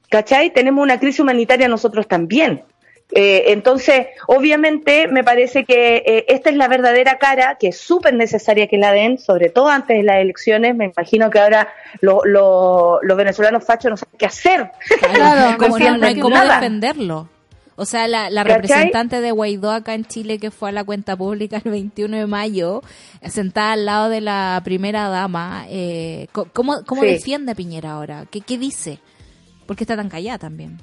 ¿Cachai? 0.10 0.52
Tenemos 0.54 0.84
una 0.84 1.00
crisis 1.00 1.20
humanitaria 1.20 1.68
nosotros 1.68 2.08
también. 2.08 2.64
Eh, 3.12 3.46
entonces, 3.52 4.08
obviamente, 4.28 5.08
me 5.08 5.24
parece 5.24 5.64
que 5.64 5.98
eh, 6.06 6.26
esta 6.28 6.50
es 6.50 6.56
la 6.56 6.68
verdadera 6.68 7.18
cara, 7.20 7.56
que 7.60 7.68
es 7.68 7.78
súper 7.78 8.14
necesaria 8.14 8.68
que 8.68 8.78
la 8.78 8.92
den, 8.92 9.18
sobre 9.20 9.50
todo 9.50 9.68
antes 9.70 9.98
de 9.98 10.04
las 10.04 10.18
elecciones. 10.18 10.76
Me 10.76 10.86
imagino 10.86 11.30
que 11.30 11.40
ahora 11.40 11.68
lo- 12.02 12.22
lo- 12.26 13.00
los 13.04 13.18
venezolanos 13.18 13.64
fachos 13.64 13.92
no 13.92 13.98
saben 13.98 14.16
qué 14.18 14.26
hacer. 14.26 14.72
Claro, 15.14 15.58
como 15.60 15.78
no, 15.80 15.98
no 15.98 16.08
hay 16.08 16.14
cómo 16.20 16.36
defenderlo. 16.56 17.30
O 17.78 17.84
sea, 17.86 18.08
la, 18.08 18.30
representante 18.44 19.20
de 19.20 19.32
Guaidó 19.32 19.72
acá 19.72 19.96
en 19.96 20.06
Chile 20.06 20.40
que 20.40 20.50
fue 20.50 20.70
a 20.70 20.72
la 20.72 20.84
cuenta 20.86 21.16
pública 21.18 21.62
el 21.64 21.72
21 21.72 22.16
de 22.18 22.26
mayo, 22.26 22.82
sentada 23.28 23.74
al 23.74 23.86
lado 23.86 24.10
de 24.10 24.22
la 24.22 24.62
primera 24.64 25.10
dama, 25.10 25.66
eh, 25.70 26.28
¿cómo, 26.54 26.84
cómo 26.86 27.02
Sí. 27.02 27.08
defiende 27.08 27.52
a 27.52 27.56
Piñera 27.56 27.92
ahora? 27.92 28.26
¿Qué, 28.32 28.40
¿Qué 28.42 28.58
dice? 28.58 29.00
¿Por 29.66 29.76
qué 29.76 29.84
está 29.84 29.96
tan 29.98 30.08
callada 30.10 30.38
también? 30.40 30.80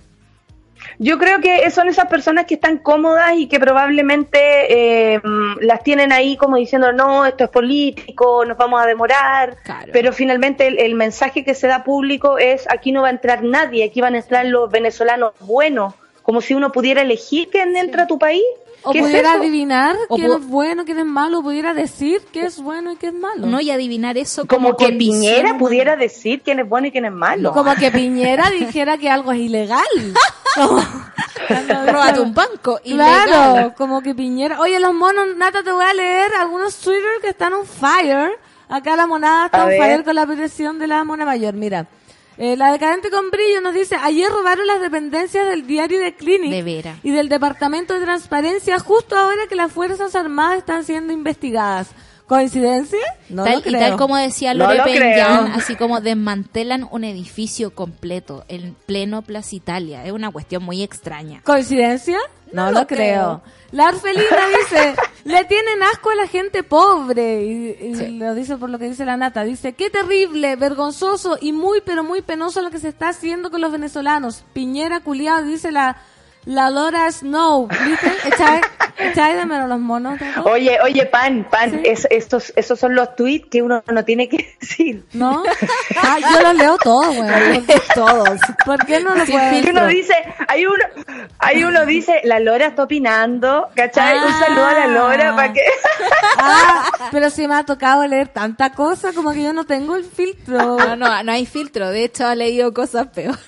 Yo 0.99 1.17
creo 1.17 1.41
que 1.41 1.71
son 1.71 1.89
esas 1.89 2.07
personas 2.09 2.45
que 2.47 2.55
están 2.55 2.79
cómodas 2.79 3.35
y 3.37 3.47
que 3.47 3.61
probablemente 3.61 5.15
eh, 5.15 5.21
las 5.61 5.83
tienen 5.85 6.13
ahí 6.13 6.37
como 6.37 6.57
diciendo, 6.57 6.93
no, 6.93 7.25
esto 7.25 7.45
es 7.45 7.51
político, 7.51 8.45
nos 8.45 8.57
vamos 8.59 8.83
a 8.83 8.87
demorar, 8.87 9.57
Claro. 9.63 9.91
pero 9.93 10.13
finalmente 10.13 10.67
el, 10.67 10.79
el 10.81 10.95
mensaje 10.97 11.45
que 11.45 11.55
se 11.55 11.69
da 11.69 11.85
público 11.85 12.37
es, 12.37 12.67
aquí 12.69 12.91
no 12.91 13.03
va 13.03 13.09
a 13.09 13.13
entrar 13.13 13.45
nadie, 13.45 13.85
aquí 13.85 14.01
van 14.01 14.15
a 14.15 14.19
entrar 14.19 14.45
los 14.47 14.71
venezolanos 14.73 15.35
buenos, 15.41 15.95
como 16.23 16.41
si 16.41 16.55
uno 16.55 16.73
pudiera 16.73 17.03
elegir 17.03 17.49
quién 17.51 17.77
entra 17.77 18.05
a 18.05 18.07
tu 18.07 18.19
país. 18.19 18.43
O 18.85 18.91
¿Qué 18.91 18.99
es 18.99 19.05
pudiera 19.05 19.35
adivinar 19.35 19.95
O 20.09 20.17
quién 20.17 20.33
es 20.33 20.45
bueno, 20.45 20.85
quién 20.85 20.99
es 20.99 21.07
malo, 21.07 21.39
o 21.39 21.43
pudiera 21.45 21.73
decir 21.73 22.21
qué 22.33 22.47
es 22.47 22.61
bueno 22.61 22.91
y 22.91 22.97
qué 22.97 23.07
es 23.09 23.15
malo. 23.15 23.47
No, 23.47 23.61
y 23.61 23.71
adivinar 23.71 24.19
eso 24.19 24.45
Como, 24.45 24.75
como, 24.75 24.77
que 24.77 24.93
Piñera 24.97 25.57
pudiera 25.57 25.95
decir 25.95 26.43
quién 26.43 26.59
es 26.59 26.69
bueno 26.69 26.89
y 26.89 26.91
quién 26.91 27.05
es 27.05 27.13
malo. 27.13 27.53
Como 27.53 27.77
que 27.77 27.93
Piñera 27.93 28.51
dijera 28.51 28.99
que 28.99 29.09
algo 29.09 29.31
es 29.31 29.39
ilegal. 29.39 29.87
Como- 30.57 30.83
Róbate 31.87 32.21
un 32.21 32.35
banco. 32.35 32.81
Claro, 32.83 33.31
ilegal. 33.31 33.75
como 33.77 34.03
que 34.03 34.15
Piñera. 34.15 34.61
Oye, 34.61 34.79
los 34.81 34.93
monos, 34.95 35.29
Nata, 35.37 35.63
te 35.63 35.71
voy 35.73 35.85
a 35.85 35.95
leer 35.95 36.33
algunos 36.41 36.77
Twitter 36.79 37.21
que 37.21 37.29
están 37.29 37.53
on 37.53 37.65
fire. 37.67 38.33
Acá 38.69 38.97
la 38.97 39.07
monada 39.07 39.47
está 39.47 39.59
A 39.61 39.65
on 39.65 39.69
ver. 39.71 39.79
fire 39.81 40.05
con 40.05 40.15
la 40.15 40.27
petición 40.27 40.79
de 40.79 40.87
la 40.89 41.05
mona 41.05 41.25
mayor. 41.25 41.55
Mira, 41.55 41.87
eh, 42.39 42.57
la 42.57 42.73
decadente 42.73 43.11
con 43.11 43.31
brillo 43.31 43.61
nos 43.61 43.75
dice, 43.75 43.97
ayer 44.01 44.31
robaron 44.31 44.67
las 44.67 44.81
dependencias 44.81 45.47
del 45.49 45.67
diario 45.67 46.01
de 46.01 46.15
Clinic 46.15 46.51
De 46.51 46.63
veras. 46.63 46.99
y 47.03 47.11
del 47.11 47.29
Departamento 47.29 47.95
de 47.95 48.01
Transparencia 48.01 48.79
justo 48.79 49.17
ahora 49.17 49.47
que 49.49 49.55
las 49.57 49.71
Fuerzas 49.73 50.15
Armadas 50.15 50.59
están 50.59 50.85
siendo 50.85 51.13
investigadas. 51.13 51.89
¿Coincidencia? 52.27 52.99
No 53.29 53.45
tal, 53.45 53.55
lo 53.55 53.59
y 53.59 53.63
creo. 53.63 53.79
tal 53.81 53.97
como 53.99 54.17
decía 54.17 54.55
No 54.55 54.65
Lore 54.73 54.81
creo. 54.95 55.27
así 55.55 55.77
como 55.77 56.01
desmantelan 56.01 56.89
un 56.91 57.05
edificio 57.05 57.75
completo 57.75 58.45
en 58.49 58.75
pleno 58.87 59.21
Plaza 59.23 59.55
Italia. 59.55 60.05
Es 60.07 60.13
una 60.13 60.31
cuestión 60.31 60.63
muy 60.63 60.83
extraña. 60.83 61.43
¿Coincidencia? 61.45 62.17
No, 62.53 62.67
No 62.67 62.73
lo, 62.73 62.81
lo 62.81 62.87
creo. 62.87 62.97
creo. 62.97 63.43
La 63.73 63.89
orfelina 63.89 64.25
dice, 64.61 64.95
le 65.25 65.45
tienen 65.45 65.83
asco 65.83 66.11
a 66.11 66.15
la 66.15 66.27
gente 66.27 66.63
pobre. 66.63 67.45
Y, 67.45 67.77
y 67.91 67.95
Sí. 67.97 68.19
lo 68.19 68.35
dice 68.35 68.57
por 68.57 68.71
lo 68.71 68.79
que 68.79 68.89
dice 68.89 69.05
la 69.05 69.17
nata. 69.17 69.45
Dice, 69.45 69.73
qué 69.75 69.91
terrible, 69.91 70.57
vergonzoso 70.57 71.39
y 71.41 71.53
muy, 71.53 71.81
pero 71.81 72.05
muy 72.05 72.23
penoso 72.23 72.63
lo 72.63 72.71
que 72.71 72.79
se 72.79 72.89
está 72.89 73.09
haciendo 73.09 73.51
con 73.51 73.61
los 73.61 73.73
venezolanos. 73.73 74.45
Piñera 74.53 75.01
culiado, 75.01 75.45
dice 75.47 75.71
la, 75.73 75.97
la 76.45 76.71
Laura 76.71 77.11
Snow. 77.11 77.69
¿Viste? 77.69 78.13
Echa- 78.25 78.61
¿Echáis 78.99 79.37
de 79.37 79.47
menos 79.47 79.69
los 79.69 79.81
monos? 79.81 80.19
Oye, 80.45 80.79
oye, 80.83 81.07
pan, 81.07 81.47
pan, 81.51 81.81
es- 81.85 82.07
estos, 82.11 82.53
esos 82.57 82.79
son 82.79 82.95
los 82.95 83.17
tweets 83.17 83.49
que 83.51 83.63
uno 83.63 83.83
no 83.91 84.05
tiene 84.05 84.29
que 84.29 84.55
decir. 84.61 85.05
¿No? 85.15 85.43
Ah, 86.03 86.19
yo 86.21 86.41
los 86.43 86.55
leo 86.55 86.77
todos, 86.79 87.17
güey. 87.17 87.65
Todos. 87.95 88.39
¿Por 88.65 88.85
qué 88.87 89.01
no 89.01 89.15
lo 89.15 89.25
Sin 89.27 89.35
puedo 89.39 89.71
uno 89.71 89.87
dice, 89.87 90.15
hay 90.47 90.67
uno, 90.67 90.85
hay 91.39 91.65
uno 91.65 91.85
dice, 91.87 92.21
la 92.25 92.39
Lora 92.39 92.67
está 92.67 92.85
opinando, 92.85 93.69
¿cachai? 93.75 94.19
Un 94.19 94.33
saludo 94.39 94.67
a 94.67 94.73
la 94.75 94.87
Lora 94.89 95.35
para 95.35 95.53
que... 95.53 95.61
Ah, 96.45 97.09
pero 97.13 97.31
sí 97.31 97.47
me 97.47 97.55
ha 97.55 97.65
tocado 97.65 98.07
leer 98.07 98.29
tanta 98.29 98.73
cosa 98.73 99.13
como 99.13 99.33
que 99.33 99.43
yo 99.43 99.53
no 99.53 99.65
tengo 99.65 99.97
el 99.97 100.05
filtro. 100.05 100.59
No, 100.77 100.97
no, 100.97 101.23
no 101.23 101.33
hay 101.33 101.47
filtro. 101.47 101.89
De 101.91 102.05
hecho, 102.05 102.27
ha 102.27 102.35
leído 102.35 102.73
cosas 102.75 103.07
peores. 103.09 103.39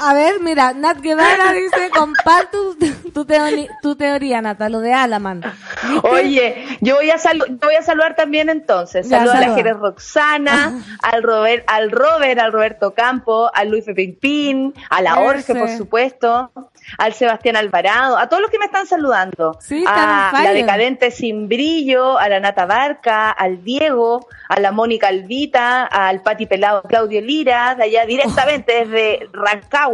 A 0.00 0.12
ver, 0.14 0.40
mira, 0.40 0.72
Nat 0.74 0.98
Guevara 1.00 1.52
dice, 1.52 1.90
comparte 1.96 2.56
tu, 2.56 3.10
tu, 3.12 3.24
teoni- 3.24 3.68
tu 3.82 3.96
teoría, 3.96 4.42
Nata, 4.42 4.68
lo 4.68 4.80
de 4.80 4.92
Alaman. 4.92 5.40
¿Viste? 5.88 6.08
Oye, 6.08 6.66
yo 6.80 6.96
voy 6.96 7.10
a 7.10 7.16
salu- 7.16 7.46
yo 7.48 7.58
voy 7.62 7.74
a 7.76 7.82
saludar 7.82 8.14
también 8.14 8.48
entonces. 8.50 9.08
Saludo 9.08 9.32
a 9.32 9.40
la. 9.40 9.54
Jerez 9.54 9.76
Roxana, 9.76 10.82
al 11.02 11.22
Robert, 11.22 11.64
al 11.66 11.90
Robert, 11.90 12.38
al 12.40 12.52
Roberto 12.52 12.92
Campo, 12.94 13.50
al 13.54 13.68
Luis 13.70 13.84
Pimpín, 13.94 14.74
a 14.90 15.00
la 15.02 15.14
Ese. 15.34 15.54
por 15.54 15.68
supuesto, 15.70 16.50
al 16.98 17.14
Sebastián 17.14 17.56
Alvarado, 17.56 18.18
a 18.18 18.28
todos 18.28 18.42
los 18.42 18.50
que 18.50 18.58
me 18.58 18.66
están 18.66 18.86
saludando. 18.86 19.56
Sí, 19.60 19.82
a 19.86 20.30
la 20.44 20.52
decadente 20.52 21.10
sin 21.10 21.48
brillo, 21.48 22.18
a 22.18 22.28
la 22.28 22.38
Nata 22.40 22.66
Barca, 22.66 23.30
al 23.30 23.64
Diego, 23.64 24.28
a 24.48 24.60
la 24.60 24.72
Mónica 24.72 25.08
Alvita, 25.08 25.84
al 25.86 26.22
Pati 26.22 26.46
Pelado 26.46 26.82
Claudio 26.82 27.20
Lira, 27.22 27.74
de 27.74 27.84
allá 27.84 28.04
directamente 28.06 28.84
desde 28.84 29.28
Rancagua, 29.32 29.85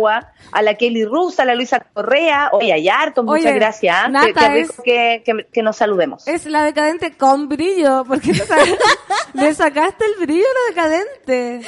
a 0.53 0.62
la 0.62 0.74
Kelly 0.74 1.05
Rus, 1.05 1.38
a 1.40 1.45
la 1.45 1.55
Luisa 1.55 1.80
Correa, 1.93 2.49
oye, 2.53 2.72
hay 2.72 2.88
harto, 2.88 3.22
muchas 3.22 3.47
Oye, 3.47 3.55
gracias. 3.55 4.11
Nata 4.11 4.26
Qué- 4.26 4.34
qué 4.34 4.49
rico 4.49 4.72
es- 4.72 4.80
que, 4.84 5.22
que, 5.24 5.47
que 5.53 5.62
nos 5.62 5.76
saludemos. 5.76 6.26
Es 6.26 6.47
la 6.47 6.62
decadente 6.64 7.12
con 7.16 7.49
brillo, 7.49 8.05
porque 8.07 8.28
le, 8.32 8.45
sa- 8.45 8.57
le 9.34 9.55
sacaste 9.55 10.05
el 10.05 10.26
brillo 10.26 10.45
a 10.45 10.74
la 10.74 10.82
decadente. 10.82 11.66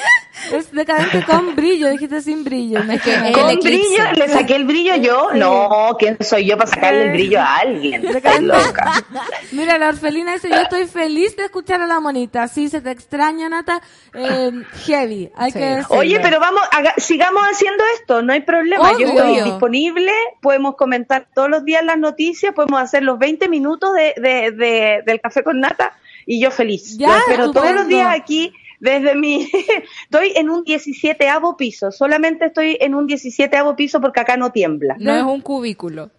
Es 0.53 0.73
decadente 0.73 1.25
con 1.27 1.55
brillo, 1.55 1.89
dijiste 1.91 2.21
sin 2.23 2.45
brillo. 2.45 2.81
Es 2.81 3.03
que 3.03 3.15
es 3.15 3.37
Con 3.37 3.51
el 3.51 3.59
brillo, 3.59 4.05
le 4.17 4.29
saqué 4.29 4.57
el 4.57 4.65
brillo 4.65 4.97
yo. 4.97 5.29
No, 5.35 5.97
¿quién 5.99 6.17
soy 6.21 6.47
yo 6.47 6.57
para 6.57 6.71
sacarle 6.71 7.05
el 7.05 7.11
brillo 7.13 7.41
a 7.41 7.57
alguien? 7.59 8.05
Estás 8.07 8.41
loca. 8.43 9.05
Mira, 9.53 9.79
la 9.79 9.89
orfelina 9.89 10.33
dice, 10.35 10.49
yo 10.49 10.57
estoy 10.57 10.87
feliz 10.87 11.37
de 11.37 11.45
escuchar 11.45 11.81
a 11.83 11.87
la 11.87 12.01
monita. 12.01 12.49
Sí, 12.49 12.69
se 12.69 12.81
te 12.81 12.91
extraña, 12.91 13.49
Nata. 13.49 13.81
Eh, 14.13 14.51
heavy, 14.87 15.31
hay 15.37 15.51
Sí. 15.53 15.59
que 15.59 15.65
decirlo. 15.65 15.97
Oye, 15.99 16.21
pero 16.21 16.41
vamos, 16.41 16.63
haga- 16.73 16.95
sigamos 16.99 17.43
haciendo 17.51 17.83
esto, 17.99 18.14
no 18.23 18.33
hay 18.33 18.41
problema. 18.41 18.91
Obvio. 18.93 19.07
Yo 19.09 19.13
estoy 19.15 19.41
disponible, 19.45 20.13
podemos 20.41 20.77
comentar 20.77 21.27
todos 21.35 21.49
los 21.51 21.65
días 21.65 21.85
las 21.85 21.99
noticias, 21.99 22.55
podemos 22.55 22.81
hacer 22.81 23.03
los 23.03 23.19
20 23.19 23.49
minutos 23.49 23.93
de, 23.95 24.15
de, 24.21 24.51
de- 24.53 25.03
del 25.07 25.21
café 25.21 25.43
con 25.43 25.61
nata 25.61 25.93
y 26.27 26.41
yo 26.41 26.51
feliz. 26.51 26.97
Ya, 26.99 27.09
Yo 27.09 27.15
espero 27.17 27.51
todos 27.53 27.73
los 27.75 27.87
días 27.89 28.09
aquí 28.15 28.53
desde 28.81 29.15
mi... 29.15 29.49
estoy 30.05 30.33
en 30.37 30.51
un 30.51 30.65
17 30.65 31.27
piso, 31.57 31.91
solamente 31.91 32.47
estoy 32.47 32.77
en 32.81 32.95
un 32.95 33.07
17 33.07 33.57
piso 33.77 34.01
porque 34.01 34.21
acá 34.21 34.37
no 34.37 34.53
tiembla. 34.53 34.97
No 34.99 35.15
es 35.15 35.23
un 35.23 35.41
cubículo. 35.41 36.11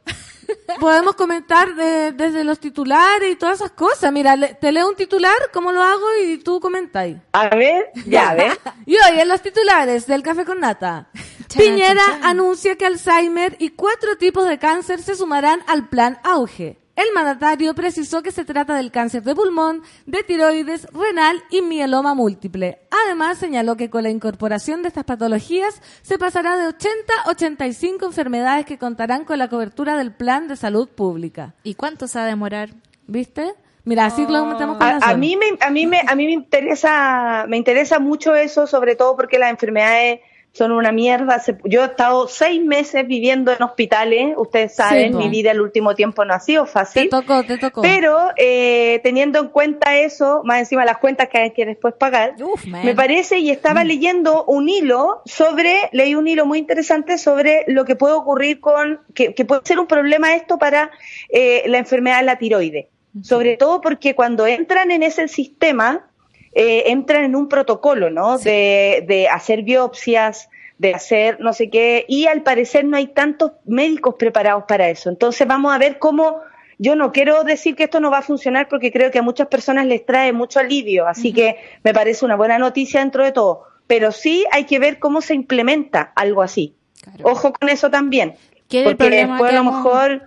Podemos 0.79 1.15
comentar 1.15 1.73
de- 1.75 2.11
desde 2.11 2.43
los 2.43 2.59
titulares 2.59 3.31
y 3.31 3.35
todas 3.35 3.59
esas 3.59 3.71
cosas. 3.71 4.11
Mira, 4.11 4.35
le- 4.35 4.53
te 4.55 4.71
leo 4.71 4.87
un 4.89 4.95
titular, 4.95 5.35
¿cómo 5.53 5.71
lo 5.71 5.81
hago? 5.81 6.05
Y 6.23 6.37
tú 6.39 6.59
comentáis. 6.59 7.17
A 7.33 7.49
ver, 7.55 7.91
ya, 8.05 8.29
a 8.29 8.35
ver. 8.35 8.59
Y 8.85 8.93
hoy 8.95 9.19
en 9.19 9.27
los 9.27 9.41
titulares 9.41 10.05
del 10.07 10.21
Café 10.23 10.45
con 10.45 10.59
Nata. 10.59 11.09
Piñera 11.55 12.03
anuncia 12.23 12.75
que 12.75 12.85
Alzheimer 12.85 13.55
y 13.59 13.69
cuatro 13.69 14.17
tipos 14.17 14.47
de 14.47 14.59
cáncer 14.59 15.01
se 15.01 15.15
sumarán 15.15 15.61
al 15.67 15.87
plan 15.89 16.19
Auge. 16.23 16.77
El 16.95 17.11
mandatario 17.13 17.75
precisó 17.75 18.23
que 18.23 18.31
se 18.31 18.45
trata 18.45 18.75
del 18.75 18.89
cáncer 18.89 19.21
de 19.23 19.35
pulmón, 19.35 19.83
de 20.05 20.23
tiroides, 20.23 20.87
renal 20.93 21.43
y 21.49 21.61
mieloma 21.61 22.13
múltiple. 22.13 22.79
Además, 23.05 23.37
señaló 23.37 23.75
que 23.75 23.89
con 23.89 24.03
la 24.03 24.09
incorporación 24.09 24.81
de 24.81 24.87
estas 24.87 25.03
patologías 25.03 25.81
se 26.03 26.17
pasará 26.17 26.55
de 26.55 26.67
80 26.67 27.13
a 27.25 27.29
85 27.31 28.05
enfermedades 28.05 28.65
que 28.65 28.77
contarán 28.77 29.25
con 29.25 29.39
la 29.39 29.49
cobertura 29.49 29.97
del 29.97 30.13
plan 30.13 30.47
de 30.47 30.55
salud 30.55 30.87
pública. 30.87 31.53
¿Y 31.63 31.75
cuánto 31.75 32.07
se 32.07 32.17
va 32.17 32.25
a 32.25 32.27
demorar? 32.29 32.69
¿Viste? 33.07 33.53
Mira, 33.83 34.05
así 34.05 34.25
lo 34.25 34.45
metemos 34.45 34.77
con 34.77 34.87
A, 34.87 34.97
a 35.01 35.17
mí 35.17 35.35
me, 35.35 35.47
a 35.59 35.69
mí 35.69 35.85
me, 35.85 35.99
a 36.07 36.15
mí 36.15 36.25
me 36.25 36.31
interesa, 36.31 37.45
me 37.47 37.57
interesa 37.57 37.99
mucho 37.99 38.35
eso, 38.35 38.67
sobre 38.67 38.95
todo 38.95 39.17
porque 39.17 39.37
las 39.37 39.51
enfermedades 39.51 40.21
son 40.55 40.71
una 40.71 40.93
mierda. 40.93 41.41
Yo 41.65 41.81
he 41.81 41.85
estado 41.85 42.29
seis 42.29 42.63
meses 42.63 43.05
viviendo 43.05 43.51
en 43.51 43.61
hospitales, 43.61 44.35
ustedes 44.37 44.73
saben, 44.73 45.17
mi 45.17 45.27
vida 45.27 45.51
el 45.51 45.59
último 45.59 45.95
tiempo 45.95 46.23
no 46.23 46.33
ha 46.33 46.39
sido 46.39 46.63
Te 46.63 46.71
fácil. 46.71 47.09
tocó, 47.09 47.43
te 47.43 47.57
tocó. 47.57 47.81
Pero 47.81 48.29
eh, 48.37 49.01
teniendo 49.03 49.39
en 49.39 49.49
cuenta 49.49 49.97
eso, 49.97 50.43
más 50.45 50.59
encima 50.59 50.85
las 50.85 50.99
cuentas 50.99 51.27
que 51.27 51.39
hay 51.39 51.51
que 51.51 51.65
después 51.65 51.93
pagar, 51.95 52.35
Uf, 52.41 52.65
me 52.67 52.95
parece, 52.95 53.39
y 53.39 53.51
estaba 53.51 53.83
leyendo 53.83 54.45
un 54.45 54.69
hilo 54.69 55.21
sobre, 55.25 55.89
leí 55.91 56.15
un 56.15 56.25
hilo 56.25 56.45
muy 56.45 56.59
interesante 56.59 57.17
sobre 57.17 57.65
lo 57.67 57.83
que 57.83 57.97
puede 57.97 58.13
ocurrir 58.13 58.61
con, 58.61 59.01
que, 59.13 59.33
que 59.33 59.43
puede 59.43 59.59
ser 59.65 59.77
un 59.77 59.87
problema 59.87 60.35
esto 60.35 60.57
para 60.57 60.89
eh, 61.27 61.63
la 61.67 61.79
enfermedad 61.79 62.19
de 62.19 62.25
la 62.25 62.37
tiroide. 62.37 62.87
Sobre 63.21 63.57
todo 63.57 63.81
porque 63.81 64.15
cuando 64.15 64.47
entran 64.47 64.91
en 64.91 65.03
ese 65.03 65.27
sistema, 65.27 66.07
eh, 66.55 66.83
entran 66.87 67.25
en 67.25 67.35
un 67.35 67.49
protocolo, 67.49 68.09
¿no? 68.09 68.37
De, 68.37 69.03
de 69.07 69.27
hacer 69.27 69.63
biopsias, 69.63 70.49
de 70.77 70.93
hacer 70.93 71.37
no 71.41 71.51
sé 71.51 71.69
qué, 71.69 72.05
y 72.07 72.27
al 72.27 72.43
parecer 72.43 72.85
no 72.85 72.95
hay 72.95 73.07
tantos 73.07 73.51
médicos 73.65 74.15
preparados 74.17 74.63
para 74.65 74.89
eso. 74.89 75.09
Entonces 75.09 75.45
vamos 75.45 75.75
a 75.75 75.77
ver 75.77 75.99
cómo, 75.99 76.39
yo 76.77 76.95
no 76.95 77.11
quiero 77.11 77.43
decir 77.43 77.75
que 77.75 77.83
esto 77.83 77.99
no 77.99 78.09
va 78.09 78.19
a 78.19 78.21
funcionar 78.21 78.69
porque 78.69 78.89
creo 78.89 79.11
que 79.11 79.19
a 79.19 79.21
muchas 79.21 79.47
personas 79.47 79.85
les 79.85 80.05
trae 80.05 80.31
mucho 80.31 80.61
alivio, 80.61 81.07
así 81.07 81.33
que 81.33 81.57
me 81.83 81.93
parece 81.93 82.23
una 82.23 82.37
buena 82.37 82.57
noticia 82.57 83.01
dentro 83.01 83.23
de 83.23 83.33
todo, 83.33 83.63
pero 83.85 84.13
sí 84.13 84.45
hay 84.51 84.63
que 84.63 84.79
ver 84.79 84.97
cómo 84.97 85.19
se 85.19 85.35
implementa 85.35 86.13
algo 86.15 86.41
así. 86.41 86.73
Claro. 87.01 87.19
Ojo 87.23 87.51
con 87.51 87.67
eso 87.67 87.91
también, 87.91 88.35
¿Qué 88.69 88.81
es 88.81 88.87
el 88.87 88.95
porque 88.95 89.27
después 89.27 89.51
a 89.51 89.55
lo 89.55 89.63
mejor 89.65 90.23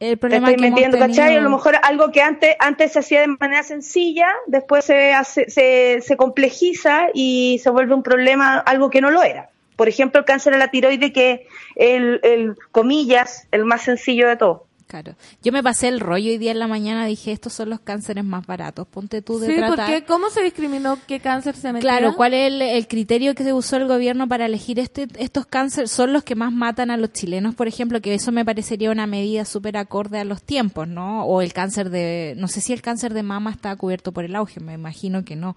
El 0.00 0.10
te 0.10 0.16
problema 0.16 0.50
estoy 0.50 0.64
que 0.64 0.70
metiendo, 0.70 0.98
¿cachai? 0.98 1.36
A 1.36 1.40
lo 1.40 1.50
mejor 1.50 1.76
algo 1.82 2.12
que 2.12 2.22
antes, 2.22 2.54
antes 2.60 2.92
se 2.92 3.00
hacía 3.00 3.20
de 3.20 3.26
manera 3.26 3.62
sencilla, 3.64 4.28
después 4.46 4.84
se, 4.84 5.12
hace, 5.12 5.50
se, 5.50 6.00
se 6.00 6.16
complejiza 6.16 7.08
y 7.12 7.60
se 7.62 7.70
vuelve 7.70 7.94
un 7.94 8.04
problema, 8.04 8.58
algo 8.58 8.90
que 8.90 9.00
no 9.00 9.10
lo 9.10 9.22
era. 9.22 9.50
Por 9.74 9.88
ejemplo, 9.88 10.20
el 10.20 10.24
cáncer 10.24 10.52
de 10.52 10.58
la 10.60 10.70
tiroide, 10.70 11.12
que 11.12 11.30
es 11.30 11.40
el, 11.76 12.20
el, 12.22 12.56
comillas, 12.70 13.48
el 13.50 13.64
más 13.64 13.82
sencillo 13.82 14.28
de 14.28 14.36
todo. 14.36 14.67
Claro. 14.88 15.14
Yo 15.42 15.52
me 15.52 15.62
pasé 15.62 15.86
el 15.88 16.00
rollo 16.00 16.30
hoy 16.30 16.38
día 16.38 16.50
en 16.50 16.58
la 16.58 16.66
mañana, 16.66 17.04
dije, 17.04 17.30
estos 17.30 17.52
son 17.52 17.68
los 17.68 17.78
cánceres 17.80 18.24
más 18.24 18.46
baratos, 18.46 18.88
ponte 18.88 19.20
tú 19.20 19.38
de 19.38 19.46
Sí, 19.48 19.56
tratar. 19.56 19.76
porque 19.86 20.04
¿cómo 20.04 20.30
se 20.30 20.42
discriminó 20.42 20.98
qué 21.06 21.20
cáncer 21.20 21.54
se 21.54 21.72
metió? 21.74 21.86
Claro, 21.88 22.16
¿cuál 22.16 22.32
es 22.32 22.46
el, 22.50 22.62
el 22.62 22.88
criterio 22.88 23.34
que 23.34 23.44
se 23.44 23.52
usó 23.52 23.76
el 23.76 23.86
gobierno 23.86 24.26
para 24.26 24.46
elegir 24.46 24.78
este, 24.80 25.06
estos 25.18 25.44
cánceres? 25.44 25.90
Son 25.90 26.14
los 26.14 26.24
que 26.24 26.34
más 26.34 26.52
matan 26.52 26.90
a 26.90 26.96
los 26.96 27.12
chilenos, 27.12 27.54
por 27.54 27.68
ejemplo, 27.68 28.00
que 28.00 28.14
eso 28.14 28.32
me 28.32 28.46
parecería 28.46 28.90
una 28.90 29.06
medida 29.06 29.44
súper 29.44 29.76
acorde 29.76 30.18
a 30.20 30.24
los 30.24 30.42
tiempos, 30.42 30.88
¿no? 30.88 31.22
O 31.24 31.42
el 31.42 31.52
cáncer 31.52 31.90
de, 31.90 32.32
no 32.38 32.48
sé 32.48 32.62
si 32.62 32.72
el 32.72 32.80
cáncer 32.80 33.12
de 33.12 33.22
mama 33.22 33.50
está 33.50 33.76
cubierto 33.76 34.12
por 34.12 34.24
el 34.24 34.34
auge, 34.34 34.58
me 34.60 34.72
imagino 34.72 35.22
que 35.22 35.36
no. 35.36 35.54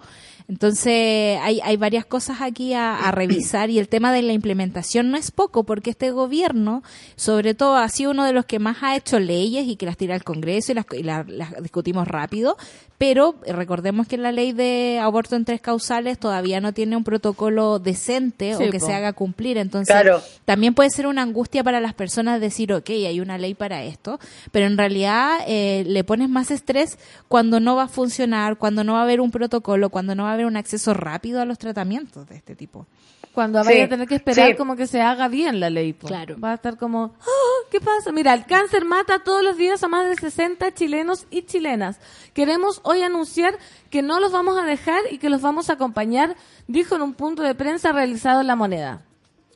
Entonces, 0.50 1.40
hay, 1.42 1.62
hay 1.64 1.78
varias 1.78 2.06
cosas 2.06 2.42
aquí 2.42 2.74
a, 2.74 2.98
a 2.98 3.12
revisar 3.14 3.70
y 3.70 3.80
el 3.80 3.88
tema 3.88 4.12
de 4.12 4.22
la 4.24 4.34
implementación 4.34 5.10
no 5.10 5.16
es 5.18 5.32
poco, 5.32 5.64
porque 5.64 5.92
este 5.92 6.12
gobierno, 6.12 6.84
sobre 7.16 7.54
todo, 7.54 7.78
ha 7.78 7.88
sido 7.88 8.12
uno 8.12 8.26
de 8.26 8.34
los 8.34 8.46
que 8.46 8.60
más 8.60 8.78
ha 8.82 8.98
hecho 8.98 9.21
leyes 9.22 9.68
y 9.68 9.76
que 9.78 9.86
las 9.86 9.98
tira 9.98 10.16
al 10.16 10.24
Congreso 10.24 10.72
y 10.72 10.76
las, 10.76 10.86
y 10.98 11.04
la- 11.04 11.24
las 11.28 11.62
discutimos 11.62 12.08
rápido, 12.08 12.58
pero 12.98 13.36
recordemos 13.48 14.08
que 14.08 14.18
la 14.18 14.32
ley 14.32 14.52
de 14.52 15.00
aborto 15.02 15.36
en 15.36 15.46
tres 15.46 15.62
causales 15.62 16.20
todavía 16.20 16.60
no 16.62 16.74
tiene 16.74 16.96
un 16.96 17.04
protocolo 17.04 17.80
decente 17.80 18.56
Sí, 18.56 18.64
o 18.66 18.70
que 18.72 18.80
po. 18.80 18.86
se 18.86 18.94
haga 18.94 19.14
cumplir. 19.14 19.58
Entonces, 19.58 19.94
Claro. 19.94 20.22
también 20.46 20.74
puede 20.76 20.90
ser 20.92 21.08
una 21.08 21.22
angustia 21.24 21.64
para 21.64 21.80
las 21.82 21.94
personas 21.94 22.42
decir, 22.42 22.72
ok, 22.74 22.90
hay 22.90 23.20
una 23.20 23.38
ley 23.38 23.54
para 23.54 23.84
esto, 23.84 24.20
pero 24.52 24.66
en 24.68 24.78
realidad 24.78 25.40
eh, 25.48 25.84
le 25.88 26.04
pones 26.04 26.30
más 26.30 26.52
estrés 26.52 27.00
cuando 27.28 27.60
no 27.60 27.76
va 27.76 27.84
a 27.84 27.88
funcionar, 27.88 28.58
cuando 28.58 28.84
no 28.84 28.94
va 28.94 29.00
a 29.00 29.04
haber 29.04 29.22
un 29.22 29.32
protocolo, 29.32 29.90
cuando 29.90 30.14
no 30.16 30.24
va 30.24 30.32
a 30.32 30.34
haber 30.34 30.46
un 30.46 30.58
acceso 30.58 30.94
rápido 30.94 31.42
a 31.42 31.46
los 31.46 31.58
tratamientos 31.58 32.28
de 32.30 32.36
este 32.36 32.56
tipo. 32.56 32.86
Cuando 33.34 33.62
Sí, 33.64 33.70
vaya 33.70 33.86
a 33.86 33.88
tener 33.90 34.08
que 34.08 34.16
esperar 34.16 34.50
sí. 34.52 34.56
como 34.58 34.76
que 34.76 34.88
se 34.88 35.00
haga 35.02 35.28
bien 35.30 35.60
la 35.60 35.70
ley. 35.70 35.94
po. 35.94 36.08
Claro. 36.08 36.38
Va 36.40 36.52
a 36.52 36.56
estar 36.56 36.78
como, 36.78 37.16
"Ah, 37.22 37.68
¿qué 37.72 37.80
pasa? 37.80 38.12
Mira, 38.12 38.34
el 38.34 38.46
cáncer 38.46 38.84
mata 38.84 39.20
todos 39.20 39.42
los 39.44 39.56
días 39.58 39.82
a 39.84 39.88
más 39.88 40.10
de 40.10 40.16
60 40.18 40.74
chilenos 40.74 41.26
y 41.30 41.44
chilenas. 41.44 42.00
Queremos 42.34 42.82
hoy 42.84 43.04
anunciar 43.04 43.58
que 43.90 44.02
no 44.02 44.20
los 44.20 44.32
vamos 44.34 44.58
a 44.58 44.64
dejar 44.66 45.02
y 45.12 45.18
que 45.18 45.30
los 45.30 45.42
vamos 45.42 45.70
a 45.70 45.74
acompañar, 45.74 46.36
dijo 46.68 46.96
en 46.96 47.02
un 47.04 47.14
punto 47.14 47.42
de 47.44 47.56
prensa 47.56 47.92
realizado 47.94 48.42
en 48.42 48.48
La 48.48 48.56
Moneda. 48.58 49.04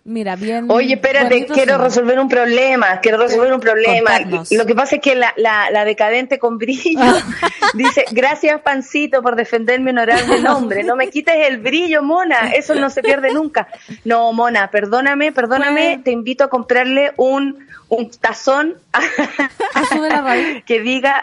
Mira, 0.07 0.35
bien. 0.35 0.67
Oye, 0.69 0.93
espérate, 0.93 1.47
quiero 1.47 1.79
resolver 1.79 2.19
un 2.19 2.29
problema, 2.29 2.99
quiero 2.99 3.17
resolver 3.17 3.51
un 3.51 3.59
problema. 3.59 4.11
Contarnos. 4.11 4.51
Lo 4.51 4.63
que 4.67 4.75
pasa 4.75 4.97
es 4.97 5.01
que 5.01 5.15
la, 5.15 5.33
la, 5.35 5.71
la 5.71 5.83
decadente 5.83 6.37
con 6.37 6.59
brillo 6.59 7.01
dice, 7.73 8.05
gracias 8.11 8.61
Pancito 8.61 9.23
por 9.23 9.35
defender 9.35 9.79
mi 9.79 9.89
honorable 9.89 10.41
nombre, 10.41 10.83
no 10.83 10.95
me 10.95 11.09
quites 11.09 11.47
el 11.49 11.57
brillo, 11.57 12.03
Mona, 12.03 12.51
eso 12.51 12.75
no 12.75 12.91
se 12.91 13.01
pierde 13.01 13.33
nunca. 13.33 13.67
No, 14.03 14.31
Mona, 14.31 14.69
perdóname, 14.69 15.31
perdóname, 15.31 15.87
Bueno. 15.87 16.03
te 16.03 16.11
invito 16.11 16.43
a 16.43 16.49
comprarle 16.49 17.13
un, 17.17 17.65
un 17.89 18.11
tazón 18.11 18.75
a, 18.95 20.17
a 20.17 20.21
raíz. 20.21 20.63
que 20.65 20.79
diga 20.81 21.21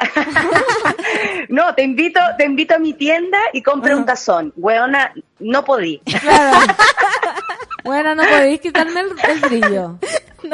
no 1.48 1.74
te 1.74 1.82
invito 1.82 2.20
te 2.38 2.44
invito 2.44 2.74
a 2.74 2.78
mi 2.78 2.92
tienda 2.94 3.38
y 3.52 3.62
compre 3.62 3.94
un 3.94 4.04
tazón 4.06 4.52
weona 4.56 5.12
no 5.40 5.64
podí 5.64 5.98
Claro. 6.20 6.58
Bueno, 7.84 8.14
no 8.14 8.22
podéis 8.22 8.60
quitarme 8.60 9.00
el, 9.00 9.08
el 9.28 9.40
brillo. 9.40 9.98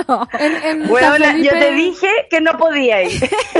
No. 0.06 0.28
En, 0.38 0.90
weona 0.90 1.36
yo 1.38 1.50
te 1.50 1.72
dije 1.72 2.08
que 2.30 2.40
no 2.42 2.56
podía 2.58 3.02
ir 3.04 3.10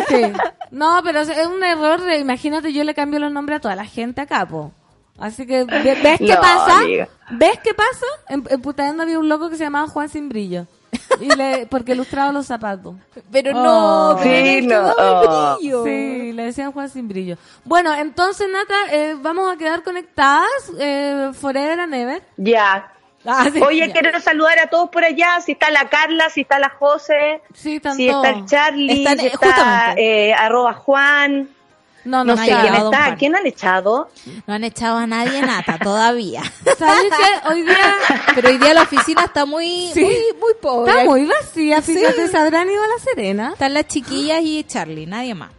Sí. 0.08 0.22
No, 0.70 1.00
pero 1.02 1.20
es 1.20 1.46
un 1.46 1.62
error. 1.64 2.02
de- 2.02 2.18
imagínate, 2.18 2.72
yo 2.74 2.84
le 2.84 2.92
cambio 2.94 3.18
los 3.18 3.32
nombres 3.32 3.56
a 3.56 3.60
toda 3.60 3.74
la 3.76 3.86
gente 3.86 4.20
acá, 4.20 4.46
po. 4.46 4.72
Así 5.18 5.46
que, 5.46 5.64
ve- 5.64 5.96
¿ves 6.02 6.18
qué 6.18 6.34
pasa? 6.34 6.80
amiga. 6.80 7.08
¿Ves 7.30 7.58
qué 7.64 7.72
pasa? 7.72 8.06
En, 8.28 8.44
en 8.50 8.60
Putaendo 8.60 9.02
había 9.04 9.18
un 9.18 9.28
loco 9.30 9.48
que 9.48 9.56
se 9.56 9.64
llamaba 9.64 9.88
Juan 9.88 10.10
Sin 10.10 10.28
Brillo. 10.28 10.66
Y 11.20 11.34
le, 11.34 11.66
porque 11.66 11.92
ilustraba 11.92 12.32
los 12.32 12.46
zapatos. 12.46 12.94
Pero 13.30 13.50
Oh. 13.56 14.14
no, 14.14 14.18
Sí, 14.22 14.60
no, 14.62 14.92
oh. 14.98 15.56
brillo. 15.58 15.84
Sí, 15.84 16.32
le 16.32 16.44
decían 16.44 16.72
Juan 16.72 16.88
Sin 16.88 17.08
Brillo. 17.08 17.36
Bueno, 17.64 17.94
entonces, 17.94 18.48
Nata, 18.50 18.74
eh, 18.92 19.14
vamos 19.20 19.52
a 19.52 19.56
quedar 19.56 19.82
conectadas 19.82 20.48
eh, 20.78 21.30
forever 21.38 21.80
and 21.80 21.94
ever. 21.94 22.22
ya 22.36 22.92
Ah, 23.26 23.46
sí, 23.52 23.60
Oye, 23.60 23.88
ya. 23.88 23.92
quiero 23.92 24.18
saludar 24.20 24.58
a 24.60 24.68
todos 24.68 24.88
por 24.90 25.04
allá. 25.04 25.40
Si 25.44 25.52
está 25.52 25.70
la 25.72 25.88
Carla, 25.90 26.30
si 26.30 26.42
está 26.42 26.58
la 26.60 26.70
José, 26.70 27.42
Sí, 27.52 27.80
si 27.96 28.08
está 28.08 28.30
el 28.30 28.46
Charlie, 28.46 29.02
Están, 29.02 29.18
si 29.18 29.26
está 29.26 29.46
justamente. 29.52 30.28
eh, 30.30 30.34
arroba 30.34 30.72
Juan. 30.74 31.48
No, 32.08 32.24
No, 32.24 32.34
no, 32.34 32.42
sé 32.42 32.50
quién 32.50 32.74
está. 32.74 32.90
par. 32.90 33.16
¿Quién 33.18 33.36
han 33.36 33.46
echado? 33.46 34.08
No 34.46 34.54
han 34.54 34.64
echado 34.64 34.96
a 34.98 35.06
nadie 35.06 35.42
nata 35.42 35.78
todavía. 35.78 36.42
¿Sabes 36.78 37.04
qué? 37.10 37.48
Hoy 37.50 37.62
día 37.62 37.94
Pero 38.34 38.48
hoy 38.48 38.58
día 38.58 38.72
la 38.74 38.82
oficina 38.82 39.24
está 39.24 39.44
muy, 39.44 39.90
Sí. 39.92 40.00
muy, 40.02 40.14
muy 40.40 40.54
pobre. 40.60 40.90
está 40.92 41.04
muy 41.04 41.26
vacía. 41.26 41.82
Sí. 41.82 41.94
Fíjate, 41.96 42.28
¿se 42.28 42.36
habrán 42.38 42.68
ido 42.70 42.82
a 42.82 42.86
La 42.88 42.98
Serena? 43.04 43.50
Están 43.52 43.74
las 43.74 43.86
chiquillas 43.88 44.40
y 44.42 44.64
Charlie, 44.64 45.06
nadie 45.06 45.34
más. 45.34 45.50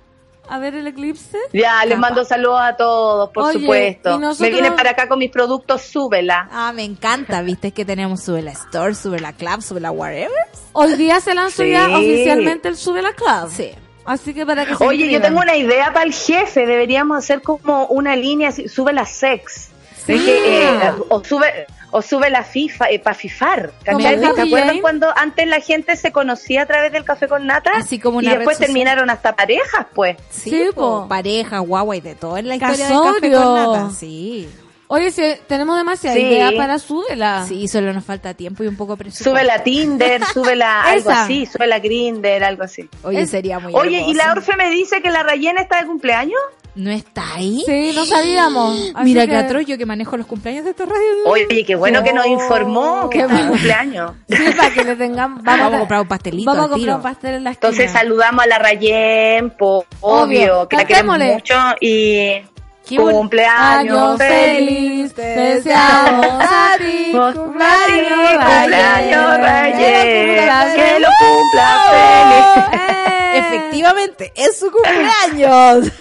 A 0.52 0.58
ver 0.58 0.74
el 0.74 0.88
eclipse. 0.88 1.38
Ya, 1.54 1.86
les 1.86 2.00
mando 2.00 2.26
saludos 2.26 2.60
a 2.64 2.76
todos, 2.76 3.30
por 3.30 3.44
Oye, 3.44 3.60
supuesto. 3.60 4.18
nosotros- 4.18 4.40
Me 4.40 4.50
vienen 4.50 4.76
para 4.76 4.90
acá 4.92 5.08
con 5.08 5.20
mis 5.20 5.30
productos, 5.30 5.84
súbela. 5.84 6.50
Ah, 6.52 6.72
me 6.74 6.84
encanta, 6.84 7.44
viste 7.44 7.72
que 7.72 7.86
tenemos 7.86 8.24
sube 8.24 8.42
la 8.42 8.54
store, 8.54 8.96
sube 8.96 9.20
la 9.20 9.34
club, 9.34 9.62
sube 9.62 9.80
la 9.80 9.92
whatever. 9.92 10.32
Hoy 10.74 10.94
día 10.96 11.20
se 11.22 11.36
lanzó 11.36 11.62
Sí. 11.62 11.70
ya 11.70 11.88
oficialmente 11.96 12.68
el 12.68 12.78
Sube 12.78 13.04
la 13.04 13.14
Club. 13.14 13.52
Sí. 13.56 13.70
Así 14.10 14.34
que 14.34 14.44
para 14.46 14.66
que 14.66 14.76
se 14.76 14.84
Oye, 14.84 15.12
yo 15.12 15.22
tengo 15.22 15.40
una 15.40 15.56
idea 15.56 15.94
para 15.94 16.04
el 16.06 16.14
jefe. 16.14 16.66
Deberíamos 16.66 17.18
hacer 17.18 17.42
como 17.44 17.86
una 17.88 18.16
línea, 18.16 18.50
así, 18.50 18.68
sube 18.68 18.92
la 18.92 19.06
sex. 19.06 19.70
Sí. 20.06 20.14
Es 20.14 20.22
que, 20.24 20.64
eh, 20.64 20.92
o 21.10 21.24
sube 21.24 21.68
o 21.92 22.02
sube 22.02 22.30
la 22.30 22.44
FIFA 22.44 22.86
para 23.04 23.14
fifar. 23.16 23.72
¿Te 23.84 23.92
acuerdas 23.92 24.36
Jane? 24.36 24.82
cuando 24.82 25.08
antes 25.16 25.48
la 25.48 25.60
gente 25.60 25.96
se 25.96 26.12
conocía 26.12 26.64
a 26.64 26.66
través 26.66 26.92
del 26.92 27.04
café 27.04 27.28
con 27.28 27.46
nata? 27.46 27.72
Así 27.76 28.00
como 28.00 28.22
y 28.22 28.28
después 28.28 28.58
terminaron 28.58 29.10
hasta 29.10 29.36
parejas, 29.36 29.86
pues. 29.94 30.18
Sí, 30.30 30.50
Sí, 30.50 30.70
po. 30.74 31.02
po. 31.04 31.08
pareja, 31.08 31.60
guagua 31.60 31.96
y 31.96 32.02
de 32.02 32.16
todo 32.16 32.38
en 32.38 32.48
la 32.48 32.56
historia 32.56 32.88
del 32.88 32.98
café 32.98 33.32
Casorio. 33.32 33.44
con 33.44 33.56
nata. 33.56 33.92
Sí. 33.96 34.50
Oye, 34.92 35.12
si 35.12 35.22
tenemos 35.48 35.78
demasiada 35.78 36.16
Sí. 36.16 36.22
idea 36.24 36.50
para 36.58 36.80
Súbela. 36.80 37.46
Sí, 37.48 37.68
solo 37.68 37.94
nos 37.94 38.04
falta 38.04 38.34
tiempo 38.34 38.64
y 38.64 38.68
un 38.68 38.76
poco 38.76 38.94
de 38.94 39.04
presupuesto. 39.04 39.30
Sube 39.30 39.44
la 39.44 39.62
Tinder, 39.64 40.24
sube 40.34 40.56
la 40.56 40.82
algo 40.82 41.12
así, 41.12 41.46
sube 41.46 41.68
la 41.68 41.78
Grinder, 41.78 42.44
algo 42.44 42.64
así. 42.64 42.90
Oye, 43.04 43.22
Es- 43.22 43.30
sería 43.30 43.60
muy 43.60 43.72
Oye, 43.76 44.02
¿y 44.08 44.16
la. 44.16 44.32
Orfe 44.32 44.56
me 44.56 44.70
dice 44.72 45.00
que 45.04 45.12
la 45.12 45.22
Rayena 45.22 45.62
está 45.62 45.80
de 45.82 45.86
cumpleaños? 45.88 46.40
¿No 46.74 46.90
está 46.90 47.36
ahí? 47.36 47.62
Sí, 47.68 47.92
no 47.94 48.04
sabíamos. 48.06 48.92
Así 48.96 49.04
Mira 49.04 49.24
que- 49.24 49.30
que 49.30 49.36
atroz 49.36 49.66
yo 49.68 49.78
que 49.78 49.86
manejo 49.86 50.18
los 50.18 50.26
cumpleaños 50.26 50.64
de 50.66 50.72
esta 50.72 50.86
radio. 50.86 50.98
Oye, 51.26 51.64
qué 51.66 51.76
bueno 51.76 52.02
que 52.04 52.12
nos 52.14 52.26
informó 52.26 53.10
que 53.12 53.20
Qué 53.20 53.26
está 53.26 53.48
cumpleaños. 53.48 54.12
Sí, 54.28 54.44
para 54.58 54.74
que 54.74 54.84
le 54.86 54.96
tengamos. 54.96 55.44
Vamos, 55.44 55.60
Vamos 55.62 55.76
a 55.76 55.80
comprar 55.80 56.02
un 56.02 56.08
pastelito 56.08 56.50
Vamos 56.50 56.66
a 56.66 56.70
comprar 56.70 56.96
un 56.96 57.02
pastel 57.04 57.34
en 57.36 57.44
la 57.44 57.52
esquina. 57.52 57.70
Entonces 57.70 57.92
saludamos 57.92 58.44
a 58.44 58.48
la 58.48 58.58
Rayen, 58.58 59.52
po, 59.52 59.86
Obvio. 60.02 60.24
obvio, 60.62 60.68
que 60.68 60.78
la 60.78 60.86
queremos 60.86 61.20
mucho 61.20 61.56
y 61.82 62.42
cumpleaños 62.88 63.98
Años 63.98 64.18
feliz. 64.18 65.16
deseamos 65.16 66.26
a 66.44 66.76
ti, 66.78 67.12
Cumpleaños, 67.12 68.46
cumpleaños, 68.46 69.38
Rayen, 69.40 70.76
que 70.76 71.00
lo 71.00 71.08
cumpla 71.20 71.82
feliz. 71.92 72.82
¡Eh! 72.82 73.38
Efectivamente, 73.40 74.34
es 74.36 74.58
su 74.60 74.72
cumpleaños. 74.72 75.92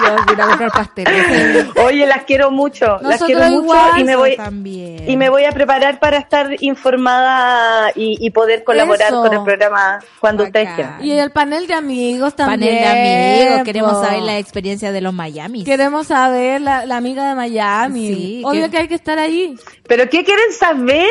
Dios, 0.00 0.20
voy 0.26 0.40
a 0.40 0.46
comprar 0.48 0.70
pasteles. 0.72 1.66
Oye, 1.76 2.06
las 2.06 2.22
quiero 2.24 2.50
mucho, 2.50 2.98
las 3.02 3.22
quiero 3.22 3.42
mucho 3.50 3.76
y 3.98 4.04
me 4.04 4.16
voy 4.16 4.36
también. 4.36 5.08
y 5.10 5.16
me 5.16 5.28
voy 5.28 5.44
a 5.44 5.52
preparar 5.52 5.98
para 6.00 6.18
estar 6.18 6.50
informada 6.62 7.90
y, 7.94 8.16
y 8.24 8.30
poder 8.30 8.64
colaborar 8.64 9.08
Eso. 9.08 9.22
con 9.22 9.32
el 9.32 9.42
programa 9.42 9.98
cuando 10.20 10.44
ustedes 10.44 10.70
quieran. 10.74 11.04
Y 11.04 11.12
el 11.12 11.30
panel 11.30 11.66
de 11.66 11.74
amigos 11.74 12.34
también. 12.34 12.60
panel 12.60 12.82
de 12.82 13.48
amigos, 13.50 13.64
queremos 13.64 14.00
saber 14.00 14.22
la 14.22 14.38
experiencia 14.38 14.92
de 14.92 15.00
los 15.00 15.12
Miami. 15.12 15.64
Queremos 15.64 16.06
saber 16.08 16.60
la, 16.60 16.86
la 16.86 16.96
amiga 16.96 17.28
de 17.28 17.34
Miami. 17.34 18.14
Sí, 18.14 18.42
Obvio 18.44 18.64
que- 18.64 18.70
que 18.72 18.78
hay 18.78 18.88
que 18.88 18.94
estar 18.94 19.18
ahí. 19.18 19.54
¿Pero 19.86 20.08
qué 20.08 20.24
quieren 20.24 20.52
saber? 20.58 21.06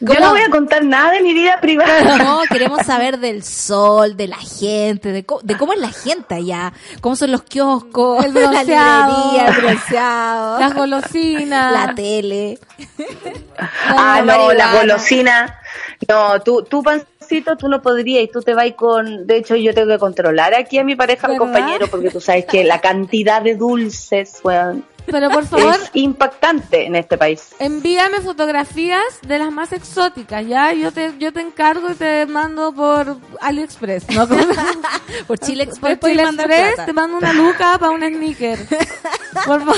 Yo 0.00 0.06
¿Cómo? 0.08 0.20
no 0.20 0.30
voy 0.30 0.42
a 0.42 0.50
contar 0.50 0.84
nada 0.84 1.12
de 1.12 1.22
mi 1.22 1.32
vida 1.32 1.58
privada. 1.60 2.16
No, 2.26 2.40
queremos 2.50 2.84
saber 2.84 3.18
del 3.18 3.42
sol, 3.42 4.16
de 4.16 4.26
la 4.28 4.36
gente, 4.36 5.12
de, 5.12 5.24
co- 5.24 5.40
de 5.42 5.56
cómo 5.56 5.72
es 5.72 5.78
la 5.80 5.90
gente 5.90 6.34
allá, 6.34 6.72
cómo 7.00 7.14
son 7.16 7.30
los 7.32 7.42
kioscos, 7.42 8.25
El 8.26 8.34
la 8.34 8.50
bronceado. 8.50 9.24
librería, 9.32 9.48
el 9.48 9.62
bronceado, 9.62 10.60
Las 10.60 10.74
golosinas. 10.74 11.72
la 11.72 11.94
tele. 11.94 12.58
Ah, 13.58 14.20
la 14.20 14.20
no, 14.22 14.52
la 14.52 14.66
marihuana. 14.66 14.72
golosina. 14.80 15.60
No, 16.08 16.40
tú, 16.42 16.62
tú, 16.62 16.82
pancito, 16.82 17.56
tú 17.56 17.68
no 17.68 17.80
podrías 17.82 18.24
y 18.24 18.28
tú 18.28 18.40
te 18.42 18.54
vas 18.54 18.70
con... 18.76 19.26
De 19.26 19.36
hecho, 19.38 19.56
yo 19.56 19.72
tengo 19.74 19.88
que 19.88 19.98
controlar 19.98 20.54
aquí 20.54 20.78
a 20.78 20.84
mi 20.84 20.94
pareja, 20.96 21.26
a 21.26 21.30
mi 21.30 21.38
¿Verdad? 21.38 21.52
compañero, 21.52 21.86
porque 21.88 22.10
tú 22.10 22.20
sabes 22.20 22.44
que 22.46 22.64
la 22.64 22.80
cantidad 22.80 23.40
de 23.42 23.54
dulces, 23.56 24.40
weón, 24.44 24.84
Pero 25.10 25.30
por 25.30 25.46
favor, 25.46 25.74
es 25.74 25.90
impactante 25.94 26.86
en 26.86 26.96
este 26.96 27.16
país. 27.16 27.54
envíame 27.58 28.20
fotografías 28.20 29.02
de 29.22 29.38
las 29.38 29.52
más 29.52 29.72
exóticas, 29.72 30.46
¿ya? 30.46 30.72
Yo 30.72 30.92
te, 30.92 31.12
yo 31.18 31.32
te 31.32 31.40
encargo 31.40 31.90
y 31.90 31.94
te 31.94 32.26
mando 32.26 32.72
por 32.72 33.16
AliExpress, 33.40 34.10
¿no? 34.10 34.26
Por 35.26 35.38
Chile 35.38 35.64
por 35.66 35.72
Express, 35.92 35.98
puedes 35.98 36.16
Chile 36.18 36.28
Express 36.30 36.86
te 36.86 36.92
mando 36.92 37.16
una 37.18 37.32
luca 37.32 37.78
para 37.78 37.92
un 37.92 38.02
sneaker. 38.02 38.58
Por 39.46 39.60
favor. 39.60 39.76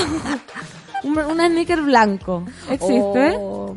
Un, 1.03 1.17
un 1.17 1.39
sneaker 1.39 1.81
blanco. 1.81 2.43
¿Existe? 2.69 3.33
Oh. 3.37 3.75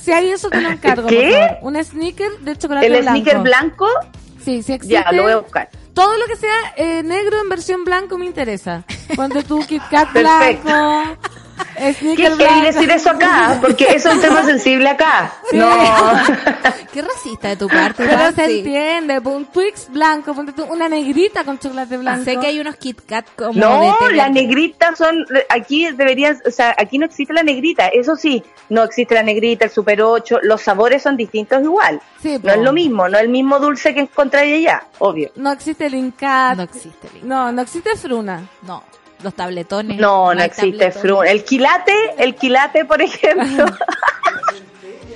Si 0.00 0.10
hay 0.12 0.30
eso 0.30 0.48
te 0.50 0.60
lo 0.60 0.70
encargo, 0.70 1.06
¿Qué? 1.08 1.30
por 1.30 1.48
favor. 1.48 1.58
Un 1.76 1.84
sneaker 1.84 2.38
de 2.40 2.56
chocolate 2.56 2.86
El 2.86 3.02
blanco. 3.02 3.10
sneaker 3.20 3.38
blanco, 3.42 3.86
Sí, 4.44 4.62
sí 4.62 4.72
existe. 4.72 4.94
ya, 4.94 5.12
lo 5.12 5.22
voy 5.24 5.32
a 5.32 5.36
buscar. 5.36 5.68
Todo 5.94 6.16
lo 6.16 6.24
que 6.26 6.36
sea 6.36 6.54
eh, 6.76 7.02
negro 7.02 7.40
en 7.40 7.48
versión 7.48 7.84
blanco 7.84 8.16
me 8.18 8.26
interesa. 8.26 8.84
Ponte 9.14 9.42
tu 9.42 9.60
Kit 9.66 9.82
Kat 9.90 10.10
Perfecto. 10.12 10.64
blanco. 10.64 11.18
¿Qué 12.16 12.30
blanco. 12.30 12.64
decir 12.64 12.90
eso 12.90 13.10
acá? 13.10 13.58
Porque 13.60 13.84
eso 13.94 14.10
es 14.10 14.14
un 14.16 14.20
tema 14.20 14.44
sensible 14.44 14.88
acá. 14.88 15.32
No. 15.52 15.68
Qué 16.92 17.02
racista 17.02 17.48
de 17.48 17.56
tu 17.56 17.66
parte, 17.68 18.04
Pero 18.06 18.26
se 18.26 18.32
Patsy. 18.32 18.58
entiende, 18.58 19.20
pues, 19.20 19.34
un 19.36 19.46
Twix 19.46 19.88
blanco, 19.90 20.34
ponte 20.34 20.52
tú 20.52 20.64
una 20.64 20.88
negrita 20.88 21.44
con 21.44 21.58
chocolate 21.58 21.96
blanco. 21.96 22.24
Sé 22.24 22.36
que 22.36 22.46
hay 22.46 22.60
unos 22.60 22.76
Kit 22.76 23.00
Kat 23.06 23.26
como 23.36 23.52
No, 23.54 23.96
las 24.12 24.30
negritas 24.30 24.96
son, 24.98 25.24
aquí 25.48 25.90
deberían, 25.90 26.38
o 26.46 26.50
sea, 26.50 26.74
aquí 26.78 26.98
no 26.98 27.06
existe 27.06 27.32
la 27.34 27.42
negrita, 27.42 27.88
eso 27.88 28.14
sí, 28.16 28.42
no 28.68 28.82
existe 28.84 29.14
la 29.14 29.22
negrita, 29.22 29.64
el 29.64 29.70
super 29.70 30.00
8, 30.02 30.40
los 30.42 30.60
sabores 30.62 31.02
son 31.02 31.16
distintos 31.16 31.62
igual. 31.62 32.00
Sí, 32.22 32.34
No 32.34 32.40
po. 32.40 32.48
es 32.50 32.58
lo 32.58 32.72
mismo, 32.72 33.08
no 33.08 33.16
es 33.18 33.24
el 33.24 33.30
mismo 33.30 33.58
dulce 33.58 33.94
que 33.94 34.00
encontráis 34.00 34.54
allá, 34.54 34.84
obvio. 34.98 35.30
No 35.36 35.50
existe 35.52 35.86
el 35.86 35.94
Incat. 35.94 36.56
No 36.56 36.62
existe. 36.62 37.08
Link. 37.14 37.24
No, 37.24 37.50
no 37.50 37.62
existe 37.62 37.96
Fruna. 37.96 38.46
No, 38.62 38.82
los 39.22 39.34
tabletones. 39.34 39.98
No, 39.98 40.34
no 40.34 40.42
existe 40.42 40.90
frun. 40.92 41.26
El 41.26 41.44
quilate, 41.44 41.94
el 42.18 42.34
quilate, 42.34 42.84
por 42.84 43.00
ejemplo. 43.02 43.66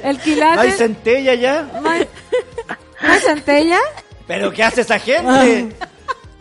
El 0.02 0.18
¿No 0.18 0.22
quilate. 0.22 0.60
hay 0.60 0.70
centella 0.72 1.34
ya? 1.34 1.62
¿No 1.82 1.90
hay- 1.90 2.06
no 3.02 3.12
hay 3.12 3.20
centella? 3.20 3.78
¿Pero 4.26 4.52
qué 4.52 4.62
hace 4.62 4.82
esa 4.82 4.98
gente? 5.00 5.74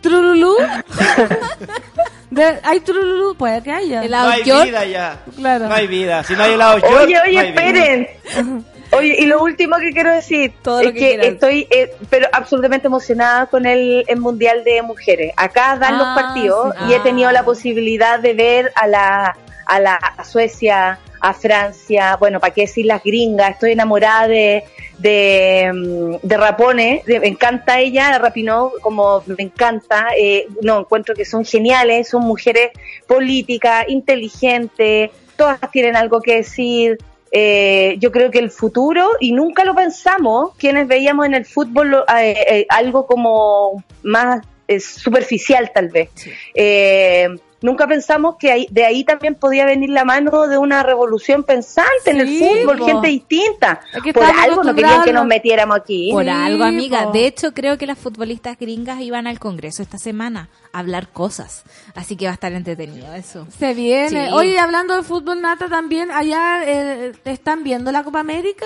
¿Trululú? 0.02 0.56
De- 2.30 2.60
¿Hay 2.64 2.80
trululú? 2.82 3.36
Puede 3.36 3.62
que 3.64 3.72
haya. 3.72 4.04
El 4.04 4.12
No 4.12 4.28
hay 4.28 4.44
York. 4.44 4.66
vida 4.66 4.86
ya. 4.86 5.20
Claro. 5.36 5.68
No 5.70 5.74
hay 5.74 5.88
vida. 5.88 6.24
Si 6.24 6.34
no 6.36 6.44
hay 6.44 6.54
helado 6.54 6.78
York, 6.80 6.94
oye, 7.06 7.20
oye, 7.22 7.34
no 7.34 7.40
hay 7.40 7.52
vida. 7.52 7.86
esperen. 7.86 8.66
Oye, 8.92 9.16
y 9.20 9.26
lo 9.26 9.42
último 9.44 9.78
que 9.78 9.92
quiero 9.92 10.12
decir 10.14 10.54
Todo 10.62 10.80
es 10.82 10.94
que 10.94 11.16
estoy, 11.28 11.68
eh, 11.70 11.92
pero 12.10 12.28
absolutamente 12.32 12.88
emocionada 12.88 13.46
con 13.48 13.66
el, 13.66 14.04
el 14.08 14.20
Mundial 14.20 14.64
de 14.64 14.82
Mujeres. 14.82 15.34
Acá 15.38 15.76
dan 15.78 15.98
los 15.98 16.08
Ah, 16.08 16.16
partidos 16.16 16.74
sí. 16.78 16.86
y 16.90 16.94
he 16.94 17.00
tenido 17.00 17.30
Ah. 17.30 17.34
la 17.34 17.44
posibilidad 17.44 18.20
de 18.20 18.34
ver 18.34 18.72
a 18.76 18.88
la, 18.88 19.38
a 19.66 19.80
la 19.80 19.96
a 19.96 20.24
Suecia, 20.24 21.00
a 21.20 21.34
Francia, 21.34 22.16
bueno, 22.18 22.40
para 22.40 22.54
qué 22.54 22.62
decir 22.62 22.86
las 22.86 23.04
gringas. 23.04 23.52
Estoy 23.52 23.72
enamorada 23.72 24.28
de, 24.28 24.64
de, 25.00 25.72
mm, 25.74 26.16
de 26.28 26.38
Rapone, 26.38 27.02
de- 27.06 27.20
me 27.20 27.28
encanta 27.28 27.80
ella, 27.80 28.18
Rapinó, 28.20 28.72
como 28.82 29.24
me 29.26 29.44
encanta. 29.44 30.10
Eh, 30.18 30.46
no, 30.62 30.80
encuentro 30.82 31.16
que 31.16 31.26
son 31.26 31.44
geniales, 31.44 32.10
son 32.10 32.22
mujeres 32.24 32.70
políticas, 33.08 33.86
inteligentes, 33.90 35.10
todas 35.36 35.60
tienen 35.72 35.96
algo 35.96 36.22
que 36.22 36.36
decir. 36.38 36.98
Eh, 37.38 37.98
yo 38.00 38.12
creo 38.14 38.32
que 38.32 38.40
el 38.40 38.50
futuro, 38.50 39.10
y 39.20 39.34
nunca 39.34 39.66
lo 39.66 39.76
pensamos, 39.76 40.56
quienes 40.58 40.88
veíamos 40.88 41.26
en 41.26 41.34
el 41.34 41.44
fútbol 41.46 41.90
lo- 41.90 42.06
eh, 42.08 42.46
eh, 42.50 42.66
algo 42.70 43.06
como 43.06 43.84
más 44.04 44.40
eh, 44.70 44.80
superficial 44.80 45.70
tal 45.74 45.90
vez. 45.90 46.10
Eh, 46.54 47.28
nunca 47.66 47.88
pensamos 47.88 48.36
que 48.40 48.52
ahí- 48.52 48.68
de 48.72 48.86
ahí 48.86 49.04
también 49.04 49.36
podía 49.36 49.66
venir 49.66 49.90
la 49.90 50.06
mano 50.06 50.48
de 50.48 50.58
una 50.58 50.84
revolución 50.84 51.44
pensante 51.44 51.90
en 52.12 52.22
el 52.22 52.40
fútbol, 52.40 52.78
po. 52.78 52.86
gente 52.86 53.08
distinta. 53.10 53.82
Es 53.94 54.02
que 54.02 54.14
Por 54.14 54.24
algo 54.24 54.64
no 54.64 54.74
querían 54.74 55.04
que 55.04 55.12
nos 55.14 55.26
metiéramos 55.26 55.78
aquí. 55.78 56.10
Por 56.12 56.24
Sí, 56.24 56.30
algo, 56.30 56.64
amiga. 56.64 57.04
po. 57.06 57.12
De 57.12 57.28
hecho, 57.28 57.54
creo 57.54 57.78
que 57.78 57.86
las 57.88 57.98
futbolistas 57.98 58.58
gringas 58.58 59.02
iban 59.02 59.28
al 59.28 59.40
Congreso 59.40 59.82
esta 59.84 59.98
semana 59.98 60.50
a 60.72 60.80
hablar 60.80 61.10
cosas. 61.10 61.64
Así 61.96 62.16
que 62.16 62.26
va 62.26 62.32
a 62.32 62.36
estar 62.36 62.54
entretenido 62.54 63.14
eso. 63.14 63.48
Se 63.58 63.74
viene. 63.74 64.10
Sí. 64.28 64.34
Oye, 64.34 64.60
hablando 64.60 64.96
de 64.96 65.04
fútbol, 65.04 65.42
Nata, 65.42 65.68
también 65.68 66.12
allá 66.12 66.62
eh, 66.66 67.12
están 67.26 67.64
viendo 67.64 67.92
la 67.92 68.04
Copa 68.04 68.20
América 68.20 68.66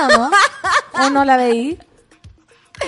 ahora, 0.00 0.16
¿no? 0.18 0.30
¿O 1.06 1.10
no 1.10 1.24
la 1.24 1.36
veí? 1.36 1.78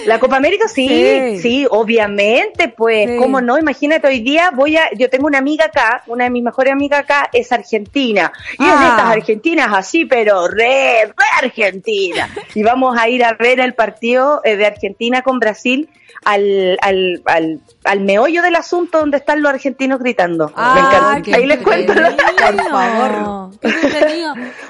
La 0.06 0.18
Copa 0.18 0.36
América 0.36 0.68
sí, 0.68 0.88
Sí. 0.88 1.38
sí, 1.40 1.66
obviamente, 1.70 2.68
pues, 2.68 3.08
Sí. 3.10 3.16
cómo 3.18 3.40
no, 3.40 3.58
imagínate, 3.58 4.06
hoy 4.06 4.20
día 4.20 4.50
voy 4.54 4.76
a, 4.76 4.90
yo 4.96 5.10
tengo 5.10 5.26
una 5.26 5.38
amiga 5.38 5.66
acá, 5.66 6.02
una 6.06 6.24
de 6.24 6.30
mis 6.30 6.42
mejores 6.42 6.72
amigas 6.72 7.00
acá 7.00 7.28
es 7.32 7.50
argentina, 7.52 8.32
y 8.58 8.62
es 8.64 8.68
de 8.80 8.86
Ah. 8.86 8.88
estas 8.96 9.10
argentinas 9.10 9.68
así, 9.72 10.04
pero 10.04 10.48
re, 10.48 11.04
re 11.06 11.12
argentina, 11.42 12.28
y 12.54 12.62
vamos 12.62 12.96
a 12.98 13.08
ir 13.08 13.24
a 13.24 13.32
ver 13.34 13.60
el 13.60 13.74
partido 13.74 14.40
eh, 14.44 14.56
de 14.56 14.66
Argentina 14.66 15.22
con 15.22 15.38
Brasil 15.38 15.88
al, 16.24 16.76
al, 16.82 17.22
al, 17.24 17.60
al 17.84 18.00
meollo 18.00 18.42
del 18.42 18.54
asunto 18.56 18.98
donde 18.98 19.16
están 19.16 19.40
los 19.42 19.50
argentinos 19.52 19.98
gritando. 20.00 20.52
Ah, 20.54 20.74
Me 20.74 20.80
encanta. 20.80 21.36
Ahí 21.36 21.46
les 21.46 21.58
cuento. 21.62 21.94
Por 21.94 22.62
favor. 22.68 23.50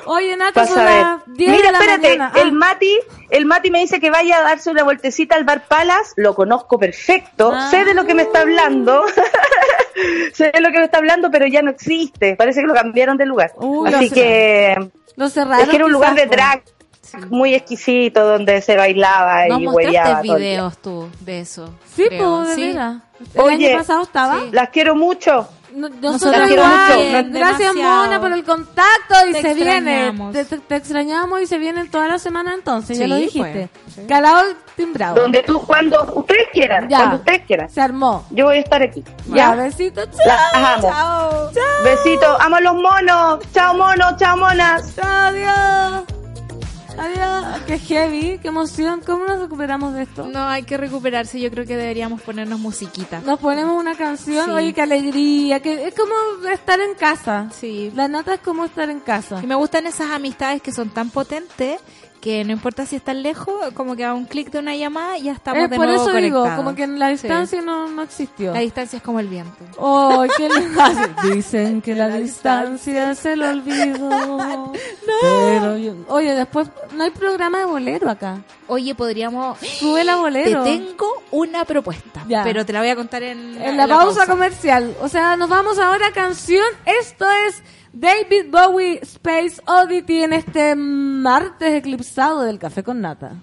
Oye, 0.07 0.37
Nata, 0.37 0.61
Vas 0.61 0.69
son 0.71 0.85
las 0.85 1.21
10 1.27 1.51
Mira, 1.51 1.67
de 1.67 1.73
la 1.73 1.79
espérate, 1.79 2.09
mañana. 2.19 2.33
Ah, 2.35 2.41
el 2.41 2.53
Mati, 2.53 2.99
el 3.31 3.47
Mati 3.47 3.71
me 3.71 3.81
dice 3.81 3.99
que 4.01 4.11
vaya 4.11 4.39
a 4.39 4.43
darse 4.43 4.71
una 4.71 4.85
vueltecita 5.11 5.35
al 5.35 5.45
Bar 5.45 5.65
Palas, 5.67 6.13
lo 6.17 6.35
conozco 6.37 6.79
perfecto, 6.79 7.51
Ah. 7.53 7.69
sé 7.71 7.85
de 7.85 7.95
lo 7.95 8.05
que 8.05 8.15
me 8.15 8.23
está 8.23 8.43
hablando, 8.43 9.03
sé 10.35 10.51
de 10.55 10.61
lo 10.61 10.71
que 10.71 10.79
me 10.79 10.85
está 10.85 10.99
hablando, 10.99 11.31
pero 11.33 11.47
ya 11.47 11.63
no 11.63 11.71
existe, 11.71 12.37
parece 12.37 12.61
que 12.61 12.67
lo 12.69 12.75
cambiaron 12.75 13.17
de 13.17 13.27
lugar. 13.27 13.53
Así 13.87 14.09
lo 14.09 14.15
que 14.15 14.91
lo 15.17 15.29
cerraron. 15.29 15.63
es 15.65 15.69
que 15.69 15.77
era 15.77 15.85
un 15.87 15.93
lugar 15.93 16.15
de 16.15 16.27
po. 16.27 16.33
drag 16.33 16.63
muy 17.29 17.55
exquisito 17.55 18.25
donde 18.25 18.61
se 18.63 18.77
bailaba 18.77 19.47
Nos 19.49 19.61
y 19.83 19.87
día. 19.89 20.21
videos 20.23 20.79
tú 20.79 21.09
de 21.21 21.41
eso. 21.41 21.75
Sí, 21.97 22.05
pues, 22.09 22.49
de 22.49 22.55
Sí. 22.55 22.71
El 23.35 23.41
Oye, 23.41 23.67
año 23.71 23.79
pasado 23.79 24.03
estaba. 24.03 24.39
sí. 24.39 24.49
Las 24.53 24.69
quiero 24.71 24.95
mucho. 24.95 25.49
No- 25.75 25.89
Nosotros 25.89 26.35
quiero 26.47 26.63
igual. 26.63 26.71
mucho. 26.71 27.11
Gracias, 27.11 27.33
Demasiado. 27.33 28.05
Mona, 28.07 28.21
por 28.21 28.33
el 28.33 28.45
contacto. 28.45 29.15
Y 29.29 29.33
Te 29.33 29.43
se 29.43 29.55
viene. 29.55 29.77
extrañamos. 30.07 30.33
Te, 30.33 30.45
te- 30.45 30.59
te 30.59 30.77
extrañamos 30.77 31.41
y 31.43 31.47
se 31.47 31.59
vienen 31.59 31.91
toda 31.91 32.09
la 32.09 32.19
semana 32.19 32.55
entonces. 32.55 32.99
ya 32.99 33.05
Sí, 33.05 33.11
lo 33.11 33.17
dijiste. 33.17 33.69
pues, 33.85 33.95
sí. 33.95 34.03
Calado 34.09 34.43
timbrado. 34.77 35.15
Donde 35.21 35.43
tú, 35.43 35.61
cuando 35.63 36.03
ustedes 36.15 36.49
quieran, 36.53 36.89
Ya. 36.89 36.97
cuando 36.99 37.17
ustedes 37.17 37.43
quieran. 37.47 37.69
Se 37.71 37.81
armó. 37.81 38.25
Yo 38.31 38.47
voy 38.47 38.57
a 38.57 38.61
estar 38.61 38.83
aquí. 38.83 39.05
Ya, 39.27 39.55
besito. 39.55 40.03
Chao. 40.07 40.27
Las 40.27 40.55
amo. 40.55 40.89
Chao. 40.91 41.51
Chao. 41.53 41.85
Besitos, 41.85 42.37
amo 42.41 42.57
a 42.57 42.61
los 42.61 42.75
monos. 42.75 43.39
Chao 43.53 43.75
monos, 43.75 44.17
chao 44.19 44.37
monas. 44.37 44.95
Chao, 44.97 45.29
adiós. 45.29 46.20
Adiós. 47.01 47.63
Qué 47.67 47.79
heavy, 47.79 48.39
qué 48.43 48.49
emoción. 48.49 49.01
¿Cómo 49.05 49.25
nos 49.25 49.39
recuperamos 49.41 49.95
de 49.95 50.03
esto? 50.03 50.27
No, 50.27 50.49
hay 50.49 50.65
que 50.65 50.77
recuperarse. 50.77 51.41
Yo 51.41 51.51
creo 51.51 51.65
que 51.65 51.77
deberíamos 51.77 52.21
ponernos 52.21 52.61
musiquita. 52.61 53.21
Nos 53.21 53.39
ponemos 53.41 53.79
una 53.81 53.95
canción, 53.97 54.45
Sí. 54.47 54.51
oye, 54.51 54.73
qué 54.75 54.83
alegría, 54.83 55.61
que 55.61 55.89
es 55.89 55.95
como 55.95 56.13
estar 56.53 56.79
en 56.81 56.95
casa. 56.95 57.49
Sí. 57.59 57.91
La 57.95 58.07
nata 58.09 58.35
es 58.35 58.41
como 58.41 58.65
estar 58.67 58.91
en 58.91 59.01
casa. 59.01 59.41
Y 59.43 59.47
me 59.47 59.55
gustan 59.55 59.87
esas 59.87 60.11
amistades 60.11 60.61
que 60.61 60.73
son 60.73 60.91
tan 60.91 61.09
potentes 61.11 61.81
que 62.21 62.45
no 62.45 62.53
importa 62.53 62.85
si 62.85 62.97
están 62.97 63.23
lejos, 63.23 63.55
como 63.73 63.97
que 63.97 64.05
a 64.05 64.13
un 64.13 64.27
clic 64.27 64.51
de 64.51 64.59
una 64.59 64.77
llamada 64.77 65.17
ya 65.17 65.33
estamos 65.33 65.65
Eh, 65.65 65.69
de 65.69 65.77
por 65.77 65.87
nuevo 65.87 66.03
eso 66.03 66.13
digo, 66.19 66.39
conectados. 66.41 66.57
como 66.65 66.77
que 66.77 66.87
la 66.87 67.07
Sí. 67.07 67.13
distancia 67.13 67.63
no, 67.63 67.89
no 67.89 68.03
existió. 68.03 68.53
La 68.53 68.61
distancia 68.61 68.99
es 68.99 69.03
como 69.03 69.21
el 69.21 69.29
viento. 69.29 69.57
Oh, 69.79 70.25
qué 70.37 70.49
le- 71.25 71.35
Dicen 71.35 71.81
que 71.81 71.95
la 71.95 72.09
distancia 72.09 73.15
se 73.15 73.37
lo 73.37 73.49
olvidó. 73.49 74.73
Pero 75.23 75.77
yo- 75.79 75.95
oye, 76.09 76.35
después 76.35 76.69
no 76.95 77.05
hay 77.05 77.11
programa 77.11 77.59
de 77.59 77.65
bolero 77.65 78.11
acá. 78.11 78.39
Oye, 78.67 78.95
podríamos... 78.95 79.59
Sube 79.59 80.05
la 80.05 80.17
bolero. 80.17 80.63
Te 80.63 80.71
tengo 80.79 81.07
una 81.31 81.65
propuesta, 81.65 82.23
Ya. 82.29 82.45
pero 82.45 82.65
te 82.65 82.73
la 82.73 82.81
voy 82.81 82.91
a 82.91 82.97
contar 82.97 83.23
en, 83.23 83.61
En 83.61 83.77
la 83.77 83.89
pausa, 83.89 84.27
comercial. 84.27 84.95
O 85.01 85.09
sea, 85.09 85.37
nos 85.37 85.49
vamos 85.49 85.79
ahora 85.79 86.09
a 86.09 86.13
canción. 86.13 86.65
Esto 86.85 87.27
es 87.49 87.63
David 87.93 88.51
Bowie 88.53 89.01
Space 89.03 89.61
Oddity 89.67 90.23
en 90.23 90.33
este 90.33 90.77
martes 90.77 91.75
eclipsado 91.75 92.43
del 92.43 92.59
café 92.59 92.85
con 92.85 93.01
nata. 93.01 93.43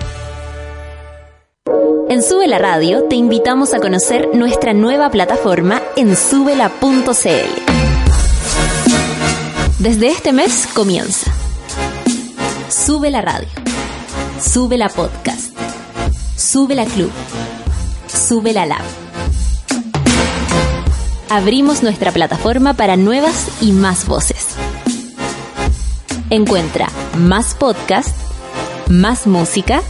En 2.11 2.21
Sube 2.21 2.45
la 2.45 2.57
Radio 2.57 3.05
te 3.05 3.15
invitamos 3.15 3.73
a 3.73 3.79
conocer 3.79 4.31
nuestra 4.33 4.73
nueva 4.73 5.09
plataforma 5.11 5.81
en 5.95 6.17
subela.cl. 6.17 7.07
Desde 9.79 10.07
este 10.09 10.33
mes 10.33 10.67
comienza. 10.73 11.31
Sube 12.67 13.11
la 13.11 13.21
Radio. 13.21 13.47
Sube 14.41 14.77
la 14.77 14.89
Podcast. 14.89 15.57
Sube 16.35 16.75
la 16.75 16.83
Club. 16.83 17.11
Sube 18.09 18.51
la 18.51 18.65
Lab. 18.65 18.83
Abrimos 21.29 21.81
nuestra 21.81 22.11
plataforma 22.11 22.73
para 22.73 22.97
nuevas 22.97 23.47
y 23.61 23.71
más 23.71 24.05
voces. 24.05 24.47
Encuentra 26.29 26.89
más 27.17 27.55
podcast, 27.55 28.13
más 28.89 29.27
música 29.27 29.81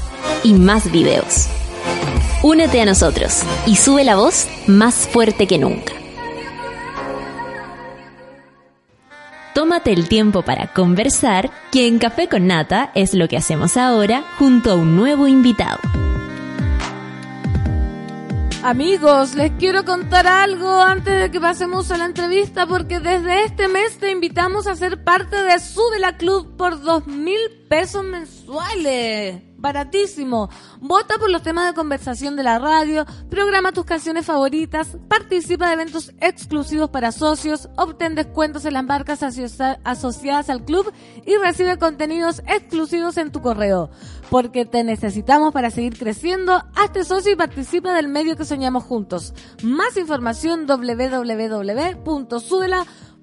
y 0.43 0.53
más 0.53 0.91
videos. 0.91 1.47
Únete 2.43 2.81
a 2.81 2.85
nosotros 2.85 3.43
y 3.67 3.75
sube 3.75 4.03
la 4.03 4.15
voz 4.15 4.47
más 4.65 5.07
fuerte 5.07 5.45
que 5.45 5.59
nunca. 5.59 5.93
Tómate 9.53 9.93
el 9.93 10.07
tiempo 10.07 10.41
para 10.41 10.73
conversar, 10.73 11.51
que 11.71 11.85
en 11.85 11.99
Café 11.99 12.27
con 12.27 12.47
Nata 12.47 12.91
es 12.95 13.13
lo 13.13 13.27
que 13.27 13.37
hacemos 13.37 13.77
ahora 13.77 14.23
junto 14.39 14.71
a 14.71 14.75
un 14.75 14.95
nuevo 14.95 15.27
invitado. 15.27 15.77
Amigos, 18.63 19.35
les 19.35 19.51
quiero 19.59 19.85
contar 19.85 20.25
algo 20.25 20.81
antes 20.81 21.19
de 21.19 21.29
que 21.29 21.39
pasemos 21.39 21.91
a 21.91 21.97
la 21.97 22.05
entrevista 22.05 22.65
porque 22.65 22.99
desde 22.99 23.43
este 23.43 23.67
mes 23.67 23.99
te 23.99 24.09
invitamos 24.09 24.65
a 24.65 24.75
ser 24.75 25.03
parte 25.03 25.35
de 25.43 25.59
Sube 25.59 25.99
la 25.99 26.17
Club 26.17 26.57
por 26.57 26.81
dos 26.81 27.05
mil 27.05 27.39
pesos 27.69 28.03
mensuales. 28.03 29.50
Baratísimo. 29.61 30.49
Vota 30.79 31.19
por 31.19 31.29
los 31.29 31.43
temas 31.43 31.67
de 31.67 31.75
conversación 31.75 32.35
de 32.35 32.41
la 32.41 32.57
radio, 32.57 33.05
programa 33.29 33.71
tus 33.71 33.85
canciones 33.85 34.25
favoritas, 34.25 34.97
participa 35.07 35.67
de 35.67 35.73
eventos 35.73 36.11
exclusivos 36.19 36.89
para 36.89 37.11
socios, 37.11 37.69
obtén 37.77 38.15
descuentos 38.15 38.65
en 38.65 38.73
las 38.73 38.83
marcas 38.83 39.21
asocia- 39.21 39.79
asociadas 39.83 40.49
al 40.49 40.65
club 40.65 40.91
y 41.27 41.35
recibe 41.35 41.77
contenidos 41.77 42.41
exclusivos 42.47 43.17
en 43.17 43.31
tu 43.31 43.41
correo. 43.43 43.91
Porque 44.31 44.65
te 44.65 44.83
necesitamos 44.83 45.53
para 45.53 45.69
seguir 45.69 45.95
creciendo. 45.95 46.63
Hazte 46.75 47.03
socio 47.03 47.31
y 47.31 47.35
participa 47.35 47.93
del 47.93 48.07
medio 48.07 48.35
que 48.35 48.45
soñamos 48.45 48.83
juntos. 48.83 49.33
Más 49.61 49.95
información 49.95 50.65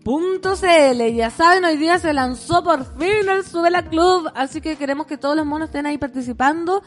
www.subela.cl. 0.09 1.15
Ya 1.15 1.31
saben, 1.31 1.65
hoy 1.67 1.77
día 1.77 1.99
se 1.99 2.15
lanzó 2.15 2.65
por 2.65 2.85
fin 2.99 3.29
el 3.29 3.45
Subela 3.45 3.83
Club, 3.83 4.31
así 4.35 4.63
que 4.63 4.77
queremos 4.77 5.07
que 5.07 5.19
todos 5.19 5.37
los 5.37 5.45
monos 5.45 5.69
estén 5.69 5.85
ahí 5.85 5.99
participando. 5.99 6.83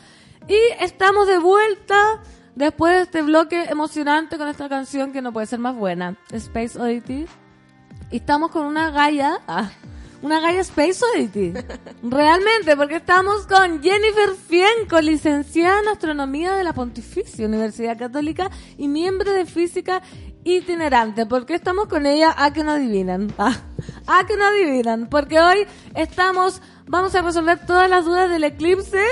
Y 0.47 0.57
estamos 0.83 1.27
de 1.27 1.37
vuelta 1.37 2.21
después 2.55 2.95
de 2.95 3.01
este 3.03 3.21
bloque 3.21 3.65
emocionante 3.65 4.39
con 4.39 4.47
esta 4.47 4.67
canción 4.67 5.13
que 5.13 5.21
no 5.21 5.31
puede 5.31 5.45
ser 5.45 5.59
más 5.59 5.75
buena, 5.75 6.17
Space 6.31 6.79
Oddity. 6.79 7.27
Y 8.09 8.17
estamos 8.17 8.49
con 8.49 8.65
una 8.65 8.89
galla, 8.89 9.39
ah, 9.47 9.69
una 10.23 10.39
galla 10.39 10.61
Space 10.61 11.05
Oddity. 11.05 11.53
Realmente, 12.03 12.75
porque 12.75 12.95
estamos 12.95 13.45
con 13.45 13.83
Jennifer 13.83 14.31
Fienco, 14.35 14.99
licenciada 14.99 15.79
en 15.81 15.89
Astronomía 15.89 16.53
de 16.53 16.63
la 16.63 16.73
Pontificia 16.73 17.45
Universidad 17.45 17.99
Católica 17.99 18.49
y 18.77 18.87
miembro 18.87 19.31
de 19.31 19.45
Física 19.45 20.01
itinerante. 20.43 21.25
¿Por 21.25 21.45
qué 21.45 21.55
estamos 21.55 21.87
con 21.87 22.05
ella? 22.05 22.33
A 22.37 22.53
que 22.53 22.63
no 22.63 22.71
adivinan. 22.71 23.33
Ah, 24.07 24.19
a 24.19 24.25
que 24.25 24.35
no 24.35 24.45
adivinan. 24.45 25.07
Porque 25.09 25.39
hoy 25.39 25.65
estamos, 25.95 26.61
vamos 26.87 27.15
a 27.15 27.21
resolver 27.21 27.65
todas 27.65 27.89
las 27.89 28.05
dudas 28.05 28.29
del 28.29 28.43
eclipse. 28.43 29.03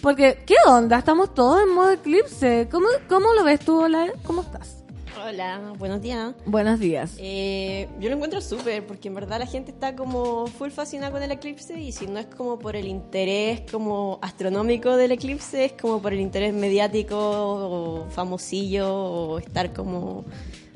Porque, 0.00 0.42
¿qué 0.46 0.56
onda? 0.66 0.98
Estamos 0.98 1.32
todos 1.34 1.62
en 1.62 1.74
modo 1.74 1.92
eclipse. 1.92 2.68
¿Cómo, 2.70 2.86
cómo 3.08 3.32
lo 3.34 3.44
ves 3.44 3.60
tú, 3.60 3.82
Ola? 3.82 4.08
¿Cómo 4.24 4.42
estás? 4.42 4.82
Hola, 5.24 5.72
buenos 5.78 6.02
días. 6.02 6.34
Buenos 6.46 6.80
días. 6.80 7.14
Eh, 7.18 7.88
yo 8.00 8.08
lo 8.08 8.16
encuentro 8.16 8.40
súper 8.40 8.84
porque 8.84 9.06
en 9.06 9.14
verdad 9.14 9.38
la 9.38 9.46
gente 9.46 9.70
está 9.70 9.94
como 9.94 10.48
full 10.48 10.70
fascinada 10.70 11.12
con 11.12 11.22
el 11.22 11.30
eclipse 11.30 11.80
y 11.80 11.92
si 11.92 12.08
no 12.08 12.18
es 12.18 12.26
como 12.26 12.58
por 12.58 12.74
el 12.74 12.88
interés 12.88 13.62
como 13.70 14.18
astronómico 14.20 14.96
del 14.96 15.12
eclipse, 15.12 15.66
es 15.66 15.72
como 15.74 16.02
por 16.02 16.12
el 16.12 16.20
interés 16.20 16.52
mediático 16.52 17.16
o 17.16 18.06
famosillo 18.10 18.92
o 18.92 19.38
estar 19.38 19.72
como 19.72 20.24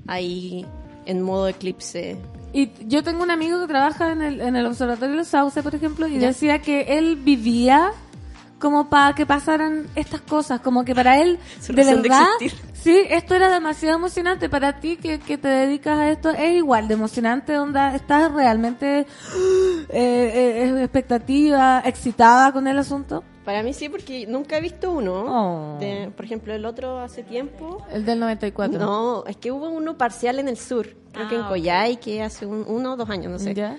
ahí 0.06 0.66
en 1.06 1.22
modo 1.22 1.48
eclipse. 1.48 2.18
Y 2.52 2.70
yo 2.86 3.02
tengo 3.02 3.22
un 3.22 3.30
amigo 3.30 3.60
que 3.60 3.66
trabaja 3.66 4.12
en 4.12 4.22
el, 4.22 4.40
en 4.40 4.56
el 4.56 4.66
Observatorio 4.66 5.10
de 5.10 5.16
los 5.18 5.28
Sauce, 5.28 5.62
por 5.62 5.74
ejemplo, 5.74 6.06
y 6.06 6.18
decía 6.18 6.60
que 6.60 6.98
él 6.98 7.16
vivía 7.16 7.92
como 8.58 8.88
para 8.88 9.14
que 9.14 9.26
pasaran 9.26 9.86
estas 9.94 10.22
cosas, 10.22 10.60
como 10.60 10.84
que 10.84 10.94
para 10.94 11.20
él, 11.20 11.38
de 11.68 11.74
de 11.74 11.84
verdad, 11.84 12.24
existir. 12.40 12.70
sí, 12.72 13.02
esto 13.10 13.34
era 13.34 13.50
demasiado 13.50 13.96
emocionante. 13.96 14.48
Para 14.48 14.80
ti 14.80 14.96
que, 14.96 15.18
que 15.18 15.36
te 15.38 15.48
dedicas 15.48 15.98
a 15.98 16.08
esto, 16.10 16.30
es 16.30 16.56
igual 16.56 16.88
de 16.88 16.94
emocionante, 16.94 17.52
donde 17.52 17.94
estás 17.94 18.32
realmente 18.32 19.00
eh, 19.00 19.06
eh, 19.90 20.82
expectativa, 20.82 21.82
excitada 21.84 22.52
con 22.52 22.66
el 22.66 22.78
asunto. 22.78 23.22
Para 23.46 23.62
mí 23.62 23.72
sí, 23.72 23.88
porque 23.88 24.26
nunca 24.26 24.58
he 24.58 24.60
visto 24.60 24.90
uno. 24.90 25.24
Oh. 25.76 25.78
De- 25.78 26.10
por 26.14 26.24
ejemplo, 26.26 26.52
el 26.52 26.66
otro 26.66 26.98
hace 26.98 27.22
tiempo. 27.22 27.82
El 27.92 28.04
del 28.04 28.18
94. 28.20 28.78
No, 28.78 29.24
es 29.26 29.36
que 29.36 29.52
hubo 29.52 29.68
uno 29.70 29.96
parcial 29.96 30.38
en 30.40 30.48
el 30.48 30.56
sur, 30.58 30.88
creo 31.12 31.28
que 31.28 31.36
en 31.36 31.40
Ah, 31.42 31.44
ok. 31.44 31.48
Coyhai, 31.50 31.96
que 32.00 32.22
hace 32.22 32.44
un- 32.44 32.64
uno 32.66 32.94
o 32.94 32.96
dos 32.96 33.08
años, 33.08 33.30
no 33.32 33.38
sé. 33.38 33.54
¿Ya? 33.54 33.78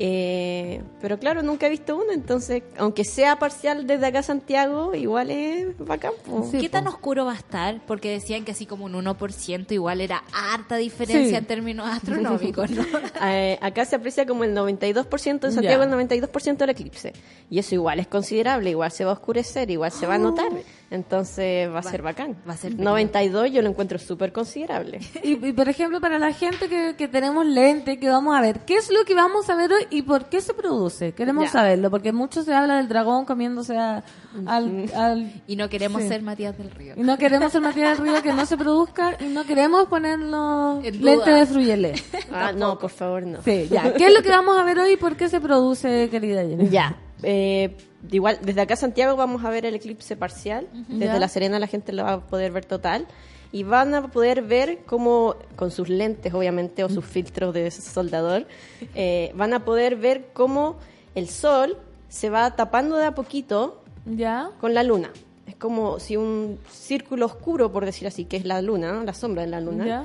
Eh, 0.00 0.80
pero 1.00 1.18
claro, 1.18 1.42
nunca 1.42 1.66
he 1.66 1.70
visto 1.70 1.96
uno, 1.96 2.12
entonces, 2.12 2.62
aunque 2.76 3.04
sea 3.04 3.38
parcial 3.38 3.84
desde 3.86 4.06
acá 4.06 4.20
a 4.20 4.22
Santiago, 4.22 4.94
igual 4.94 5.30
es 5.32 5.76
bacán. 5.78 6.12
¿Qué 6.52 6.68
tan 6.68 6.86
oscuro 6.86 7.24
va 7.24 7.32
a 7.32 7.36
estar? 7.36 7.80
Porque 7.86 8.10
decían 8.10 8.44
que 8.44 8.52
así 8.52 8.64
como 8.64 8.84
un 8.84 8.92
1% 8.94 9.72
igual 9.72 10.00
era 10.00 10.22
harta 10.32 10.76
diferencia 10.76 11.28
Sí. 11.30 11.34
en 11.34 11.44
términos 11.46 11.88
astronómicos, 11.90 12.70
¿no? 12.70 12.84
Eh, 13.24 13.58
acá 13.60 13.84
se 13.84 13.96
aprecia 13.96 14.24
como 14.24 14.44
el 14.44 14.54
92%, 14.54 15.30
en 15.32 15.40
Ya. 15.40 15.50
Santiago 15.50 15.82
el 15.82 15.90
92% 15.90 16.56
del 16.58 16.70
eclipse. 16.70 17.12
Y 17.50 17.58
eso 17.58 17.74
igual 17.74 17.98
es 17.98 18.06
considerable, 18.06 18.70
igual 18.70 18.92
se 18.92 19.04
va 19.04 19.10
a 19.10 19.14
oscurecer, 19.14 19.68
igual 19.70 19.90
se 19.90 20.06
va 20.06 20.14
a 20.14 20.18
notar. 20.18 20.48
Entonces 20.90 21.68
va 21.72 21.80
a 21.80 21.82
ser 21.82 22.00
bacán. 22.02 22.36
va 22.48 22.54
a 22.54 22.56
ser 22.56 22.74
92 22.78 23.50
yo 23.50 23.60
lo 23.62 23.68
encuentro 23.68 23.98
súper 23.98 24.32
considerable. 24.32 25.00
Y, 25.22 25.32
y, 25.46 25.52
por 25.52 25.68
ejemplo, 25.68 26.00
para 26.00 26.18
la 26.18 26.32
gente 26.32 26.68
que, 26.68 26.94
que 26.96 27.08
tenemos 27.08 27.44
lente, 27.44 27.98
que 27.98 28.08
vamos 28.08 28.34
a 28.36 28.40
ver, 28.40 28.60
¿qué 28.60 28.76
es 28.76 28.90
lo 28.90 29.04
que 29.04 29.14
vamos 29.14 29.50
a 29.50 29.54
ver 29.56 29.72
hoy 29.72 29.86
y 29.90 30.02
por 30.02 30.26
qué 30.26 30.40
se 30.40 30.54
produce? 30.54 31.12
Queremos 31.12 31.44
Ya. 31.46 31.50
saberlo, 31.50 31.90
porque 31.90 32.12
mucho 32.12 32.42
se 32.42 32.54
habla 32.54 32.76
del 32.76 32.88
dragón 32.88 33.24
comiéndose 33.24 33.76
a- 33.76 34.02
al, 34.46 34.90
al- 34.94 35.32
Y 35.46 35.56
no 35.56 35.68
queremos 35.68 36.02
Sí. 36.02 36.08
ser 36.08 36.22
Matías 36.22 36.56
del 36.58 36.70
Río. 36.70 36.94
Y 36.96 37.00
no 37.02 37.16
queremos 37.18 37.52
ser 37.52 37.60
Matías 37.60 37.98
del 37.98 38.06
Río 38.08 38.22
que 38.22 38.32
no 38.32 38.46
se 38.46 38.56
produzca 38.56 39.16
y 39.20 39.24
no 39.24 39.44
queremos 39.44 39.88
duda. 39.88 40.80
lentes 40.82 41.34
de 41.34 41.46
fruyelé. 41.46 41.92
Ah, 42.32 42.52
no, 42.52 42.78
por 42.78 42.90
favor, 42.90 43.26
no. 43.26 43.42
Sí, 43.42 43.68
ya. 43.70 43.92
¿Qué 43.94 44.06
es 44.06 44.14
lo 44.14 44.22
que 44.22 44.30
vamos 44.30 44.56
a 44.58 44.62
ver 44.62 44.78
hoy 44.78 44.92
y 44.92 44.96
por 44.96 45.16
qué 45.16 45.28
se 45.28 45.40
produce, 45.40 46.08
querida 46.10 46.42
Jenny? 46.42 46.68
Ya. 46.68 46.96
Eh, 47.22 47.76
igual, 48.12 48.38
desde 48.42 48.60
acá 48.60 48.74
a 48.74 48.76
Santiago 48.76 49.16
vamos 49.16 49.44
a 49.44 49.50
ver 49.50 49.66
el 49.66 49.74
eclipse 49.74 50.14
parcial. 50.16 50.68
Desde 50.88 51.06
Ya. 51.06 51.18
La 51.18 51.28
Serena 51.28 51.58
la 51.58 51.66
gente 51.66 51.92
lo 51.92 52.04
va 52.04 52.12
a 52.12 52.20
poder 52.20 52.52
ver 52.52 52.64
total. 52.64 53.06
Y 53.50 53.62
van 53.62 53.94
a 53.94 54.08
poder 54.08 54.42
ver 54.42 54.80
cómo, 54.84 55.34
con 55.56 55.70
sus 55.70 55.88
lentes 55.88 56.34
obviamente, 56.34 56.84
o 56.84 56.88
sus 56.88 57.04
filtros 57.04 57.54
de 57.54 57.70
soldador, 57.70 58.46
eh, 58.94 59.32
van 59.34 59.54
a 59.54 59.64
poder 59.64 59.96
ver 59.96 60.28
cómo 60.34 60.76
el 61.14 61.28
sol 61.28 61.78
se 62.08 62.28
va 62.30 62.54
tapando 62.56 62.96
de 62.96 63.06
a 63.06 63.14
poquito 63.14 63.82
¿Ya? 64.04 64.50
con 64.60 64.74
la 64.74 64.82
luna. 64.82 65.10
Es 65.46 65.56
como 65.56 65.98
si 65.98 66.16
un 66.18 66.58
círculo 66.70 67.24
oscuro, 67.26 67.72
por 67.72 67.86
decir 67.86 68.06
así, 68.06 68.26
que 68.26 68.36
es 68.36 68.44
la 68.44 68.60
luna, 68.60 68.92
¿no? 68.92 69.02
la 69.04 69.14
sombra 69.14 69.42
de 69.42 69.48
la 69.48 69.60
luna, 69.62 69.86
¿Ya? 69.86 70.04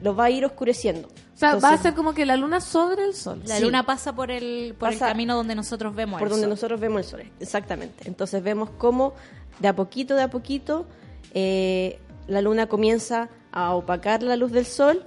lo 0.00 0.16
va 0.16 0.24
a 0.24 0.30
ir 0.30 0.44
oscureciendo. 0.46 1.08
O 1.08 1.36
sea, 1.36 1.56
va 1.56 1.72
a 1.72 1.78
ser 1.78 1.94
como 1.94 2.14
que 2.14 2.24
la 2.24 2.36
luna 2.36 2.60
sobre 2.60 3.04
el 3.04 3.12
sol. 3.14 3.42
La 3.46 3.56
Sí. 3.58 3.62
luna 3.64 3.84
pasa 3.84 4.14
por 4.14 4.30
el, 4.30 4.74
por 4.78 4.90
Pasa 4.90 5.06
el 5.06 5.10
camino 5.12 5.36
donde 5.36 5.54
nosotros 5.54 5.94
vemos 5.94 6.18
por 6.18 6.28
el 6.28 6.30
donde 6.30 6.44
sol. 6.44 6.50
nosotros 6.50 6.80
vemos 6.80 6.98
el 7.00 7.04
sol, 7.04 7.22
exactamente. 7.40 8.04
Entonces 8.08 8.42
vemos 8.42 8.70
cómo 8.78 9.12
de 9.60 9.68
a 9.68 9.76
poquito, 9.76 10.14
de 10.14 10.22
a 10.22 10.30
poquito, 10.30 10.86
eh, 11.34 11.98
la 12.26 12.40
luna 12.40 12.66
comienza 12.66 13.28
a 13.52 13.74
opacar 13.74 14.22
la 14.22 14.36
luz 14.36 14.52
del 14.52 14.66
sol. 14.66 15.04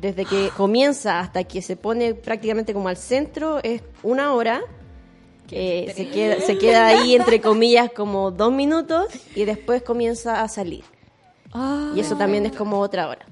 Desde 0.00 0.24
que 0.24 0.50
comienza 0.56 1.18
hasta 1.18 1.42
que 1.44 1.60
se 1.60 1.74
pone 1.76 2.14
prácticamente 2.14 2.72
como 2.72 2.88
al 2.88 2.96
centro 2.96 3.58
es 3.62 3.82
una 4.02 4.32
hora. 4.34 4.60
Eh, 5.50 5.92
se, 5.96 6.08
queda, 6.10 6.40
se 6.40 6.58
queda 6.58 6.86
ahí 6.86 7.14
entre 7.14 7.40
comillas 7.40 7.90
como 7.90 8.30
dos 8.30 8.52
minutos 8.52 9.06
y 9.34 9.44
después 9.44 9.82
comienza 9.82 10.42
a 10.42 10.48
salir. 10.48 10.84
Ah, 11.52 11.92
Y 11.96 12.00
eso 12.00 12.16
también 12.16 12.44
es 12.46 12.52
como 12.52 12.78
otra 12.80 13.08
hora. 13.08 13.24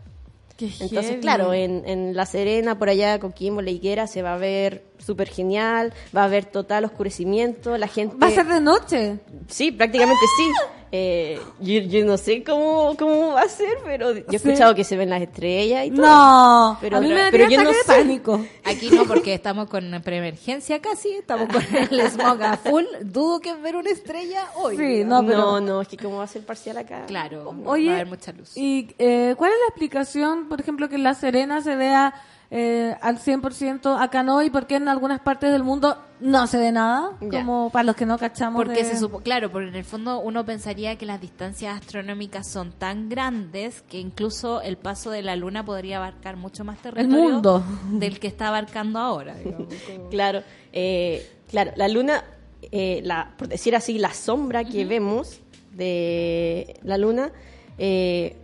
qué 0.56 0.66
Entonces, 0.80 1.10
heavy. 1.10 1.20
claro, 1.20 1.52
en, 1.52 1.82
en 1.86 2.16
La 2.16 2.24
Serena, 2.24 2.78
por 2.78 2.88
allá, 2.88 3.20
Coquimbo, 3.20 3.60
La 3.60 3.70
Higuera, 3.70 4.06
se 4.06 4.22
va 4.22 4.34
a 4.34 4.38
ver 4.38 4.86
súper 4.98 5.28
genial, 5.28 5.92
va 6.16 6.22
a 6.22 6.24
haber 6.24 6.46
total 6.46 6.86
oscurecimiento, 6.86 7.76
la 7.76 7.86
gente... 7.86 8.16
Va 8.16 8.28
a 8.28 8.30
ser 8.30 8.46
de 8.46 8.60
noche. 8.62 9.18
Sí, 9.48 9.70
prácticamente 9.70 10.22
sí. 10.38 10.50
Eh, 10.98 11.38
yo, 11.60 11.80
yo 11.80 12.06
no 12.06 12.16
sé 12.16 12.42
cómo, 12.42 12.96
cómo 12.98 13.32
va 13.34 13.42
a 13.42 13.48
ser, 13.48 13.76
pero 13.84 14.12
yo 14.12 14.22
he 14.32 14.36
escuchado 14.36 14.74
que 14.74 14.82
se 14.82 14.96
ven 14.96 15.10
las 15.10 15.20
estrellas 15.20 15.84
y 15.86 15.90
todo. 15.90 16.06
No, 16.06 16.78
Pero- 16.80 16.96
a 16.96 17.00
mí 17.00 17.08
me 17.08 17.14
daría 17.16 17.30
pero 17.30 17.50
yo 17.50 17.62
no 17.64 17.70
sé. 17.72 17.78
pánico. 17.86 18.40
Aquí 18.64 18.88
no, 18.90 19.04
porque 19.04 19.34
estamos 19.34 19.68
con 19.68 20.00
preemergencia 20.02 20.80
casi, 20.80 21.10
estamos 21.10 21.48
con 21.48 21.62
el 21.90 22.00
smog 22.10 22.42
a 22.42 22.56
full. 22.56 22.84
Dudo 23.02 23.40
que 23.40 23.54
ver 23.54 23.76
una 23.76 23.90
estrella 23.90 24.46
hoy. 24.56 24.76
Sí, 24.78 25.04
no, 25.04 25.20
No, 25.20 25.28
pero... 25.28 25.60
no, 25.60 25.80
es 25.82 25.88
que 25.88 25.98
cómo 25.98 26.16
va 26.18 26.24
a 26.24 26.28
ser 26.28 26.46
parcial 26.46 26.78
acá. 26.78 27.04
Claro, 27.06 27.54
Oye, 27.66 27.86
va 27.88 27.92
a 27.92 27.94
haber 27.96 28.06
mucha 28.06 28.32
luz. 28.32 28.56
¿y 28.56 28.88
eh, 28.98 29.34
cuál 29.36 29.50
es 29.52 29.58
la 29.58 29.66
explicación, 29.68 30.48
por 30.48 30.60
ejemplo, 30.60 30.88
que 30.88 30.94
en 30.94 31.02
La 31.02 31.12
Serena 31.14 31.60
se 31.60 31.76
vea 31.76 32.14
eh, 32.50 32.94
al 33.00 33.18
100%, 33.18 34.00
acá 34.00 34.22
no, 34.22 34.40
y 34.42 34.50
por 34.50 34.66
qué 34.66 34.76
en 34.76 34.88
algunas 34.88 35.20
partes 35.20 35.50
del 35.52 35.62
mundo 35.64 35.98
no 36.20 36.46
se 36.46 36.58
ve 36.58 36.70
nada? 36.72 37.12
Ya. 37.20 37.28
Como 37.40 37.70
para 37.70 37.82
los 37.84 37.96
que 37.96 38.06
no 38.06 38.16
cachamos. 38.18 38.56
Porque 38.62 38.84
de- 38.84 38.90
se 38.90 38.98
supo, 38.98 39.20
claro, 39.20 39.50
porque 39.50 39.68
en 39.68 39.74
el 39.74 39.84
fondo 39.84 40.20
uno 40.20 40.44
pensaría 40.46 40.96
que 40.96 41.06
las 41.06 41.20
distancias 41.20 41.76
astronómicas 41.76 42.48
son 42.48 42.70
tan 42.72 43.08
grandes 43.08 43.82
que 43.82 43.98
incluso 43.98 44.60
el 44.62 44.76
paso 44.76 45.10
de 45.10 45.22
la 45.22 45.34
luna 45.36 45.64
podría 45.64 45.96
abarcar 45.96 46.36
mucho 46.36 46.64
más 46.64 46.78
territorio 46.78 47.10
mundo. 47.30 47.64
del 47.92 48.20
que 48.20 48.28
está 48.28 48.48
abarcando 48.48 48.98
ahora. 49.00 49.34
digamos, 49.34 49.66
como- 49.96 50.08
Claro, 50.10 50.42
eh, 50.72 51.28
claro, 51.50 51.72
la 51.76 51.88
luna, 51.88 52.24
eh, 52.72 53.00
la, 53.02 53.32
por 53.36 53.48
decir 53.48 53.74
así, 53.74 53.98
la 53.98 54.14
sombra 54.14 54.62
que 54.64 54.84
vemos 54.84 55.40
de 55.72 56.78
la 56.84 56.96
luna 56.96 57.30
eh, 57.76 58.36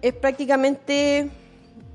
es 0.00 0.14
prácticamente 0.14 1.30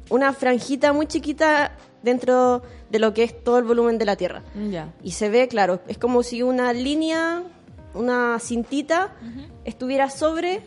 una 0.10 0.34
franjita 0.34 0.94
muy 0.94 1.08
chiquita 1.08 1.76
dentro 2.04 2.62
de 2.90 3.00
lo 3.00 3.14
que 3.14 3.24
es 3.24 3.44
todo 3.44 3.58
el 3.58 3.66
volumen 3.66 3.98
de 3.98 4.06
la 4.06 4.16
Tierra. 4.16 4.44
Y 5.04 5.12
se 5.12 5.30
ve, 5.30 5.48
claro, 5.48 5.82
es 5.88 5.98
como 5.98 6.24
si 6.24 6.44
una 6.44 6.72
línea, 6.74 7.44
una 7.94 8.40
cintita, 8.40 9.16
estuviera 9.64 10.10
sobre 10.10 10.62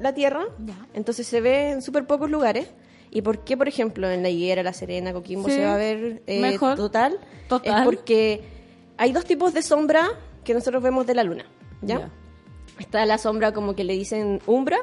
la 0.00 0.12
Tierra. 0.12 0.46
Entonces 0.94 1.26
se 1.26 1.40
ve 1.40 1.70
en 1.70 1.82
súper 1.82 2.06
pocos 2.06 2.30
lugares. 2.30 2.68
¿Y 3.10 3.22
por 3.22 3.44
qué, 3.44 3.56
por 3.56 3.68
ejemplo, 3.68 4.10
en 4.10 4.22
La 4.22 4.28
Higuera, 4.28 4.62
La 4.62 4.72
Serena, 4.72 5.12
Coquimbo 5.12 5.48
Sí, 5.48 5.54
se 5.54 5.64
va 5.64 5.74
a 5.74 5.76
ver 5.78 6.22
eh, 6.26 6.40
mejor. 6.40 6.76
total? 6.76 7.18
Total. 7.48 7.78
Es 7.78 7.84
porque 7.84 8.42
hay 8.98 9.12
dos 9.12 9.24
tipos 9.24 9.54
de 9.54 9.62
sombra 9.62 10.08
que 10.44 10.52
nosotros 10.52 10.82
vemos 10.82 11.06
de 11.06 11.14
la 11.14 11.22
Luna. 11.22 11.46
¿ya? 11.82 12.00
Ya. 12.00 12.10
Está 12.78 13.06
la 13.06 13.16
sombra 13.16 13.52
como 13.52 13.74
que 13.74 13.84
le 13.84 13.94
dicen 13.94 14.40
umbra, 14.46 14.78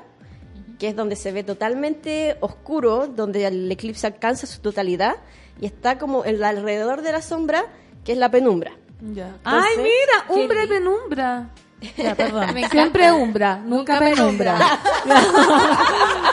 que 0.84 0.90
es 0.90 0.98
donde 0.98 1.16
se 1.16 1.32
ve 1.32 1.46
totalmente 1.46 2.36
oscuro, 2.42 3.08
donde 3.08 3.48
el 3.48 3.72
eclipse 3.72 4.06
alcanza 4.06 4.46
su 4.48 4.60
totalidad, 4.60 5.16
y 5.62 5.66
está 5.66 5.98
como 5.98 6.26
el 6.26 6.44
alrededor 6.44 7.04
de 7.04 7.14
la 7.14 7.22
sombra, 7.22 7.64
que 8.04 8.12
es 8.12 8.18
la 8.18 8.30
penumbra. 8.30 8.74
Ya. 9.00 9.38
Ay, 9.46 9.62
Entonces, 9.62 9.78
mira, 9.78 10.26
qué 10.28 10.34
umbra 10.34 10.64
y 10.66 10.68
penumbra. 10.68 11.50
Ya, 11.96 12.16
perdón. 12.16 12.48
Siempre 12.72 13.14
umbra, 13.14 13.56
nunca, 13.64 13.94
Nunca 13.94 14.00
penumbra. 14.00 14.58
penumbra. 15.06 15.30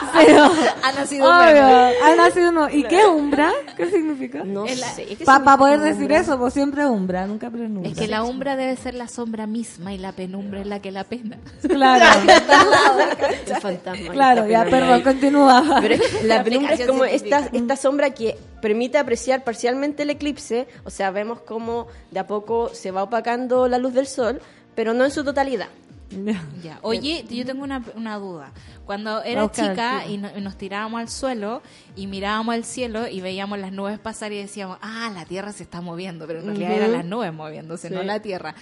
Pero, 0.13 0.51
Ha 0.83 0.91
nacido 0.93 1.27
un 1.29 1.33
obvio, 1.35 1.63
ha 2.03 2.15
nacido 2.15 2.49
uno. 2.49 2.69
¿Y 2.69 2.83
qué 2.83 3.05
umbra? 3.05 3.51
¿Qué 3.77 3.89
significa? 3.89 4.43
No 4.43 4.65
Es 4.65 4.79
la- 4.79 4.87
sé. 4.89 5.05
¿qué 5.05 5.25
Para 5.25 5.37
significa 5.39 5.57
poder 5.57 5.79
decir 5.79 6.01
umbra? 6.03 6.17
eso, 6.19 6.37
pues 6.39 6.53
siempre 6.53 6.85
umbra, 6.85 7.27
nunca 7.27 7.49
penumbra. 7.49 7.89
Es 7.91 7.97
que 7.97 8.07
la 8.07 8.23
umbra 8.23 8.55
debe 8.55 8.75
ser 8.75 8.93
la 8.95 9.07
sombra 9.07 9.47
misma 9.47 9.93
y 9.93 9.97
la 9.97 10.11
penumbra 10.11 10.61
es 10.61 10.67
la 10.67 10.79
que 10.81 10.91
la 10.91 11.03
pena. 11.03 11.37
Claro, 11.67 12.05
El 13.47 13.55
fantasma. 13.61 13.93
que 14.03 14.09
claro, 14.09 14.47
ya, 14.47 14.65
perdón, 14.65 15.01
continúa. 15.01 15.77
Pero 15.81 15.95
es- 15.95 16.23
la 16.23 16.43
penumbra 16.43 16.73
es 16.73 16.85
como 16.87 17.05
esta, 17.05 17.49
esta 17.51 17.75
sombra 17.75 18.09
que 18.11 18.37
permite 18.61 18.97
apreciar 18.97 19.43
parcialmente 19.43 20.03
el 20.03 20.09
eclipse, 20.11 20.67
o 20.83 20.89
sea, 20.89 21.11
vemos 21.11 21.41
cómo 21.41 21.87
de 22.11 22.19
a 22.19 22.27
poco 22.27 22.69
se 22.73 22.91
va 22.91 23.03
opacando 23.03 23.67
la 23.67 23.77
luz 23.77 23.93
del 23.93 24.07
sol, 24.07 24.41
pero 24.75 24.93
no 24.93 25.05
en 25.05 25.11
su 25.11 25.23
totalidad. 25.23 25.67
Ya. 26.63 26.79
Oye, 26.81 27.25
yo 27.29 27.45
tengo 27.45 27.63
una, 27.63 27.83
una 27.95 28.17
duda. 28.17 28.51
Cuando 28.85 29.23
era 29.23 29.49
chica 29.51 30.05
y, 30.07 30.17
no- 30.17 30.29
y 30.37 30.41
nos 30.41 30.57
tirábamos 30.57 30.99
al 31.01 31.09
suelo 31.09 31.61
y 31.95 32.07
mirábamos 32.07 32.53
al 32.55 32.65
cielo 32.65 33.07
y 33.07 33.21
veíamos 33.21 33.57
las 33.59 33.71
nubes 33.71 33.97
pasar 33.99 34.31
y 34.33 34.37
decíamos, 34.37 34.77
ah, 34.81 35.09
la 35.13 35.25
Tierra 35.25 35.53
se 35.53 35.63
está 35.63 35.81
moviendo, 35.81 36.27
pero 36.27 36.39
en 36.39 36.47
realidad 36.47 36.71
eran 36.73 36.91
las 36.91 37.05
nubes 37.05 37.33
moviéndose, 37.33 37.87
Sí. 37.87 37.93
no 37.93 38.03
la 38.03 38.19
Tierra. 38.21 38.55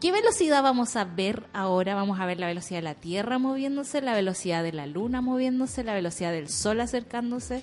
¿Qué 0.00 0.12
velocidad 0.12 0.62
vamos 0.62 0.96
a 0.96 1.04
ver 1.04 1.44
ahora? 1.52 1.94
Vamos 1.94 2.20
a 2.20 2.26
ver 2.26 2.40
la 2.40 2.46
velocidad 2.46 2.78
de 2.78 2.84
la 2.84 2.94
Tierra 2.94 3.38
moviéndose, 3.38 4.00
la 4.00 4.14
velocidad 4.14 4.62
de 4.62 4.72
la 4.72 4.86
Luna 4.86 5.20
moviéndose, 5.20 5.84
la 5.84 5.92
velocidad 5.94 6.32
del 6.32 6.48
Sol 6.48 6.80
acercándose. 6.80 7.62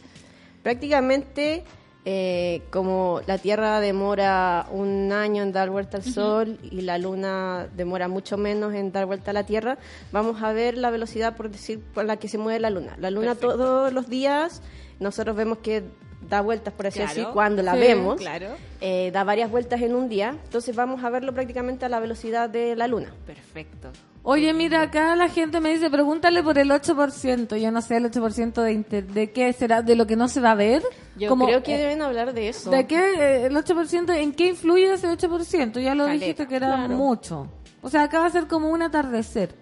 Prácticamente, 0.63 1.63
eh, 2.05 2.61
como 2.71 3.21
la 3.27 3.37
Tierra 3.37 3.79
demora 3.81 4.65
un 4.71 5.11
año 5.11 5.43
en 5.43 5.51
dar 5.51 5.69
vuelta 5.69 5.97
al 5.97 6.03
Sol 6.03 6.57
y 6.63 6.81
la 6.81 6.97
Luna 6.97 7.67
demora 7.75 8.07
mucho 8.07 8.37
menos 8.37 8.73
en 8.73 8.91
dar 8.91 9.05
vuelta 9.05 9.31
a 9.31 9.33
la 9.33 9.45
Tierra, 9.45 9.77
vamos 10.11 10.41
a 10.41 10.53
ver 10.53 10.77
la 10.77 10.89
velocidad, 10.89 11.35
por 11.35 11.49
decir, 11.49 11.81
por 11.93 12.05
la 12.05 12.17
que 12.17 12.27
se 12.29 12.37
mueve 12.37 12.59
la 12.59 12.69
Luna. 12.69 12.95
La 12.99 13.11
Luna 13.11 13.35
Perfecto. 13.35 13.55
todos 13.57 13.93
los 13.93 14.09
días, 14.09 14.61
nosotros 14.99 15.35
vemos 15.35 15.57
que 15.57 15.83
da 16.29 16.41
vueltas, 16.41 16.73
por 16.73 16.87
así 16.87 16.99
Claro. 16.99 17.13
decir, 17.13 17.27
cuando 17.33 17.61
la 17.61 17.73
Sí, 17.73 17.79
vemos. 17.79 18.15
Claro. 18.17 18.47
eh, 18.81 19.11
da 19.13 19.23
varias 19.23 19.51
vueltas 19.51 19.81
en 19.81 19.93
un 19.93 20.07
día, 20.09 20.29
entonces 20.45 20.75
vamos 20.75 21.03
a 21.03 21.09
verlo 21.09 21.33
prácticamente 21.33 21.85
a 21.85 21.89
la 21.89 21.99
velocidad 21.99 22.49
de 22.49 22.75
la 22.75 22.87
Luna. 22.87 23.13
Perfecto. 23.25 23.89
Oye, 24.29 24.53
mira, 24.53 24.81
acá 24.81 25.15
la 25.15 25.29
gente 25.29 25.61
me 25.61 25.69
dice, 25.73 25.89
pregúntale 25.89 26.43
por 26.43 26.57
el 26.57 26.69
8%. 26.69 27.55
Yo 27.55 27.71
no 27.71 27.81
sé 27.81 27.95
el 27.95 28.11
8% 28.11 28.61
de, 28.61 28.73
inter- 28.73 29.07
de 29.07 29.31
qué 29.31 29.53
será, 29.53 29.81
de 29.81 29.95
lo 29.95 30.05
que 30.05 30.17
no 30.17 30.27
se 30.27 30.41
va 30.41 30.51
a 30.51 30.55
ver. 30.55 30.83
Yo 31.15 31.29
Como, 31.29 31.45
creo 31.45 31.63
que 31.63 31.75
eh, 31.75 31.77
deben 31.77 32.01
hablar 32.01 32.33
de 32.33 32.49
eso. 32.49 32.69
¿De 32.69 32.85
qué? 32.87 32.97
eh, 32.97 33.45
¿El 33.45 33.55
8%? 33.55 34.13
¿En 34.17 34.33
qué 34.33 34.47
influye 34.49 34.91
ese 34.93 35.07
8%? 35.07 35.79
Ya 35.79 35.95
lo 35.95 36.03
Caleta, 36.03 36.25
dijiste 36.25 36.45
que 36.45 36.55
era 36.57 36.67
claro. 36.75 36.95
mucho. 36.97 37.47
O 37.81 37.89
sea, 37.89 38.03
acá 38.03 38.19
va 38.19 38.25
a 38.25 38.29
ser 38.29 38.47
como 38.47 38.69
un 38.69 38.81
atardecer. 38.81 39.55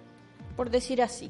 Por 0.55 0.71
decir 0.71 0.99
así. 1.03 1.29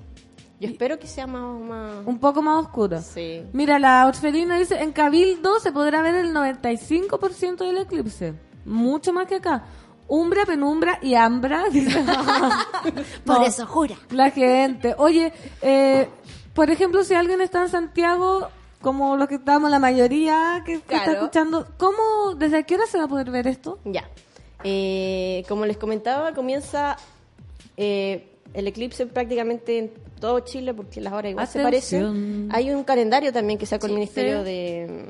Yo 0.62 0.70
espero 0.70 0.98
que 0.98 1.07
sea 1.07 1.28
más... 1.28 1.60
más... 1.60 1.91
Un 2.06 2.18
poco 2.20 2.41
más 2.41 2.64
oscuro. 2.64 3.02
Sí. 3.02 3.44
Mira, 3.52 3.80
la 3.80 4.07
Orfelina 4.07 4.57
dice, 4.57 4.82
en 4.82 4.94
Cabildo 4.94 5.60
se 5.60 5.74
podrá 5.74 6.02
ver 6.02 6.16
el 6.16 6.34
95% 6.34 7.57
del 7.68 7.80
eclipse. 7.80 8.34
Mucho 8.64 9.12
más 9.12 9.28
que 9.28 9.36
acá. 9.36 9.66
Umbra, 10.07 10.45
penumbra 10.45 10.99
y 11.02 11.15
ambra. 11.15 11.65
dice. 11.72 12.03
Por 13.26 13.40
No, 13.40 13.45
eso 13.45 13.65
jura. 13.65 13.95
La 14.11 14.30
gente. 14.32 14.95
Oye, 14.98 15.34
eh, 15.61 16.07
por 16.53 16.69
ejemplo, 16.69 17.03
si 17.03 17.14
alguien 17.14 17.41
está 17.41 17.64
en 17.64 17.69
Santiago, 17.69 18.49
como 18.82 19.18
los 19.18 19.27
que 19.27 19.36
estamos, 19.36 19.69
la 19.72 19.80
mayoría 19.80 20.64
que, 20.65 20.82
que 20.82 20.95
está 20.95 21.14
escuchando, 21.14 21.68
¿cómo, 21.77 22.36
desde 22.38 22.64
qué 22.65 22.76
hora 22.76 22.86
se 22.86 22.98
va 22.98 23.06
a 23.06 23.07
poder 23.07 23.32
ver 23.32 23.48
esto? 23.48 23.80
Ya. 23.84 24.10
Eh, 24.64 25.44
como 25.48 25.65
les 25.65 25.77
comentaba, 25.77 26.34
comienza 26.34 26.98
eh, 27.77 28.27
el 28.53 28.68
eclipse 28.68 29.06
prácticamente 29.06 29.77
en 29.77 29.91
todo 30.19 30.40
Chile, 30.40 30.73
porque 30.73 31.02
las 31.02 31.14
horas 31.14 31.32
igual 31.32 31.48
se 31.48 31.61
parecen. 31.61 32.49
Hay 32.52 32.72
un 32.72 32.84
calendario 32.84 33.32
también 33.34 33.60
que 33.60 33.65
saca 33.65 33.86
el 33.88 33.94
Ministerio 33.94 34.44
de... 34.44 35.06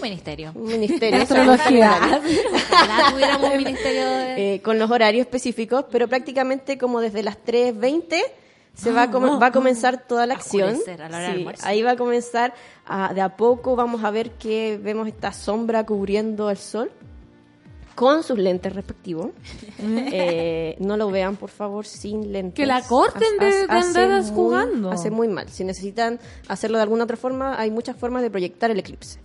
Un 0.00 0.08
ministerio. 0.08 0.52
Un 0.54 0.64
ministerio. 0.66 1.22
Astrología. 1.22 1.92
Ojalá 2.54 3.10
tuviéramos 3.12 3.50
un 3.50 3.56
ministerio 3.58 4.06
de... 4.08 4.54
eh, 4.54 4.62
con 4.62 4.78
los 4.78 4.90
horarios 4.90 5.22
específicos, 5.26 5.84
pero 5.90 6.08
prácticamente 6.08 6.78
como 6.78 7.00
desde 7.00 7.22
las 7.22 7.36
3.20 7.44 8.16
se 8.74 8.92
va, 8.92 9.02
a 9.02 9.10
com- 9.10 9.40
va 9.42 9.46
a 9.46 9.52
comenzar 9.52 10.06
toda 10.06 10.26
la 10.26 10.34
acción. 10.34 10.76
a 11.02 11.08
la 11.08 11.34
Sí, 11.34 11.46
ahí 11.64 11.82
va 11.82 11.92
a 11.92 11.96
comenzar, 11.96 12.54
a- 12.86 13.12
de 13.12 13.20
a 13.20 13.36
poco 13.36 13.76
vamos 13.76 14.04
a 14.04 14.10
ver 14.10 14.30
que 14.32 14.78
vemos 14.82 15.06
esta 15.08 15.32
sombra 15.32 15.84
cubriendo 15.84 16.48
al 16.48 16.56
sol 16.56 16.90
con 17.94 18.22
sus 18.22 18.38
lentes 18.38 18.72
respectivos. 18.74 19.28
Eh, 20.12 20.76
no 20.78 20.96
lo 20.98 21.10
vean, 21.10 21.36
por 21.36 21.48
favor, 21.50 21.86
sin 21.86 22.32
lentes. 22.32 22.54
Que 22.54 22.66
la 22.66 22.82
corten 22.82 23.38
de- 23.38 23.66
de 23.66 23.72
andar 23.72 24.22
jugando. 24.24 24.90
Hace 24.90 25.10
muy 25.10 25.26
mal. 25.28 25.48
Si 25.48 25.64
necesitan 25.64 26.20
hacerlo 26.48 26.76
de 26.78 26.82
alguna 26.82 27.04
otra 27.04 27.16
forma, 27.16 27.58
hay 27.58 27.70
muchas 27.70 27.96
formas 27.96 28.22
de 28.22 28.30
proyectar 28.30 28.70
el 28.70 28.78
eclipse 28.78 29.18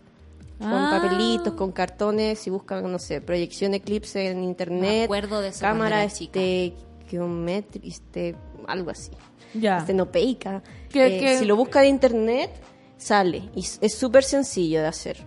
con 0.60 0.72
Ah. 0.74 1.00
papelitos, 1.02 1.54
con 1.54 1.72
cartones, 1.72 2.40
si 2.40 2.50
buscan, 2.50 2.90
no 2.92 3.00
sé, 3.00 3.22
proyección 3.22 3.74
eclipse 3.74 4.30
en 4.30 4.44
internet, 4.44 4.82
Me 4.82 5.04
acuerdo 5.04 5.42
de 5.42 5.52
cámara 5.52 6.04
este, 6.04 6.74
geometri- 7.10 7.82
este, 7.84 8.36
algo 8.68 8.90
así, 8.92 9.12
Ya. 9.54 9.80
estenopeica. 9.80 10.64
Que- 10.90 11.18
Eh, 11.18 11.20
que- 11.20 11.38
Si 11.40 11.46
lo 11.46 11.56
busca 11.56 11.84
en 11.84 11.90
internet, 11.90 12.52
sale 12.98 13.50
y 13.56 13.60
es 13.82 13.94
súper 13.94 14.24
sencillo 14.24 14.82
de 14.82 14.88
hacer, 14.88 15.18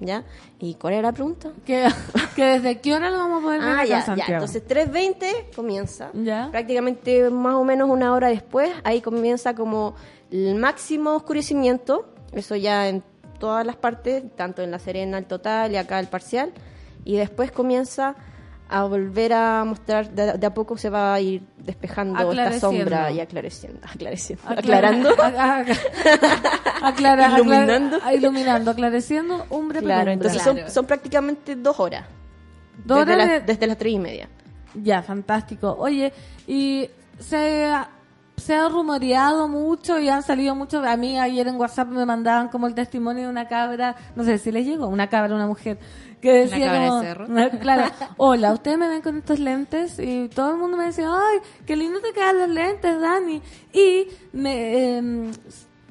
¿ya? 0.00 0.24
¿Y 0.58 0.74
cuál 0.74 0.94
era 0.94 1.02
la 1.08 1.12
pregunta? 1.12 1.52
Que, 1.66 1.84
que 2.36 2.44
desde 2.44 2.80
qué 2.80 2.94
hora 2.94 3.10
lo 3.10 3.18
vamos 3.18 3.40
a 3.40 3.44
poder 3.44 3.60
ver 3.60 3.68
Ah, 3.68 3.84
ya, 3.84 3.98
ya. 4.00 4.02
Santiago? 4.06 4.32
Entonces 4.44 4.62
3.20 4.66 5.50
comienza. 5.54 6.10
Ya. 6.14 6.48
Prácticamente 6.50 7.28
más 7.30 7.54
o 7.54 7.64
menos 7.64 7.90
una 7.90 8.14
hora 8.14 8.28
después, 8.28 8.70
ahí 8.84 9.00
comienza 9.02 9.54
como 9.54 9.94
el 10.30 10.54
máximo 10.54 11.14
oscurecimiento. 11.14 12.08
Eso 12.32 12.56
ya 12.56 12.88
en 12.88 13.02
todas 13.38 13.64
las 13.66 13.76
partes, 13.76 14.24
tanto 14.36 14.62
en 14.62 14.70
la 14.70 14.78
Serena 14.78 15.18
el 15.18 15.26
total 15.26 15.72
y 15.72 15.76
acá 15.76 15.98
el 16.00 16.06
parcial. 16.08 16.52
Y 17.04 17.16
después 17.16 17.50
comienza 17.52 18.14
a 18.70 18.84
volver 18.84 19.32
a 19.32 19.64
mostrar, 19.64 20.10
de, 20.10 20.34
de 20.36 20.46
a 20.46 20.52
poco 20.52 20.76
se 20.76 20.90
va 20.90 21.14
a 21.14 21.20
ir 21.20 21.40
despejando 21.56 22.30
esta 22.32 22.60
sombra 22.60 23.10
y 23.10 23.18
aclareciendo, 23.20 23.80
aclareciendo, 23.90 24.44
Aclara- 24.46 24.88
aclarando. 24.90 25.10
aclara- 26.82 27.30
Iluminando. 27.38 27.96
aclara- 27.96 28.14
iluminando, 28.14 28.70
aclareciendo, 28.70 29.46
hombre 29.50 29.80
Claro, 29.80 30.10
entonces 30.10 30.42
Claro. 30.42 30.60
son, 30.64 30.70
son 30.70 30.86
prácticamente 30.86 31.56
dos 31.56 31.78
horas. 31.80 32.04
Dos 32.84 32.98
desde, 32.98 33.12
horas 33.14 33.26
la- 33.26 33.32
de- 33.34 33.40
desde 33.40 33.66
las 33.66 33.78
tres 33.78 33.92
y 33.94 33.98
media. 33.98 34.28
Ya, 34.74 35.02
fantástico. 35.02 35.74
Oye, 35.78 36.12
y 36.46 36.88
se 37.18 37.72
se 38.38 38.54
ha 38.54 38.68
rumoreado 38.68 39.48
mucho 39.48 39.98
y 39.98 40.08
han 40.08 40.22
salido 40.22 40.54
muchos. 40.54 40.84
A 40.86 40.96
mí 40.96 41.18
ayer 41.18 41.46
en 41.48 41.56
WhatsApp 41.56 41.88
me 41.88 42.06
mandaban 42.06 42.48
como 42.48 42.66
el 42.66 42.74
testimonio 42.74 43.24
de 43.24 43.28
una 43.30 43.48
cabra, 43.48 43.96
no 44.16 44.24
sé 44.24 44.38
si 44.38 44.50
les 44.50 44.64
llegó, 44.66 44.86
una 44.88 45.08
cabra, 45.08 45.34
una 45.34 45.46
mujer, 45.46 45.78
que 46.20 46.32
decía 46.32 46.66
cabra 46.66 46.80
de 46.80 46.88
como, 47.50 47.58
claro, 47.60 47.92
hola, 48.16 48.52
ustedes 48.52 48.78
me 48.78 48.88
ven 48.88 49.02
con 49.02 49.18
estos 49.18 49.38
lentes 49.38 49.98
y 49.98 50.28
todo 50.28 50.52
el 50.52 50.56
mundo 50.58 50.76
me 50.76 50.86
decía, 50.86 51.08
ay, 51.12 51.38
qué 51.66 51.76
lindo 51.76 52.00
te 52.00 52.12
quedan 52.12 52.38
los 52.38 52.48
lentes, 52.48 53.00
Dani. 53.00 53.42
Y 53.72 54.08
me, 54.32 54.96
em, 54.98 55.32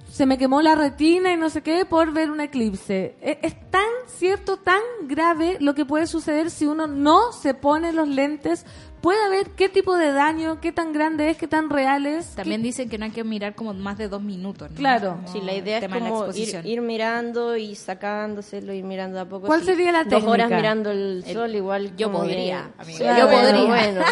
se 0.10 0.26
me 0.26 0.38
quemó 0.38 0.61
la 0.64 0.74
retina 0.74 1.32
y 1.32 1.38
no 1.38 1.49
sé 1.49 1.61
qué 1.61 1.86
por 1.86 2.11
ver 2.11 2.32
un 2.32 2.41
eclipse. 2.41 3.15
E- 3.22 3.40
Es 3.44 3.56
tan 3.69 3.84
cierto, 4.07 4.57
tan 4.57 4.80
grave 5.03 5.57
lo 5.60 5.76
que 5.76 5.86
puede 5.86 6.07
suceder 6.07 6.49
si 6.49 6.65
uno 6.65 6.88
no 6.88 7.32
se 7.34 7.53
pone 7.53 7.94
los 7.94 8.07
lentes. 8.07 8.65
Puede 9.02 9.30
ver 9.30 9.52
qué 9.52 9.69
tipo 9.69 9.95
de 9.95 10.11
daño, 10.11 10.60
qué 10.60 10.72
tan 10.72 10.91
grande 10.91 11.30
es, 11.30 11.38
qué 11.38 11.48
tan 11.48 11.69
real 11.69 12.06
es. 12.06 12.30
También 12.36 12.64
dicen 12.64 12.90
que 12.90 12.98
no 12.98 13.06
hay 13.06 13.11
que 13.11 13.24
mirar 13.24 13.53
como 13.56 13.74
más 13.74 13.98
de 13.98 14.07
dos 14.10 14.22
minutos. 14.22 14.72
¿no? 14.72 14.76
Claro. 14.78 15.18
Como 15.18 15.32
Sí, 15.32 15.40
la 15.41 15.53
idea 15.53 15.78
es 15.78 15.88
como 15.88 16.28
ir, 16.64 16.82
mirando 16.82 17.56
y 17.56 17.76
sacándoselo, 17.76 18.74
ir 18.74 18.84
mirando 18.84 19.19
a 19.19 19.26
poco. 19.26 19.45
¿Cuál 19.48 19.60
Sí, 19.61 19.68
sería 19.68 19.91
la 19.91 20.03
Dos 20.03 20.24
horas 20.24 20.48
técnica? 20.48 20.56
mirando 20.57 20.91
el 20.91 21.24
sol, 21.32 21.56
igual. 21.56 21.95
yo 21.95 22.11
podría, 22.11 22.72
yo 22.99 23.30
podría. 23.30 23.65
Bueno, 23.65 24.02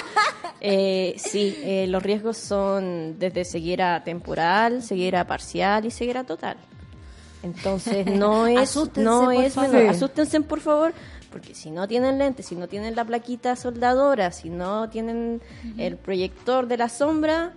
Eh, 0.68 1.16
sí, 1.18 1.56
eh, 1.64 1.86
los 1.88 2.02
riesgos 2.02 2.38
son 2.38 3.20
desde 3.20 3.44
ceguera 3.46 4.04
temporal, 4.04 4.82
ceguera 4.82 5.28
parcial 5.28 5.86
y 5.86 5.92
ceguera 5.92 6.24
total. 6.24 6.58
Entonces 7.44 8.08
no 8.08 8.48
es, 8.48 8.58
Asústense, 8.60 9.04
no 9.04 9.26
por 9.26 9.36
es 9.44 9.54
favor. 9.54 9.72
menor. 9.74 9.92
Sí. 9.92 9.98
Asústense 9.98 10.42
por 10.42 10.62
favor, 10.62 10.94
porque 11.36 11.54
si 11.54 11.70
no 11.70 11.86
tienen 11.86 12.18
lentes, 12.18 12.46
si 12.46 12.56
no 12.56 12.70
tienen 12.70 12.96
la 12.96 13.04
plaquita 13.04 13.58
soldadora, 13.58 14.32
si 14.32 14.50
no 14.50 14.88
tienen 14.90 15.42
el 15.78 15.98
proyector 15.98 16.66
de 16.66 16.78
la 16.78 16.88
sombra, 16.88 17.52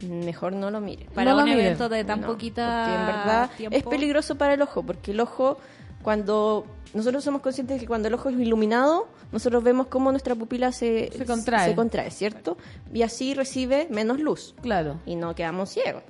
mejor 0.00 0.54
no 0.54 0.70
lo 0.70 0.80
miren. 0.80 1.08
Para 1.14 1.32
No 1.32 1.38
un 1.40 1.44
miren. 1.44 1.60
evento 1.60 1.90
de 1.90 2.04
tan 2.04 2.22
No, 2.22 2.28
poquita 2.28 2.84
porque 2.86 2.94
en 2.98 3.06
verdad 3.06 3.50
tiempo. 3.54 3.76
es 3.76 3.84
peligroso 3.84 4.36
para 4.36 4.54
el 4.54 4.62
ojo, 4.62 4.82
porque 4.82 5.10
el 5.10 5.20
ojo, 5.20 5.58
cuando 6.02 6.64
nosotros 6.94 7.22
somos 7.22 7.42
conscientes 7.42 7.76
de 7.76 7.80
que 7.82 7.86
cuando 7.86 8.08
el 8.08 8.14
ojo 8.14 8.30
es 8.30 8.38
iluminado, 8.40 9.08
nosotros 9.30 9.62
vemos 9.62 9.88
cómo 9.88 10.10
nuestra 10.10 10.34
pupila 10.34 10.72
se, 10.72 11.10
Se 11.14 11.26
contrae. 11.26 11.68
se 11.68 11.74
contrae, 11.76 12.10
¿cierto? 12.10 12.56
Y 12.94 13.02
así 13.02 13.34
recibe 13.34 13.88
menos 13.90 14.20
luz 14.20 14.54
Claro. 14.62 15.00
y 15.04 15.16
no 15.16 15.34
quedamos 15.34 15.68
ciegos. 15.68 16.02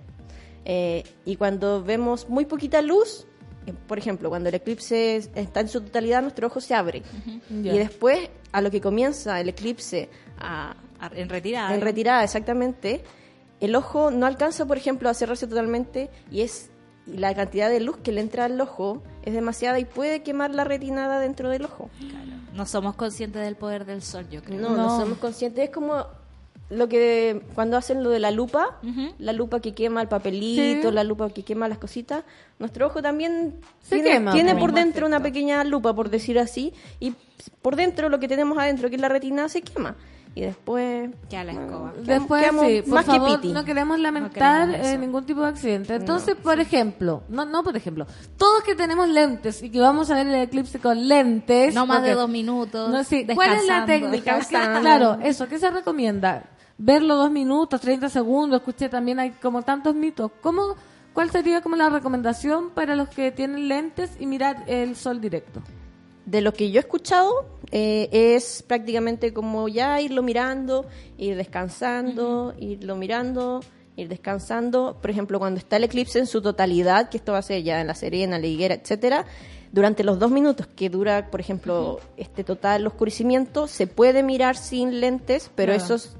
Eh, 0.64 1.02
y 1.24 1.34
cuando 1.34 1.82
vemos 1.82 2.28
muy 2.28 2.44
poquita 2.44 2.80
luz, 2.80 3.26
por 3.72 3.98
ejemplo, 3.98 4.28
cuando 4.28 4.48
el 4.48 4.54
eclipse 4.54 5.16
es- 5.16 5.30
está 5.34 5.60
en 5.60 5.68
su 5.68 5.80
totalidad, 5.80 6.22
nuestro 6.22 6.46
ojo 6.46 6.60
se 6.60 6.74
abre. 6.74 7.02
Y 7.50 7.62
después, 7.78 8.28
a 8.52 8.60
lo 8.60 8.70
que 8.70 8.80
comienza 8.80 9.40
el 9.40 9.48
eclipse 9.48 10.08
a, 10.38 10.74
A- 11.00 11.10
En 11.14 11.28
retirada. 11.28 11.74
en 11.74 11.80
retirada, 11.80 12.24
exactamente, 12.24 13.02
el 13.60 13.74
ojo 13.76 14.10
no 14.10 14.26
alcanza, 14.26 14.66
por 14.66 14.76
ejemplo, 14.76 15.08
a 15.08 15.14
cerrarse 15.14 15.46
totalmente 15.46 16.10
y 16.30 16.40
es 16.42 16.70
y 17.06 17.16
la 17.16 17.34
cantidad 17.34 17.70
de 17.70 17.80
luz 17.80 17.96
que 17.96 18.12
le 18.12 18.20
entra 18.20 18.44
al 18.44 18.60
ojo 18.60 19.02
es 19.22 19.32
demasiada 19.32 19.78
y 19.78 19.86
puede 19.86 20.22
quemar 20.22 20.54
la 20.54 20.64
retinada 20.64 21.18
dentro 21.20 21.48
del 21.48 21.64
ojo. 21.64 21.88
No 22.52 22.66
somos 22.66 22.96
conscientes 22.96 23.40
del 23.42 23.56
poder 23.56 23.86
del 23.86 24.02
sol, 24.02 24.26
yo 24.30 24.42
creo. 24.42 24.60
No, 24.60 24.70
no, 24.70 24.76
No. 24.88 25.00
somos 25.00 25.16
conscientes. 25.16 25.64
Es 25.64 25.70
como 25.70 26.04
lo 26.70 26.88
que 26.88 27.42
cuando 27.54 27.76
hacen 27.76 28.02
lo 28.02 28.10
de 28.10 28.18
la 28.20 28.30
lupa, 28.30 28.78
la 29.18 29.32
lupa 29.32 29.60
que 29.60 29.74
quema 29.74 30.02
el 30.02 30.08
papelito, 30.08 30.88
Sí. 30.90 30.94
la 30.94 31.02
lupa 31.04 31.30
que 31.30 31.42
quema 31.42 31.66
las 31.68 31.78
cositas, 31.78 32.24
nuestro 32.58 32.86
ojo 32.88 33.00
también 33.00 33.54
Se 33.82 33.96
tiene, 33.96 34.10
quema, 34.10 34.32
tiene 34.32 34.52
po. 34.54 34.60
por 34.60 34.72
dentro 34.72 35.06
una 35.06 35.20
pequeña 35.22 35.64
lupa, 35.64 35.94
por 35.94 36.10
decir 36.10 36.38
así, 36.38 36.72
y 37.00 37.14
por 37.62 37.74
dentro 37.76 38.08
lo 38.10 38.20
que 38.20 38.28
tenemos 38.28 38.58
adentro, 38.58 38.88
que 38.90 38.96
es 38.96 39.00
la 39.00 39.08
retina, 39.08 39.48
se 39.48 39.62
quema. 39.62 39.94
Y 40.34 40.42
después... 40.42 41.10
Ya 41.30 41.42
la 41.42 41.50
escoba. 41.52 41.92
Después, 42.00 42.42
quedamos 42.42 42.66
sí, 42.66 42.82
por 42.82 42.94
más 42.94 43.04
que 43.06 43.10
favor, 43.12 43.40
piti. 43.40 43.52
no 43.52 43.64
queremos 43.64 43.98
lamentar 43.98 44.68
queremos 44.68 44.86
eh, 44.88 44.98
ningún 44.98 45.24
tipo 45.26 45.40
de 45.40 45.48
accidente. 45.48 45.94
Entonces, 45.96 46.36
por 46.36 46.60
ejemplo, 46.60 47.22
no, 47.28 47.44
no 47.44 47.64
por 47.64 47.74
ejemplo, 47.76 48.06
todos 48.36 48.62
que 48.62 48.76
tenemos 48.76 49.08
lentes 49.08 49.62
y 49.64 49.70
que 49.70 49.80
vamos 49.80 50.10
a 50.10 50.14
ver 50.14 50.28
el 50.28 50.34
eclipse 50.36 50.78
con 50.78 51.08
lentes. 51.08 51.74
No 51.74 51.86
más 51.86 52.02
de 52.04 52.14
dos 52.14 52.28
minutos. 52.28 52.88
No, 52.90 53.02
sí. 53.02 53.26
¿Cuál 53.34 53.54
es 53.54 53.66
la 53.66 53.84
técnica? 53.86 54.36
descansando. 54.36 54.74
¿Qué- 54.74 54.80
Claro, 54.80 55.18
eso, 55.24 55.48
¿qué 55.48 55.58
se 55.58 55.70
recomienda? 55.70 56.44
Verlo 56.78 57.16
dos 57.16 57.30
minutos, 57.30 57.80
30 57.80 58.08
segundos. 58.08 58.60
Escuché 58.60 58.88
también 58.88 59.18
hay 59.18 59.30
como 59.32 59.62
tantos 59.62 59.94
mitos. 59.94 60.30
¿Cómo, 60.40 60.76
¿Cuál 61.12 61.30
sería 61.30 61.60
como 61.60 61.74
la 61.76 61.90
recomendación 61.90 62.70
para 62.70 62.94
los 62.94 63.08
que 63.08 63.32
tienen 63.32 63.68
lentes 63.68 64.12
y 64.20 64.26
mirar 64.26 64.64
el 64.66 64.96
sol 64.96 65.20
directo? 65.20 65.60
de 66.26 66.42
lo 66.42 66.52
que 66.52 66.70
yo 66.70 66.78
he 66.78 66.80
escuchado 66.80 67.46
eh, 67.70 68.10
es 68.12 68.62
prácticamente 68.62 69.32
como 69.32 69.66
ya 69.66 69.98
irlo 70.02 70.22
mirando, 70.22 70.84
ir 71.16 71.36
descansando, 71.36 72.52
irlo 72.58 72.96
mirando, 72.96 73.60
ir 73.96 74.08
descansando. 74.08 74.98
Por 75.00 75.10
ejemplo, 75.10 75.38
cuando 75.38 75.58
está 75.58 75.76
el 75.78 75.84
eclipse 75.84 76.18
en 76.18 76.26
su 76.26 76.42
totalidad, 76.42 77.08
que 77.08 77.16
esto 77.16 77.32
va 77.32 77.38
a 77.38 77.42
ser 77.42 77.62
ya 77.62 77.80
en 77.80 77.86
la 77.86 77.94
Serena, 77.94 78.38
la 78.38 78.46
Higuera, 78.46 78.74
etcétera, 78.74 79.24
durante 79.72 80.04
los 80.04 80.18
dos 80.18 80.30
minutos 80.30 80.66
que 80.66 80.90
dura, 80.90 81.30
por 81.30 81.40
ejemplo, 81.40 81.98
este 82.18 82.44
total 82.44 82.86
oscurecimiento, 82.86 83.66
se 83.66 83.86
puede 83.86 84.22
mirar 84.22 84.54
sin 84.54 85.00
lentes, 85.00 85.50
pero 85.54 85.72
Claro. 85.72 85.82
eso 85.82 85.94
es 85.94 86.14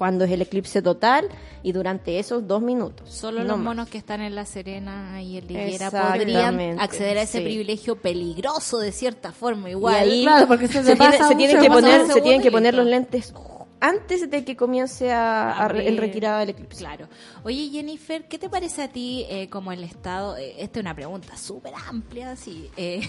cuando 0.00 0.24
es 0.24 0.30
el 0.30 0.40
eclipse 0.40 0.80
total 0.80 1.28
y 1.62 1.72
durante 1.72 2.18
esos 2.18 2.48
dos 2.48 2.62
minutos. 2.62 3.10
Solo 3.10 3.40
no 3.40 3.48
los 3.48 3.56
más. 3.58 3.64
monos 3.66 3.88
que 3.90 3.98
están 3.98 4.22
en 4.22 4.34
La 4.34 4.46
Serena 4.46 5.20
y 5.20 5.36
en 5.36 5.44
La 5.52 5.52
Higuera 5.66 5.86
Exactamente, 5.88 6.18
podrían 6.24 6.80
acceder 6.80 7.18
a 7.18 7.22
ese 7.22 7.36
sí. 7.40 7.44
privilegio 7.44 7.96
peligroso 7.96 8.78
de 8.78 8.92
cierta 8.92 9.30
forma 9.32 9.68
Y 9.68 9.72
igual. 9.72 9.94
ahí 9.94 10.22
Claro, 10.22 10.48
porque 10.48 10.68
se 10.68 10.82
se, 10.82 10.96
tiene- 10.96 11.18
se 11.18 11.34
tienen 11.34 11.60
que 11.60 11.68
poner, 11.68 12.06
se 12.06 12.20
tienen 12.22 12.40
que 12.40 12.48
y 12.48 12.50
poner 12.50 12.72
los 12.74 12.86
lentes 12.86 13.34
antes 13.80 14.30
de 14.30 14.44
que 14.44 14.56
comience 14.56 15.10
a, 15.10 15.52
a 15.52 15.68
re- 15.68 15.80
el 15.80 15.94
Abrir. 15.94 16.00
retirada 16.00 16.40
del 16.40 16.50
eclipse. 16.50 16.78
Claro. 16.80 17.08
Oye, 17.44 17.68
Jennifer, 17.70 18.28
¿qué 18.28 18.38
te 18.38 18.48
parece 18.50 18.82
a 18.82 18.88
ti 18.88 19.24
eh, 19.30 19.48
como 19.48 19.72
el 19.72 19.82
estado, 19.84 20.36
eh, 20.36 20.54
esta 20.58 20.80
es 20.80 20.82
una 20.84 20.94
pregunta 20.94 21.36
súper 21.36 21.72
amplia, 21.88 22.36
sí, 22.36 22.68
eh, 22.76 23.00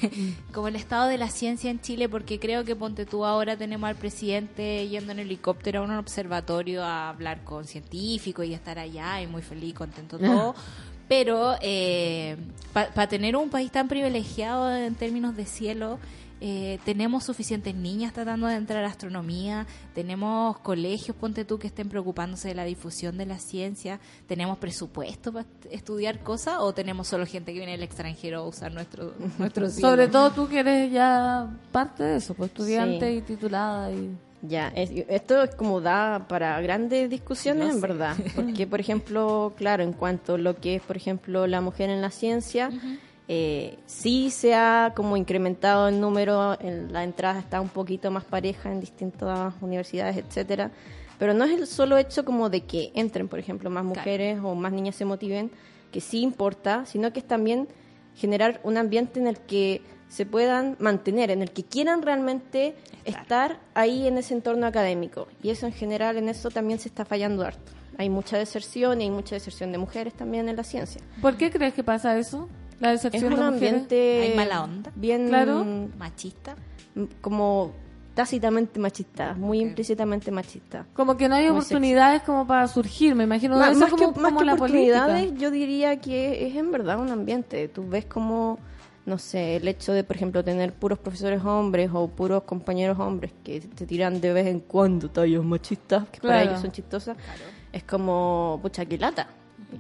como 0.54 0.70
el 0.70 0.76
estado 0.78 1.08
de 1.10 1.18
la 1.18 1.30
ciencia 1.30 1.70
en 1.70 1.82
Chile, 1.82 2.08
porque 2.08 2.40
creo 2.40 2.64
que 2.64 2.76
ponte 2.76 3.06
tú 3.06 3.26
ahora 3.26 3.58
tenemos 3.58 3.88
al 3.90 3.96
presidente 3.98 4.88
yendo 4.88 5.12
en 5.12 5.20
helicóptero 5.20 5.82
a 5.82 5.84
un 5.84 5.92
observatorio 5.92 6.84
a 6.84 7.10
hablar 7.10 7.44
con 7.44 7.66
científicos 7.66 8.46
y 8.46 8.54
estar 8.54 8.80
allá 8.80 9.22
y 9.22 9.28
muy 9.28 9.42
feliz, 9.42 9.74
contento 9.74 10.18
todo. 10.20 10.56
Pero 11.10 11.56
para 12.74 13.08
tener 13.10 13.36
un 13.36 13.50
país 13.50 13.70
tan 13.72 13.90
privilegiado 13.90 14.74
en 14.74 14.96
términos 14.96 15.36
de 15.36 15.46
cielo, 15.46 16.00
eh, 16.42 16.80
tenemos 16.86 17.24
suficientes 17.24 17.76
niñas 17.76 18.12
tratando 18.14 18.48
de 18.48 18.56
entrar 18.56 18.84
a 18.84 18.88
astronomía, 18.88 19.68
tenemos 19.94 20.58
colegios, 20.60 21.16
ponte 21.16 21.46
tú, 21.46 21.60
que 21.60 21.68
estén 21.68 21.88
preocupándose 21.88 22.48
de 22.50 22.56
la 22.56 22.64
difusión 22.66 23.18
de 23.18 23.28
la 23.28 23.38
ciencia, 23.40 24.00
tenemos 24.28 24.58
presupuesto 24.58 25.32
para 25.32 25.46
estudiar 25.70 26.20
cosas 26.24 26.56
o 26.60 26.74
tenemos 26.74 27.08
solo 27.08 27.26
gente 27.26 27.54
que 27.54 27.60
viene 27.60 27.74
del 27.74 27.84
extranjero 27.84 28.40
a 28.40 28.48
usar 28.48 28.72
nuestro, 28.74 29.14
nuestro? 29.38 29.70
Sobre 29.70 30.08
todo 30.08 30.32
tú 30.32 30.48
que 30.50 30.60
eres 30.60 30.92
ya 30.92 31.48
parte 31.72 32.04
de 32.04 32.18
eso, 32.18 32.34
pues 32.34 32.50
estudiante 32.50 33.08
Sí. 33.12 33.18
y 33.18 33.22
titulada 33.22 33.92
y... 33.92 34.18
Ya, 34.44 34.70
es- 34.70 34.90
esto 35.08 35.44
es 35.44 35.54
como 35.54 35.82
da 35.82 36.26
para 36.28 36.60
grandes 36.62 37.08
discusiones, 37.12 37.68
en 37.68 37.74
sé. 37.76 37.80
verdad. 37.82 38.16
Porque, 38.36 38.66
por 38.66 38.80
ejemplo, 38.80 39.54
claro, 39.56 39.84
en 39.84 39.94
cuanto 39.94 40.34
a 40.34 40.38
lo 40.40 40.56
que 40.56 40.78
es, 40.78 40.82
por 40.82 40.98
ejemplo, 40.98 41.46
la 41.46 41.62
mujer 41.62 41.92
en 41.92 42.02
la 42.02 42.10
ciencia, 42.10 42.72
eh, 43.34 43.78
sí 43.86 44.30
se 44.30 44.56
ha 44.56 44.92
como 44.94 45.16
incrementado 45.16 45.88
el 45.88 46.02
número, 46.02 46.60
en 46.60 46.92
la 46.92 47.06
entrada 47.06 47.40
está 47.40 47.62
un 47.62 47.70
poquito 47.70 48.12
más 48.12 48.26
pareja 48.26 48.70
en 48.70 48.82
distintas 48.82 49.54
universidades, 49.62 50.18
etcétera. 50.18 50.70
Pero 51.18 51.34
no 51.34 51.46
es 51.46 51.58
el 51.58 51.66
solo 51.66 51.98
hecho 51.98 52.26
como 52.26 52.50
de 52.50 52.66
que 52.66 52.92
entren, 52.94 53.30
por 53.30 53.40
ejemplo, 53.40 53.70
más 53.70 53.86
mujeres 53.86 54.38
o 54.44 54.54
más 54.54 54.74
niñas 54.74 54.98
se 54.98 55.06
motiven, 55.06 55.50
que 55.94 56.02
sí 56.02 56.20
importa, 56.20 56.86
sino 56.86 57.14
que 57.14 57.20
es 57.22 57.26
también 57.26 57.70
generar 58.16 58.60
un 58.66 58.76
ambiente 58.76 59.22
en 59.22 59.28
el 59.28 59.40
que 59.40 59.82
se 60.10 60.26
puedan 60.26 60.76
mantener, 60.80 61.32
en 61.32 61.42
el 61.42 61.52
que 61.52 61.64
quieran 61.64 62.02
realmente 62.02 62.76
estar 63.06 63.62
ahí 63.76 64.08
en 64.08 64.18
ese 64.18 64.34
entorno 64.34 64.68
académico. 64.68 65.30
Y 65.42 65.52
eso 65.52 65.68
en 65.68 65.72
general, 65.72 66.18
en 66.18 66.28
eso 66.28 66.50
también 66.50 66.80
se 66.80 66.90
está 66.90 67.06
fallando 67.06 67.46
harto. 67.46 67.72
Hay 67.98 68.10
mucha 68.10 68.38
deserción 68.38 69.00
y 69.00 69.06
hay 69.06 69.10
mucha 69.10 69.36
deserción 69.36 69.72
de 69.72 69.78
mujeres 69.78 70.16
también 70.16 70.50
en 70.50 70.58
la 70.58 70.66
ciencia. 70.66 71.02
¿Por 71.22 71.38
qué 71.38 71.50
crees 71.50 71.74
que 71.74 71.86
pasa 71.86 72.18
eso? 72.18 72.50
La 72.82 72.94
Es 72.94 73.24
un 73.24 73.34
ambiente 73.40 74.22
¿Hay 74.24 74.36
mala 74.36 74.64
onda? 74.64 74.92
bien 74.96 75.28
Claro. 75.28 75.64
¿Machista? 75.98 76.56
como 77.22 77.72
tácitamente 78.14 78.78
machista, 78.80 79.34
muy 79.36 79.62
implícitamente 79.62 80.30
machista. 80.32 80.86
Como 80.94 81.16
que 81.16 81.30
no 81.30 81.36
hay 81.36 81.44
Muy 81.48 81.52
oportunidades 81.52 82.22
como 82.24 82.46
para 82.46 82.68
surgir, 82.68 83.16
me 83.16 83.24
imagino. 83.24 83.58
Ma- 83.58 83.70
eso 83.72 83.80
más, 83.80 83.90
como, 83.92 84.14
que, 84.14 84.20
más 84.20 84.30
como 84.32 84.40
que 84.40 84.46
la 84.46 84.54
oportunidades, 84.56 85.22
política. 85.28 85.40
yo 85.42 85.52
diría 85.52 86.02
que 86.02 86.46
es 86.48 86.56
en 86.58 86.72
verdad 86.72 87.00
un 87.00 87.10
ambiente. 87.10 87.70
Tú 87.70 87.88
ves 87.88 88.04
como, 88.06 88.60
no 89.06 89.18
sé, 89.18 89.56
el 89.56 89.68
hecho 89.70 89.94
de, 89.94 90.04
por 90.04 90.18
ejemplo, 90.18 90.44
tener 90.44 90.74
puros 90.74 91.00
profesores 91.00 91.42
hombres 91.46 91.90
o 91.94 92.10
puros 92.10 92.44
compañeros 92.44 93.00
hombres 93.00 93.32
que 93.46 93.62
te 93.62 93.86
tiran 93.86 94.20
de 94.20 94.34
vez 94.34 94.48
en 94.48 94.60
cuando 94.60 95.10
tallos 95.10 95.46
machistas, 95.46 96.10
que 96.10 96.20
para 96.20 96.44
ellos 96.44 96.60
son 96.60 96.72
chistosas, 96.74 97.16
es 97.72 97.84
como, 97.86 98.60
pucha, 98.62 98.84
que 98.86 98.98
lata. 98.98 99.28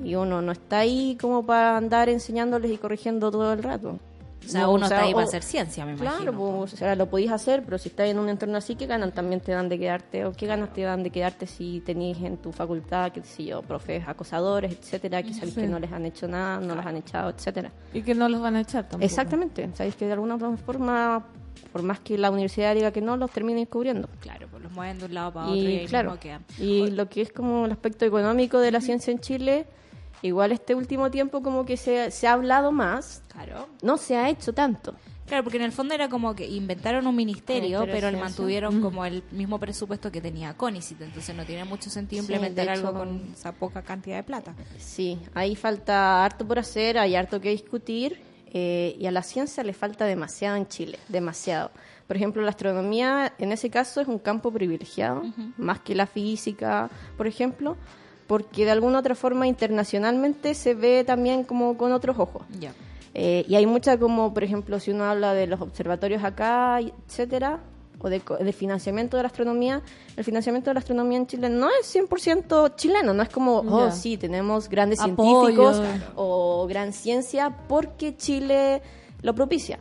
Y 0.03 0.15
uno 0.15 0.41
no 0.41 0.51
está 0.51 0.79
ahí 0.79 1.17
como 1.19 1.45
para 1.45 1.77
andar 1.77 2.09
enseñándoles 2.09 2.71
y 2.71 2.77
corrigiendo 2.77 3.29
todo 3.31 3.53
el 3.53 3.61
rato. 3.63 3.99
O 4.43 4.47
sea, 4.49 4.61
No, 4.61 4.71
uno 4.73 4.85
está 4.85 5.03
ahí 5.03 5.11
o- 5.11 5.13
para 5.15 5.27
hacer 5.27 5.43
ciencia, 5.43 5.85
me 5.85 5.93
Claro, 5.95 6.23
imagino. 6.23 6.57
pues, 6.59 6.73
o 6.73 6.77
sea, 6.77 6.95
lo 6.95 7.05
podéis 7.05 7.29
hacer, 7.31 7.61
pero 7.63 7.77
si 7.77 7.89
estás 7.89 8.07
en 8.07 8.17
un 8.17 8.27
entorno 8.27 8.57
así, 8.57 8.75
¿qué 8.75 8.87
ganan 8.87 9.11
también 9.11 9.39
te 9.39 9.51
dan 9.51 9.69
de 9.69 9.77
quedarte? 9.77 10.25
¿O 10.25 10.31
qué 10.33 10.47
ganas 10.47 10.73
te 10.73 10.81
dan 10.81 11.03
de 11.03 11.11
quedarte 11.11 11.45
si 11.45 11.79
tenéis 11.85 12.17
en 12.23 12.37
tu 12.37 12.51
facultad, 12.51 13.11
qué 13.11 13.21
sé 13.21 13.43
yo, 13.45 13.61
profes 13.61 14.03
acosadores, 14.07 14.71
etcétera, 14.71 15.21
que 15.21 15.33
sabéis 15.35 15.53
Sí. 15.53 15.61
que 15.61 15.67
no 15.67 15.77
les 15.77 15.91
han 15.91 16.05
hecho 16.07 16.27
nada, 16.27 16.59
no 16.59 16.73
los 16.73 16.83
han 16.83 16.97
echado, 16.97 17.29
etcétera? 17.29 17.71
Y 17.93 18.01
que 18.01 18.15
no 18.15 18.27
los 18.29 18.41
van 18.41 18.55
a 18.55 18.61
echar 18.61 18.83
tampoco. 18.85 19.05
Exactamente, 19.05 19.69
sabéis 19.75 19.95
que 19.95 20.07
de 20.07 20.13
alguna 20.13 20.39
forma, 20.57 21.23
por 21.71 21.83
más 21.83 21.99
que 21.99 22.17
la 22.17 22.31
universidad 22.31 22.73
diga 22.73 22.91
que 22.91 23.01
no, 23.01 23.17
los 23.17 23.29
terminen 23.29 23.67
cubriendo. 23.67 24.09
Claro, 24.21 24.47
pues 24.49 24.63
los 24.63 24.71
mueven 24.71 24.97
de 24.97 25.05
un 25.05 25.13
lado 25.13 25.33
para 25.33 25.45
otro 25.49 25.55
y, 25.69 25.77
ahí 25.77 25.85
claro, 25.85 26.09
mismo 26.11 26.19
quedan. 26.19 26.45
y 26.57 26.89
lo 26.89 27.07
que 27.07 27.21
es 27.21 27.31
como 27.31 27.65
el 27.67 27.71
aspecto 27.71 28.05
económico 28.05 28.57
de 28.57 28.71
la 28.71 28.81
ciencia 28.81 29.11
en 29.11 29.19
Chile, 29.19 29.67
igual 30.21 30.51
este 30.51 30.75
último 30.75 31.09
tiempo 31.11 31.41
como 31.41 31.65
que 31.65 31.77
se, 31.77 32.11
se 32.11 32.27
ha 32.27 32.33
hablado 32.33 32.71
más, 32.71 33.21
Claro. 33.31 33.67
no 33.81 33.97
se 33.97 34.15
ha 34.17 34.29
hecho 34.29 34.53
tanto. 34.53 34.93
Claro, 35.27 35.43
porque 35.45 35.57
en 35.57 35.63
el 35.63 35.71
fondo 35.71 35.93
era 35.93 36.09
como 36.09 36.35
que 36.35 36.45
inventaron 36.45 37.07
un 37.07 37.15
ministerio, 37.15 37.79
pero 37.85 37.99
Ciencia. 38.09 38.19
mantuvieron 38.19 38.81
como 38.81 39.05
el 39.05 39.23
mismo 39.31 39.59
presupuesto 39.59 40.11
que 40.11 40.19
tenía 40.19 40.55
CONICIT, 40.57 41.01
entonces 41.01 41.33
no 41.33 41.45
tiene 41.45 41.63
mucho 41.63 41.89
sentido 41.89 42.21
Sí, 42.21 42.33
implementar 42.33 42.65
de 42.65 42.71
algo 42.73 42.89
hecho- 42.89 42.97
con 42.99 43.31
esa 43.33 43.51
poca 43.53 43.81
cantidad 43.81 44.17
de 44.17 44.23
plata. 44.23 44.53
Sí, 44.77 45.17
ahí 45.33 45.55
falta 45.55 46.25
harto 46.25 46.45
por 46.45 46.59
hacer, 46.59 46.97
hay 46.97 47.15
harto 47.15 47.39
que 47.39 47.49
discutir 47.51 48.19
eh, 48.53 48.97
y 48.99 49.05
a 49.05 49.11
la 49.11 49.23
ciencia 49.23 49.63
le 49.63 49.71
falta 49.71 50.03
demasiado 50.03 50.57
en 50.57 50.67
Chile, 50.67 50.99
demasiado. 51.07 51.71
Por 52.07 52.17
ejemplo, 52.17 52.41
la 52.41 52.49
astronomía 52.49 53.31
en 53.37 53.53
ese 53.53 53.69
caso 53.69 54.01
es 54.01 54.09
un 54.09 54.19
campo 54.19 54.51
privilegiado, 54.51 55.23
más 55.57 55.79
que 55.79 55.95
la 55.95 56.07
física, 56.07 56.89
por 57.15 57.25
ejemplo, 57.27 57.77
porque 58.31 58.63
de 58.63 58.71
alguna 58.71 58.99
otra 58.99 59.13
forma 59.13 59.45
internacionalmente 59.45 60.53
se 60.53 60.73
ve 60.73 61.03
también 61.03 61.43
como 61.43 61.75
con 61.75 61.91
otros 61.91 62.17
ojos. 62.17 62.43
Ya. 62.61 62.73
Eh, 63.13 63.43
y 63.45 63.55
hay 63.55 63.65
mucha 63.65 63.97
como, 63.97 64.33
por 64.33 64.45
ejemplo, 64.45 64.79
si 64.79 64.91
uno 64.91 65.03
habla 65.03 65.33
de 65.33 65.47
los 65.47 65.59
observatorios 65.59 66.23
acá, 66.23 66.79
etcétera, 66.79 67.59
o 67.99 68.09
de, 68.09 68.21
de 68.39 68.53
financiamiento 68.53 69.17
de 69.17 69.23
la 69.23 69.27
astronomía, 69.27 69.81
el 70.15 70.23
financiamiento 70.23 70.69
de 70.69 70.75
la 70.75 70.79
astronomía 70.79 71.17
en 71.17 71.27
Chile 71.27 71.49
no 71.49 71.67
es 71.67 71.93
100% 71.93 72.73
chileno, 72.77 73.13
no 73.13 73.21
es 73.21 73.27
como, 73.27 73.57
oh, 73.57 73.91
sí, 73.91 74.15
tenemos 74.15 74.69
grandes 74.69 75.01
Apoyo. 75.01 75.47
científicos 75.47 75.81
o 76.15 76.67
gran 76.69 76.93
ciencia 76.93 77.53
porque 77.67 78.15
Chile 78.15 78.81
lo 79.23 79.35
propicia. 79.35 79.77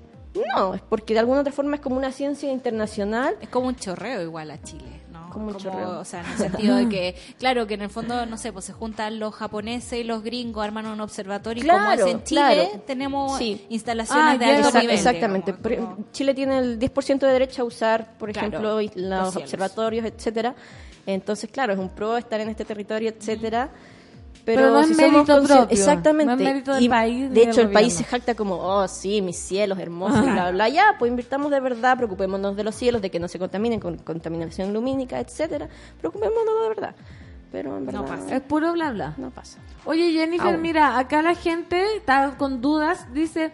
No, 0.56 0.74
es 0.74 0.82
porque 0.82 1.14
de 1.14 1.20
alguna 1.20 1.42
otra 1.42 1.52
forma 1.52 1.76
es 1.76 1.82
como 1.82 1.96
una 1.96 2.10
ciencia 2.10 2.50
internacional. 2.50 3.36
Es 3.40 3.48
como 3.48 3.68
un 3.68 3.76
chorreo 3.76 4.22
igual 4.22 4.50
a 4.50 4.60
Chile. 4.60 5.00
Como. 5.30 5.50
O 5.52 6.04
sea, 6.04 6.20
en 6.20 6.26
el 6.26 6.36
sentido 6.38 6.76
de 6.76 6.88
que, 6.88 7.14
claro, 7.38 7.66
que 7.66 7.74
en 7.74 7.82
el 7.82 7.90
fondo, 7.90 8.26
no 8.26 8.36
sé, 8.36 8.52
pues 8.52 8.64
se 8.66 8.72
juntan 8.72 9.18
los 9.18 9.34
japoneses 9.34 10.00
y 10.00 10.04
los 10.04 10.22
gringos, 10.22 10.62
arman 10.64 10.86
un 10.86 11.00
observatorio 11.00 11.64
y 11.64 11.66
como 11.66 11.78
Claro, 11.78 12.06
es 12.06 12.12
en 12.12 12.24
Chile, 12.24 12.40
claro. 12.40 12.82
tenemos 12.86 13.38
Sí. 13.38 13.64
instalaciones 13.68 14.34
Ah, 14.34 14.38
de 14.38 14.44
alto 14.44 14.68
Exact- 14.68 14.80
nivel. 14.82 14.96
exactamente. 14.96 15.54
digamos, 15.62 15.98
Chile 16.12 16.34
tiene 16.34 16.58
el 16.58 16.78
10% 16.78 17.26
de 17.26 17.32
derecho 17.32 17.62
a 17.62 17.64
usar, 17.64 18.18
por 18.18 18.32
Claro, 18.32 18.48
ejemplo, 18.48 18.80
los 18.96 19.36
observatorios, 19.36 20.04
etcétera. 20.04 20.54
Entonces, 21.06 21.50
claro, 21.50 21.72
es 21.72 21.78
un 21.78 21.88
pro 21.88 22.16
estar 22.16 22.40
en 22.40 22.48
este 22.50 22.64
territorio, 22.64 23.08
etcétera. 23.10 23.70
Pero, 24.44 24.62
Pero 24.62 24.70
no 24.72 24.80
es 24.80 24.88
si 24.88 24.94
somos 24.94 25.12
mérito 25.12 25.32
consci- 25.42 25.46
propio, 25.46 25.68
Exactamente. 25.76 26.26
no 26.34 26.40
es 26.40 26.44
mérito 26.52 26.74
del 26.74 26.82
Y, 26.84 26.88
país 26.88 27.30
De 27.32 27.42
hecho, 27.42 27.60
el 27.60 27.70
país 27.70 27.92
se 27.94 28.04
jacta 28.04 28.34
como, 28.34 28.54
oh, 28.56 28.88
sí, 28.88 29.20
mis 29.22 29.36
cielos 29.36 29.78
hermosos, 29.78 30.18
y 30.20 30.22
bla, 30.22 30.32
bla, 30.32 30.50
bla. 30.50 30.68
Ya, 30.68 30.96
pues 30.98 31.10
invirtamos 31.10 31.50
de 31.50 31.60
verdad, 31.60 31.96
preocupémonos 31.96 32.56
de 32.56 32.64
los 32.64 32.74
cielos, 32.74 33.02
de 33.02 33.10
que 33.10 33.20
no 33.20 33.28
se 33.28 33.38
contaminen 33.38 33.80
con 33.80 33.98
contaminación 33.98 34.72
lumínica, 34.72 35.20
etcétera. 35.20 35.68
Preocupémonos 36.00 36.62
de 36.62 36.68
verdad. 36.68 36.94
Pero 37.52 37.76
en 37.76 37.84
verdad 37.86 38.00
No 38.00 38.06
pasa. 38.06 38.36
Es 38.36 38.40
puro 38.42 38.72
bla 38.72 38.92
bla. 38.92 39.14
No 39.16 39.30
pasa. 39.30 39.58
Oye, 39.84 40.12
Jennifer, 40.12 40.52
Aún. 40.54 40.62
mira, 40.62 40.98
acá 40.98 41.20
la 41.20 41.34
gente 41.34 41.96
está 41.96 42.36
con 42.38 42.60
dudas. 42.60 43.12
Dice 43.12 43.52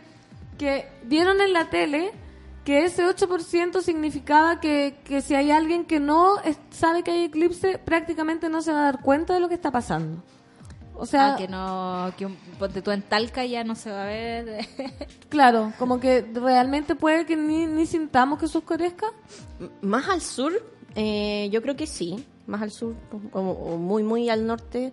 que 0.58 0.86
vieron 1.04 1.40
en 1.40 1.52
la 1.52 1.70
tele 1.70 2.12
que 2.64 2.84
ese 2.84 3.04
8% 3.06 3.80
significaba 3.80 4.60
que, 4.60 4.98
que 5.04 5.20
si 5.22 5.34
hay 5.34 5.50
alguien 5.50 5.84
que 5.84 5.98
no 6.00 6.40
es- 6.40 6.58
sabe 6.70 7.02
que 7.04 7.12
hay 7.12 7.24
eclipse, 7.24 7.78
prácticamente 7.78 8.48
no 8.48 8.60
se 8.60 8.72
va 8.72 8.80
a 8.80 8.82
dar 8.84 9.00
cuenta 9.00 9.34
de 9.34 9.40
lo 9.40 9.48
que 9.48 9.54
está 9.54 9.70
pasando. 9.70 10.22
O 10.98 11.06
sea, 11.06 11.34
Ah, 11.34 11.36
que 11.36 11.46
no, 11.48 12.12
que 12.16 12.26
un, 12.26 12.36
ponte 12.58 12.80
tú 12.82 12.90
en 12.90 13.02
Talca 13.02 13.44
ya 13.44 13.64
no 13.64 13.74
se 13.74 13.90
va 13.90 14.02
a 14.04 14.06
ver. 14.06 14.66
claro, 15.28 15.72
como 15.78 16.00
que 16.00 16.22
realmente 16.34 16.94
puede 16.94 17.26
que 17.26 17.36
ni, 17.36 17.66
ni 17.66 17.86
sintamos 17.86 18.38
que 18.38 18.46
oscurezca. 18.46 19.06
M- 19.60 19.70
Más 19.82 20.08
al 20.08 20.20
sur, 20.22 20.52
eh, 20.94 21.48
yo 21.52 21.60
creo 21.62 21.76
que 21.76 21.86
sí. 21.86 22.24
Más 22.46 22.62
al 22.62 22.70
sur, 22.70 22.94
o, 23.32 23.40
o 23.40 23.76
muy, 23.76 24.02
muy 24.02 24.30
al 24.30 24.46
norte. 24.46 24.92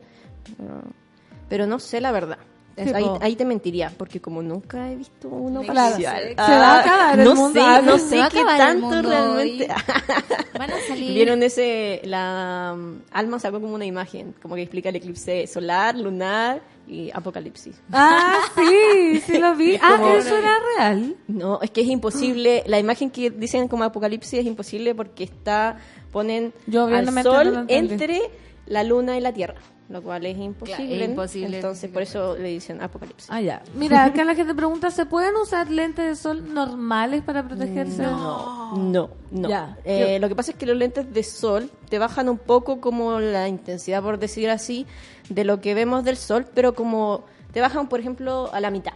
Pero 1.49 1.67
no 1.67 1.80
sé 1.80 2.01
la 2.01 2.11
verdad. 2.11 2.38
Es- 2.76 2.94
ahí, 3.22 3.36
te 3.36 3.45
mentiría, 3.45 3.91
porque 3.98 4.20
como 4.20 4.41
nunca 4.41 4.90
he 4.91 4.95
visto 4.95 5.28
uno 5.30 5.62
Claro, 5.62 5.91
parcial. 5.91 6.22
se- 6.24 6.30
se 6.30 6.36
va 6.36 6.68
a 6.76 6.80
acabar 6.82 7.20
el 7.20 7.26
no 7.26 7.36
mundo. 7.36 7.60
sé, 7.62 7.82
no 7.84 7.98
sé 8.00 8.20
qué 8.32 8.44
tanto 8.44 9.02
realmente. 9.02 9.68
Van 10.58 10.72
a 10.72 10.80
salir. 10.88 11.14
Vieron 11.14 11.44
ese, 11.44 12.02
la 12.06 12.74
um, 12.76 13.00
Alma 13.12 13.40
sacó 13.40 13.60
como 13.62 13.76
una 13.76 13.86
imagen, 13.86 14.34
como 14.41 14.56
que 14.56 14.62
explica 14.64 14.90
el 14.90 14.95
eclipse 14.95 15.45
solar, 15.48 15.95
lunar 15.98 16.62
y 16.88 17.12
apocalipsis. 17.14 17.76
Ah, 17.91 18.40
sí, 18.56 19.22
sí 19.26 19.38
lo 19.38 19.56
vi. 19.56 19.76
Ah, 19.82 19.98
como- 20.00 20.14
eso 20.16 20.36
era 20.38 20.54
real. 20.78 21.16
No, 21.28 21.60
es 21.62 21.70
que 21.72 21.82
es 21.82 21.88
imposible. 21.88 22.64
La 22.66 22.80
imagen 22.80 23.10
que 23.12 23.30
dicen 23.30 23.68
como 23.68 23.84
apocalipsis 23.84 24.40
es 24.40 24.45
imposible 24.45 24.95
porque 24.95 25.24
está 25.26 25.78
ponen 26.12 26.54
Yo 26.68 26.86
al 26.86 27.08
sol 27.24 27.66
entre 27.68 28.20
la 28.66 28.84
luna 28.84 29.18
y 29.18 29.22
la 29.22 29.32
tierra. 29.34 29.56
Lo 29.94 30.02
cual 30.02 30.26
es 30.26 30.38
imposible. 30.38 30.88
Claro, 30.88 31.03
es 31.03 31.10
imposible. 31.10 31.56
Entonces, 31.57 31.91
por 31.91 32.02
eso 32.02 32.36
le 32.36 32.49
dicen 32.49 32.82
apocalipsis. 32.82 33.30
Ah, 33.30 33.40
ya. 33.40 33.61
Mira, 33.76 34.03
acá 34.06 34.26
la 34.26 34.34
gente 34.34 34.56
pregunta, 34.56 34.90
¿se 34.90 35.06
pueden 35.06 35.36
usar 35.36 35.70
lentes 35.70 36.06
de 36.06 36.15
sol 36.15 36.52
normales 36.52 37.22
para 37.22 37.48
protegerse? 37.48 38.02
No, 38.02 38.76
no, 38.76 39.11
no. 39.30 39.49
Ya. 39.49 39.78
Eh, 39.86 40.18
lo 40.20 40.28
que 40.28 40.36
pasa 40.36 40.52
es 40.52 40.57
que 40.57 40.65
los 40.65 40.76
lentes 40.76 41.14
de 41.14 41.22
sol 41.24 41.70
te 41.90 41.99
bajan 41.99 42.28
un 42.28 42.40
poco 42.40 42.82
como 42.82 43.20
la 43.20 43.48
intensidad, 43.48 44.02
por 44.02 44.18
decir 44.18 44.49
así, 44.49 44.88
de 45.30 45.44
lo 45.44 45.61
que 45.61 45.76
vemos 45.76 46.03
del 46.03 46.18
sol, 46.18 46.48
pero 46.52 46.74
como 46.74 47.24
te 47.53 47.61
bajan, 47.61 47.88
por 47.88 47.99
ejemplo, 47.99 48.49
a 48.52 48.60
la 48.60 48.72
mitad. 48.72 48.94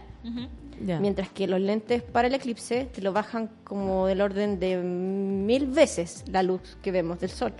Mientras 0.80 1.28
que 1.28 1.46
los 1.46 1.60
lentes 1.60 2.02
para 2.02 2.28
el 2.28 2.34
eclipse 2.34 2.86
te 2.92 3.02
lo 3.02 3.12
bajan 3.12 3.50
como 3.64 4.06
del 4.06 4.20
orden 4.20 4.58
de 4.58 4.76
mil 4.78 5.66
veces 5.66 6.24
la 6.28 6.42
luz 6.42 6.76
que 6.82 6.90
vemos 6.90 7.20
del 7.20 7.30
sol. 7.30 7.52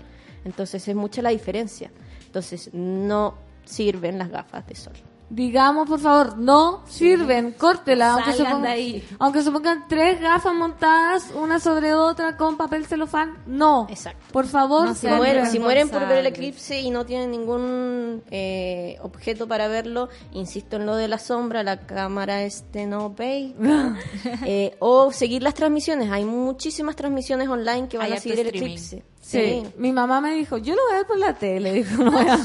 Entonces 0.45 0.87
es 0.87 0.95
mucha 0.95 1.21
la 1.21 1.29
diferencia. 1.29 1.89
Entonces 2.29 2.69
no 2.73 3.33
sirven 3.65 4.19
las 4.19 4.29
gafas 4.29 4.67
de 4.67 4.75
sol. 4.75 4.93
Digamos, 5.31 5.87
por 5.87 5.99
favor, 5.99 6.37
no 6.39 6.83
sirven, 6.87 7.51
córtela, 7.51 8.13
aunque 8.13 8.33
se, 8.33 8.43
pongan, 8.43 8.61
de 8.63 8.67
ahí. 8.67 9.07
aunque 9.19 9.41
se 9.43 9.51
pongan 9.51 9.87
tres 9.87 10.19
gafas 10.19 10.53
montadas, 10.55 11.31
una 11.35 11.59
sobre 11.59 11.93
otra, 11.93 12.35
con 12.35 12.57
papel 12.57 12.85
celofán, 12.87 13.37
no. 13.45 13.85
Exacto. 13.91 14.25
Por 14.31 14.47
favor, 14.47 14.87
No 14.87 14.95
Si, 14.95 15.05
mueren, 15.07 15.45
si 15.47 15.59
mueren 15.59 15.89
por 15.89 16.07
ver 16.07 16.17
el 16.19 16.25
eclipse 16.27 16.79
y 16.81 16.89
no 16.89 17.05
tienen 17.05 17.29
ningún 17.29 18.23
eh, 18.31 18.97
objeto 19.03 19.47
para 19.47 19.67
verlo, 19.67 20.09
insisto 20.31 20.77
en 20.77 20.87
lo 20.87 20.95
de 20.95 21.07
la 21.07 21.19
sombra, 21.19 21.61
la 21.63 21.77
cámara 21.81 22.43
este 22.43 22.85
no 22.85 23.11
ve. 23.13 23.55
Eh, 24.45 24.75
o 24.79 25.11
seguir 25.11 25.43
las 25.43 25.53
transmisiones. 25.53 26.11
Hay 26.11 26.25
muchísimas 26.25 26.95
transmisiones 26.95 27.47
online 27.49 27.87
que 27.87 27.97
van 27.97 28.07
Hay 28.07 28.13
a 28.13 28.19
seguir 28.19 28.39
el 28.39 28.45
streaming. 28.47 28.71
eclipse. 28.71 29.03
Sí. 29.31 29.63
mi 29.77 29.91
mamá 29.91 30.21
me 30.21 30.33
dijo, 30.33 30.57
yo 30.57 30.73
lo 30.75 30.81
voy 30.83 30.93
a 30.93 30.97
ver 30.97 31.05
por 31.07 31.17
la 31.17 31.33
tele, 31.33 31.71
dijo, 31.83 32.03
no 32.03 32.11
voy 32.11 32.27
a, 32.27 32.39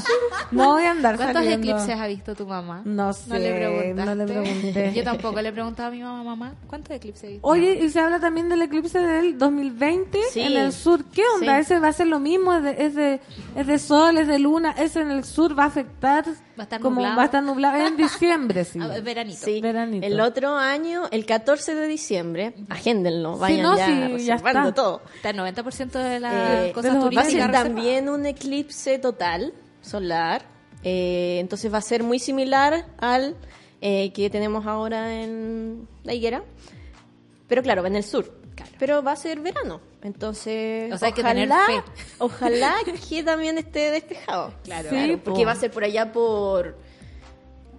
no 0.51 0.73
voy 0.73 0.83
a 0.83 0.91
andar 0.91 1.15
¿Cuántos 1.17 1.43
saliendo. 1.43 1.67
eclipses 1.71 1.99
ha 1.99 2.07
visto 2.07 2.35
tu 2.35 2.45
mamá? 2.45 2.81
No 2.85 3.11
sé, 3.13 3.29
No 3.29 3.35
le 3.39 3.93
no 3.93 4.15
le 4.15 4.25
pregunté. 4.25 4.93
Yo 4.95 5.03
tampoco 5.03 5.41
le 5.41 5.49
he 5.49 5.51
preguntado 5.51 5.89
a 5.89 5.91
mi 5.91 6.01
mamá, 6.01 6.23
mamá, 6.23 6.53
¿cuántos 6.67 6.95
eclipses 6.95 7.23
he 7.23 7.27
visto? 7.33 7.47
Oye, 7.47 7.79
y 7.83 7.89
se 7.89 7.99
habla 7.99 8.19
también 8.19 8.49
del 8.49 8.61
eclipse 8.61 8.99
del 8.99 9.37
2020 9.37 10.19
Sí. 10.31 10.41
en 10.41 10.57
el 10.57 10.73
sur. 10.73 11.03
¿Qué 11.05 11.23
onda? 11.35 11.55
Sí. 11.55 11.61
Ese 11.61 11.79
va 11.79 11.87
a 11.87 11.93
ser 11.93 12.07
lo 12.07 12.19
mismo, 12.19 12.53
es 12.53 12.63
de, 12.63 12.85
es 12.85 12.95
de, 12.95 13.19
es 13.55 13.67
de 13.67 13.79
sol, 13.79 14.17
es 14.17 14.27
de 14.27 14.39
luna, 14.39 14.71
ese 14.77 15.01
en 15.01 15.11
el 15.11 15.23
sur 15.23 15.57
va 15.57 15.63
a 15.63 15.67
afectar. 15.67 16.25
Va 16.57 16.61
a 16.61 16.63
estar 16.63 16.79
como 16.79 16.95
nublado. 16.97 17.15
Va 17.17 17.21
a 17.23 17.25
estar 17.25 17.43
nublado 17.43 17.77
en 17.85 17.97
diciembre, 17.97 18.63
sí. 18.65 18.79
Ah, 18.81 18.99
veranito. 19.03 19.43
Sí, 19.43 19.59
Veranito. 19.59 20.05
el 20.05 20.19
otro 20.21 20.55
año, 20.55 21.03
el 21.11 21.25
14 21.25 21.75
de 21.75 21.87
diciembre, 21.87 22.53
agéndenlo, 22.69 23.37
vayan 23.37 23.61
no, 23.63 23.75
ya 23.77 23.87
sí, 24.17 24.25
ya 24.25 24.35
está. 24.35 24.71
todo. 24.73 25.01
Está 25.15 25.31
el 25.31 25.37
90% 25.39 25.91
de 25.91 26.19
las 26.19 26.33
Eh, 26.33 26.71
cosas 26.75 26.95
va 27.17 27.21
a 27.21 27.25
ser 27.25 27.51
también 27.51 28.09
un 28.09 28.25
eclipse 28.25 28.99
total 28.99 29.53
solar. 29.81 30.43
eh, 30.83 31.37
entonces 31.39 31.73
va 31.73 31.79
a 31.79 31.81
ser 31.81 32.03
muy 32.03 32.19
similar 32.19 32.85
al 32.99 33.35
eh, 33.81 34.11
que 34.13 34.29
tenemos 34.29 34.65
ahora 34.67 35.21
en 35.21 35.87
la 36.03 36.13
higuera. 36.13 36.43
Pero 37.47 37.61
claro, 37.63 37.85
en 37.85 37.95
el 37.95 38.03
sur. 38.03 38.31
Pero 38.79 39.01
va 39.03 39.11
a 39.13 39.15
ser 39.15 39.39
verano. 39.39 39.79
Entonces, 40.01 40.91
O 40.93 40.97
sea, 40.97 41.07
hay 41.07 41.13
que 41.13 41.21
ojalá, 41.21 41.83
ojalá 42.19 42.73
que 43.09 43.23
también 43.23 43.57
esté 43.57 43.89
despejado. 43.91 44.53
Claro, 44.63 44.89
Sí, 44.89 44.95
claro. 44.95 45.19
Porque 45.23 45.41
po. 45.41 45.45
va 45.47 45.51
a 45.53 45.55
ser 45.55 45.71
por 45.71 45.83
allá 45.83 46.11
por... 46.11 46.77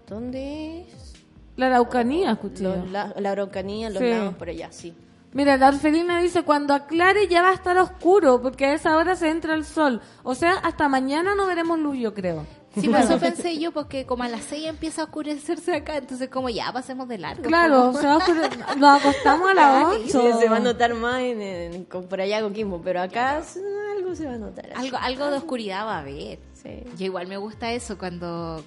¿Dónde 0.08 0.82
es? 0.82 1.14
La 1.56 1.66
Araucanía, 1.66 2.32
escuché. 2.32 2.64
la 2.90 3.30
Araucanía, 3.30 3.90
los 3.90 3.98
Sí. 4.02 4.08
lagos 4.10 4.34
por 4.34 4.48
allá, 4.48 4.68
sí. 4.72 4.92
Mira, 5.32 5.56
la 5.58 5.68
orfelina 5.68 6.20
dice, 6.20 6.42
cuando 6.42 6.72
aclare 6.74 7.28
ya 7.28 7.42
va 7.42 7.50
a 7.50 7.54
estar 7.54 7.76
oscuro, 7.78 8.40
porque 8.40 8.64
a 8.66 8.74
esa 8.74 8.96
hora 8.96 9.16
se 9.16 9.28
entra 9.28 9.54
el 9.54 9.64
sol. 9.64 10.00
O 10.22 10.34
sea, 10.34 10.54
hasta 10.62 10.88
mañana 10.88 11.34
no 11.34 11.46
veremos 11.46 11.78
luz, 11.78 11.98
yo 11.98 12.14
creo. 12.14 12.46
Sí, 12.80 12.88
pues 12.88 13.04
eso 13.04 13.18
pensé 13.20 13.58
yo, 13.58 13.72
porque 13.72 14.06
como 14.06 14.22
a 14.22 14.28
las 14.28 14.44
6 14.44 14.66
empieza 14.66 15.02
a 15.02 15.04
oscurecerse 15.06 15.74
acá, 15.74 15.96
entonces 15.98 16.28
como 16.30 16.48
ya 16.48 16.72
pasemos 16.72 17.06
de 17.08 17.18
largo. 17.18 17.42
Claro, 17.42 17.92
se 17.92 18.06
va 18.06 18.14
a 18.14 18.18
oscure- 18.18 18.76
nos 18.76 19.00
acostamos 19.00 19.50
a 19.50 19.54
las 19.54 19.94
Sí, 20.10 20.18
8. 20.18 20.38
se 20.40 20.48
va 20.48 20.56
a 20.56 20.60
notar 20.60 20.94
más 20.94 21.20
en, 21.20 21.84
por 21.86 22.20
allá 22.20 22.40
con 22.40 22.52
Kimbo, 22.54 22.80
pero 22.82 23.02
acá 23.02 23.42
algo 23.96 24.14
se 24.14 24.26
va 24.26 24.34
a 24.34 24.38
notar. 24.38 24.70
Algo, 24.74 24.96
algo 25.00 25.30
de 25.30 25.36
oscuridad 25.38 25.86
va 25.86 25.96
a 25.96 26.00
haber. 26.00 26.38
Sí. 26.66 26.82
Yo 26.98 27.06
igual 27.06 27.26
me 27.28 27.36
gusta 27.36 27.72
eso 27.72 27.96
cuando, 27.96 28.64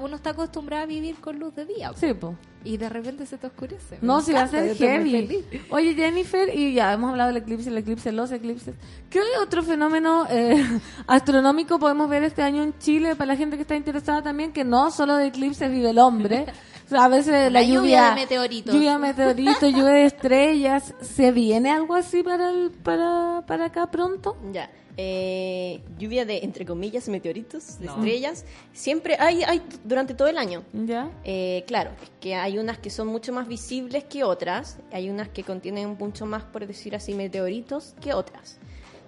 Uno 0.00 0.16
está 0.16 0.30
acostumbrado 0.30 0.82
a 0.82 0.86
vivir 0.86 1.16
con 1.16 1.38
luz 1.38 1.54
de 1.54 1.64
día. 1.64 1.92
po. 1.92 1.98
Sí, 1.98 2.12
po. 2.14 2.34
Y 2.64 2.76
de 2.76 2.88
repente 2.88 3.24
se 3.24 3.38
te 3.38 3.46
oscurece. 3.46 3.98
No, 4.02 4.20
si 4.20 4.32
va 4.32 4.42
a 4.42 4.48
ser 4.48 4.76
heavy. 4.76 5.44
Oye, 5.70 5.94
Jennifer, 5.94 6.54
y 6.54 6.74
ya 6.74 6.92
hemos 6.92 7.10
hablado 7.10 7.28
del 7.28 7.38
eclipse, 7.42 7.70
el 7.70 7.78
eclipse, 7.78 8.12
los 8.12 8.30
eclipses. 8.32 8.74
¿Qué 9.08 9.20
otro 9.40 9.62
fenómeno 9.62 10.26
eh, 10.28 10.62
astronómico 11.06 11.78
podemos 11.78 12.08
ver 12.08 12.24
este 12.24 12.42
año 12.42 12.62
en 12.62 12.76
Chile 12.78 13.16
para 13.16 13.28
la 13.28 13.36
gente 13.36 13.56
que 13.56 13.62
está 13.62 13.76
interesada 13.76 14.22
también? 14.22 14.52
Que 14.52 14.64
no 14.64 14.90
solo 14.90 15.16
de 15.16 15.28
eclipses 15.28 15.70
vive 15.70 15.90
el 15.90 15.98
hombre. 15.98 16.46
O 16.86 16.88
sea, 16.88 17.04
a 17.04 17.08
veces 17.08 17.32
la, 17.32 17.50
La 17.50 17.62
lluvia 17.62 17.74
lluvia, 17.80 18.08
de 18.10 18.14
meteoritos. 18.16 18.74
Lluvia 18.74 18.92
de 18.94 18.98
meteoritos, 18.98 19.70
lluvia 19.72 19.84
de 19.92 20.04
estrellas. 20.04 20.94
¿Se 21.00 21.30
viene 21.32 21.70
algo 21.70 21.94
así 21.94 22.22
para, 22.22 22.50
el, 22.50 22.72
para, 22.72 23.44
para 23.46 23.66
acá 23.66 23.90
pronto? 23.90 24.36
Ya. 24.52 24.68
Eh, 25.00 25.80
lluvia 25.96 26.24
de, 26.24 26.38
entre 26.38 26.66
comillas, 26.66 27.08
meteoritos, 27.08 27.78
de 27.78 27.86
estrellas. 27.86 28.44
Siempre 28.72 29.16
hay, 29.20 29.44
hay 29.44 29.62
durante 29.84 30.12
todo 30.12 30.26
el 30.26 30.36
año. 30.36 30.64
¿Ya? 30.72 31.08
Eh, 31.22 31.62
claro, 31.68 31.92
es 32.02 32.10
que 32.20 32.34
hay 32.34 32.58
unas 32.58 32.78
que 32.78 32.90
son 32.90 33.06
mucho 33.06 33.32
más 33.32 33.46
visibles 33.46 34.02
que 34.04 34.24
otras. 34.24 34.78
Hay 34.90 35.08
unas 35.08 35.28
que 35.28 35.44
contienen 35.44 35.96
mucho 35.96 36.26
más, 36.26 36.42
por 36.42 36.66
decir 36.66 36.96
así, 36.96 37.14
meteoritos 37.14 37.94
que 38.00 38.12
otras. 38.12 38.58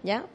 ¿Ya? 0.04 0.26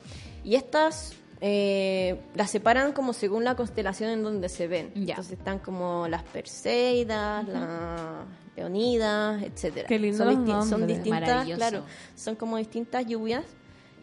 Y 0.44 0.56
estas 0.56 1.14
eh, 1.40 2.19
las 2.36 2.52
separan 2.52 2.91
como 2.91 3.14
según 3.14 3.45
la 3.45 3.56
constelación 3.56 4.10
en 4.10 4.23
donde 4.23 4.49
se 4.49 4.68
ven. 4.68 4.91
Ya. 4.94 5.14
Entonces 5.14 5.38
están 5.38 5.60
como 5.60 6.10
las 6.10 6.23
Perseidas, 6.23 7.48
las 7.48 8.26
Leonidas, 8.57 9.41
etcétera. 9.41 9.88
Qué 9.88 9.99
lindo 9.99 10.18
son, 10.18 10.45
disti- 10.45 10.69
son 10.69 10.88
distintas, 10.88 11.45
claro, 11.48 11.84
son 12.14 12.36
como 12.36 12.57
distintas 12.57 13.06
lluvias. 13.06 13.44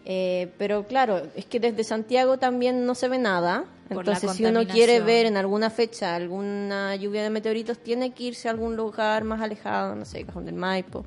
Eh, 0.04 0.52
pero 0.58 0.86
claro, 0.86 1.22
es 1.36 1.44
que 1.46 1.60
desde 1.60 1.84
Santiago 1.84 2.38
también 2.38 2.86
no 2.86 2.94
se 2.94 3.08
ve 3.08 3.18
nada. 3.18 3.64
Por 3.88 3.98
Entonces, 3.98 4.32
si 4.32 4.44
uno 4.44 4.66
quiere 4.66 5.00
ver 5.00 5.26
en 5.26 5.36
alguna 5.36 5.68
fecha 5.68 6.14
alguna 6.14 6.96
lluvia 6.96 7.22
de 7.22 7.30
meteoritos, 7.30 7.78
tiene 7.78 8.12
que 8.12 8.24
irse 8.24 8.48
a 8.48 8.50
algún 8.50 8.74
lugar 8.74 9.24
más 9.24 9.40
alejado, 9.40 9.94
no 9.94 10.04
sé, 10.04 10.24
Cajón 10.24 10.46
del 10.46 10.54
Maipo, 10.54 11.04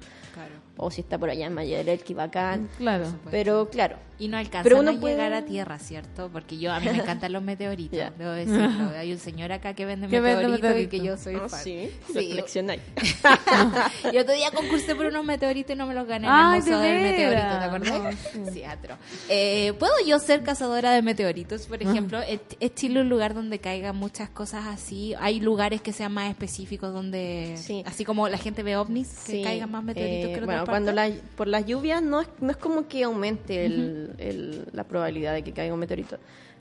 o 0.77 0.91
si 0.91 1.01
está 1.01 1.17
por 1.17 1.29
allá 1.29 1.45
en 1.47 1.55
Valle 1.55 1.77
del 1.77 1.89
Elqui, 1.89 2.13
bacán. 2.13 2.69
Claro. 2.77 3.05
Pero 3.31 3.69
claro, 3.69 3.97
Y 4.17 4.29
no 4.29 4.37
Pero 4.63 4.79
uno 4.79 4.91
a 4.91 4.93
puede- 4.93 5.15
llegar 5.15 5.33
a 5.33 5.43
tierra, 5.43 5.77
¿cierto? 5.77 6.29
Porque 6.31 6.57
yo 6.57 6.71
a 6.71 6.79
mí 6.79 6.85
me 6.85 6.97
encantan 7.03 7.33
los 7.33 7.43
meteoritos, 7.43 7.99
debo 8.17 8.31
decirlo. 8.31 8.89
Hay 8.97 9.11
un 9.11 9.19
señor 9.19 9.51
acá 9.51 9.73
que 9.73 9.85
vende 9.85 10.07
meteoritos 10.07 10.79
y 10.79 10.87
que 10.87 10.99
yo 11.01 11.17
soy 11.17 11.35
Ah, 11.35 11.49
fan. 11.49 11.59
sí, 11.63 11.91
Sí. 12.07 12.13
lo 12.13 12.29
coleccionáis. 12.29 12.81
Yo 14.13 14.21
otro 14.21 14.33
día 14.33 14.51
concursé 14.51 14.95
por 14.95 15.05
unos 15.07 15.25
meteoritos 15.25 15.75
y 15.75 15.77
no 15.77 15.85
me 15.87 15.93
los 15.93 16.07
gané 16.07 16.27
Ay, 16.29 16.45
en 16.49 16.55
el 16.55 16.61
Museo 16.61 16.79
de 16.79 16.87
del 16.87 17.01
Meteorito. 17.03 17.57
¿te 17.59 17.63
acordás? 17.65 18.15
Sí, 18.53 18.63
atro. 18.63 18.97
Eh, 19.29 19.73
¿Puedo 19.79 19.93
yo 20.05 20.19
ser 20.19 20.43
cazadora 20.43 20.91
de 20.91 21.01
meteoritos, 21.01 21.67
por 21.67 21.81
ejemplo? 21.81 22.21
¿Es, 22.21 22.39
es 22.59 22.73
Chile 22.75 23.01
un 23.01 23.09
lugar 23.09 23.33
donde 23.33 23.59
caigan 23.59 23.95
muchas 23.95 24.29
cosas 24.29 24.65
así? 24.67 25.13
¿Hay 25.19 25.39
lugares 25.39 25.81
que 25.81 25.91
sean 25.93 26.13
más 26.13 26.29
específicos 26.29 26.93
donde, 26.93 27.55
Sí. 27.57 27.83
así 27.85 28.05
como 28.05 28.29
la 28.29 28.37
gente 28.37 28.63
ve 28.63 28.77
ovnis, 28.77 29.09
que 29.25 29.31
Sí, 29.33 29.41
caigan 29.43 29.71
más 29.71 29.83
meteoritos 29.83 30.29
eh, 30.29 30.33
que 30.33 30.39
en 30.39 30.39
bueno, 30.65 30.85
cuando 30.85 30.91
la, 30.91 31.09
por 31.35 31.47
las 31.47 31.65
lluvias 31.65 32.01
no 32.01 32.21
es, 32.21 32.27
no 32.39 32.51
es 32.51 32.57
como 32.57 32.87
que 32.87 33.03
aumente 33.03 33.65
el- 33.65 34.13
el- 34.17 34.67
la 34.73 34.83
probabilidad 34.83 35.33
de 35.33 35.43
que 35.43 35.51
caiga 35.53 35.73
un 35.73 35.79
meteorito. 35.79 36.17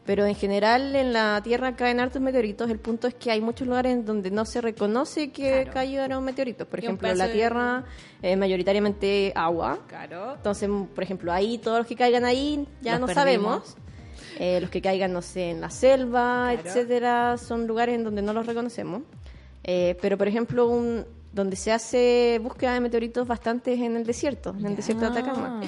Pero 0.06 0.26
en 0.26 0.34
general 0.34 0.94
en 0.94 1.14
la 1.14 1.40
Tierra 1.42 1.76
caen 1.76 1.98
hartos 1.98 2.20
meteoritos. 2.20 2.68
El 2.70 2.78
punto 2.78 3.06
es 3.08 3.14
que 3.14 3.30
hay 3.30 3.40
muchos 3.40 3.66
lugares 3.66 3.92
en 3.94 4.04
donde 4.04 4.30
no 4.30 4.44
se 4.44 4.60
reconoce 4.60 5.30
que 5.32 5.62
Claro. 5.62 5.70
cayeron 5.72 6.22
meteoritos. 6.24 6.66
Por 6.68 6.78
ejemplo, 6.80 7.14
la 7.14 7.32
Tierra 7.32 7.84
es 8.20 8.36
mayoritariamente 8.36 9.32
agua. 9.34 9.78
Claro. 9.88 10.34
Entonces, 10.34 10.68
por 10.94 11.02
ejemplo, 11.02 11.32
ahí 11.32 11.56
todos 11.56 11.78
los 11.78 11.86
que 11.86 11.96
caigan 11.96 12.26
ahí 12.26 12.68
ya 12.82 12.98
Los 12.98 13.00
no 13.00 13.06
perdimos. 13.06 13.64
sabemos. 13.64 13.76
Eh, 14.38 14.60
los 14.60 14.68
que 14.68 14.82
caigan, 14.82 15.12
no 15.12 15.22
sé, 15.22 15.50
en 15.52 15.60
la 15.62 15.70
selva, 15.70 16.50
Claro. 16.52 16.68
etcétera, 16.68 17.38
son 17.38 17.66
lugares 17.66 17.94
en 17.94 18.04
donde 18.04 18.20
no 18.20 18.32
los 18.34 18.44
reconocemos. 18.46 19.02
Eh, 19.62 19.96
pero, 20.02 20.18
por 20.18 20.28
ejemplo, 20.28 20.68
un, 20.68 21.06
donde 21.34 21.56
se 21.56 21.72
hace 21.72 22.40
búsqueda 22.42 22.74
de 22.74 22.80
meteoritos 22.80 23.26
bastante 23.26 23.74
es 23.74 23.80
en 23.80 23.96
el 23.96 24.04
desierto, 24.04 24.54
en 24.56 24.66
el 24.66 24.76
desierto 24.76 25.10
de 25.10 25.18
Atacama. 25.18 25.60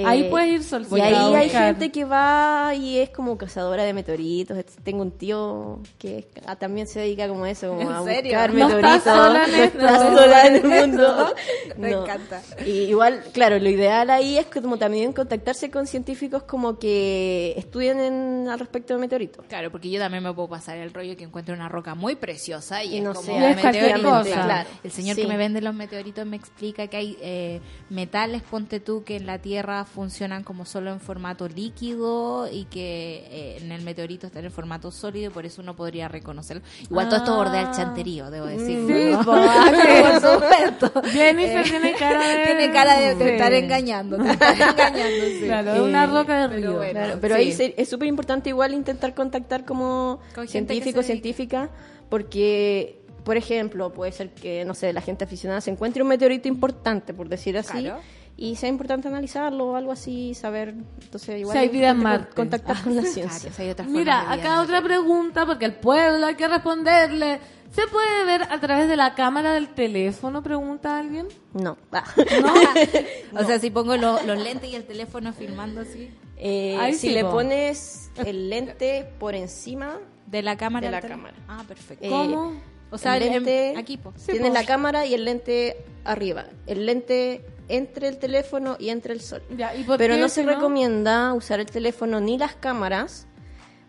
Eh, 0.00 0.04
Ahí 0.06 0.30
puedes 0.30 0.48
ir 0.48 0.62
solcita 0.64 0.98
Y 0.98 1.02
ahí 1.14 1.34
a 1.34 1.38
hay 1.38 1.48
gente 1.50 1.92
que 1.92 2.04
va 2.04 2.72
y 2.74 2.98
es 2.98 3.10
como 3.10 3.36
cazadora 3.36 3.84
de 3.84 3.92
meteoritos. 3.92 4.56
et- 4.56 4.70
Tengo 4.82 5.02
un 5.02 5.10
tío 5.10 5.80
que 5.98 6.18
es- 6.20 6.26
ah, 6.46 6.56
también 6.56 6.86
se 6.86 7.00
dedica 7.00 7.28
como 7.28 7.44
a 7.44 7.50
eso, 7.50 7.68
como 7.68 7.82
¿En 7.82 7.88
a 7.88 8.02
serio? 8.02 8.30
buscar 8.32 8.54
No 8.54 8.66
meteoritos. 8.68 8.96
estás 8.96 9.16
sola 9.16 9.44
en 9.46 9.78
No 9.78 9.98
sola 10.16 10.46
en 10.46 10.56
el 10.56 10.64
mundo. 10.64 11.34
Me 11.76 11.90
No. 11.90 12.02
encanta. 12.02 12.42
Y 12.66 12.70
igual, 12.84 13.22
claro, 13.32 13.58
lo 13.58 13.68
ideal 13.68 14.10
ahí 14.10 14.38
es 14.38 14.46
como 14.46 14.78
también 14.78 15.12
contactarse 15.12 15.70
con 15.70 15.86
científicos 15.86 16.42
como 16.44 16.78
que 16.78 17.54
estudien 17.56 18.00
en- 18.00 18.48
al 18.48 18.58
respecto 18.58 18.94
de 18.94 19.00
meteoritos. 19.00 19.44
Claro, 19.48 19.70
porque 19.70 19.90
yo 19.90 19.98
también 20.00 20.22
me 20.22 20.32
puedo 20.32 20.48
pasar 20.48 20.78
el 20.78 20.92
rollo 20.92 21.16
que 21.16 21.24
encuentro 21.24 21.54
una 21.54 21.68
roca 21.68 21.94
muy 21.94 22.16
preciosa 22.16 22.82
y, 22.84 22.94
Y 22.94 22.96
es 22.98 23.02
no 23.04 23.12
como 23.14 23.26
sé, 23.26 23.50
es 23.50 23.56
meteorito. 23.62 24.22
Claro. 24.22 24.68
El 24.82 24.90
señor 24.90 25.16
Sí. 25.16 25.22
que 25.22 25.28
me 25.28 25.36
vende 25.36 25.60
los 25.60 25.74
meteoritos 25.74 26.24
me 26.26 26.36
explica 26.36 26.86
que 26.86 26.96
hay 26.96 27.18
eh, 27.20 27.60
metales, 27.90 28.42
ponte 28.42 28.80
tú, 28.80 29.04
que 29.04 29.16
en 29.16 29.26
la 29.26 29.38
Tierra 29.38 29.84
funcionan 29.94 30.44
como 30.44 30.64
solo 30.64 30.90
en 30.92 31.00
formato 31.00 31.48
líquido 31.48 32.48
y 32.50 32.64
que 32.66 33.26
eh, 33.30 33.58
en 33.60 33.72
el 33.72 33.82
meteorito 33.82 34.26
está 34.26 34.40
en 34.40 34.50
formato 34.50 34.90
sólido, 34.90 35.30
por 35.32 35.44
eso 35.46 35.62
uno 35.62 35.74
podría 35.76 36.08
reconocerlo. 36.08 36.62
Igual 36.82 37.08
todo 37.08 37.18
esto 37.18 37.36
bordea 37.36 37.62
el 37.68 37.70
chanterío, 37.76 38.30
debo 38.30 38.46
decir. 38.46 38.84
Sí, 38.86 39.10
¿no? 39.12 39.24
po, 39.24 39.32
ah, 39.34 39.72
por 40.20 40.20
supuesto. 40.32 41.02
Jennifer 41.10 41.64
tiene 41.64 41.92
cara 41.94 42.26
de... 42.28 42.44
Tiene 42.46 42.72
cara 42.72 42.98
de, 43.00 43.14
de 43.14 43.24
Sí. 43.24 43.30
estar 43.30 43.52
engañando, 43.52 44.16
de 44.18 44.30
estar 44.30 44.54
engañando, 44.54 45.24
sí. 45.26 45.40
Claro, 45.44 45.84
una 45.84 46.04
Eh, 46.04 46.06
roca 46.06 46.42
de 46.42 46.48
pero 46.54 46.60
río. 46.70 46.76
bueno, 46.76 46.92
Claro, 46.92 47.18
pero 47.20 47.34
sí. 47.36 47.40
ahí 47.40 47.52
se- 47.52 47.74
es 47.76 47.88
súper 47.88 48.08
importante 48.08 48.48
igual 48.50 48.74
intentar 48.74 49.14
contactar 49.14 49.64
como 49.64 50.20
Con 50.34 50.46
científico, 50.48 51.02
científica, 51.02 51.70
porque, 52.08 53.00
por 53.24 53.36
ejemplo, 53.36 53.92
puede 53.92 54.12
ser 54.12 54.30
que, 54.30 54.64
no 54.64 54.74
sé, 54.74 54.92
la 54.92 55.00
gente 55.00 55.24
aficionada 55.24 55.60
se 55.60 55.70
encuentre 55.70 56.02
un 56.02 56.08
meteorito 56.08 56.48
importante, 56.48 57.14
por 57.14 57.28
decir 57.28 57.56
así, 57.58 57.80
Claro. 57.82 58.00
Y 58.42 58.56
sea 58.56 58.70
importante 58.70 59.06
analizarlo 59.06 59.66
o 59.66 59.76
algo 59.76 59.92
así, 59.92 60.32
saber, 60.34 60.70
entonces 61.02 61.38
igual 61.40 61.52
Si 61.54 61.58
hay 61.62 61.68
vida 61.68 61.90
en 61.90 61.98
Marte. 61.98 62.34
contactar 62.34 62.82
con 62.82 62.96
la 62.96 63.02
Claro, 63.02 63.14
ciencia. 63.14 63.52
si 63.52 63.62
hay 63.62 63.74
Mira, 63.86 64.32
acá 64.32 64.62
otra 64.62 64.78
el- 64.78 64.84
pregunta, 64.84 65.44
porque 65.44 65.66
al 65.66 65.74
pueblo 65.74 66.26
hay 66.26 66.36
que 66.36 66.48
responderle. 66.48 67.38
¿Se 67.70 67.86
puede 67.86 68.24
ver 68.24 68.42
a 68.44 68.58
través 68.58 68.88
de 68.88 68.96
la 68.96 69.14
cámara 69.14 69.52
del 69.52 69.68
teléfono? 69.68 70.42
Pregunta 70.42 70.98
alguien. 70.98 71.28
No. 71.52 71.76
Ah. 71.92 72.02
O 73.38 73.44
sea, 73.44 73.58
si 73.58 73.70
pongo 73.70 73.96
lo- 73.98 74.20
los 74.22 74.38
lentes 74.42 74.70
y 74.70 74.74
el 74.74 74.84
teléfono 74.84 75.32
filmando 75.34 75.82
así. 75.82 76.10
Eh, 76.38 76.76
Ahí 76.80 76.94
si 76.94 77.08
sí, 77.08 77.10
le 77.10 77.22
po. 77.24 77.32
pones 77.32 78.10
el 78.24 78.48
lente 78.48 79.06
por 79.18 79.34
encima, 79.34 79.98
De 80.26 80.40
la 80.42 80.56
cámara. 80.56 80.86
De 80.86 80.90
la 80.92 81.00
cámara. 81.02 81.34
Ah, 81.46 81.62
perfecto. 81.68 82.04
Eh, 82.06 82.08
¿Cómo? 82.08 82.54
o 82.90 82.96
sea, 82.98 83.16
el 83.18 83.24
el- 83.24 83.32
lente, 83.34 83.74
aquí, 83.76 83.98
po. 83.98 84.14
Sí, 84.16 84.32
tienes 84.32 84.48
po. 84.48 84.54
la 84.54 84.64
cámara 84.64 85.04
y 85.04 85.12
el 85.14 85.24
lente 85.26 85.84
arriba. 86.04 86.46
El 86.66 86.86
lente 86.86 87.44
entre 87.76 88.08
el 88.08 88.18
teléfono 88.18 88.76
y 88.78 88.88
entre 88.90 89.12
el 89.14 89.20
sol. 89.20 89.42
Ya, 89.56 89.74
¿y 89.74 89.84
por 89.84 89.98
Pero 89.98 90.16
no 90.16 90.28
se 90.28 90.42
recomienda 90.42 91.32
usar 91.34 91.60
el 91.60 91.66
teléfono 91.66 92.20
ni 92.20 92.36
las 92.38 92.54
cámaras, 92.54 93.26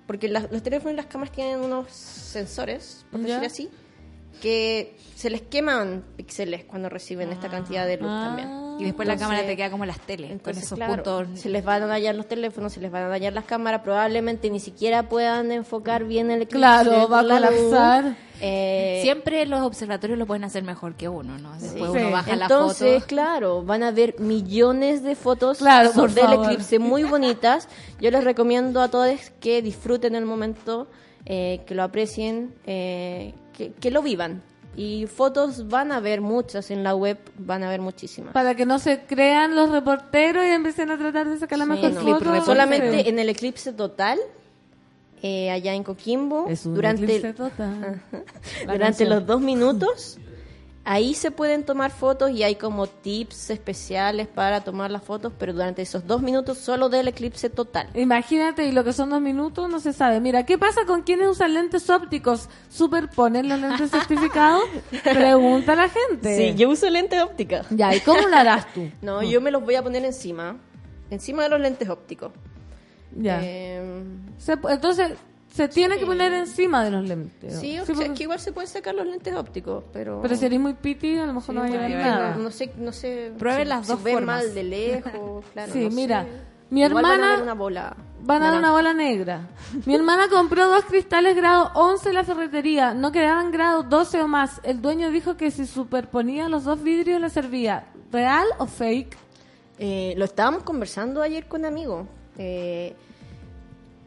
porque 0.08 0.28
las- 0.30 0.52
los 0.52 0.62
teléfonos 0.64 0.94
y 0.94 0.98
las 0.98 1.06
cámaras 1.08 1.34
tienen 1.34 1.60
unos 1.60 1.92
sensores, 1.92 3.06
por 3.12 3.22
decir 3.22 3.46
así, 3.46 3.70
que 4.42 4.96
se 5.16 5.30
les 5.30 5.42
queman 5.42 6.04
píxeles 6.16 6.64
cuando 6.64 6.90
reciben 6.90 7.32
esta 7.32 7.50
cantidad 7.50 7.86
de 7.86 7.98
luz 7.98 8.10
Ah. 8.10 8.24
también. 8.28 8.62
Y 8.80 8.86
después 8.86 9.08
la 9.08 9.16
cámara 9.18 9.46
te 9.46 9.56
queda 9.56 9.70
como 9.70 9.86
las 9.86 10.00
teles, 10.00 10.32
Entonces, 10.32 10.64
con 10.64 10.64
esos 10.64 10.76
claro, 10.78 11.04
puntos. 11.04 11.40
se 11.40 11.50
les 11.50 11.64
van 11.64 11.84
a 11.84 11.88
dañar 11.88 12.16
los 12.16 12.28
teléfonos, 12.28 12.74
se 12.74 12.80
les 12.80 12.90
van 12.90 13.04
a 13.04 13.08
dañar 13.10 13.32
las 13.34 13.46
cámaras, 13.46 13.82
probablemente 13.82 14.50
ni 14.50 14.60
siquiera 14.60 15.08
puedan 15.08 15.52
enfocar 15.52 16.06
bien 16.06 16.32
el 16.32 16.38
eclipse 16.44 16.58
Claro, 16.58 17.08
va 17.08 17.20
a 17.20 17.24
la 17.24 17.40
luz. 17.42 17.50
colapsar. 17.60 18.16
Eh, 18.44 19.02
Siempre 19.04 19.46
los 19.46 19.62
observatorios 19.62 20.18
lo 20.18 20.26
pueden 20.26 20.44
hacer 20.46 20.64
mejor 20.64 20.96
que 20.96 21.08
uno, 21.08 21.38
¿no? 21.38 21.52
Después 21.60 21.92
Sí. 21.92 21.98
uno 22.00 22.10
baja 22.10 22.34
Entonces, 22.34 22.94
la 22.94 23.00
foto. 23.02 23.08
claro, 23.08 23.64
van 23.64 23.84
a 23.84 23.92
ver 23.92 24.16
millones 24.20 25.04
de 25.04 25.16
fotos 25.16 25.60
Claro, 25.60 25.92
por 25.92 26.12
del 26.12 26.26
favor. 26.26 26.46
eclipse 26.46 26.80
muy 26.80 27.04
bonitas. 27.04 27.68
Yo 28.00 28.10
les 28.10 28.24
recomiendo 28.24 28.82
a 28.82 28.88
todos 28.88 29.32
que 29.40 29.62
disfruten 29.62 30.16
el 30.16 30.26
momento, 30.26 30.88
eh, 31.26 31.62
que 31.68 31.76
lo 31.76 31.84
aprecien, 31.84 32.56
eh, 32.66 33.36
que, 33.52 33.72
que 33.74 33.92
lo 33.92 34.02
vivan. 34.02 34.42
Y 34.78 35.06
fotos 35.08 35.68
van 35.68 35.92
a 35.92 36.00
ver 36.00 36.22
muchas 36.22 36.72
en 36.72 36.82
la 36.84 36.96
web, 36.96 37.18
van 37.38 37.62
a 37.64 37.70
ver 37.70 37.82
muchísimas. 37.82 38.32
Para 38.34 38.56
que 38.56 38.66
no 38.66 38.80
se 38.80 39.02
crean 39.02 39.54
los 39.56 39.70
reporteros 39.70 40.46
y 40.46 40.50
empiecen 40.50 40.90
a 40.92 40.98
tratar 40.98 41.28
de 41.28 41.38
sacar 41.38 41.60
la 41.60 41.66
Sí, 41.66 41.72
mejor 41.72 41.92
no. 41.92 42.02
foto. 42.02 42.46
Solamente 42.46 43.10
en 43.10 43.20
el 43.20 43.28
eclipse 43.28 43.74
total, 43.74 44.18
eh, 45.22 45.52
allá 45.52 45.74
en 45.74 45.84
Coquimbo, 45.84 46.48
Es 46.48 46.66
un 46.66 46.74
durante, 46.76 47.04
eclipse 47.04 47.34
total. 47.34 48.02
Durante 48.62 48.80
canción. 48.80 49.10
los 49.10 49.26
dos 49.26 49.42
minutos, 49.42 50.18
ahí 50.92 51.14
se 51.14 51.32
pueden 51.32 51.64
tomar 51.64 51.90
fotos 51.92 52.32
y 52.32 52.44
hay 52.44 52.56
como 52.56 52.86
tips 52.88 53.50
especiales 53.50 54.28
para 54.28 54.62
tomar 54.62 54.92
las 54.92 55.02
fotos, 55.04 55.32
pero 55.38 55.54
durante 55.54 55.82
esos 55.82 56.06
dos 56.06 56.22
minutos 56.22 56.58
solo 56.58 56.90
del 56.90 57.08
eclipse 57.08 57.50
total. 57.50 57.88
Imagínate, 57.94 58.66
y 58.66 58.74
lo 58.74 58.84
que 58.84 58.92
son 58.92 59.10
dos 59.10 59.22
minutos 59.22 59.70
no 59.70 59.80
se 59.80 59.94
sabe. 59.94 60.20
Mira, 60.20 60.46
¿qué 60.46 60.58
pasa 60.58 60.82
con 60.86 61.04
quienes 61.04 61.30
usan 61.30 61.54
lentes 61.54 61.90
ópticos? 61.90 62.50
¿Superponen 62.70 63.48
los 63.48 63.60
lentes 63.60 63.90
certificados? 63.98 64.64
Pregunta 65.04 65.74
a 65.74 65.76
la 65.78 65.90
gente. 65.90 66.36
Sí, 66.52 66.56
yo 66.58 66.70
uso 66.70 66.90
lentes 66.90 67.22
ópticas. 67.24 67.68
Ya, 67.70 67.96
¿y 67.96 68.02
cómo 68.02 68.28
lo 68.28 68.36
harás 68.36 68.72
tú? 68.74 68.90
No, 69.02 69.24
yo 69.24 69.40
me 69.40 69.50
los 69.52 69.64
voy 69.64 69.76
a 69.76 69.84
poner 69.84 70.04
encima, 70.04 70.58
encima 71.10 71.44
de 71.44 71.50
los 71.50 71.60
lentes 71.62 71.88
ópticos. 71.90 72.32
Ya. 73.16 73.40
Eh, 73.44 74.04
Se- 74.40 74.58
entonces, 74.70 75.14
se 75.52 75.68
tiene 75.68 75.98
que 76.00 76.06
poner 76.06 76.32
encima 76.34 76.84
de 76.84 76.92
los 76.92 77.08
lentes. 77.08 77.60
sí, 77.60 77.78
o 77.78 77.86
Sí, 77.86 77.94
sea, 77.94 77.96
porque- 77.96 78.14
que 78.14 78.24
igual 78.24 78.40
se 78.40 78.52
pueden 78.54 78.70
sacar 78.70 78.96
los 78.96 79.06
lentes 79.06 79.36
ópticos, 79.36 79.84
pero... 79.92 80.20
Pero 80.22 80.36
si 80.36 80.46
eres 80.46 80.60
muy 80.60 80.74
piti, 80.74 81.18
a 81.18 81.26
lo 81.26 81.34
mejor 81.34 81.56
no 81.56 81.62
va 81.62 81.68
a 81.68 81.70
llegar 81.70 81.88
Sí, 81.90 81.94
nada. 81.98 82.36
No 82.38 82.52
sé, 82.52 82.72
no 82.78 82.92
sé. 82.94 83.34
Prueben 83.38 83.64
si- 83.64 83.68
las 83.70 83.86
si 83.86 83.92
dos 83.92 84.04
ven 84.04 84.14
formas. 84.16 84.44
mal 84.46 84.56
de 84.56 84.64
lejos, 84.64 85.46
claro. 85.54 85.74
Sí, 85.74 85.84
no 85.90 85.90
mira, 85.96 86.24
sé. 86.24 86.30
mi 86.70 86.84
Igual 86.84 87.04
van 87.04 87.06
a 87.06 87.14
hermana- 87.16 87.34
ver 87.36 87.44
una 87.44 87.54
bola. 87.54 87.96
Van 88.24 88.44
a 88.44 88.52
dar 88.52 88.60
una 88.60 88.72
bola 88.72 88.94
negra. 88.94 89.50
Mi 89.86 89.96
hermana 89.96 90.28
compró 90.30 90.68
dos 90.68 90.86
cristales 90.86 91.36
grado 91.36 91.72
11 91.74 92.10
en 92.10 92.16
la 92.16 92.24
ferretería. 92.24 92.94
No 92.94 93.12
quedaban 93.12 93.52
grado 93.52 93.82
12 93.84 94.22
o 94.22 94.28
más. 94.28 94.62
El 94.64 94.80
dueño 94.82 95.10
dijo 95.10 95.36
que 95.38 95.50
si 95.52 95.66
superponía 95.66 96.48
los 96.48 96.64
dos 96.66 96.84
vidrios 96.84 97.20
le 97.20 97.30
servía. 97.32 97.88
¿Real 98.12 98.46
o 98.60 98.68
fake? 98.68 99.18
Eh, 99.80 100.14
lo 100.18 100.26
estábamos 100.26 100.62
conversando 100.62 101.24
ayer 101.24 101.48
con 101.48 101.66
amigos. 101.66 102.06
Eh, 102.38 102.96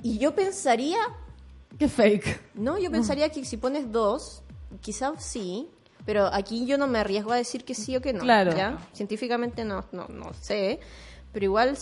y 0.05 0.19
yo 0.19 0.33
pensaría, 0.37 0.99
¿Qué 1.79 1.89
fake? 1.89 2.41
no, 2.55 2.79
yo 2.79 2.91
pensaría 2.91 3.29
que 3.31 3.45
si 3.45 3.57
pones 3.57 3.91
dos, 3.91 4.43
quizás 4.81 5.23
sí, 5.25 5.69
pero 6.07 6.27
aquí 6.33 6.67
yo 6.67 6.79
no 6.79 6.87
me 6.87 6.99
arriesgo 6.99 7.33
a 7.33 7.37
decir 7.37 7.65
que 7.65 7.75
sí 7.75 7.97
o 7.97 8.01
que 8.01 8.13
no. 8.13 8.21
Claro. 8.21 8.55
¿ya? 8.57 8.79
Científicamente 8.93 9.65
no, 9.65 9.85
no, 9.93 10.07
no 10.09 10.33
sé, 10.35 10.81
pero 11.33 11.47
igual, 11.47 11.77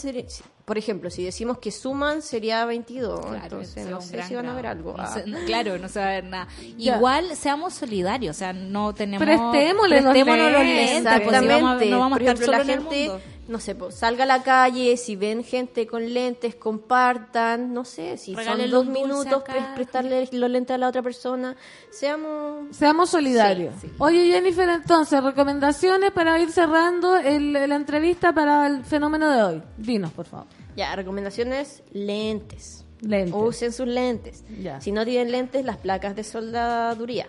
por 0.65 0.79
ejemplo, 0.79 1.11
si 1.11 1.25
decimos 1.25 1.59
que 1.59 1.71
suman 1.71 2.23
sería 2.23 2.65
22, 2.65 3.21
Claro, 3.21 3.43
entonces 3.43 3.87
no 3.87 4.01
sé 4.01 4.23
si 4.23 4.35
van 4.35 4.47
a 4.47 4.55
ver 4.55 4.67
algo. 4.67 4.95
Ah. 4.97 5.21
no, 5.27 5.39
claro, 5.45 5.77
no 5.79 5.89
se 5.91 5.99
va 6.01 6.07
a 6.07 6.11
ver 6.11 6.25
nada. 6.25 6.49
Ya. 6.79 6.97
Igual 6.97 7.37
seamos 7.37 7.75
solidarios, 7.75 8.35
o 8.37 8.39
sea, 8.39 8.53
no 8.55 8.95
tenemos. 8.95 9.27
Prestémosle 9.27 9.97
los 10.01 10.05
los 10.05 10.15
lentes, 10.15 10.35
lentes, 10.35 10.63
pues, 10.73 10.89
si 10.91 10.97
Exactamente. 10.97 11.49
vamos 11.63 11.83
a- 11.83 11.85
no 11.85 11.99
vamos 11.99 12.19
Por 12.19 12.29
a 12.29 12.33
estar 12.33 12.45
ejemplo, 12.45 12.53
la 12.57 12.63
en 12.63 12.71
el 12.71 12.79
gente, 12.79 13.09
mundo. 13.09 13.25
No 13.49 13.59
sé, 13.59 13.75
pues, 13.75 13.97
salga 13.97 14.25
a 14.25 14.27
la 14.27 14.43
calle, 14.43 14.97
si 14.97 15.17
ven 15.17 15.43
gente 15.45 15.87
con 15.87 16.15
lentes, 16.15 16.55
compartan, 16.55 17.75
no 17.75 17.85
sé, 17.85 18.17
si 18.17 18.35
Regálenle 18.35 18.71
son 18.71 18.87
dos 18.87 18.93
minutos, 18.95 19.43
pre- 19.43 19.61
prestarle 19.75 20.29
los 20.33 20.51
lentes 20.51 20.75
a 20.75 20.79
la 20.79 20.89
otra 20.89 21.03
persona, 21.03 21.57
seamos... 21.91 22.75
Seamos 22.77 23.11
solidarios. 23.11 23.75
Sí, 23.81 23.89
sí. 23.89 23.95
Oye, 23.99 24.27
Jennifer, 24.31 24.69
entonces, 24.69 25.23
recomendaciones 25.23 26.13
para 26.13 26.39
ir 26.41 26.51
cerrando 26.53 27.17
el- 27.17 27.53
la 27.53 27.75
entrevista 27.77 28.33
para 28.33 28.67
el 28.67 28.85
fenómeno 28.85 29.31
de 29.31 29.43
hoy. 29.43 29.63
Dinos, 29.77 30.13
por 30.13 30.27
favor. 30.27 30.47
Ya, 30.77 30.95
recomendaciones, 30.97 31.83
lentes. 31.93 32.85
Lentes. 33.01 33.35
Usen 33.35 33.73
sus 33.73 33.89
lentes. 33.89 34.45
Ya. 34.63 34.81
Si 34.81 34.93
no 34.93 35.05
tienen 35.05 35.33
lentes, 35.33 35.65
las 35.65 35.77
placas 35.79 36.15
de 36.15 36.23
soldaduría. 36.25 37.27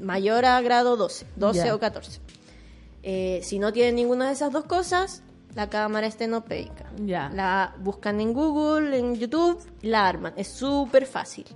Mayor 0.00 0.44
a 0.44 0.60
grado 0.60 0.96
12, 0.96 1.26
12 1.34 1.58
Ya. 1.66 1.74
o 1.74 1.80
14. 1.80 2.20
Eh, 3.02 3.40
si 3.42 3.58
no 3.58 3.72
tienen 3.72 3.96
ninguna 3.96 4.28
de 4.28 4.34
esas 4.34 4.52
dos 4.52 4.64
cosas, 4.64 5.22
la 5.54 5.68
cámara 5.68 6.06
estenopeica. 6.06 6.90
Ya. 7.04 7.30
La 7.30 7.74
buscan 7.78 8.20
en 8.20 8.32
Google, 8.32 8.98
en 8.98 9.16
YouTube, 9.16 9.60
la 9.82 10.06
arman. 10.06 10.32
Es 10.36 10.48
súper 10.48 11.06
fácil. 11.06 11.46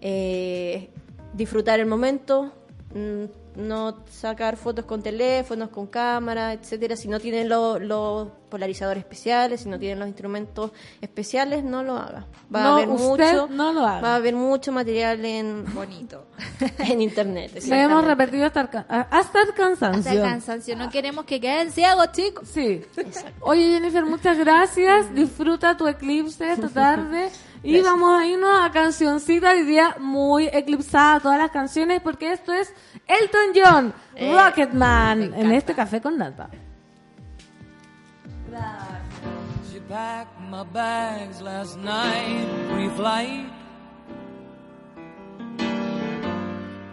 Eh, 0.00 0.90
disfrutar 1.32 1.80
el 1.80 1.86
momento, 1.86 2.52
mm, 2.94 3.24
no 3.56 3.98
sacar 4.10 4.56
fotos 4.56 4.84
con 4.84 5.02
teléfonos, 5.02 5.68
con 5.70 5.86
cámara, 5.86 6.52
etcétera. 6.52 6.96
Si 6.96 7.08
no 7.08 7.20
tienen 7.20 7.48
lo- 7.48 7.78
los 7.78 8.28
polarizadores 8.48 9.02
especiales, 9.02 9.62
si 9.62 9.68
no 9.68 9.78
tienen 9.78 9.98
los 9.98 10.06
instrumentos 10.08 10.70
especiales, 11.00 11.64
no 11.64 11.82
lo 11.82 11.96
haga. 11.96 12.26
Va 12.54 12.62
No, 12.62 12.68
a 12.68 12.72
haber 12.76 12.88
usted 12.88 13.32
mucho, 13.32 13.48
no 13.50 13.72
lo 13.72 13.86
haga. 13.86 14.00
va 14.00 14.12
a 14.12 14.16
haber 14.16 14.34
mucho 14.36 14.70
material 14.72 15.24
en 15.24 15.64
Bonito. 15.74 16.26
en 16.78 17.00
internet. 17.02 17.52
Le 17.66 17.82
hemos 17.82 18.04
repetido 18.04 18.46
hasta 18.46 18.60
el, 18.60 18.68
hasta 19.10 19.42
el 19.42 19.54
cansancio. 19.54 19.98
Hasta 19.98 20.12
el 20.12 20.20
cansancio. 20.22 20.76
No 20.76 20.88
queremos 20.90 21.24
que 21.24 21.40
queden 21.40 21.70
ciegos, 21.72 22.12
chicos. 22.12 22.48
Sí. 22.48 22.82
Oye, 23.40 23.70
Jennifer, 23.72 24.04
muchas 24.04 24.38
gracias. 24.38 25.12
Disfruta 25.14 25.76
tu 25.76 25.86
eclipse 25.88 26.52
esta 26.52 26.68
tarde. 26.70 27.30
Y 27.64 27.80
vamos 27.80 28.20
a 28.20 28.26
irnos 28.26 28.60
a 28.60 28.70
cancioncita 28.70 29.50
hoy 29.52 29.62
día 29.64 29.96
muy 29.98 30.48
eclipsada 30.52 31.18
todas 31.20 31.38
las 31.38 31.50
canciones 31.50 32.00
porque 32.02 32.30
esto 32.32 32.52
es 32.52 32.72
Elton 33.06 33.52
John, 33.54 33.94
Eh, 34.14 34.32
Rocketman, 34.34 35.32
en 35.34 35.50
este 35.50 35.74
café 35.74 36.00
con 36.00 36.18
nata. 36.18 36.50
She 39.72 39.80
packed 39.80 40.38
my 40.50 40.62
bags 40.72 41.40
last 41.40 41.76
night, 41.78 42.46
pre-flight. 42.72 43.50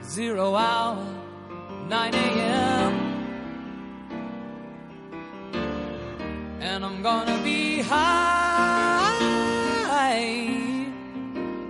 Zero 0.04 0.56
hour, 0.56 0.98
9 1.90 2.16
a.m. 2.16 2.94
And 6.62 6.84
I'm 6.86 7.02
gonna 7.04 7.38
be 7.44 7.82
high 7.82 8.81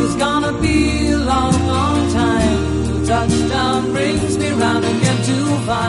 It's 0.00 0.16
gonna 0.16 0.52
be 0.60 1.10
a 1.10 1.18
long, 1.18 1.54
long 1.66 2.12
time. 2.12 3.04
Touchdown 3.04 3.92
brings 3.92 4.38
me 4.38 4.50
round 4.50 4.84
again 4.84 5.18
to 5.28 5.36
find 5.66 5.87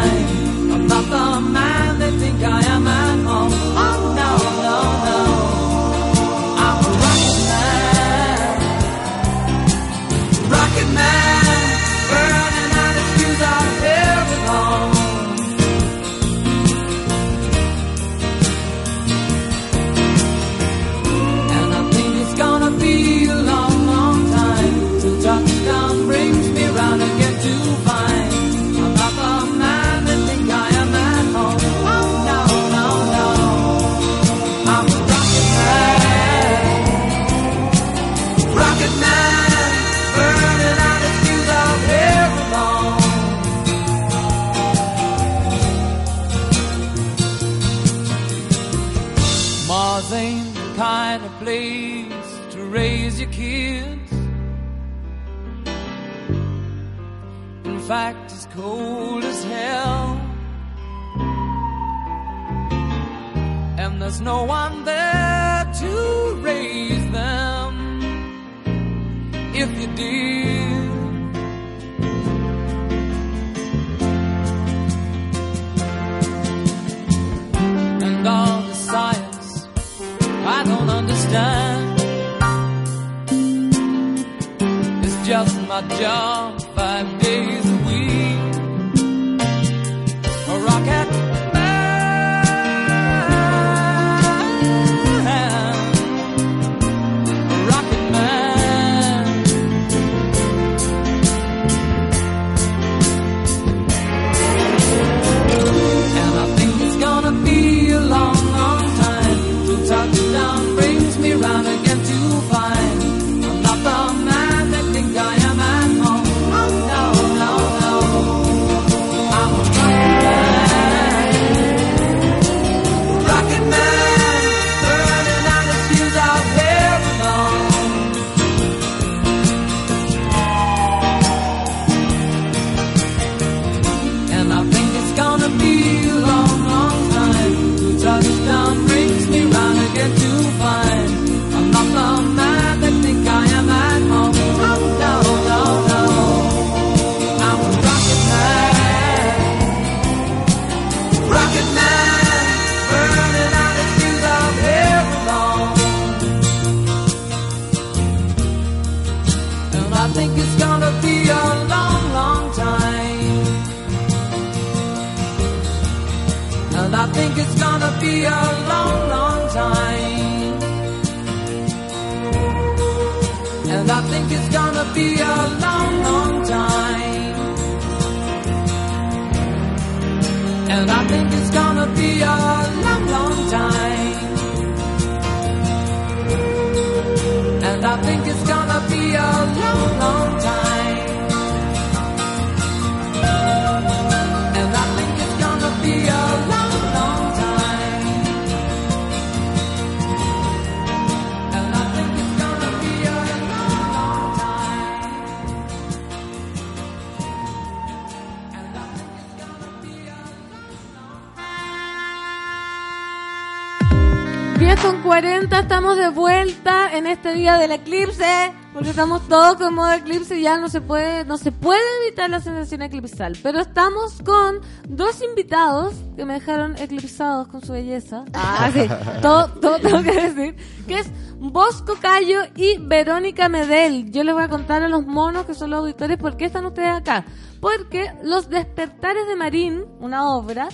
estamos 215.69 215.97
de 215.97 216.09
vuelta 216.09 216.97
en 216.97 217.05
este 217.05 217.31
día 217.35 217.59
del 217.59 217.71
eclipse, 217.71 218.51
porque 218.73 218.89
estamos 218.89 219.27
todos 219.27 219.55
con 219.57 219.75
modo 219.75 219.91
eclipse 219.91 220.39
y 220.39 220.41
ya 220.41 220.57
no 220.57 220.67
se 220.67 220.81
puede, 220.81 221.25
no 221.25 221.37
se 221.37 221.51
puede 221.51 221.79
evitar 222.01 222.27
la 222.27 222.39
sensación 222.39 222.81
eclipsal. 222.81 223.37
Pero 223.43 223.59
estamos 223.59 224.19
con 224.23 224.61
dos 224.87 225.21
invitados 225.21 225.93
que 226.15 226.25
me 226.25 226.33
dejaron 226.33 226.75
eclipsados 226.75 227.49
con 227.49 227.61
su 227.63 227.73
belleza. 227.73 228.25
Ah, 228.33 228.71
sí, 228.73 228.89
todo, 229.21 229.49
todo 229.61 229.77
tengo 229.77 230.01
que 230.01 230.11
decir, 230.11 230.55
que 230.87 230.97
es 230.97 231.11
Bosco 231.37 231.97
Cayo 232.01 232.39
y 232.55 232.79
Verónica 232.79 233.47
Medel. 233.47 234.09
Yo 234.09 234.23
les 234.23 234.33
voy 234.33 234.45
a 234.45 234.49
contar 234.49 234.81
a 234.81 234.89
los 234.89 235.05
monos 235.05 235.45
que 235.45 235.53
son 235.53 235.69
los 235.69 235.81
auditores 235.81 236.17
por 236.17 236.35
qué 236.35 236.45
están 236.45 236.65
ustedes 236.65 236.95
acá. 236.95 237.25
Porque 237.61 238.11
Los 238.23 238.49
Despertares 238.49 239.27
de 239.27 239.35
Marín, 239.35 239.85
una 239.99 240.31
obra, 240.31 240.69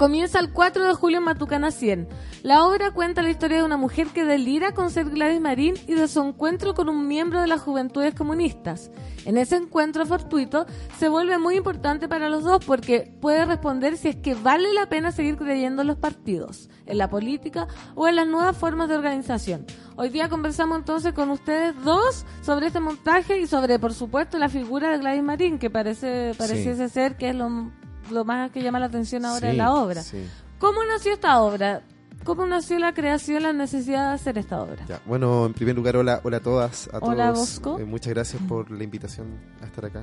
comienza 0.00 0.40
el 0.40 0.50
4 0.50 0.86
de 0.86 0.94
julio 0.94 1.18
en 1.18 1.24
Matucana 1.24 1.70
100. 1.70 2.08
La 2.42 2.64
obra 2.64 2.90
cuenta 2.90 3.20
la 3.20 3.28
historia 3.28 3.58
de 3.58 3.64
una 3.64 3.76
mujer 3.76 4.06
que 4.06 4.24
delira 4.24 4.72
con 4.72 4.90
ser 4.90 5.10
Gladys 5.10 5.42
Marín 5.42 5.74
y 5.86 5.92
de 5.92 6.08
su 6.08 6.22
encuentro 6.22 6.72
con 6.72 6.88
un 6.88 7.06
miembro 7.06 7.42
de 7.42 7.46
las 7.46 7.60
juventudes 7.60 8.14
comunistas. 8.14 8.90
En 9.26 9.36
ese 9.36 9.56
encuentro 9.56 10.06
fortuito 10.06 10.64
se 10.98 11.10
vuelve 11.10 11.36
muy 11.36 11.56
importante 11.56 12.08
para 12.08 12.30
los 12.30 12.44
dos 12.44 12.64
porque 12.64 13.12
puede 13.20 13.44
responder 13.44 13.98
si 13.98 14.08
es 14.08 14.16
que 14.16 14.34
vale 14.34 14.72
la 14.72 14.88
pena 14.88 15.12
seguir 15.12 15.36
creyendo 15.36 15.82
en 15.82 15.88
los 15.88 15.98
partidos, 15.98 16.70
en 16.86 16.96
la 16.96 17.10
política 17.10 17.68
o 17.94 18.08
en 18.08 18.16
las 18.16 18.26
nuevas 18.26 18.56
formas 18.56 18.88
de 18.88 18.94
organización. 18.94 19.66
Hoy 19.96 20.08
día 20.08 20.30
conversamos 20.30 20.78
entonces 20.78 21.12
con 21.12 21.28
ustedes 21.28 21.74
dos 21.84 22.24
sobre 22.40 22.68
este 22.68 22.80
montaje 22.80 23.38
y 23.38 23.46
sobre, 23.46 23.78
por 23.78 23.92
supuesto, 23.92 24.38
la 24.38 24.48
figura 24.48 24.88
de 24.88 24.96
Gladys 24.96 25.22
Marín, 25.22 25.58
que 25.58 25.68
parece 25.68 26.32
pareciese 26.38 26.88
ser 26.88 27.18
que 27.18 27.28
es 27.28 27.36
lo, 27.36 27.70
lo 28.10 28.24
más 28.24 28.50
que 28.50 28.62
llama 28.62 28.78
la 28.78 28.86
atención 28.86 29.24
ahora 29.24 29.46
Sí, 29.48 29.52
en 29.52 29.58
la 29.58 29.74
obra. 29.74 30.02
sí. 30.02 30.18
¿Cómo 30.58 30.84
nació 30.84 31.12
esta 31.14 31.40
obra? 31.40 31.82
¿Cómo 32.24 32.44
nació 32.44 32.78
la 32.78 32.92
creación, 32.92 33.42
la 33.42 33.52
necesidad 33.54 34.08
de 34.10 34.14
hacer 34.14 34.36
esta 34.36 34.60
obra? 34.60 34.84
Ya, 34.86 35.00
Bueno, 35.06 35.46
en 35.46 35.54
primer 35.54 35.74
lugar, 35.74 35.96
hola, 35.96 36.20
hola 36.22 36.36
a 36.36 36.40
todas, 36.40 36.88
a 36.92 36.98
Hola, 36.98 37.32
todos. 37.32 37.38
Bosco. 37.60 37.78
Eh, 37.78 37.84
muchas 37.86 38.12
gracias 38.12 38.42
por 38.42 38.70
la 38.70 38.84
invitación 38.84 39.28
a 39.62 39.64
estar 39.66 39.86
acá. 39.86 40.02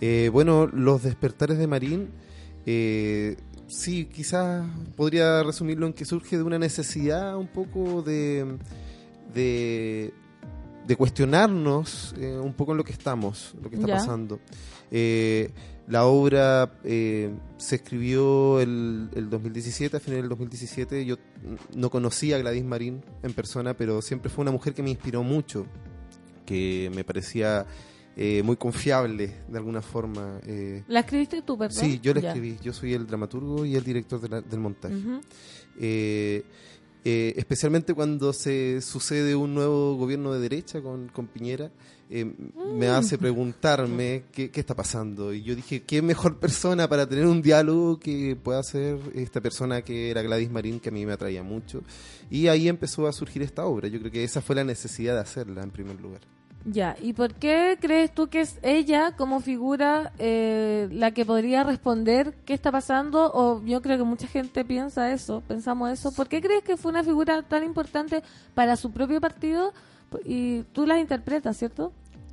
Eh, 0.00 0.30
bueno, 0.32 0.66
los 0.66 1.02
despertares 1.02 1.58
de 1.58 1.66
Marín, 1.66 2.08
eh, 2.64 3.36
sí, 3.66 4.06
quizás 4.06 4.64
podría 4.96 5.42
resumirlo 5.42 5.86
en 5.86 5.92
que 5.92 6.06
surge 6.06 6.38
de 6.38 6.42
una 6.42 6.58
necesidad 6.58 7.36
un 7.36 7.48
poco 7.48 8.00
de, 8.00 8.56
de, 9.34 10.14
de 10.86 10.96
cuestionarnos 10.96 12.14
un 12.42 12.54
poco 12.54 12.72
en 12.72 12.78
lo 12.78 12.84
que 12.84 12.92
estamos, 12.92 13.54
lo 13.62 13.68
que 13.68 13.76
está 13.76 13.88
Ya. 13.88 13.94
pasando. 13.96 14.40
Eh, 14.90 15.50
la 15.86 16.06
obra 16.06 16.78
eh, 16.84 17.30
se 17.58 17.76
escribió 17.76 18.60
el, 18.60 19.10
el 19.14 19.28
2017, 19.28 19.96
a 19.96 20.00
finales 20.00 20.22
del 20.22 20.28
2017. 20.30 21.04
Yo 21.04 21.16
no 21.76 21.90
conocía 21.90 22.36
a 22.36 22.38
Gladys 22.38 22.64
Marín 22.64 23.02
en 23.22 23.32
persona, 23.34 23.74
pero 23.74 24.00
siempre 24.02 24.30
fue 24.30 24.42
una 24.42 24.50
mujer 24.50 24.72
que 24.74 24.82
me 24.82 24.90
inspiró 24.90 25.22
mucho, 25.22 25.66
que 26.46 26.90
me 26.94 27.04
parecía 27.04 27.66
eh, 28.16 28.42
muy 28.44 28.56
confiable 28.56 29.42
de 29.48 29.58
alguna 29.58 29.82
forma. 29.82 30.40
eh. 30.46 30.84
¿La 30.88 31.00
escribiste 31.00 31.42
tú, 31.42 31.58
perdón? 31.58 31.76
Sí, 31.84 32.00
yo 32.02 32.14
la 32.14 32.20
Ya. 32.20 32.28
escribí. 32.28 32.56
Yo 32.62 32.72
soy 32.72 32.94
el 32.94 33.06
dramaturgo 33.06 33.64
y 33.66 33.74
el 33.76 33.84
director 33.84 34.20
de 34.20 34.28
la- 34.28 34.40
del 34.40 34.60
montaje. 34.60 34.94
Eh, 37.06 37.34
especialmente 37.36 37.92
cuando 37.92 38.32
se 38.32 38.80
sucede 38.80 39.34
un 39.36 39.52
nuevo 39.54 39.94
gobierno 39.96 40.32
de 40.32 40.40
derecha 40.40 40.80
con, 40.80 41.08
con 41.08 41.26
Piñera, 41.26 41.70
eh, 42.10 42.32
me 42.74 42.88
hace 42.88 43.18
preguntarme 43.18 44.24
qué, 44.32 44.50
qué 44.50 44.60
está 44.60 44.74
pasando. 44.74 45.32
Y 45.32 45.42
yo 45.42 45.54
dije, 45.54 45.82
¿qué 45.82 46.02
mejor 46.02 46.38
persona 46.38 46.88
para 46.88 47.08
tener 47.08 47.26
un 47.26 47.42
diálogo 47.42 47.98
que 47.98 48.36
pueda 48.36 48.62
ser 48.62 48.98
esta 49.14 49.40
persona 49.40 49.82
que 49.82 50.10
era 50.10 50.22
Gladys 50.22 50.50
Marín, 50.50 50.80
que 50.80 50.90
a 50.90 50.92
mí 50.92 51.04
me 51.06 51.12
atraía 51.12 51.42
mucho? 51.42 51.82
Y 52.30 52.48
ahí 52.48 52.68
empezó 52.68 53.06
a 53.06 53.12
surgir 53.12 53.42
esta 53.42 53.64
obra. 53.64 53.88
Yo 53.88 53.98
creo 54.00 54.12
que 54.12 54.24
esa 54.24 54.40
fue 54.40 54.56
la 54.56 54.64
necesidad 54.64 55.14
de 55.14 55.20
hacerla 55.20 55.62
en 55.62 55.70
primer 55.70 56.00
lugar. 56.00 56.20
Ya, 56.66 56.96
¿y 56.98 57.12
por 57.12 57.34
qué 57.34 57.76
crees 57.78 58.14
tú 58.14 58.28
que 58.28 58.40
es 58.40 58.58
ella 58.62 59.12
como 59.16 59.40
figura 59.40 60.12
eh, 60.18 60.88
la 60.90 61.10
que 61.10 61.26
podría 61.26 61.62
responder 61.62 62.32
qué 62.46 62.54
está 62.54 62.72
pasando? 62.72 63.30
O 63.34 63.62
yo 63.64 63.82
creo 63.82 63.98
que 63.98 64.04
mucha 64.04 64.26
gente 64.26 64.64
piensa 64.64 65.12
eso, 65.12 65.42
pensamos 65.46 65.90
eso. 65.90 66.10
¿Por 66.12 66.26
qué 66.26 66.40
crees 66.40 66.62
que 66.64 66.78
fue 66.78 66.90
una 66.90 67.04
figura 67.04 67.42
tan 67.42 67.64
importante 67.64 68.22
para 68.54 68.76
su 68.76 68.92
propio 68.92 69.20
partido? 69.20 69.74
Y 70.24 70.62
tú 70.72 70.86
la 70.86 70.98
interpretas, 70.98 71.56
¿cierto? 71.56 71.92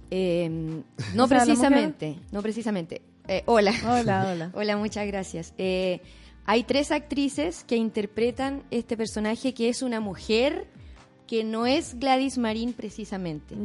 Eh, 0.10 0.50
no 1.16 1.28
precisamente, 1.28 2.18
no 2.32 2.42
precisamente. 2.42 3.02
Eh, 3.28 3.44
hola. 3.46 3.74
Hola, 3.86 4.28
hola. 4.32 4.52
hola, 4.54 4.78
muchas 4.78 5.08
gracias. 5.08 5.54
Eh, 5.58 6.02
hay 6.46 6.64
tres 6.64 6.92
actrices 6.92 7.64
que 7.64 7.76
interpretan 7.76 8.64
este 8.72 8.98
personaje 8.98 9.54
que 9.54 9.70
es 9.70 9.82
una 9.82 10.00
mujer 10.00 10.68
que 11.28 11.46
no 11.46 11.66
es 11.66 11.98
Gladys 11.98 12.38
Marín 12.38 12.74
precisamente. 12.74 13.56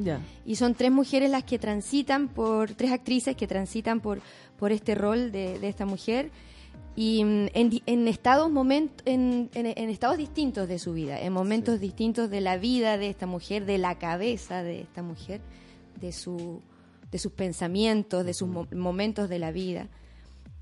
Y 0.44 0.54
son 0.54 0.74
tres 0.74 0.92
mujeres 0.92 1.30
las 1.30 1.42
que 1.42 1.58
transitan 1.58 2.28
por, 2.28 2.70
tres 2.74 2.92
actrices 2.92 3.34
que 3.34 3.48
transitan 3.48 3.98
por, 4.00 4.20
por 4.56 4.70
este 4.70 4.94
rol 4.94 5.32
de, 5.32 5.58
de 5.58 5.68
esta 5.68 5.84
mujer 5.84 6.30
y 6.96 7.22
mm, 7.24 7.46
en, 7.54 7.70
di- 7.70 7.82
en 7.86 8.08
estados 8.08 8.50
moment, 8.50 8.90
en, 9.04 9.50
en- 9.54 9.66
en 9.66 9.90
estados 9.90 10.16
distintos 10.16 10.66
de 10.68 10.78
su 10.78 10.92
vida, 10.94 11.20
en 11.20 11.32
momentos 11.32 11.78
distintos 11.78 12.30
de 12.30 12.40
la 12.40 12.56
vida 12.56 12.96
de 12.98 13.08
esta 13.10 13.26
mujer, 13.26 13.66
de 13.66 13.78
la 13.78 13.98
cabeza 13.98 14.62
de 14.62 14.80
esta 14.80 15.02
mujer, 15.02 15.40
de 16.00 16.12
su 16.12 16.62
de 17.10 17.18
sus 17.20 17.30
pensamientos, 17.32 18.26
de 18.26 18.34
sus 18.34 18.48
mo- 18.48 18.66
momentos 18.74 19.28
de 19.28 19.38
la 19.38 19.52
vida. 19.52 19.86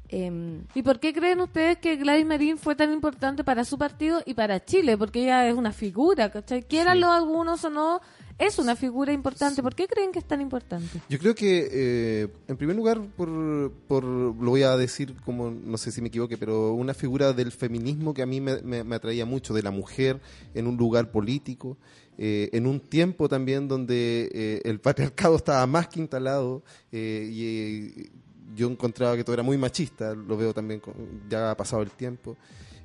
Em, 0.08 0.64
¿Y 0.74 0.82
por 0.82 1.00
qué 1.00 1.14
creen 1.14 1.40
ustedes 1.40 1.78
que 1.78 1.96
Gladys 1.96 2.26
Marín 2.26 2.58
fue 2.58 2.76
tan 2.76 2.92
importante 2.92 3.42
para 3.42 3.64
su 3.64 3.78
partido 3.78 4.20
y 4.26 4.34
para 4.34 4.62
Chile? 4.64 4.98
Porque 4.98 5.22
ella 5.22 5.48
es 5.48 5.54
una 5.54 5.72
figura, 5.72 6.30
¿cachai? 6.30 6.62
Quieranlo 6.62 7.10
algunos 7.10 7.64
o 7.64 7.70
no, 7.70 8.00
es 8.38 8.58
una 8.58 8.76
figura 8.76 9.12
importante. 9.12 9.62
¿Por 9.62 9.74
qué 9.74 9.86
creen 9.86 10.12
que 10.12 10.18
es 10.18 10.24
tan 10.24 10.40
importante? 10.40 11.00
Yo 11.08 11.18
creo 11.18 11.34
que, 11.34 11.68
eh, 11.70 12.28
en 12.48 12.56
primer 12.56 12.76
lugar, 12.76 13.00
por, 13.16 13.72
por, 13.88 14.04
lo 14.04 14.50
voy 14.50 14.62
a 14.62 14.76
decir 14.76 15.14
como, 15.24 15.50
no 15.50 15.78
sé 15.78 15.92
si 15.92 16.00
me 16.02 16.08
equivoque, 16.08 16.36
pero 16.36 16.72
una 16.74 16.94
figura 16.94 17.32
del 17.32 17.52
feminismo 17.52 18.12
que 18.14 18.22
a 18.22 18.26
mí 18.26 18.40
me, 18.40 18.60
me- 18.62 18.84
me 18.84 18.96
atraía 18.96 19.24
mucho, 19.24 19.54
de 19.54 19.62
la 19.62 19.70
mujer 19.70 20.20
en 20.54 20.66
un 20.66 20.76
lugar 20.76 21.10
político, 21.10 21.76
eh, 22.18 22.48
en 22.52 22.66
un 22.66 22.80
tiempo 22.80 23.28
también 23.28 23.66
donde 23.68 24.30
eh, 24.32 24.60
el 24.64 24.80
patriarcado 24.80 25.36
estaba 25.36 25.66
más 25.66 25.88
que 25.88 26.00
instalado 26.00 26.62
eh, 26.92 27.28
y 27.30 28.10
yo 28.56 28.68
encontraba 28.70 29.16
que 29.16 29.24
todo 29.24 29.34
era 29.34 29.42
muy 29.42 29.58
machista, 29.58 30.14
lo 30.14 30.36
veo 30.36 30.52
también, 30.54 30.80
con- 30.80 30.94
ya 31.28 31.50
ha 31.50 31.56
pasado 31.56 31.82
el 31.82 31.90
tiempo. 31.90 32.36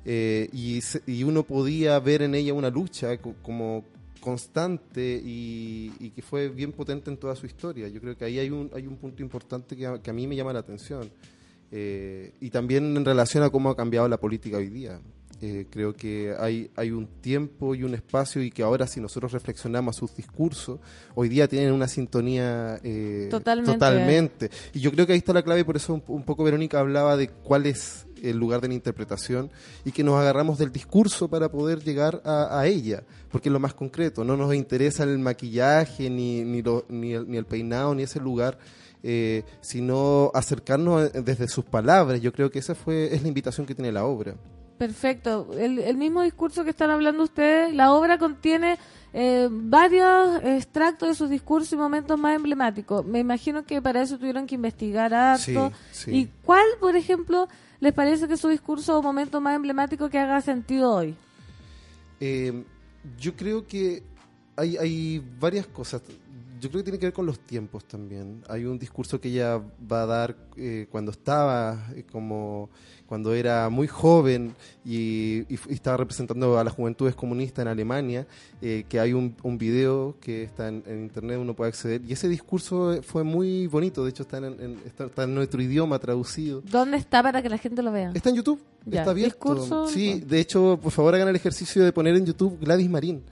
Eh, 0.04 0.48
y, 0.52 0.80
y 1.06 1.24
uno 1.24 1.42
podía 1.42 1.98
ver 2.00 2.22
en 2.22 2.34
ella 2.34 2.54
una 2.54 2.70
lucha 2.70 3.18
co- 3.18 3.34
como 3.42 3.84
constante 4.20 5.20
y, 5.24 6.10
que 6.14 6.22
fue 6.22 6.48
bien 6.48 6.72
potente 6.72 7.10
en 7.10 7.16
toda 7.16 7.34
su 7.34 7.46
historia. 7.46 7.88
Yo 7.88 8.00
creo 8.00 8.16
que 8.16 8.24
ahí 8.24 8.38
hay 8.38 8.50
un, 8.50 8.70
hay 8.74 8.86
un 8.86 8.96
punto 8.96 9.22
importante 9.22 9.76
que 9.76 9.86
a, 9.86 10.00
que 10.00 10.10
a 10.10 10.12
mí 10.12 10.26
me 10.26 10.36
llama 10.36 10.52
la 10.52 10.60
atención. 10.60 11.10
Eh, 11.72 12.32
y 12.40 12.50
también 12.50 12.96
en 12.96 13.04
relación 13.04 13.42
a 13.44 13.50
cómo 13.50 13.70
ha 13.70 13.76
cambiado 13.76 14.08
la 14.08 14.18
política 14.18 14.56
hoy 14.56 14.68
día. 14.68 15.00
Eh, 15.42 15.66
creo 15.70 15.94
que 15.94 16.34
hay, 16.38 16.70
hay 16.76 16.90
un 16.90 17.06
tiempo 17.06 17.74
y 17.74 17.82
un 17.82 17.94
espacio 17.94 18.42
y 18.42 18.50
que 18.50 18.62
ahora 18.62 18.86
si 18.86 19.00
nosotros 19.00 19.32
reflexionamos 19.32 19.96
sus 19.96 20.14
discursos, 20.14 20.80
hoy 21.14 21.30
día 21.30 21.48
tienen 21.48 21.72
una 21.72 21.88
sintonía 21.88 22.78
eh, 22.84 23.28
Totalmente. 23.30 23.72
totalmente. 23.72 24.50
Y 24.74 24.80
yo 24.80 24.92
creo 24.92 25.06
que 25.06 25.12
ahí 25.14 25.18
está 25.18 25.32
la 25.32 25.42
clave, 25.42 25.64
por 25.64 25.76
eso 25.76 25.94
un, 25.94 26.02
un 26.08 26.24
poco 26.24 26.44
Verónica 26.44 26.78
hablaba 26.80 27.16
de 27.16 27.28
cuál 27.30 27.64
es 27.64 28.06
el 28.22 28.36
lugar 28.36 28.60
de 28.60 28.68
la 28.68 28.74
interpretación 28.74 29.50
y 29.82 29.92
que 29.92 30.04
nos 30.04 30.16
agarramos 30.20 30.58
del 30.58 30.72
discurso 30.72 31.28
para 31.28 31.50
poder 31.50 31.82
llegar 31.82 32.20
a, 32.26 32.60
a 32.60 32.66
ella, 32.66 33.02
porque 33.30 33.48
es 33.48 33.52
lo 33.54 33.60
más 33.60 33.72
concreto, 33.72 34.24
no 34.24 34.36
nos 34.36 34.54
interesa 34.54 35.04
el 35.04 35.18
maquillaje, 35.20 36.10
ni, 36.10 36.42
ni, 36.44 36.60
lo- 36.60 36.84
ni, 36.90 37.14
el, 37.14 37.30
ni 37.30 37.38
el 37.38 37.46
peinado, 37.46 37.94
ni 37.94 38.02
ese 38.02 38.20
lugar, 38.20 38.58
eh, 39.02 39.42
sino 39.62 40.30
acercarnos 40.34 41.00
a- 41.14 41.20
desde 41.22 41.48
sus 41.48 41.64
palabras. 41.64 42.20
Yo 42.20 42.30
creo 42.30 42.50
que 42.50 42.58
esa 42.58 42.74
fue 42.74 43.14
es 43.14 43.22
la 43.22 43.28
invitación 43.28 43.66
que 43.66 43.74
tiene 43.74 43.90
la 43.90 44.04
obra. 44.04 44.34
Perfecto. 44.80 45.50
El, 45.58 45.78
el 45.78 45.98
mismo 45.98 46.22
discurso 46.22 46.64
que 46.64 46.70
están 46.70 46.88
hablando 46.88 47.22
ustedes, 47.22 47.74
la 47.74 47.92
obra 47.92 48.16
contiene 48.16 48.78
eh, 49.12 49.46
varios 49.50 50.42
extractos 50.42 51.10
de 51.10 51.14
sus 51.14 51.28
discursos 51.28 51.74
y 51.74 51.76
momentos 51.76 52.18
más 52.18 52.34
emblemáticos. 52.34 53.04
Me 53.04 53.18
imagino 53.18 53.62
que 53.62 53.82
para 53.82 54.00
eso 54.00 54.16
tuvieron 54.16 54.46
que 54.46 54.54
investigar 54.54 55.12
harto. 55.12 55.70
Sí, 55.90 56.04
sí. 56.06 56.10
¿Y 56.12 56.26
cuál, 56.46 56.64
por 56.80 56.96
ejemplo, 56.96 57.46
les 57.78 57.92
parece 57.92 58.26
que 58.26 58.32
es 58.32 58.40
su 58.40 58.48
discurso 58.48 58.98
o 58.98 59.02
momento 59.02 59.38
más 59.38 59.54
emblemático 59.54 60.08
que 60.08 60.18
haga 60.18 60.40
sentido 60.40 60.94
hoy? 60.94 61.14
Eh, 62.18 62.64
yo 63.18 63.36
creo 63.36 63.66
que 63.66 64.02
hay, 64.56 64.78
hay 64.78 65.22
varias 65.38 65.66
cosas. 65.66 66.00
Yo 66.60 66.68
creo 66.68 66.80
que 66.80 66.84
tiene 66.84 66.98
que 66.98 67.06
ver 67.06 67.12
con 67.12 67.26
los 67.26 67.38
tiempos 67.40 67.84
también. 67.86 68.42
Hay 68.48 68.64
un 68.66 68.78
discurso 68.78 69.20
que 69.20 69.28
ella 69.28 69.60
va 69.90 70.02
a 70.02 70.06
dar 70.06 70.36
eh, 70.56 70.86
cuando 70.90 71.10
estaba 71.10 71.88
eh, 71.94 72.04
como 72.10 72.68
cuando 73.06 73.34
era 73.34 73.68
muy 73.70 73.88
joven 73.88 74.54
y, 74.84 75.40
y 75.52 75.58
y 75.68 75.72
estaba 75.74 75.96
representando 75.96 76.58
a 76.58 76.62
las 76.64 76.72
juventudes 76.74 77.16
comunistas 77.16 77.62
en 77.62 77.68
Alemania, 77.68 78.24
eh, 78.62 78.84
que 78.88 79.00
hay 79.00 79.12
un, 79.12 79.34
un 79.42 79.58
video 79.58 80.16
que 80.20 80.44
está 80.44 80.68
en, 80.68 80.84
en 80.86 81.00
internet, 81.02 81.38
uno 81.40 81.54
puede 81.54 81.70
acceder. 81.70 82.02
Y 82.06 82.12
ese 82.12 82.28
discurso 82.28 82.92
eh, 82.94 83.02
fue 83.02 83.24
muy 83.24 83.66
bonito, 83.66 84.04
de 84.04 84.10
hecho 84.10 84.22
está 84.22 84.38
en, 84.38 84.44
en- 84.44 84.78
está, 84.86 85.06
está 85.06 85.24
en 85.24 85.34
nuestro 85.34 85.60
idioma 85.60 85.98
traducido. 85.98 86.62
¿Dónde 86.70 86.98
está 86.98 87.20
para 87.22 87.42
que 87.42 87.48
la 87.48 87.58
gente 87.58 87.82
lo 87.82 87.90
vea? 87.90 88.12
Está 88.14 88.30
en 88.30 88.36
YouTube, 88.36 88.60
Ya, 88.86 89.00
está 89.00 89.10
abierto. 89.10 89.34
discurso, 89.34 89.88
sí, 89.88 90.20
de 90.20 90.38
hecho, 90.38 90.78
por 90.80 90.92
favor 90.92 91.14
hagan 91.16 91.28
el 91.28 91.36
ejercicio 91.36 91.82
de 91.82 91.92
poner 91.92 92.14
en 92.14 92.26
YouTube 92.26 92.58
Gladys 92.60 92.88
Marín. 92.90 93.22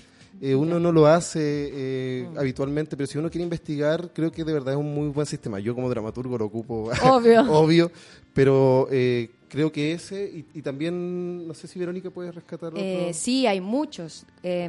Eh, 0.40 0.54
uno 0.54 0.78
no 0.78 0.92
lo 0.92 1.06
hace 1.06 1.40
eh, 1.72 2.28
Mm. 2.32 2.38
habitualmente, 2.38 2.96
pero 2.96 3.06
si 3.06 3.18
uno 3.18 3.30
quiere 3.30 3.42
investigar, 3.44 4.10
creo 4.12 4.30
que 4.30 4.44
de 4.44 4.52
verdad 4.52 4.74
es 4.74 4.78
un 4.80 4.94
muy 4.94 5.08
buen 5.08 5.26
sistema. 5.26 5.58
Yo 5.58 5.74
como 5.74 5.88
dramaturgo 5.90 6.38
lo 6.38 6.44
ocupo, 6.46 6.90
Obvio. 7.02 7.42
obvio, 7.50 7.90
pero 8.32 8.86
eh, 8.90 9.30
creo 9.48 9.72
que 9.72 9.92
ese, 9.92 10.24
y, 10.24 10.44
y 10.58 10.62
también, 10.62 11.46
no 11.46 11.54
sé 11.54 11.66
si 11.66 11.78
Verónica 11.78 12.10
puede 12.10 12.30
rescatar 12.32 12.68
otro. 12.72 13.12
Sí, 13.12 13.46
hay 13.46 13.60
muchos, 13.60 14.26
eh, 14.42 14.68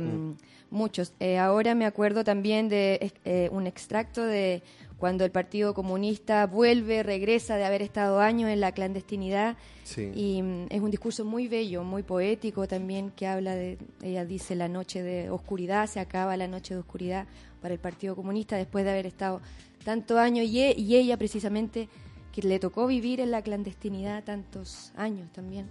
muchos. 0.71 1.13
Eh, 1.19 1.37
ahora 1.37 1.75
me 1.75 1.85
acuerdo 1.85 2.23
también 2.23 2.69
de 2.69 3.11
un 3.51 3.67
extracto 3.67 4.23
de 4.23 4.63
cuando 4.99 5.23
el 5.23 5.31
Partido 5.31 5.73
Comunista 5.73 6.45
vuelve, 6.45 7.03
regresa 7.03 7.55
de 7.55 7.63
haber 7.63 7.81
estado 7.81 8.19
años 8.19 8.49
en 8.49 8.59
la 8.59 8.73
clandestinidad. 8.73 9.55
Sí. 9.85 10.11
Y 10.13 10.41
mm, 10.41 10.65
es 10.69 10.81
un 10.81 10.91
discurso 10.91 11.23
muy 11.25 11.47
bello, 11.47 11.83
muy 11.83 12.03
poético 12.03 12.67
también, 12.67 13.11
que 13.11 13.25
habla 13.25 13.55
de, 13.55 13.77
ella 14.03 14.25
dice, 14.25 14.55
la 14.55 14.67
noche 14.67 15.01
de 15.01 15.29
oscuridad, 15.29 15.87
se 15.87 15.99
acaba 16.01 16.35
la 16.35 16.47
noche 16.47 16.73
de 16.73 16.81
oscuridad 16.81 17.25
para 17.61 17.73
el 17.73 17.79
Partido 17.79 18.15
Comunista 18.15 18.57
después 18.57 18.83
de 18.83 18.91
haber 18.91 19.05
estado 19.05 19.41
tantos 19.83 20.17
años 20.17 20.45
y, 20.47 20.61
e- 20.61 20.75
y 20.77 20.97
ella 20.97 21.15
precisamente 21.17 21.87
que 22.33 22.41
le 22.41 22.59
tocó 22.59 22.85
vivir 22.85 23.21
en 23.21 23.31
la 23.31 23.41
clandestinidad 23.41 24.23
tantos 24.25 24.91
años 24.97 25.31
también. 25.31 25.67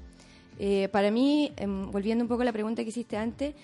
Eh, 0.58 0.88
para 0.90 1.10
mí, 1.10 1.52
em, 1.56 1.90
volviendo 1.92 2.24
un 2.24 2.28
poco 2.28 2.42
a 2.42 2.44
la 2.46 2.52
pregunta 2.52 2.82
que 2.82 2.88
hiciste 2.88 3.16
antes, 3.16 3.54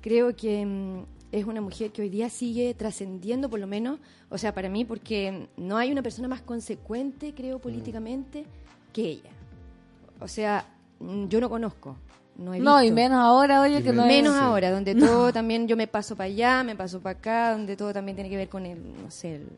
creo 0.00 0.34
que 0.34 0.60
em, 0.62 1.04
es 1.32 1.44
una 1.44 1.60
mujer 1.60 1.90
que 1.92 2.02
hoy 2.02 2.08
día 2.08 2.28
sigue 2.28 2.74
trascendiendo, 2.74 3.48
por 3.48 3.60
lo 3.60 3.66
menos, 3.66 3.98
o 4.30 4.38
sea, 4.38 4.52
para 4.54 4.68
mí, 4.68 4.84
porque 4.84 5.48
no 5.56 5.76
hay 5.76 5.92
una 5.92 6.02
persona 6.02 6.26
más 6.28 6.42
consecuente, 6.42 7.32
creo, 7.34 7.58
Mm. 7.58 7.60
políticamente 7.60 8.44
que 8.92 9.02
ella. 9.02 9.30
O 10.20 10.28
sea, 10.28 10.66
mm, 10.98 11.26
yo 11.28 11.40
no 11.40 11.48
conozco. 11.48 11.96
No, 12.36 12.54
he 12.54 12.58
No, 12.60 12.82
y 12.82 12.90
menos 12.90 13.18
ahora, 13.18 13.60
oye, 13.60 13.82
que 13.82 13.92
no 13.92 14.02
es- 14.02 14.08
Menos 14.08 14.34
ahora, 14.34 14.70
donde 14.70 14.94
todo 15.28 15.32
también 15.32 15.68
yo 15.68 15.76
me 15.76 15.86
paso 15.86 16.16
para 16.16 16.26
allá, 16.26 16.62
me 16.64 16.74
paso 16.74 17.00
para 17.00 17.18
acá, 17.18 17.52
donde 17.52 17.76
todo 17.76 17.92
también 17.92 18.16
tiene 18.16 18.30
que 18.30 18.36
ver 18.36 18.48
con 18.48 18.64
el, 18.66 18.78
no 19.02 19.10
sé, 19.10 19.36
el, 19.36 19.48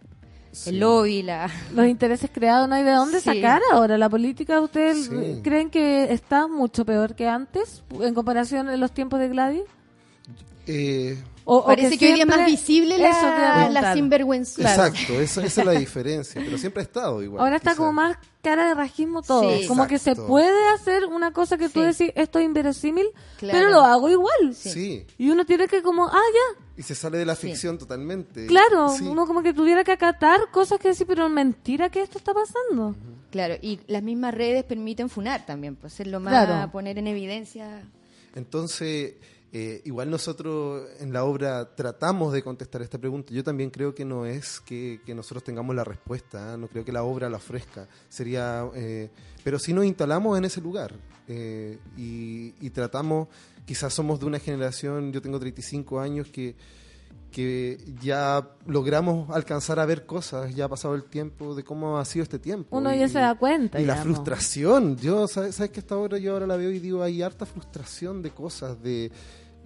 el 0.67 0.79
lobby, 0.81 1.23
la... 1.23 1.49
los 1.75 1.87
intereses 1.87 2.29
creados, 2.33 2.69
no 2.69 2.75
hay 2.75 2.83
de 2.83 2.91
dónde 2.91 3.21
Sí. 3.21 3.25
sacar 3.25 3.63
ahora. 3.73 3.97
La 3.97 4.09
política, 4.11 4.61
¿ustedes 4.61 5.07
Sí. 5.07 5.41
creen 5.43 5.71
que 5.71 6.13
está 6.13 6.49
mucho 6.49 6.85
peor 6.85 7.15
que 7.15 7.29
antes 7.29 7.83
en 8.01 8.13
comparación 8.15 8.69
en 8.69 8.79
los 8.81 8.93
tiempos 8.93 9.21
de 9.21 9.29
Gladys? 9.29 9.63
Eh, 10.67 11.17
O- 11.45 11.57
o 11.59 11.67
Parece 11.67 11.99
que 11.99 12.07
hoy 12.07 12.13
día 12.15 12.23
es 12.23 12.29
más 12.29 12.47
visible 12.47 12.95
Eso 12.95 13.05
a 13.05 13.31
la, 13.31 13.55
preguntar. 13.55 13.83
la 13.83 13.95
sinvergüenza. 13.95 14.63
Exacto, 14.63 15.21
esa, 15.21 15.45
esa 15.45 15.61
es 15.63 15.67
la 15.67 15.73
diferencia, 15.73 16.41
pero 16.45 16.57
siempre 16.57 16.83
ha 16.83 16.85
estado 16.85 17.23
igual. 17.23 17.43
Ahora 17.43 17.57
está 17.57 17.71
quizá. 17.73 17.79
como 17.79 17.93
más 17.93 18.17
cara 18.43 18.69
de 18.69 18.75
rajismo 18.75 19.23
todo. 19.23 19.59
Sí. 19.61 19.67
como 19.67 19.87
que 19.87 19.99
se 19.99 20.15
puede 20.17 20.69
hacer 20.75 21.05
una 21.07 21.33
cosa 21.33 21.57
que 21.59 21.69
tú 21.69 21.81
decís, 21.81 22.11
esto 22.15 22.39
es 22.39 22.45
inverosímil, 22.45 23.07
Claro. 23.39 23.59
pero 23.59 23.71
lo 23.71 23.81
hago 23.81 24.09
igual. 24.09 24.55
Sí. 24.55 25.05
Y 25.19 25.31
uno 25.31 25.45
tiene 25.45 25.67
que 25.69 25.83
como, 25.83 26.07
ah, 26.07 26.13
ya, 26.13 26.65
y 26.77 26.83
se 26.83 26.95
sale 26.95 27.19
de 27.19 27.27
la 27.27 27.37
ficción 27.37 27.77
totalmente. 27.79 28.47
claro, 28.47 28.89
Sí. 28.91 29.05
uno 29.05 29.27
como 29.27 29.43
que 29.43 29.53
tuviera 29.53 29.85
que 29.85 29.93
acatar 29.93 30.51
cosas 30.51 30.79
que 30.81 30.89
decir, 30.89 31.07
pero 31.07 31.29
mentira 31.29 31.91
que 31.91 32.03
esto 32.03 32.19
está 32.19 32.33
pasando. 32.33 32.95
Claro, 33.31 33.55
y 33.63 33.81
las 33.87 34.03
mismas 34.03 34.35
redes 34.35 34.63
permiten 34.65 35.09
funar 35.09 35.45
también, 35.47 35.75
pues 35.77 35.93
hacerlo 35.95 36.21
más, 36.21 36.47
Claro. 36.47 36.71
poner 36.71 36.99
en 36.99 37.07
evidencia. 37.07 37.83
Entonces, 38.35 39.15
eh, 39.55 39.83
igual 39.85 40.11
nosotros 40.11 40.83
en 41.01 41.13
la 41.13 41.25
obra 41.25 41.75
tratamos 41.75 42.33
de 42.33 42.43
contestar 42.43 42.81
esta 42.83 42.97
pregunta. 42.99 43.35
Yo 43.35 43.45
también 43.45 43.69
creo 43.71 43.95
que 43.95 44.05
no 44.05 44.25
es 44.25 44.61
que, 44.61 45.01
que 45.05 45.15
nosotros 45.15 45.45
tengamos 45.45 45.77
la 45.77 45.85
respuesta, 45.85 46.55
¿eh? 46.55 46.57
no 46.59 46.69
creo 46.69 46.85
que 46.85 46.93
la 46.93 47.03
obra 47.03 47.29
la 47.29 47.37
ofrezca. 47.37 47.87
Sería, 48.09 48.65
eh, 48.75 49.11
pero 49.45 49.59
sí 49.59 49.73
nos 49.75 49.85
instalamos 49.85 50.39
en 50.39 50.47
ese 50.47 50.61
lugar 50.63 50.95
eh, 51.29 51.79
y, 51.99 52.55
y 52.61 52.71
tratamos, 52.71 53.29
quizás 53.67 53.93
somos 53.93 54.19
de 54.21 54.27
una 54.27 54.39
generación, 54.39 55.13
yo 55.13 55.21
tengo 55.21 55.39
35 55.39 56.01
años, 56.01 56.29
que, 56.29 56.57
que 57.31 57.79
ya 58.03 58.49
logramos 58.67 59.31
alcanzar 59.31 59.79
a 59.79 59.87
ver 59.87 60.05
cosas, 60.07 60.55
ya 60.55 60.65
ha 60.65 60.69
pasado 60.69 60.95
el 60.95 61.05
tiempo 61.05 61.55
de 61.55 61.63
cómo 61.65 61.99
ha 61.99 62.05
sido 62.05 62.23
este 62.23 62.39
tiempo. 62.39 62.77
Uno 62.77 62.93
Y- 62.95 62.99
ya 63.01 63.09
se 63.09 63.19
da 63.19 63.35
cuenta. 63.35 63.81
y 63.81 63.85
la 63.85 63.97
frustración, 63.97 64.97
yo, 64.97 65.27
¿sabes, 65.29 65.55
sabes 65.57 65.71
que 65.73 65.81
esta 65.81 65.97
obra 65.97 66.19
yo 66.19 66.33
ahora 66.33 66.47
la 66.47 66.57
veo 66.57 66.71
y 66.71 66.79
digo, 66.79 67.03
hay 67.03 67.21
harta 67.23 67.45
frustración 67.47 68.21
de 68.23 68.31
cosas, 68.31 68.83
de, 68.83 69.11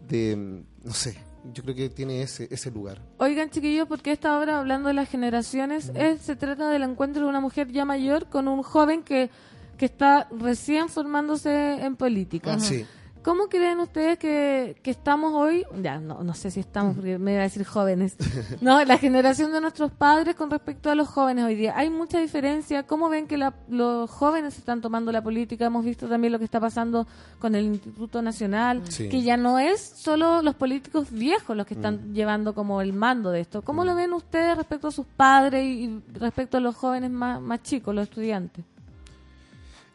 de 0.08 0.64
no 0.82 0.92
sé, 0.92 1.16
yo 1.52 1.62
creo 1.62 1.74
que 1.74 1.88
tiene 1.88 2.22
ese, 2.22 2.48
ese 2.50 2.70
lugar. 2.70 3.00
Oigan, 3.18 3.50
chiquillos, 3.50 3.86
porque 3.88 4.12
esta 4.12 4.38
obra, 4.38 4.58
hablando 4.58 4.88
de 4.88 4.94
las 4.94 5.08
generaciones, 5.08 5.90
es, 5.94 6.22
se 6.22 6.36
trata 6.36 6.70
del 6.70 6.82
encuentro 6.82 7.22
de 7.22 7.28
una 7.28 7.40
mujer 7.40 7.70
ya 7.70 7.84
mayor 7.84 8.28
con 8.28 8.48
un 8.48 8.62
joven 8.62 9.02
que, 9.02 9.30
que 9.76 9.84
está 9.84 10.28
recién 10.30 10.88
formándose 10.88 11.84
en 11.84 11.96
política. 11.96 12.58
Sí. 12.58 12.86
¿Cómo 13.27 13.48
creen 13.48 13.81
ustedes 13.81 14.20
que, 14.20 14.77
que 14.85 14.93
estamos 14.93 15.32
hoy? 15.35 15.65
Ya, 15.82 15.98
no, 15.98 16.23
no 16.23 16.32
sé 16.32 16.53
si 16.53 16.61
estamos, 16.61 16.94
porque 16.94 17.19
me 17.19 17.32
iba 17.32 17.40
a 17.40 17.43
decir 17.43 17.65
jóvenes. 17.66 18.16
No, 18.61 18.85
la 18.85 18.98
generación 18.98 19.51
de 19.51 19.61
nuestros 19.61 19.90
padres 19.90 20.36
con 20.36 20.48
respecto 20.48 20.90
a 20.90 20.94
los 20.94 21.09
jóvenes 21.09 21.44
hoy 21.44 21.57
día. 21.57 21.74
Hay 21.77 21.90
mucha 21.90 22.20
diferencia. 22.20 22.85
¿Cómo 22.85 23.09
ven 23.09 23.27
que 23.27 23.36
la- 23.36 23.53
los 23.69 24.09
jóvenes 24.09 24.57
están 24.59 24.81
tomando 24.81 25.11
la 25.11 25.23
política? 25.24 25.66
Hemos 25.66 25.85
visto 25.85 26.07
también 26.09 26.32
lo 26.32 26.39
que 26.39 26.44
está 26.44 26.61
pasando 26.61 27.05
con 27.40 27.57
el 27.57 27.65
Instituto 27.65 28.23
Nacional, 28.23 28.82
Sí. 28.89 29.09
que 29.09 29.20
ya 29.23 29.36
no 29.36 29.59
es 29.59 29.81
solo 29.81 30.40
los 30.40 30.55
políticos 30.55 31.09
viejos 31.11 31.57
los 31.57 31.66
que 31.66 31.74
están 31.74 32.15
llevando 32.15 32.55
como 32.55 32.81
el 32.81 32.93
mando 32.93 33.32
de 33.32 33.40
esto. 33.40 33.61
¿Cómo 33.62 33.85
lo 33.85 33.97
ven 33.97 34.12
ustedes 34.12 34.57
respecto 34.57 34.86
a 34.86 34.93
sus 34.93 35.05
padres 35.05 35.65
y, 35.65 35.85
y 35.86 36.03
respecto 36.20 36.59
a 36.59 36.61
los 36.61 36.77
jóvenes 36.77 37.11
más, 37.11 37.40
más 37.40 37.61
chicos, 37.65 37.93
los 37.93 38.05
estudiantes? 38.05 38.65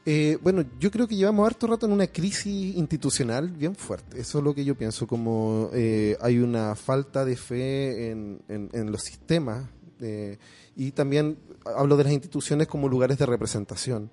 Eh, 0.06 0.40
bueno, 0.42 0.66
yo 0.80 0.90
creo 0.90 1.08
que 1.08 1.16
llevamos 1.16 1.46
harto 1.46 1.68
rato 1.68 1.86
en 1.86 1.92
una 1.92 2.08
crisis 2.08 2.76
institucional 2.76 3.50
bien 3.52 3.76
fuerte. 3.76 4.20
Eso 4.20 4.40
es 4.40 4.44
lo 4.44 4.56
que 4.56 4.66
yo 4.66 4.74
pienso, 4.76 5.06
como 5.06 5.70
eh, 5.74 6.18
hay 6.22 6.40
una 6.40 6.74
falta 6.76 7.24
de 7.24 7.36
fe 7.36 8.10
en, 8.10 8.42
en- 8.48 8.70
en 8.74 8.92
los 8.92 9.02
sistemas 9.04 9.66
eh, 10.00 10.40
y 10.76 10.92
también 10.92 11.38
hablo 11.76 11.98
de 11.98 12.06
las 12.06 12.14
instituciones 12.14 12.68
como 12.68 12.90
lugares 12.90 13.20
de 13.20 13.28
representación. 13.28 14.10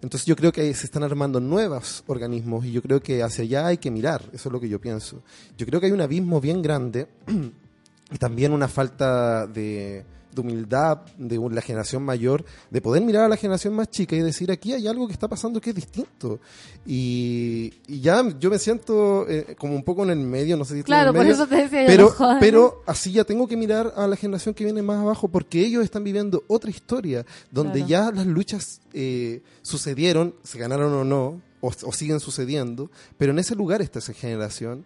Entonces 0.00 0.26
yo 0.26 0.36
creo 0.36 0.52
que 0.52 0.72
se 0.72 0.86
están 0.86 1.02
armando 1.02 1.38
nuevos 1.40 2.02
organismos 2.06 2.64
y 2.64 2.72
yo 2.72 2.80
creo 2.80 3.02
que 3.02 3.22
hacia 3.22 3.44
allá 3.44 3.66
hay 3.66 3.76
que 3.78 3.90
mirar, 3.90 4.22
eso 4.32 4.48
es 4.48 4.52
lo 4.52 4.60
que 4.60 4.68
yo 4.70 4.80
pienso. 4.80 5.22
Yo 5.58 5.66
creo 5.66 5.80
que 5.80 5.86
hay 5.86 5.92
un 5.92 6.00
abismo 6.00 6.40
bien 6.40 6.62
grande 6.62 7.08
y 8.10 8.16
también 8.18 8.52
una 8.52 8.68
falta 8.68 9.46
de, 9.46 10.04
de 10.36 10.42
humildad 10.42 10.98
de 11.18 11.38
la 11.50 11.60
generación 11.62 12.02
mayor, 12.02 12.44
de 12.70 12.80
poder 12.80 13.02
mirar 13.02 13.24
a 13.24 13.28
la 13.28 13.36
generación 13.36 13.74
más 13.74 13.90
chica 13.90 14.14
y 14.14 14.20
decir, 14.20 14.50
aquí 14.52 14.72
hay 14.72 14.86
algo 14.86 15.06
que 15.06 15.12
está 15.14 15.26
pasando 15.28 15.60
que 15.60 15.70
es 15.70 15.76
distinto. 15.76 16.38
Y, 16.84 17.72
y 17.88 18.00
ya 18.00 18.22
yo 18.38 18.50
me 18.50 18.58
siento 18.58 19.28
eh, 19.28 19.56
como 19.58 19.74
un 19.74 19.82
poco 19.82 20.04
en 20.04 20.10
el 20.10 20.18
medio, 20.18 20.56
no 20.56 20.64
sé 20.64 20.76
si 20.76 20.82
Claro, 20.82 21.10
en 21.10 21.16
el 21.16 21.18
por 21.18 21.24
medio, 21.24 21.34
eso 21.34 21.46
te 21.46 21.56
decía 21.56 21.84
pero, 21.86 22.14
pero 22.38 22.82
así 22.86 23.12
ya 23.12 23.24
tengo 23.24 23.48
que 23.48 23.56
mirar 23.56 23.92
a 23.96 24.06
la 24.06 24.16
generación 24.16 24.54
que 24.54 24.64
viene 24.64 24.82
más 24.82 24.98
abajo 25.00 25.28
porque 25.28 25.60
ellos 25.60 25.82
están 25.82 26.04
viviendo 26.04 26.44
otra 26.48 26.70
historia 26.70 27.24
donde 27.50 27.84
Claro. 27.84 27.88
ya 27.88 28.12
las 28.12 28.26
luchas 28.26 28.80
eh, 28.92 29.42
sucedieron, 29.62 30.34
se 30.44 30.58
ganaron 30.58 30.92
o 30.92 31.04
no, 31.04 31.40
o, 31.60 31.68
o 31.68 31.92
siguen 31.92 32.20
sucediendo, 32.20 32.90
pero 33.18 33.32
en 33.32 33.38
ese 33.38 33.54
lugar 33.56 33.82
está 33.82 33.98
esa 33.98 34.12
generación 34.12 34.84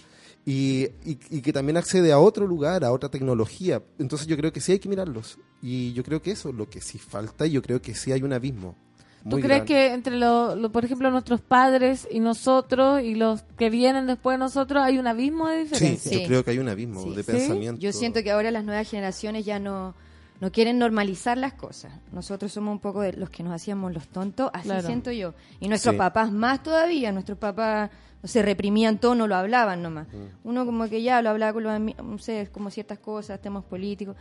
y, 0.51 0.85
y- 1.05 1.18
y 1.31 1.40
que 1.43 1.52
también 1.52 1.77
accede 1.77 2.10
a 2.12 2.18
otro 2.18 2.47
lugar, 2.47 2.85
a 2.85 2.93
otra 2.93 3.09
tecnología. 3.09 3.82
Entonces 3.98 4.27
yo 4.27 4.36
creo 4.36 4.52
que 4.52 4.60
sí 4.60 4.72
hay 4.72 4.78
que 4.78 4.89
mirarlos 4.89 5.39
y 5.62 5.93
yo 5.93 6.02
creo 6.02 6.20
que 6.22 6.31
eso 6.32 6.48
es 6.48 6.55
lo 6.55 6.68
que 6.68 6.81
sí 6.81 6.98
falta 6.98 7.47
y 7.47 7.52
yo 7.52 7.62
creo 7.62 7.81
que 7.81 7.94
sí 7.94 8.10
hay 8.12 8.22
un 8.22 8.32
abismo. 8.32 8.74
¿Tú 9.22 9.36
crees 9.36 9.48
grande. 9.48 9.66
que 9.66 9.93
entre, 9.93 10.16
lo, 10.16 10.55
lo- 10.56 10.72
por 10.72 10.82
ejemplo, 10.86 11.10
nuestros 11.10 11.43
padres 11.43 12.09
y 12.10 12.20
nosotros 12.20 13.02
y 13.02 13.14
los 13.14 13.43
que 13.59 13.68
vienen 13.68 14.06
después 14.06 14.35
de 14.35 14.39
nosotros 14.39 14.82
hay 14.82 14.97
un 14.98 15.06
abismo 15.06 15.47
de 15.48 15.64
Sí, 15.66 15.70
diferencia? 15.74 16.18
yo 16.22 16.27
creo 16.27 16.44
que 16.44 16.51
hay 16.52 16.59
un 16.59 16.68
abismo 16.70 17.02
Sí. 17.02 17.10
de 17.14 17.22
¿Sí? 17.22 17.32
pensamiento. 17.32 17.81
Yo 17.82 17.93
siento 17.93 18.22
que 18.22 18.31
ahora 18.31 18.51
las 18.51 18.64
nuevas 18.64 18.89
generaciones 18.89 19.44
ya 19.44 19.59
no, 19.59 19.94
no 20.40 20.50
quieren 20.50 20.78
normalizar 20.78 21.36
las 21.38 21.52
cosas. 21.52 21.92
Nosotros 22.12 22.50
somos 22.52 22.72
un 22.72 22.78
poco 22.80 23.02
de 23.02 23.12
los 23.12 23.28
que 23.30 23.42
nos 23.42 23.52
hacíamos 23.52 23.92
los 23.92 24.08
tontos, 24.08 24.50
así 24.54 24.68
Claro. 24.68 24.86
siento 24.86 25.10
yo. 25.12 25.34
Y 25.60 25.68
nuestros 25.68 25.94
Sí. 25.94 25.98
papás 25.98 26.32
más 26.32 26.62
todavía, 26.62 27.12
nuestros 27.12 27.38
papás 27.38 27.90
no 28.22 28.28
se 28.28 28.42
reprimían 28.42 28.98
todo, 28.98 29.14
no 29.14 29.26
lo 29.26 29.34
hablaban 29.36 29.82
nomás. 29.82 30.06
Mm. 30.08 30.48
Uno 30.48 30.64
como 30.66 30.88
que 30.88 31.02
ya 31.02 31.20
lo 31.22 31.30
hablaba 31.30 31.52
con 31.52 31.62
los 31.64 31.72
amigos, 31.72 32.04
no 32.04 32.18
sé, 32.18 32.48
como 32.52 32.70
ciertas 32.70 32.98
cosas, 32.98 33.40
temas 33.40 33.64
políticos, 33.64 34.16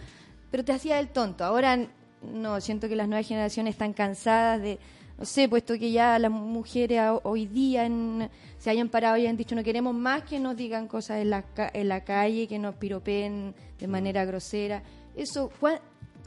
pero 0.51 0.63
te 0.65 0.71
hacía 0.73 0.99
el 0.99 1.07
tonto. 1.09 1.43
Ahora 1.45 1.77
no, 2.33 2.59
siento 2.59 2.89
que 2.89 2.95
las 2.97 3.07
nuevas 3.07 3.25
generaciones 3.27 3.73
están 3.75 3.93
cansadas 3.93 4.61
de, 4.61 4.77
no 5.17 5.23
sé, 5.25 5.47
puesto 5.47 5.73
que 5.79 5.91
ya 5.91 6.17
las 6.19 6.31
mujeres 6.31 7.01
hoy 7.23 7.45
día 7.45 7.85
en- 7.85 8.29
se 8.57 8.69
hayan 8.69 8.89
parado 8.89 9.15
y 9.17 9.25
han 9.25 9.37
dicho 9.37 9.55
no 9.55 9.63
queremos 9.63 9.93
más 9.95 10.23
que 10.23 10.37
nos 10.39 10.57
digan 10.57 10.87
cosas 10.87 11.19
en 11.19 11.29
la, 11.29 11.43
ca- 11.43 11.69
en 11.73 11.87
la 11.87 12.03
calle, 12.03 12.47
que 12.47 12.59
nos 12.59 12.75
piropeen 12.75 13.53
de 13.79 13.87
Mm. 13.87 13.91
manera 13.91 14.25
grosera. 14.25 14.83
Eso, 15.15 15.49
¿cuá- 15.61 15.79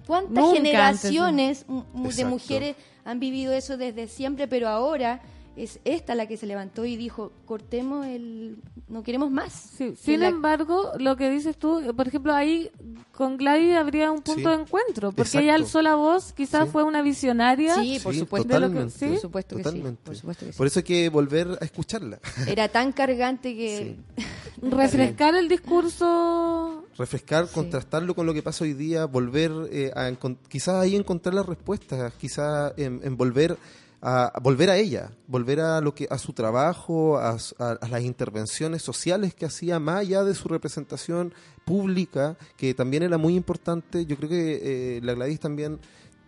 ¿cuántas 0.06 0.44
Nunca 0.44 0.56
generaciones 0.56 1.66
de 1.68 2.04
Exacto. 2.04 2.28
mujeres 2.30 2.76
han 3.04 3.20
vivido 3.20 3.52
eso 3.52 3.76
desde 3.76 4.06
siempre, 4.08 4.46
pero 4.48 4.68
ahora 4.68 5.20
es 5.54 5.80
esta 5.84 6.14
la 6.14 6.26
que 6.26 6.38
se 6.38 6.46
levantó 6.46 6.86
y 6.86 6.96
dijo, 6.96 7.30
cortemos 7.44 8.06
el, 8.06 8.56
no 8.88 9.02
queremos 9.02 9.30
más. 9.30 9.52
Sí, 9.52 9.94
sin 10.00 10.20
la- 10.20 10.28
embargo, 10.28 10.92
lo 10.98 11.14
que 11.16 11.28
dices 11.28 11.58
tú, 11.58 11.82
por 11.94 12.08
ejemplo, 12.08 12.32
ahí 12.32 12.70
con 13.12 13.36
Gladys 13.36 13.76
habría 13.76 14.10
un 14.10 14.22
punto 14.22 14.50
Sí. 14.50 14.56
de 14.56 14.62
encuentro, 14.62 15.10
porque 15.12 15.28
Exacto. 15.28 15.42
ella 15.44 15.54
alzó 15.56 15.82
la 15.82 15.94
voz, 15.96 16.32
quizás 16.32 16.64
Sí. 16.64 16.70
fue 16.72 16.84
una 16.84 17.02
visionaria. 17.02 17.74
Sí, 17.74 17.98
por 18.02 18.14
supuesto. 18.14 18.48
que 18.48 18.54
sí, 18.90 19.08
Totalmente. 19.62 20.00
por 20.02 20.16
supuesto 20.16 20.46
que 20.46 20.52
sí. 20.52 20.56
Por 20.58 20.66
eso 20.66 20.78
hay 20.78 20.84
que 20.84 21.08
volver 21.10 21.48
a 21.60 21.64
escucharla. 21.66 22.18
Era 22.46 22.68
tan 22.68 22.92
cargante 22.92 23.54
que... 23.54 23.96
Refrescar 24.62 25.34
el 25.34 25.48
discurso. 25.48 26.81
Refrescar, 26.98 27.48
contrastarlo 27.48 28.14
con 28.14 28.26
lo 28.26 28.34
que 28.34 28.42
pasa 28.42 28.64
hoy 28.64 28.74
día, 28.74 29.06
volver 29.06 29.50
eh, 29.70 29.90
a 29.94 30.10
quizás 30.48 30.74
ahí 30.76 30.94
encontrar 30.96 31.34
las 31.34 31.46
respuestas, 31.46 32.12
quizás 32.14 32.74
en, 32.76 33.00
en 33.02 33.16
volver 33.16 33.56
a, 34.00 34.24
a 34.26 34.40
volver 34.40 34.68
a 34.68 34.76
ella, 34.76 35.10
volver 35.28 35.60
a 35.60 35.80
lo 35.80 35.94
que 35.94 36.06
a 36.10 36.18
su 36.18 36.32
trabajo, 36.32 37.18
a, 37.18 37.36
a- 37.58 37.70
a 37.80 37.88
las 37.88 38.02
intervenciones 38.02 38.82
sociales 38.82 39.32
que 39.34 39.46
hacía 39.46 39.78
más 39.78 40.00
allá 40.00 40.24
de 40.24 40.34
su 40.34 40.48
representación 40.48 41.32
pública, 41.64 42.36
que 42.56 42.74
también 42.74 43.04
era 43.04 43.16
muy 43.18 43.36
importante. 43.36 44.04
Yo 44.04 44.16
creo 44.16 44.28
que 44.28 44.96
eh, 44.96 45.00
la 45.02 45.14
Gladys 45.14 45.40
también 45.40 45.78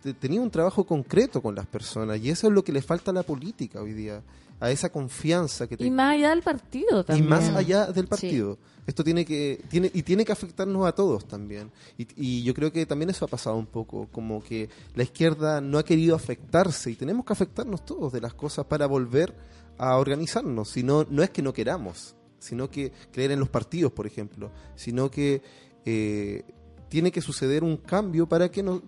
te- 0.01 0.13
tenía 0.13 0.41
un 0.41 0.49
trabajo 0.49 0.85
concreto 0.85 1.41
con 1.41 1.53
las 1.55 1.65
personas 1.67 2.19
y 2.19 2.29
eso 2.29 2.47
es 2.47 2.53
lo 2.53 2.63
que 2.63 2.71
le 2.71 2.81
falta 2.81 3.11
a 3.11 3.13
la 3.13 3.23
política 3.23 3.81
hoy 3.81 3.93
día, 3.93 4.21
a 4.59 4.71
esa 4.71 4.89
confianza 4.89 5.67
que 5.67 5.75
te 5.77 5.85
Y 5.85 5.91
más 5.91 6.13
allá 6.15 6.29
del 6.29 6.41
partido 6.41 7.01
y 7.01 7.03
también. 7.03 7.29
más 7.29 7.49
allá 7.49 7.87
del 7.87 8.07
partido. 8.07 8.57
Esto 8.87 9.03
tiene 9.03 9.25
que 9.25 9.61
tiene 9.69 9.89
y 9.93 10.03
tiene 10.03 10.23
que 10.23 10.31
afectarnos 10.31 10.85
a 10.87 10.91
todos 10.93 11.27
también. 11.27 11.71
Y, 11.97 12.07
y 12.15 12.43
yo 12.43 12.53
creo 12.53 12.71
que 12.71 12.85
también 12.85 13.09
eso 13.09 13.25
ha 13.25 13.27
pasado 13.27 13.55
un 13.57 13.65
poco, 13.65 14.07
como 14.11 14.43
que 14.43 14.69
la 14.93 15.03
izquierda 15.03 15.59
no 15.59 15.77
ha 15.79 15.83
querido 15.83 16.15
afectarse 16.15 16.91
y 16.91 16.95
tenemos 16.95 17.25
que 17.25 17.33
afectarnos 17.33 17.83
todos 17.83 18.13
de 18.13 18.21
las 18.21 18.33
cosas 18.33 18.65
para 18.65 18.85
volver 18.85 19.33
a 19.77 19.97
organizarnos. 19.97 20.69
Si 20.69 20.83
no, 20.83 21.05
no 21.09 21.23
es 21.23 21.31
que 21.31 21.41
no 21.41 21.51
queramos, 21.51 22.15
sino 22.39 22.69
que 22.69 22.91
creer 23.11 23.31
en 23.31 23.39
los 23.39 23.49
partidos, 23.49 23.91
por 23.91 24.05
ejemplo, 24.07 24.51
sino 24.75 25.09
que 25.09 25.41
eh, 25.83 26.43
tiene 26.87 27.11
que 27.11 27.21
suceder 27.21 27.63
un 27.63 27.77
cambio 27.77 28.27
para 28.29 28.49
que 28.49 28.61
no- 28.63 28.81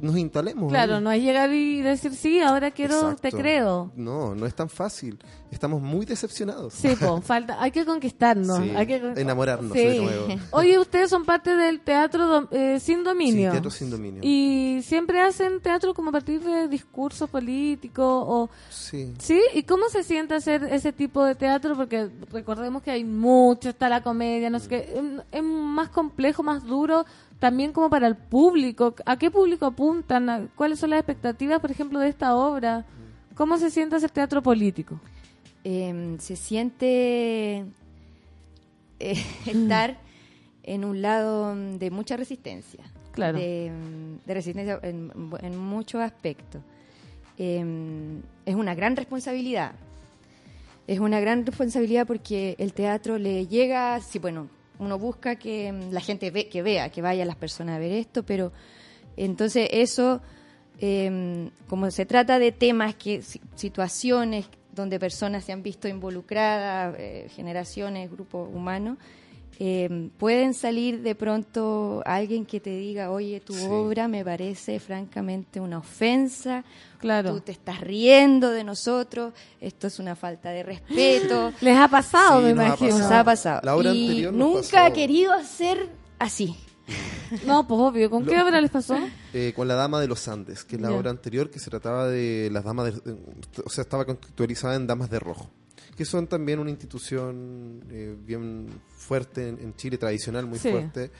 nos 0.00 0.16
instalemos. 0.16 0.70
Claro, 0.70 0.96
ahí. 0.96 1.02
no 1.02 1.12
es 1.12 1.22
llegar 1.22 1.52
y 1.52 1.80
decir, 1.82 2.14
sí, 2.14 2.40
ahora 2.40 2.70
quiero, 2.70 3.16
te 3.16 3.30
creo. 3.32 3.90
No, 3.96 4.34
no 4.34 4.46
es 4.46 4.54
tan 4.54 4.68
fácil. 4.68 5.18
Estamos 5.50 5.80
muy 5.80 6.04
decepcionados. 6.06 6.74
Sí, 6.74 6.94
po, 6.94 7.20
falta, 7.22 7.60
hay 7.60 7.70
que 7.70 7.84
conquistarnos. 7.84 8.58
Sí, 8.58 8.70
hay 8.76 8.86
que 8.86 8.96
enamorarnos 9.16 9.72
Sí. 9.72 9.78
de 9.78 10.00
nuevo. 10.02 10.26
Oye, 10.52 10.78
ustedes 10.78 11.10
son 11.10 11.24
parte 11.24 11.56
del 11.56 11.80
teatro 11.80 12.48
eh, 12.50 12.78
sin 12.80 13.02
dominio. 13.02 13.50
Sí, 13.50 13.52
teatro 13.52 13.70
sin 13.70 13.90
dominio. 13.90 14.20
Y 14.22 14.80
siempre 14.82 15.20
hacen 15.20 15.60
teatro 15.60 15.94
como 15.94 16.10
a 16.10 16.12
partir 16.12 16.40
de 16.42 16.68
discursos 16.68 17.28
políticos 17.30 18.24
o... 18.26 18.50
Sí. 18.70 19.14
¿Sí? 19.18 19.40
¿Y 19.54 19.62
cómo 19.62 19.88
se 19.88 20.02
siente 20.02 20.34
hacer 20.34 20.64
ese 20.64 20.92
tipo 20.92 21.24
de 21.24 21.34
teatro? 21.34 21.76
Porque 21.76 22.08
recordemos 22.30 22.82
que 22.82 22.90
hay 22.90 23.04
mucho, 23.04 23.70
está 23.70 23.88
la 23.88 24.02
comedia, 24.02 24.50
no 24.50 24.58
sé 24.60 24.68
qué. 24.68 25.22
Es 25.32 25.42
más 25.42 25.88
complejo, 25.88 26.42
más 26.42 26.64
duro, 26.64 27.04
también 27.38 27.72
como 27.72 27.88
para 27.90 28.06
el 28.06 28.16
público. 28.16 28.94
¿A 29.06 29.16
qué 29.18 29.30
público 29.30 29.66
apuntan? 29.66 30.28
¿A- 30.30 30.46
¿Cuáles 30.56 30.78
son 30.78 30.90
las 30.90 30.98
expectativas, 31.00 31.60
por 31.60 31.70
ejemplo, 31.70 31.98
de 32.00 32.08
esta 32.08 32.34
obra? 32.36 32.84
¿Cómo 33.34 33.58
se 33.58 33.70
siente 33.70 33.96
hacer 33.96 34.10
teatro 34.10 34.42
político? 34.42 35.00
Eh, 35.64 36.16
se 36.18 36.36
siente 36.36 37.64
eh, 39.00 39.24
estar 39.46 39.98
en 40.62 40.84
un 40.84 41.00
lado 41.02 41.54
de 41.54 41.90
mucha 41.90 42.16
resistencia. 42.16 42.84
Claro. 43.12 43.38
De, 43.38 43.72
de 44.26 44.34
resistencia 44.34 44.78
en, 44.82 45.10
en 45.42 45.56
muchos 45.58 46.00
aspectos. 46.00 46.62
Eh, 47.36 47.64
es 48.46 48.54
una 48.54 48.74
gran 48.74 48.96
responsabilidad. 48.96 49.72
Es 50.86 51.00
una 51.00 51.20
gran 51.20 51.44
responsabilidad 51.44 52.06
porque 52.06 52.54
el 52.58 52.72
teatro 52.72 53.18
le 53.18 53.46
llega, 53.46 54.00
sí, 54.00 54.18
bueno, 54.18 54.48
uno 54.78 54.98
busca 54.98 55.36
que 55.36 55.72
mm, 55.72 55.92
la 55.92 56.00
gente 56.00 56.30
ve, 56.30 56.48
que 56.48 56.62
vea, 56.62 56.90
que 56.90 57.02
vayan 57.02 57.26
las 57.28 57.36
personas 57.36 57.76
a 57.76 57.78
ver 57.78 57.92
esto, 57.92 58.22
pero 58.24 58.52
entonces 59.16 59.68
eso, 59.72 60.20
eh, 60.80 61.50
como 61.68 61.90
se 61.90 62.06
trata 62.06 62.38
de 62.38 62.52
temas, 62.52 62.94
que 62.94 63.22
si- 63.22 63.40
situaciones 63.56 64.46
donde 64.72 64.98
personas 65.00 65.44
se 65.44 65.52
han 65.52 65.62
visto 65.62 65.88
involucradas, 65.88 66.94
eh, 66.98 67.26
generaciones, 67.34 68.10
grupos 68.10 68.48
humanos, 68.54 68.96
eh, 69.60 70.10
pueden 70.18 70.54
salir 70.54 71.02
de 71.02 71.14
pronto 71.14 72.02
alguien 72.06 72.46
que 72.46 72.60
te 72.60 72.70
diga, 72.70 73.10
oye, 73.10 73.40
tu 73.40 73.54
obra 73.70 74.06
me 74.06 74.24
parece 74.24 74.78
francamente 74.80 75.60
una 75.60 75.78
ofensa, 75.78 76.64
Claro. 76.98 77.32
tú 77.34 77.40
te 77.40 77.52
estás 77.52 77.80
riendo 77.80 78.50
de 78.50 78.62
nosotros, 78.64 79.32
esto 79.60 79.86
es 79.88 79.98
una 79.98 80.14
falta 80.16 80.50
de 80.50 80.62
respeto. 80.62 81.52
Les 81.60 81.76
ha 81.76 81.88
pasado, 81.88 82.38
Sí, 82.40 82.46
me 82.46 82.54
nos 82.54 82.62
ha 82.62 82.66
imagino. 82.68 82.98
Nos 82.98 83.10
ha 83.10 83.24
pasado. 83.24 83.60
La 83.64 83.76
obra 83.76 83.92
y 83.92 84.08
anterior 84.08 84.32
nos 84.32 84.48
nunca 84.48 84.62
pasó. 84.62 84.78
ha 84.84 84.92
querido 84.92 85.32
hacer 85.32 85.88
así. 86.18 86.56
No, 87.46 87.68
pues 87.68 87.78
obvio. 87.78 88.08
¿Con 88.08 88.24
qué 88.24 88.40
obra 88.40 88.58
les 88.58 88.70
pasó? 88.70 88.96
Eh, 89.34 89.52
con 89.54 89.68
la 89.68 89.74
Dama 89.74 90.00
de 90.00 90.08
los 90.08 90.26
Andes, 90.28 90.64
que 90.64 90.76
es 90.76 90.80
la 90.82 90.90
obra 90.92 91.10
anterior 91.10 91.50
que 91.50 91.58
se 91.58 91.68
trataba 91.68 92.08
de 92.08 92.48
las 92.50 92.64
damas, 92.64 92.86
de, 93.04 93.16
o 93.62 93.68
sea, 93.68 93.82
estaba 93.82 94.06
contextualizada 94.06 94.76
en 94.76 94.86
Damas 94.86 95.10
de 95.10 95.18
Rojo, 95.18 95.50
que 95.98 96.04
son 96.06 96.26
también 96.28 96.60
una 96.60 96.70
institución 96.70 97.82
eh, 97.90 98.16
bien 98.24 98.68
fuerte 98.96 99.48
en, 99.48 99.58
en 99.60 99.74
Chile, 99.74 99.98
tradicional, 99.98 100.46
muy 100.46 100.58
Sí. 100.58 100.70
fuerte. 100.70 101.10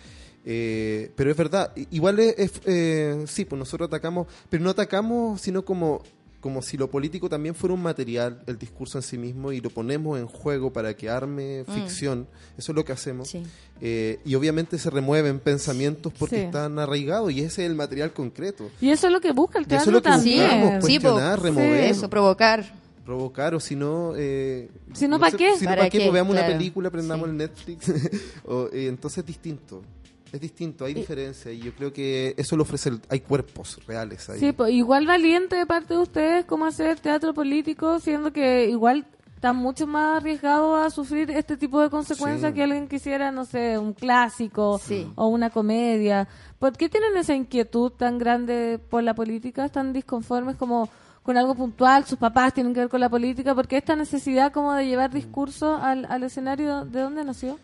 Eh, 0.47 1.11
pero 1.17 1.31
es 1.31 1.37
verdad, 1.37 1.73
igual 1.91 2.21
es, 2.21 2.35
es, 2.39 2.53
eh, 2.65 3.25
sí, 3.27 3.45
pues 3.45 3.59
nosotros 3.59 3.89
atacamos, 3.89 4.29
pero 4.49 4.63
no 4.63 4.71
atacamos, 4.71 5.41
sino 5.41 5.65
como, 5.65 6.03
como 6.41 6.63
si 6.63 6.77
lo 6.77 6.89
político 6.89 7.29
también 7.29 7.55
fuera 7.57 7.75
un 7.75 7.83
material, 7.83 8.41
el 8.47 8.57
discurso 8.57 8.97
en 8.99 9.03
sí 9.03 9.19
mismo, 9.19 9.51
y 9.53 9.61
lo 9.61 9.69
ponemos 9.71 10.19
en 10.19 10.27
juego 10.27 10.73
para 10.73 10.95
que 10.97 11.11
arme 11.11 11.65
Mm. 11.67 11.73
ficción. 11.75 12.29
Eso 12.57 12.71
es 12.73 12.77
lo 12.77 12.85
que 12.85 12.93
hacemos. 12.93 13.29
Sí. 13.29 13.43
Eh, 13.81 14.21
y 14.25 14.37
obviamente 14.37 14.79
se 14.79 14.89
remueven 14.91 15.41
pensamientos 15.41 16.13
porque 16.19 16.37
Sí. 16.37 16.43
están 16.43 16.79
arraigados 16.79 17.33
y 17.33 17.41
ese 17.41 17.65
es 17.65 17.71
el 17.71 17.75
material 17.75 18.13
concreto. 18.13 18.71
Y 18.81 18.91
eso 18.91 19.09
es 19.09 19.13
lo 19.13 19.21
que 19.21 19.33
busca 19.33 19.59
el 19.59 19.65
Y 19.65 19.75
eso 19.75 19.77
es 19.77 19.83
teatro 19.85 19.93
lo 19.93 20.03
que 20.03 20.09
también. 20.09 20.61
buscamos, 20.63 20.85
Sí, 20.87 20.99
remover, 21.43 21.85
Eso, 21.85 22.09
provocar. 22.09 22.73
Provocar 23.09 23.55
o 23.55 23.61
si 23.61 23.75
no... 23.75 24.13
Eh, 24.17 24.69
Si 24.93 25.09
no, 25.09 25.19
¿pa' 25.19 25.31
sé, 25.31 25.39
qué? 25.39 25.57
Si 25.57 25.65
no, 25.65 25.71
¿Para 25.71 25.81
¿para 25.81 25.91
qué? 25.91 25.97
qué? 25.99 26.05
Pues 26.05 26.13
veamos 26.13 26.35
Claro. 26.35 26.47
una 26.49 26.59
película, 26.59 26.91
prendamos 26.91 27.25
Sí. 27.27 27.31
el 27.31 27.37
Netflix. 27.39 27.87
O, 28.45 28.67
eh, 28.71 28.87
entonces 28.89 29.19
es 29.21 29.27
distinto. 29.27 29.83
Es 30.31 30.39
distinto, 30.43 30.85
hay 30.85 30.93
diferencia 30.93 31.51
y 31.51 31.59
yo 31.61 31.73
creo 31.75 31.91
que 31.91 32.35
eso 32.37 32.55
lo 32.55 32.65
ofrece, 32.65 32.91
el- 32.91 33.01
hay 33.09 33.21
cuerpos 33.21 33.81
reales 33.87 34.29
ahí. 34.29 34.39
Sí, 34.41 34.53
pues 34.53 34.73
igual 34.75 35.07
valiente 35.07 35.57
de 35.57 35.65
parte 35.65 35.95
de 35.95 36.01
ustedes 36.01 36.45
como 36.45 36.67
hacer 36.67 37.01
teatro 37.01 37.33
político, 37.33 37.99
siendo 37.99 38.31
que 38.31 38.69
igual 38.69 39.07
están 39.37 39.57
mucho 39.57 39.87
más 39.87 40.19
arriesgados 40.19 40.85
a 40.87 40.91
sufrir 40.91 41.31
este 41.31 41.57
tipo 41.57 41.81
de 41.81 41.89
consecuencias 41.89 42.51
Sí. 42.51 42.55
que 42.57 42.63
alguien 42.65 42.89
quisiera, 42.89 43.31
no 43.33 43.47
sé, 43.47 43.79
un 43.79 43.95
clásico 43.95 44.79
Sí. 44.85 45.11
o 45.15 45.29
una 45.29 45.49
comedia. 45.49 46.29
¿Por 46.59 46.77
qué 46.77 46.91
tienen 46.91 47.17
esa 47.17 47.35
inquietud 47.35 47.91
tan 47.93 48.19
grande 48.19 48.79
por 48.91 49.03
la 49.03 49.15
política? 49.15 49.65
¿Están 49.65 49.95
disconformes 49.95 50.57
como 50.57 50.91
con 51.29 51.37
algo 51.37 51.55
puntual? 51.55 52.07
¿Sus 52.07 52.19
papás 52.19 52.55
tienen 52.55 52.73
que 52.73 52.81
ver 52.81 52.89
con 52.89 53.01
la 53.01 53.11
política? 53.11 53.55
¿Por 53.55 53.69
qué 53.69 53.77
esta 53.77 53.95
necesidad 53.95 54.51
como 54.51 54.73
de 54.73 54.87
llevar 54.87 55.13
discurso 55.13 55.75
al, 55.77 56.07
al 56.07 56.23
escenario? 56.23 56.87
¿De 56.87 57.01
dónde 57.03 57.23
nació? 57.23 57.59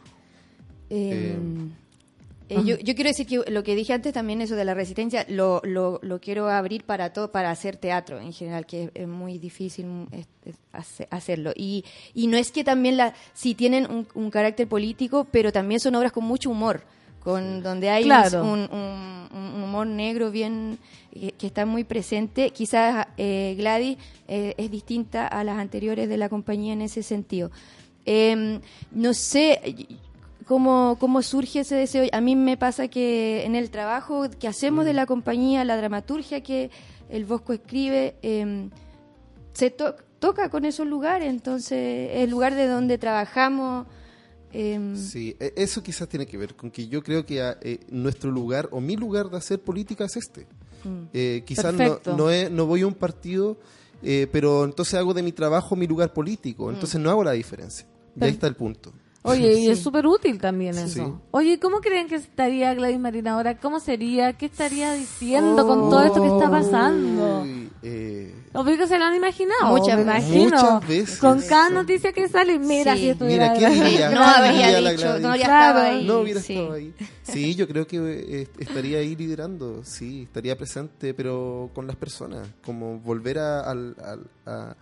Eh, 0.91 1.39
eh, 2.51 2.62
yo, 2.62 2.77
yo 2.77 2.95
quiero 2.95 3.09
decir 3.09 3.27
que 3.27 3.51
lo 3.51 3.62
que 3.62 3.74
dije 3.74 3.95
antes 3.95 4.12
también, 4.12 4.43
eso 4.43 4.55
de 4.55 4.66
la 4.66 4.74
resistencia, 4.74 5.24
lo, 5.31 5.62
lo, 5.65 5.99
lo 6.03 6.20
quiero 6.20 6.51
abrir 6.51 6.85
para 6.85 7.15
todo, 7.15 7.32
para 7.32 7.51
hacer 7.51 7.78
teatro 7.78 8.20
en 8.20 8.35
general, 8.35 8.66
que 8.66 8.85
es, 8.85 8.91
es 8.93 9.09
muy 9.09 9.39
difícil 9.39 9.86
mm, 9.86 10.07
es- 10.12 10.28
es 10.45 10.57
hace- 10.74 11.09
hacerlo. 11.11 11.53
Y, 11.57 11.86
y 12.12 12.27
no 12.27 12.36
es 12.36 12.53
que 12.53 12.65
también 12.65 12.99
la, 12.99 13.15
sí 13.32 13.55
tienen 13.55 13.91
un, 13.91 14.07
un 14.15 14.31
carácter 14.31 14.69
político, 14.69 15.27
pero 15.31 15.53
también 15.53 15.81
son 15.81 15.95
obras 15.95 16.12
con 16.12 16.24
mucho 16.24 16.51
humor, 16.51 16.82
con 17.25 17.63
donde 17.63 17.89
hay 17.91 18.05
Claro. 18.05 18.45
un, 18.45 18.69
un- 18.71 19.15
un 19.35 19.63
humor 19.65 19.87
negro 19.87 20.31
bien 20.31 20.79
que, 21.13 21.33
que 21.33 21.47
está 21.49 21.67
muy 21.67 21.83
presente. 21.83 22.51
Quizás 22.51 23.07
eh, 23.17 23.55
Gladys 23.59 23.99
eh, 24.29 24.55
es 24.59 24.71
distinta 24.71 25.27
a 25.27 25.43
las 25.43 25.59
anteriores 25.59 26.09
de 26.09 26.17
la 26.19 26.29
compañía 26.29 26.73
en 26.75 26.83
ese 26.83 27.03
sentido. 27.03 27.51
Em, 28.05 28.61
no 28.93 29.15
sé 29.15 29.61
cómo, 30.47 30.97
cómo 31.01 31.23
surge 31.23 31.61
ese 31.61 31.75
deseo. 31.75 32.07
A 32.13 32.21
mí 32.21 32.37
me 32.37 32.57
pasa 32.57 32.87
que 32.89 33.45
en 33.45 33.55
el 33.57 33.71
trabajo 33.71 34.27
que 34.39 34.47
hacemos 34.47 34.85
de 34.85 34.93
la 34.93 35.07
compañía, 35.07 35.65
la 35.65 35.77
dramaturgia 35.77 36.43
que 36.43 36.71
el 37.09 37.25
Bosco 37.25 37.53
escribe, 37.55 38.15
em, 38.23 38.71
se 39.55 39.71
to- 39.71 39.97
toca 40.19 40.49
con 40.51 40.65
esos 40.65 40.87
lugares. 40.87 41.29
Entonces, 41.31 42.11
el 42.15 42.31
lugar 42.31 42.55
de 42.55 42.67
donde 42.69 42.99
trabajamos. 42.99 43.87
Em, 44.55 44.97
Sí, 44.97 45.36
e- 45.40 45.52
eso 45.56 45.82
quizás 45.82 46.09
tiene 46.09 46.26
que 46.26 46.39
ver 46.39 46.55
con 46.55 46.70
que 46.70 46.86
yo 46.89 47.02
creo 47.02 47.26
que 47.26 47.43
ah, 47.43 47.59
eh, 47.60 47.81
nuestro 47.90 48.31
lugar 48.31 48.68
o 48.72 48.81
mi 48.81 48.97
lugar 48.97 49.28
de 49.28 49.36
hacer 49.36 49.60
política 49.60 50.05
es 50.05 50.16
este. 50.16 50.47
Mm. 50.85 51.02
Eh, 51.12 51.43
quizás 51.47 51.74
no, 51.74 51.98
no, 52.16 52.31
es- 52.31 52.51
no 52.51 52.66
voy 52.66 52.82
a 52.82 52.86
un 52.86 52.94
partido, 52.94 53.59
eh, 54.02 54.28
pero 54.31 54.64
entonces 54.64 54.94
hago 54.94 55.12
de 55.14 55.22
mi 55.22 55.32
trabajo 55.32 55.76
mi 55.76 55.86
lugar 55.86 56.12
político. 56.12 56.70
Entonces 56.70 57.01
no 57.01 57.10
hago 57.10 57.24
la 57.24 57.32
diferencia. 57.32 57.86
Y 58.18 58.24
ahí 58.24 58.31
está 58.31 58.47
el 58.47 58.55
punto. 58.55 58.93
Oye, 59.27 59.55
y 59.59 59.71
es 59.71 59.83
súper 59.83 60.07
útil 60.07 60.39
también 60.39 60.75
Sí. 60.75 60.81
eso. 61.01 61.21
Oye, 61.31 61.59
¿cómo 61.59 61.79
creen 61.81 62.09
que 62.09 62.17
estaría 62.17 62.75
Gladys 62.75 62.99
Marina 62.99 63.33
ahora? 63.33 63.57
¿Cómo 63.57 63.81
sería? 63.81 64.35
¿Qué 64.35 64.47
estaría 64.47 64.93
diciendo 64.93 65.67
con 65.67 65.89
todo 65.89 66.03
esto 66.05 66.21
que 66.21 66.29
está 66.29 66.51
pasando? 66.51 67.43
Eh, 67.83 68.35
Obvio 68.53 68.77
que 68.77 68.87
se 68.87 68.99
lo 68.99 69.05
han 69.07 69.15
imaginado. 69.15 69.67
Muchas 69.77 69.97
me 69.99 70.05
veces. 70.05 70.29
imagino. 70.29 70.57
Muchas 70.75 70.89
veces. 70.89 71.19
Con 71.19 71.41
cada 71.41 71.71
noticia 71.71 72.13
que 72.13 72.29
sale, 72.29 72.59
mira 72.59 72.93
Sí. 72.95 73.01
si 73.01 73.09
estuviera 73.11 73.55
Mira, 73.55 73.69
¿qué 73.69 73.75
diría? 73.75 74.11
no 74.11 74.17
¿Qué 74.21 74.25
habría 74.27 74.91
dicho, 74.91 75.19
no 75.21 75.29
habría 75.31 75.45
Claro. 75.47 75.79
estado 75.79 75.97
ahí. 75.99 76.07
No 76.07 76.19
hubiera 76.21 76.41
sí. 76.43 76.53
estado 76.55 76.73
ahí. 76.75 76.95
Sí, 77.23 77.55
yo 77.55 77.67
creo 77.67 77.87
que 77.87 77.97
eh, 78.43 78.49
estaría 78.59 78.99
ahí 78.99 79.17
liderando, 79.17 79.81
sí, 79.85 80.25
estaría 80.25 80.55
presente, 80.57 81.15
pero 81.15 81.71
con 81.75 81.87
las 81.87 81.97
personas, 81.97 82.47
como 82.65 82.99
volver 82.99 83.39
a, 83.39 83.61
al- 83.61 83.97
al- 84.05 84.27
a- 84.45 84.77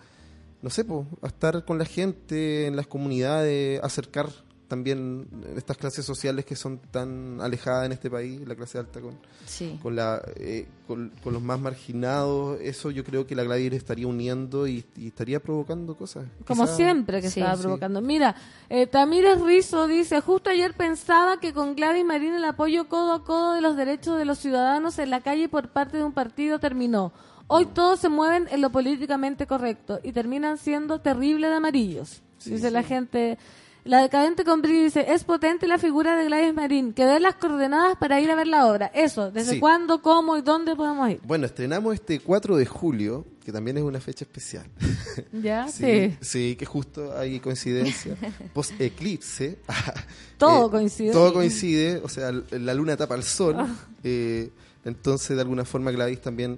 no 0.62 0.70
sé, 0.70 0.84
po, 0.84 1.06
a 1.22 1.26
estar 1.26 1.64
con 1.64 1.78
la 1.78 1.84
gente, 1.84 2.66
en 2.66 2.76
las 2.76 2.86
comunidades, 2.86 3.82
acercar 3.82 4.28
también 4.68 5.28
estas 5.54 5.76
clases 5.76 6.02
sociales 6.06 6.46
que 6.46 6.56
son 6.56 6.78
tan 6.78 7.42
alejadas 7.42 7.84
en 7.84 7.92
este 7.92 8.08
país, 8.10 8.40
la 8.48 8.54
clase 8.56 8.78
alta 8.78 9.02
con, 9.02 9.18
Sí. 9.44 9.78
con, 9.82 9.94
la, 9.94 10.22
eh, 10.36 10.66
con, 10.86 11.12
con 11.22 11.34
los 11.34 11.42
más 11.42 11.60
marginados, 11.60 12.58
eso 12.58 12.90
yo 12.90 13.04
creo 13.04 13.26
que 13.26 13.34
la 13.34 13.42
Gladys 13.44 13.70
estaría 13.74 14.06
uniendo 14.06 14.66
y, 14.66 14.82
y 14.96 15.08
estaría 15.08 15.40
provocando 15.40 15.94
cosas. 15.94 16.24
Como 16.46 16.64
Quizá- 16.64 16.76
siempre 16.76 17.20
que 17.20 17.28
Sí, 17.28 17.40
estaba 17.40 17.56
sí. 17.56 17.62
provocando. 17.64 18.00
Mira, 18.00 18.34
eh, 18.70 18.86
Tamírez 18.86 19.42
Rizo 19.42 19.86
dice, 19.86 20.22
justo 20.22 20.48
ayer 20.48 20.72
pensaba 20.74 21.38
que 21.38 21.52
con 21.52 21.74
Gladys 21.76 22.06
Marín 22.06 22.32
el 22.32 22.44
apoyo 22.46 22.88
codo 22.88 23.12
a 23.12 23.24
codo 23.24 23.52
de 23.52 23.60
los 23.60 23.76
derechos 23.76 24.16
de 24.16 24.24
los 24.24 24.38
ciudadanos 24.38 24.98
en 24.98 25.10
la 25.10 25.20
calle 25.20 25.50
por 25.50 25.68
parte 25.68 25.98
de 25.98 26.04
un 26.04 26.12
partido 26.14 26.58
terminó. 26.58 27.12
Hoy 27.48 27.66
todos 27.66 28.00
se 28.00 28.08
mueven 28.08 28.48
en 28.50 28.60
lo 28.60 28.70
políticamente 28.70 29.46
correcto 29.46 30.00
y 30.02 30.12
terminan 30.12 30.58
siendo 30.58 31.00
terrible 31.00 31.48
de 31.48 31.54
amarillos. 31.54 32.22
dice 32.44 32.70
la 32.70 32.82
gente 32.82 33.38
La 33.84 34.00
decadente 34.00 34.44
con 34.44 34.62
Bri 34.62 34.84
dice, 34.84 35.06
es 35.12 35.24
potente 35.24 35.66
la 35.66 35.76
figura 35.76 36.14
de 36.14 36.26
Gladys 36.26 36.54
Marín, 36.54 36.92
que 36.92 37.04
ver 37.04 37.20
las 37.20 37.34
coordenadas 37.34 37.96
para 37.96 38.20
ir 38.20 38.30
a 38.30 38.36
ver 38.36 38.46
la 38.46 38.68
obra. 38.68 38.86
Eso, 38.94 39.32
¿desde 39.32 39.54
Sí. 39.54 39.58
cuándo, 39.58 40.00
cómo 40.02 40.36
y 40.36 40.42
dónde 40.42 40.76
podemos 40.76 41.10
ir? 41.10 41.20
Bueno, 41.24 41.46
estrenamos 41.46 41.92
este 41.94 42.20
4 42.20 42.56
de 42.56 42.64
julio, 42.64 43.26
que 43.44 43.50
también 43.50 43.78
es 43.78 43.82
una 43.82 43.98
fecha 44.00 44.24
especial. 44.24 44.66
¿Ya? 45.32 45.66
Sí, 45.66 45.82
Sí. 45.82 46.16
sí, 46.20 46.56
que 46.56 46.64
justo 46.64 47.12
hay 47.18 47.40
coincidencia. 47.40 48.14
Post 48.54 48.80
eclipse. 48.80 49.58
Todo 50.38 50.70
coincide. 50.70 51.10
Todo 51.10 51.32
coincide, 51.32 51.96
o 52.04 52.08
sea, 52.08 52.30
la 52.52 52.74
luna 52.74 52.96
tapa 52.96 53.14
al 53.16 53.24
sol. 53.24 53.56
Eh, 54.04 54.50
entonces, 54.84 55.34
de 55.36 55.42
alguna 55.42 55.64
forma, 55.64 55.90
Gladys 55.90 56.20
también 56.20 56.52
eh, 56.52 56.56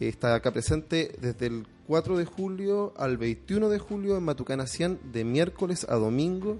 está 0.00 0.34
acá 0.34 0.52
presente 0.52 1.12
desde 1.20 1.46
el 1.46 1.66
4 1.86 2.16
de 2.16 2.24
julio 2.24 2.92
al 2.96 3.16
21 3.16 3.68
de 3.68 3.78
julio 3.78 4.16
en 4.16 4.24
Matucana 4.24 4.66
100, 4.66 5.12
de 5.12 5.24
miércoles 5.24 5.86
a 5.88 5.96
domingo. 5.96 6.58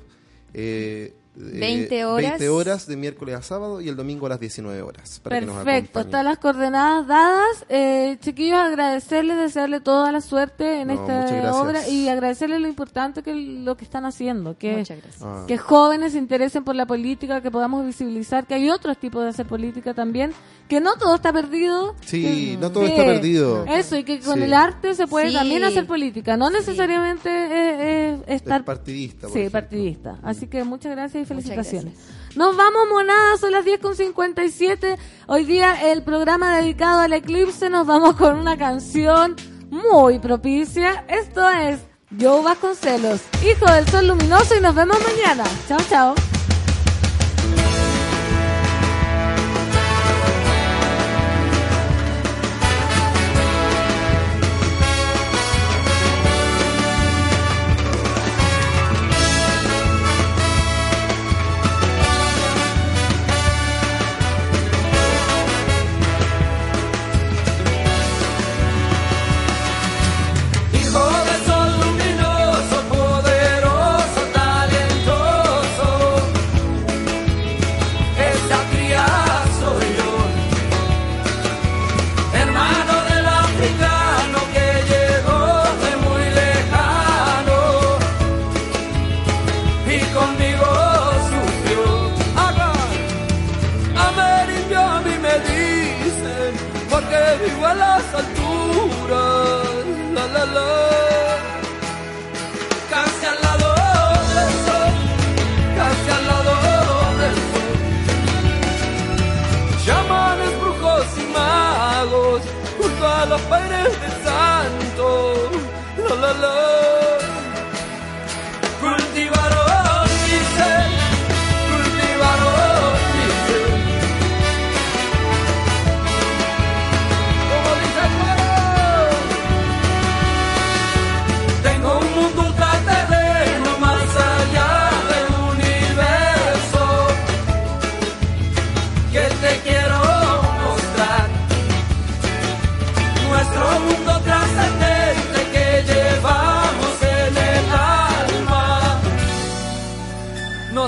eh, 0.52 1.15
20 1.36 2.05
horas. 2.05 2.31
20 2.32 2.48
horas 2.48 2.86
de 2.86 2.97
miércoles 2.97 3.35
a 3.35 3.43
sábado 3.43 3.81
y 3.81 3.89
el 3.89 3.97
domingo 3.97 4.27
a 4.27 4.28
las 4.31 4.40
19 4.40 4.82
horas. 4.82 5.20
Para 5.23 5.40
que 5.40 5.47
nos 5.47 5.56
Perfecto, 5.65 6.01
están 6.01 6.24
las 6.24 6.39
coordenadas 6.39 7.06
dadas. 7.06 7.65
Eh, 7.69 8.16
chiquillos, 8.20 8.59
agradecerles, 8.59 9.36
desearle 9.39 9.81
toda 9.81 10.12
la 10.12 10.20
suerte 10.20 10.81
en 10.82 10.89
No, 10.89 10.94
esta 10.94 11.55
obra 11.61 11.89
y 11.89 12.09
agradecerles 12.09 12.61
lo 12.61 12.69
importante 12.69 13.23
que 13.23 13.35
lo 13.35 13.77
que 13.77 13.85
están 13.85 14.06
haciendo, 14.06 14.56
que, 14.56 14.77
Muchas 14.77 14.98
gracias. 15.02 15.23
Ah. 15.23 15.44
que 15.48 15.59
jóvenes 15.59 16.12
se 16.12 16.19
interesen 16.19 16.65
por 16.65 16.74
la 16.77 16.86
política, 16.86 17.40
que 17.40 17.51
podamos 17.51 17.85
visibilizar 17.85 18.47
que 18.47 18.55
hay 18.55 18.70
otros 18.70 18.97
tipos 18.98 19.23
de 19.23 19.31
hacer 19.31 19.47
política 19.47 19.94
también, 19.94 20.32
que 20.69 20.81
no 20.81 20.97
todo 20.97 21.16
está 21.16 21.32
perdido. 21.32 21.94
Sí, 22.02 22.23
que- 22.23 22.59
no 22.61 22.70
todo 22.70 22.85
que- 22.85 22.90
está 22.90 23.05
perdido. 23.05 23.65
Eso, 23.66 23.97
y 23.97 24.05
que 24.05 24.20
con 24.20 24.36
Sí. 24.39 24.43
el 24.44 24.55
arte 24.55 24.94
se 24.94 25.06
puede 25.06 25.28
Sí. 25.31 25.35
también 25.36 25.65
hacer 25.65 25.86
política, 25.86 26.36
no 26.36 26.48
necesariamente 26.51 27.28
eh, 27.28 27.77
eh, 28.15 28.23
estar 28.28 28.61
Es 28.61 28.66
partidista. 28.66 29.23
por 29.23 29.32
Sí, 29.32 29.39
ejemplo. 29.40 29.61
partidista. 29.61 30.19
Así 30.23 30.47
que 30.47 30.65
muchas 30.65 30.93
gracias 30.93 31.23
y 31.24 31.26
felicitaciones. 31.26 31.94
Nos 32.36 32.56
vamos, 32.56 32.88
monadas, 32.90 33.40
son 33.40 33.52
las 33.52 33.64
10 33.64 33.80
con 33.80 33.96
57. 33.96 34.96
Hoy 35.26 35.44
día 35.44 35.90
el 35.92 36.02
programa 36.02 36.56
dedicado 36.56 37.01
al 37.01 37.12
eclipse, 37.12 37.68
nos 37.70 37.86
vamos 37.86 38.16
con 38.16 38.38
una 38.38 38.56
canción 38.56 39.36
muy 39.70 40.18
propicia. 40.18 41.05
Esto 41.09 41.48
es 41.51 41.80
Joe 42.20 42.42
Vasconcelos, 42.42 43.20
hijo 43.44 43.70
del 43.72 43.88
sol 43.88 44.09
luminoso 44.09 44.56
y 44.56 44.60
nos 44.60 44.74
vemos 44.74 44.98
mañana. 45.02 45.44
Chao, 45.68 45.80
chao. 45.88 46.34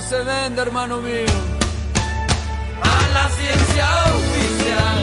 Se 0.09 0.23
vende, 0.23 0.63
hermano 0.63 0.99
mío, 0.99 1.37
a 2.81 3.09
la 3.15 3.29
ciencia 3.29 3.87
oficial. 4.19 5.03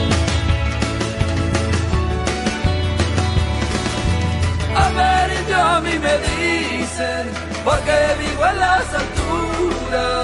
A 4.76 4.88
ver, 4.98 5.46
yo 5.50 5.60
a 5.62 5.80
mí 5.80 5.94
me 5.98 6.14
dicen, 6.28 7.24
porque 7.64 7.94
vivo 8.18 8.46
en 8.46 8.60
las 8.60 8.94
alturas. 8.94 10.23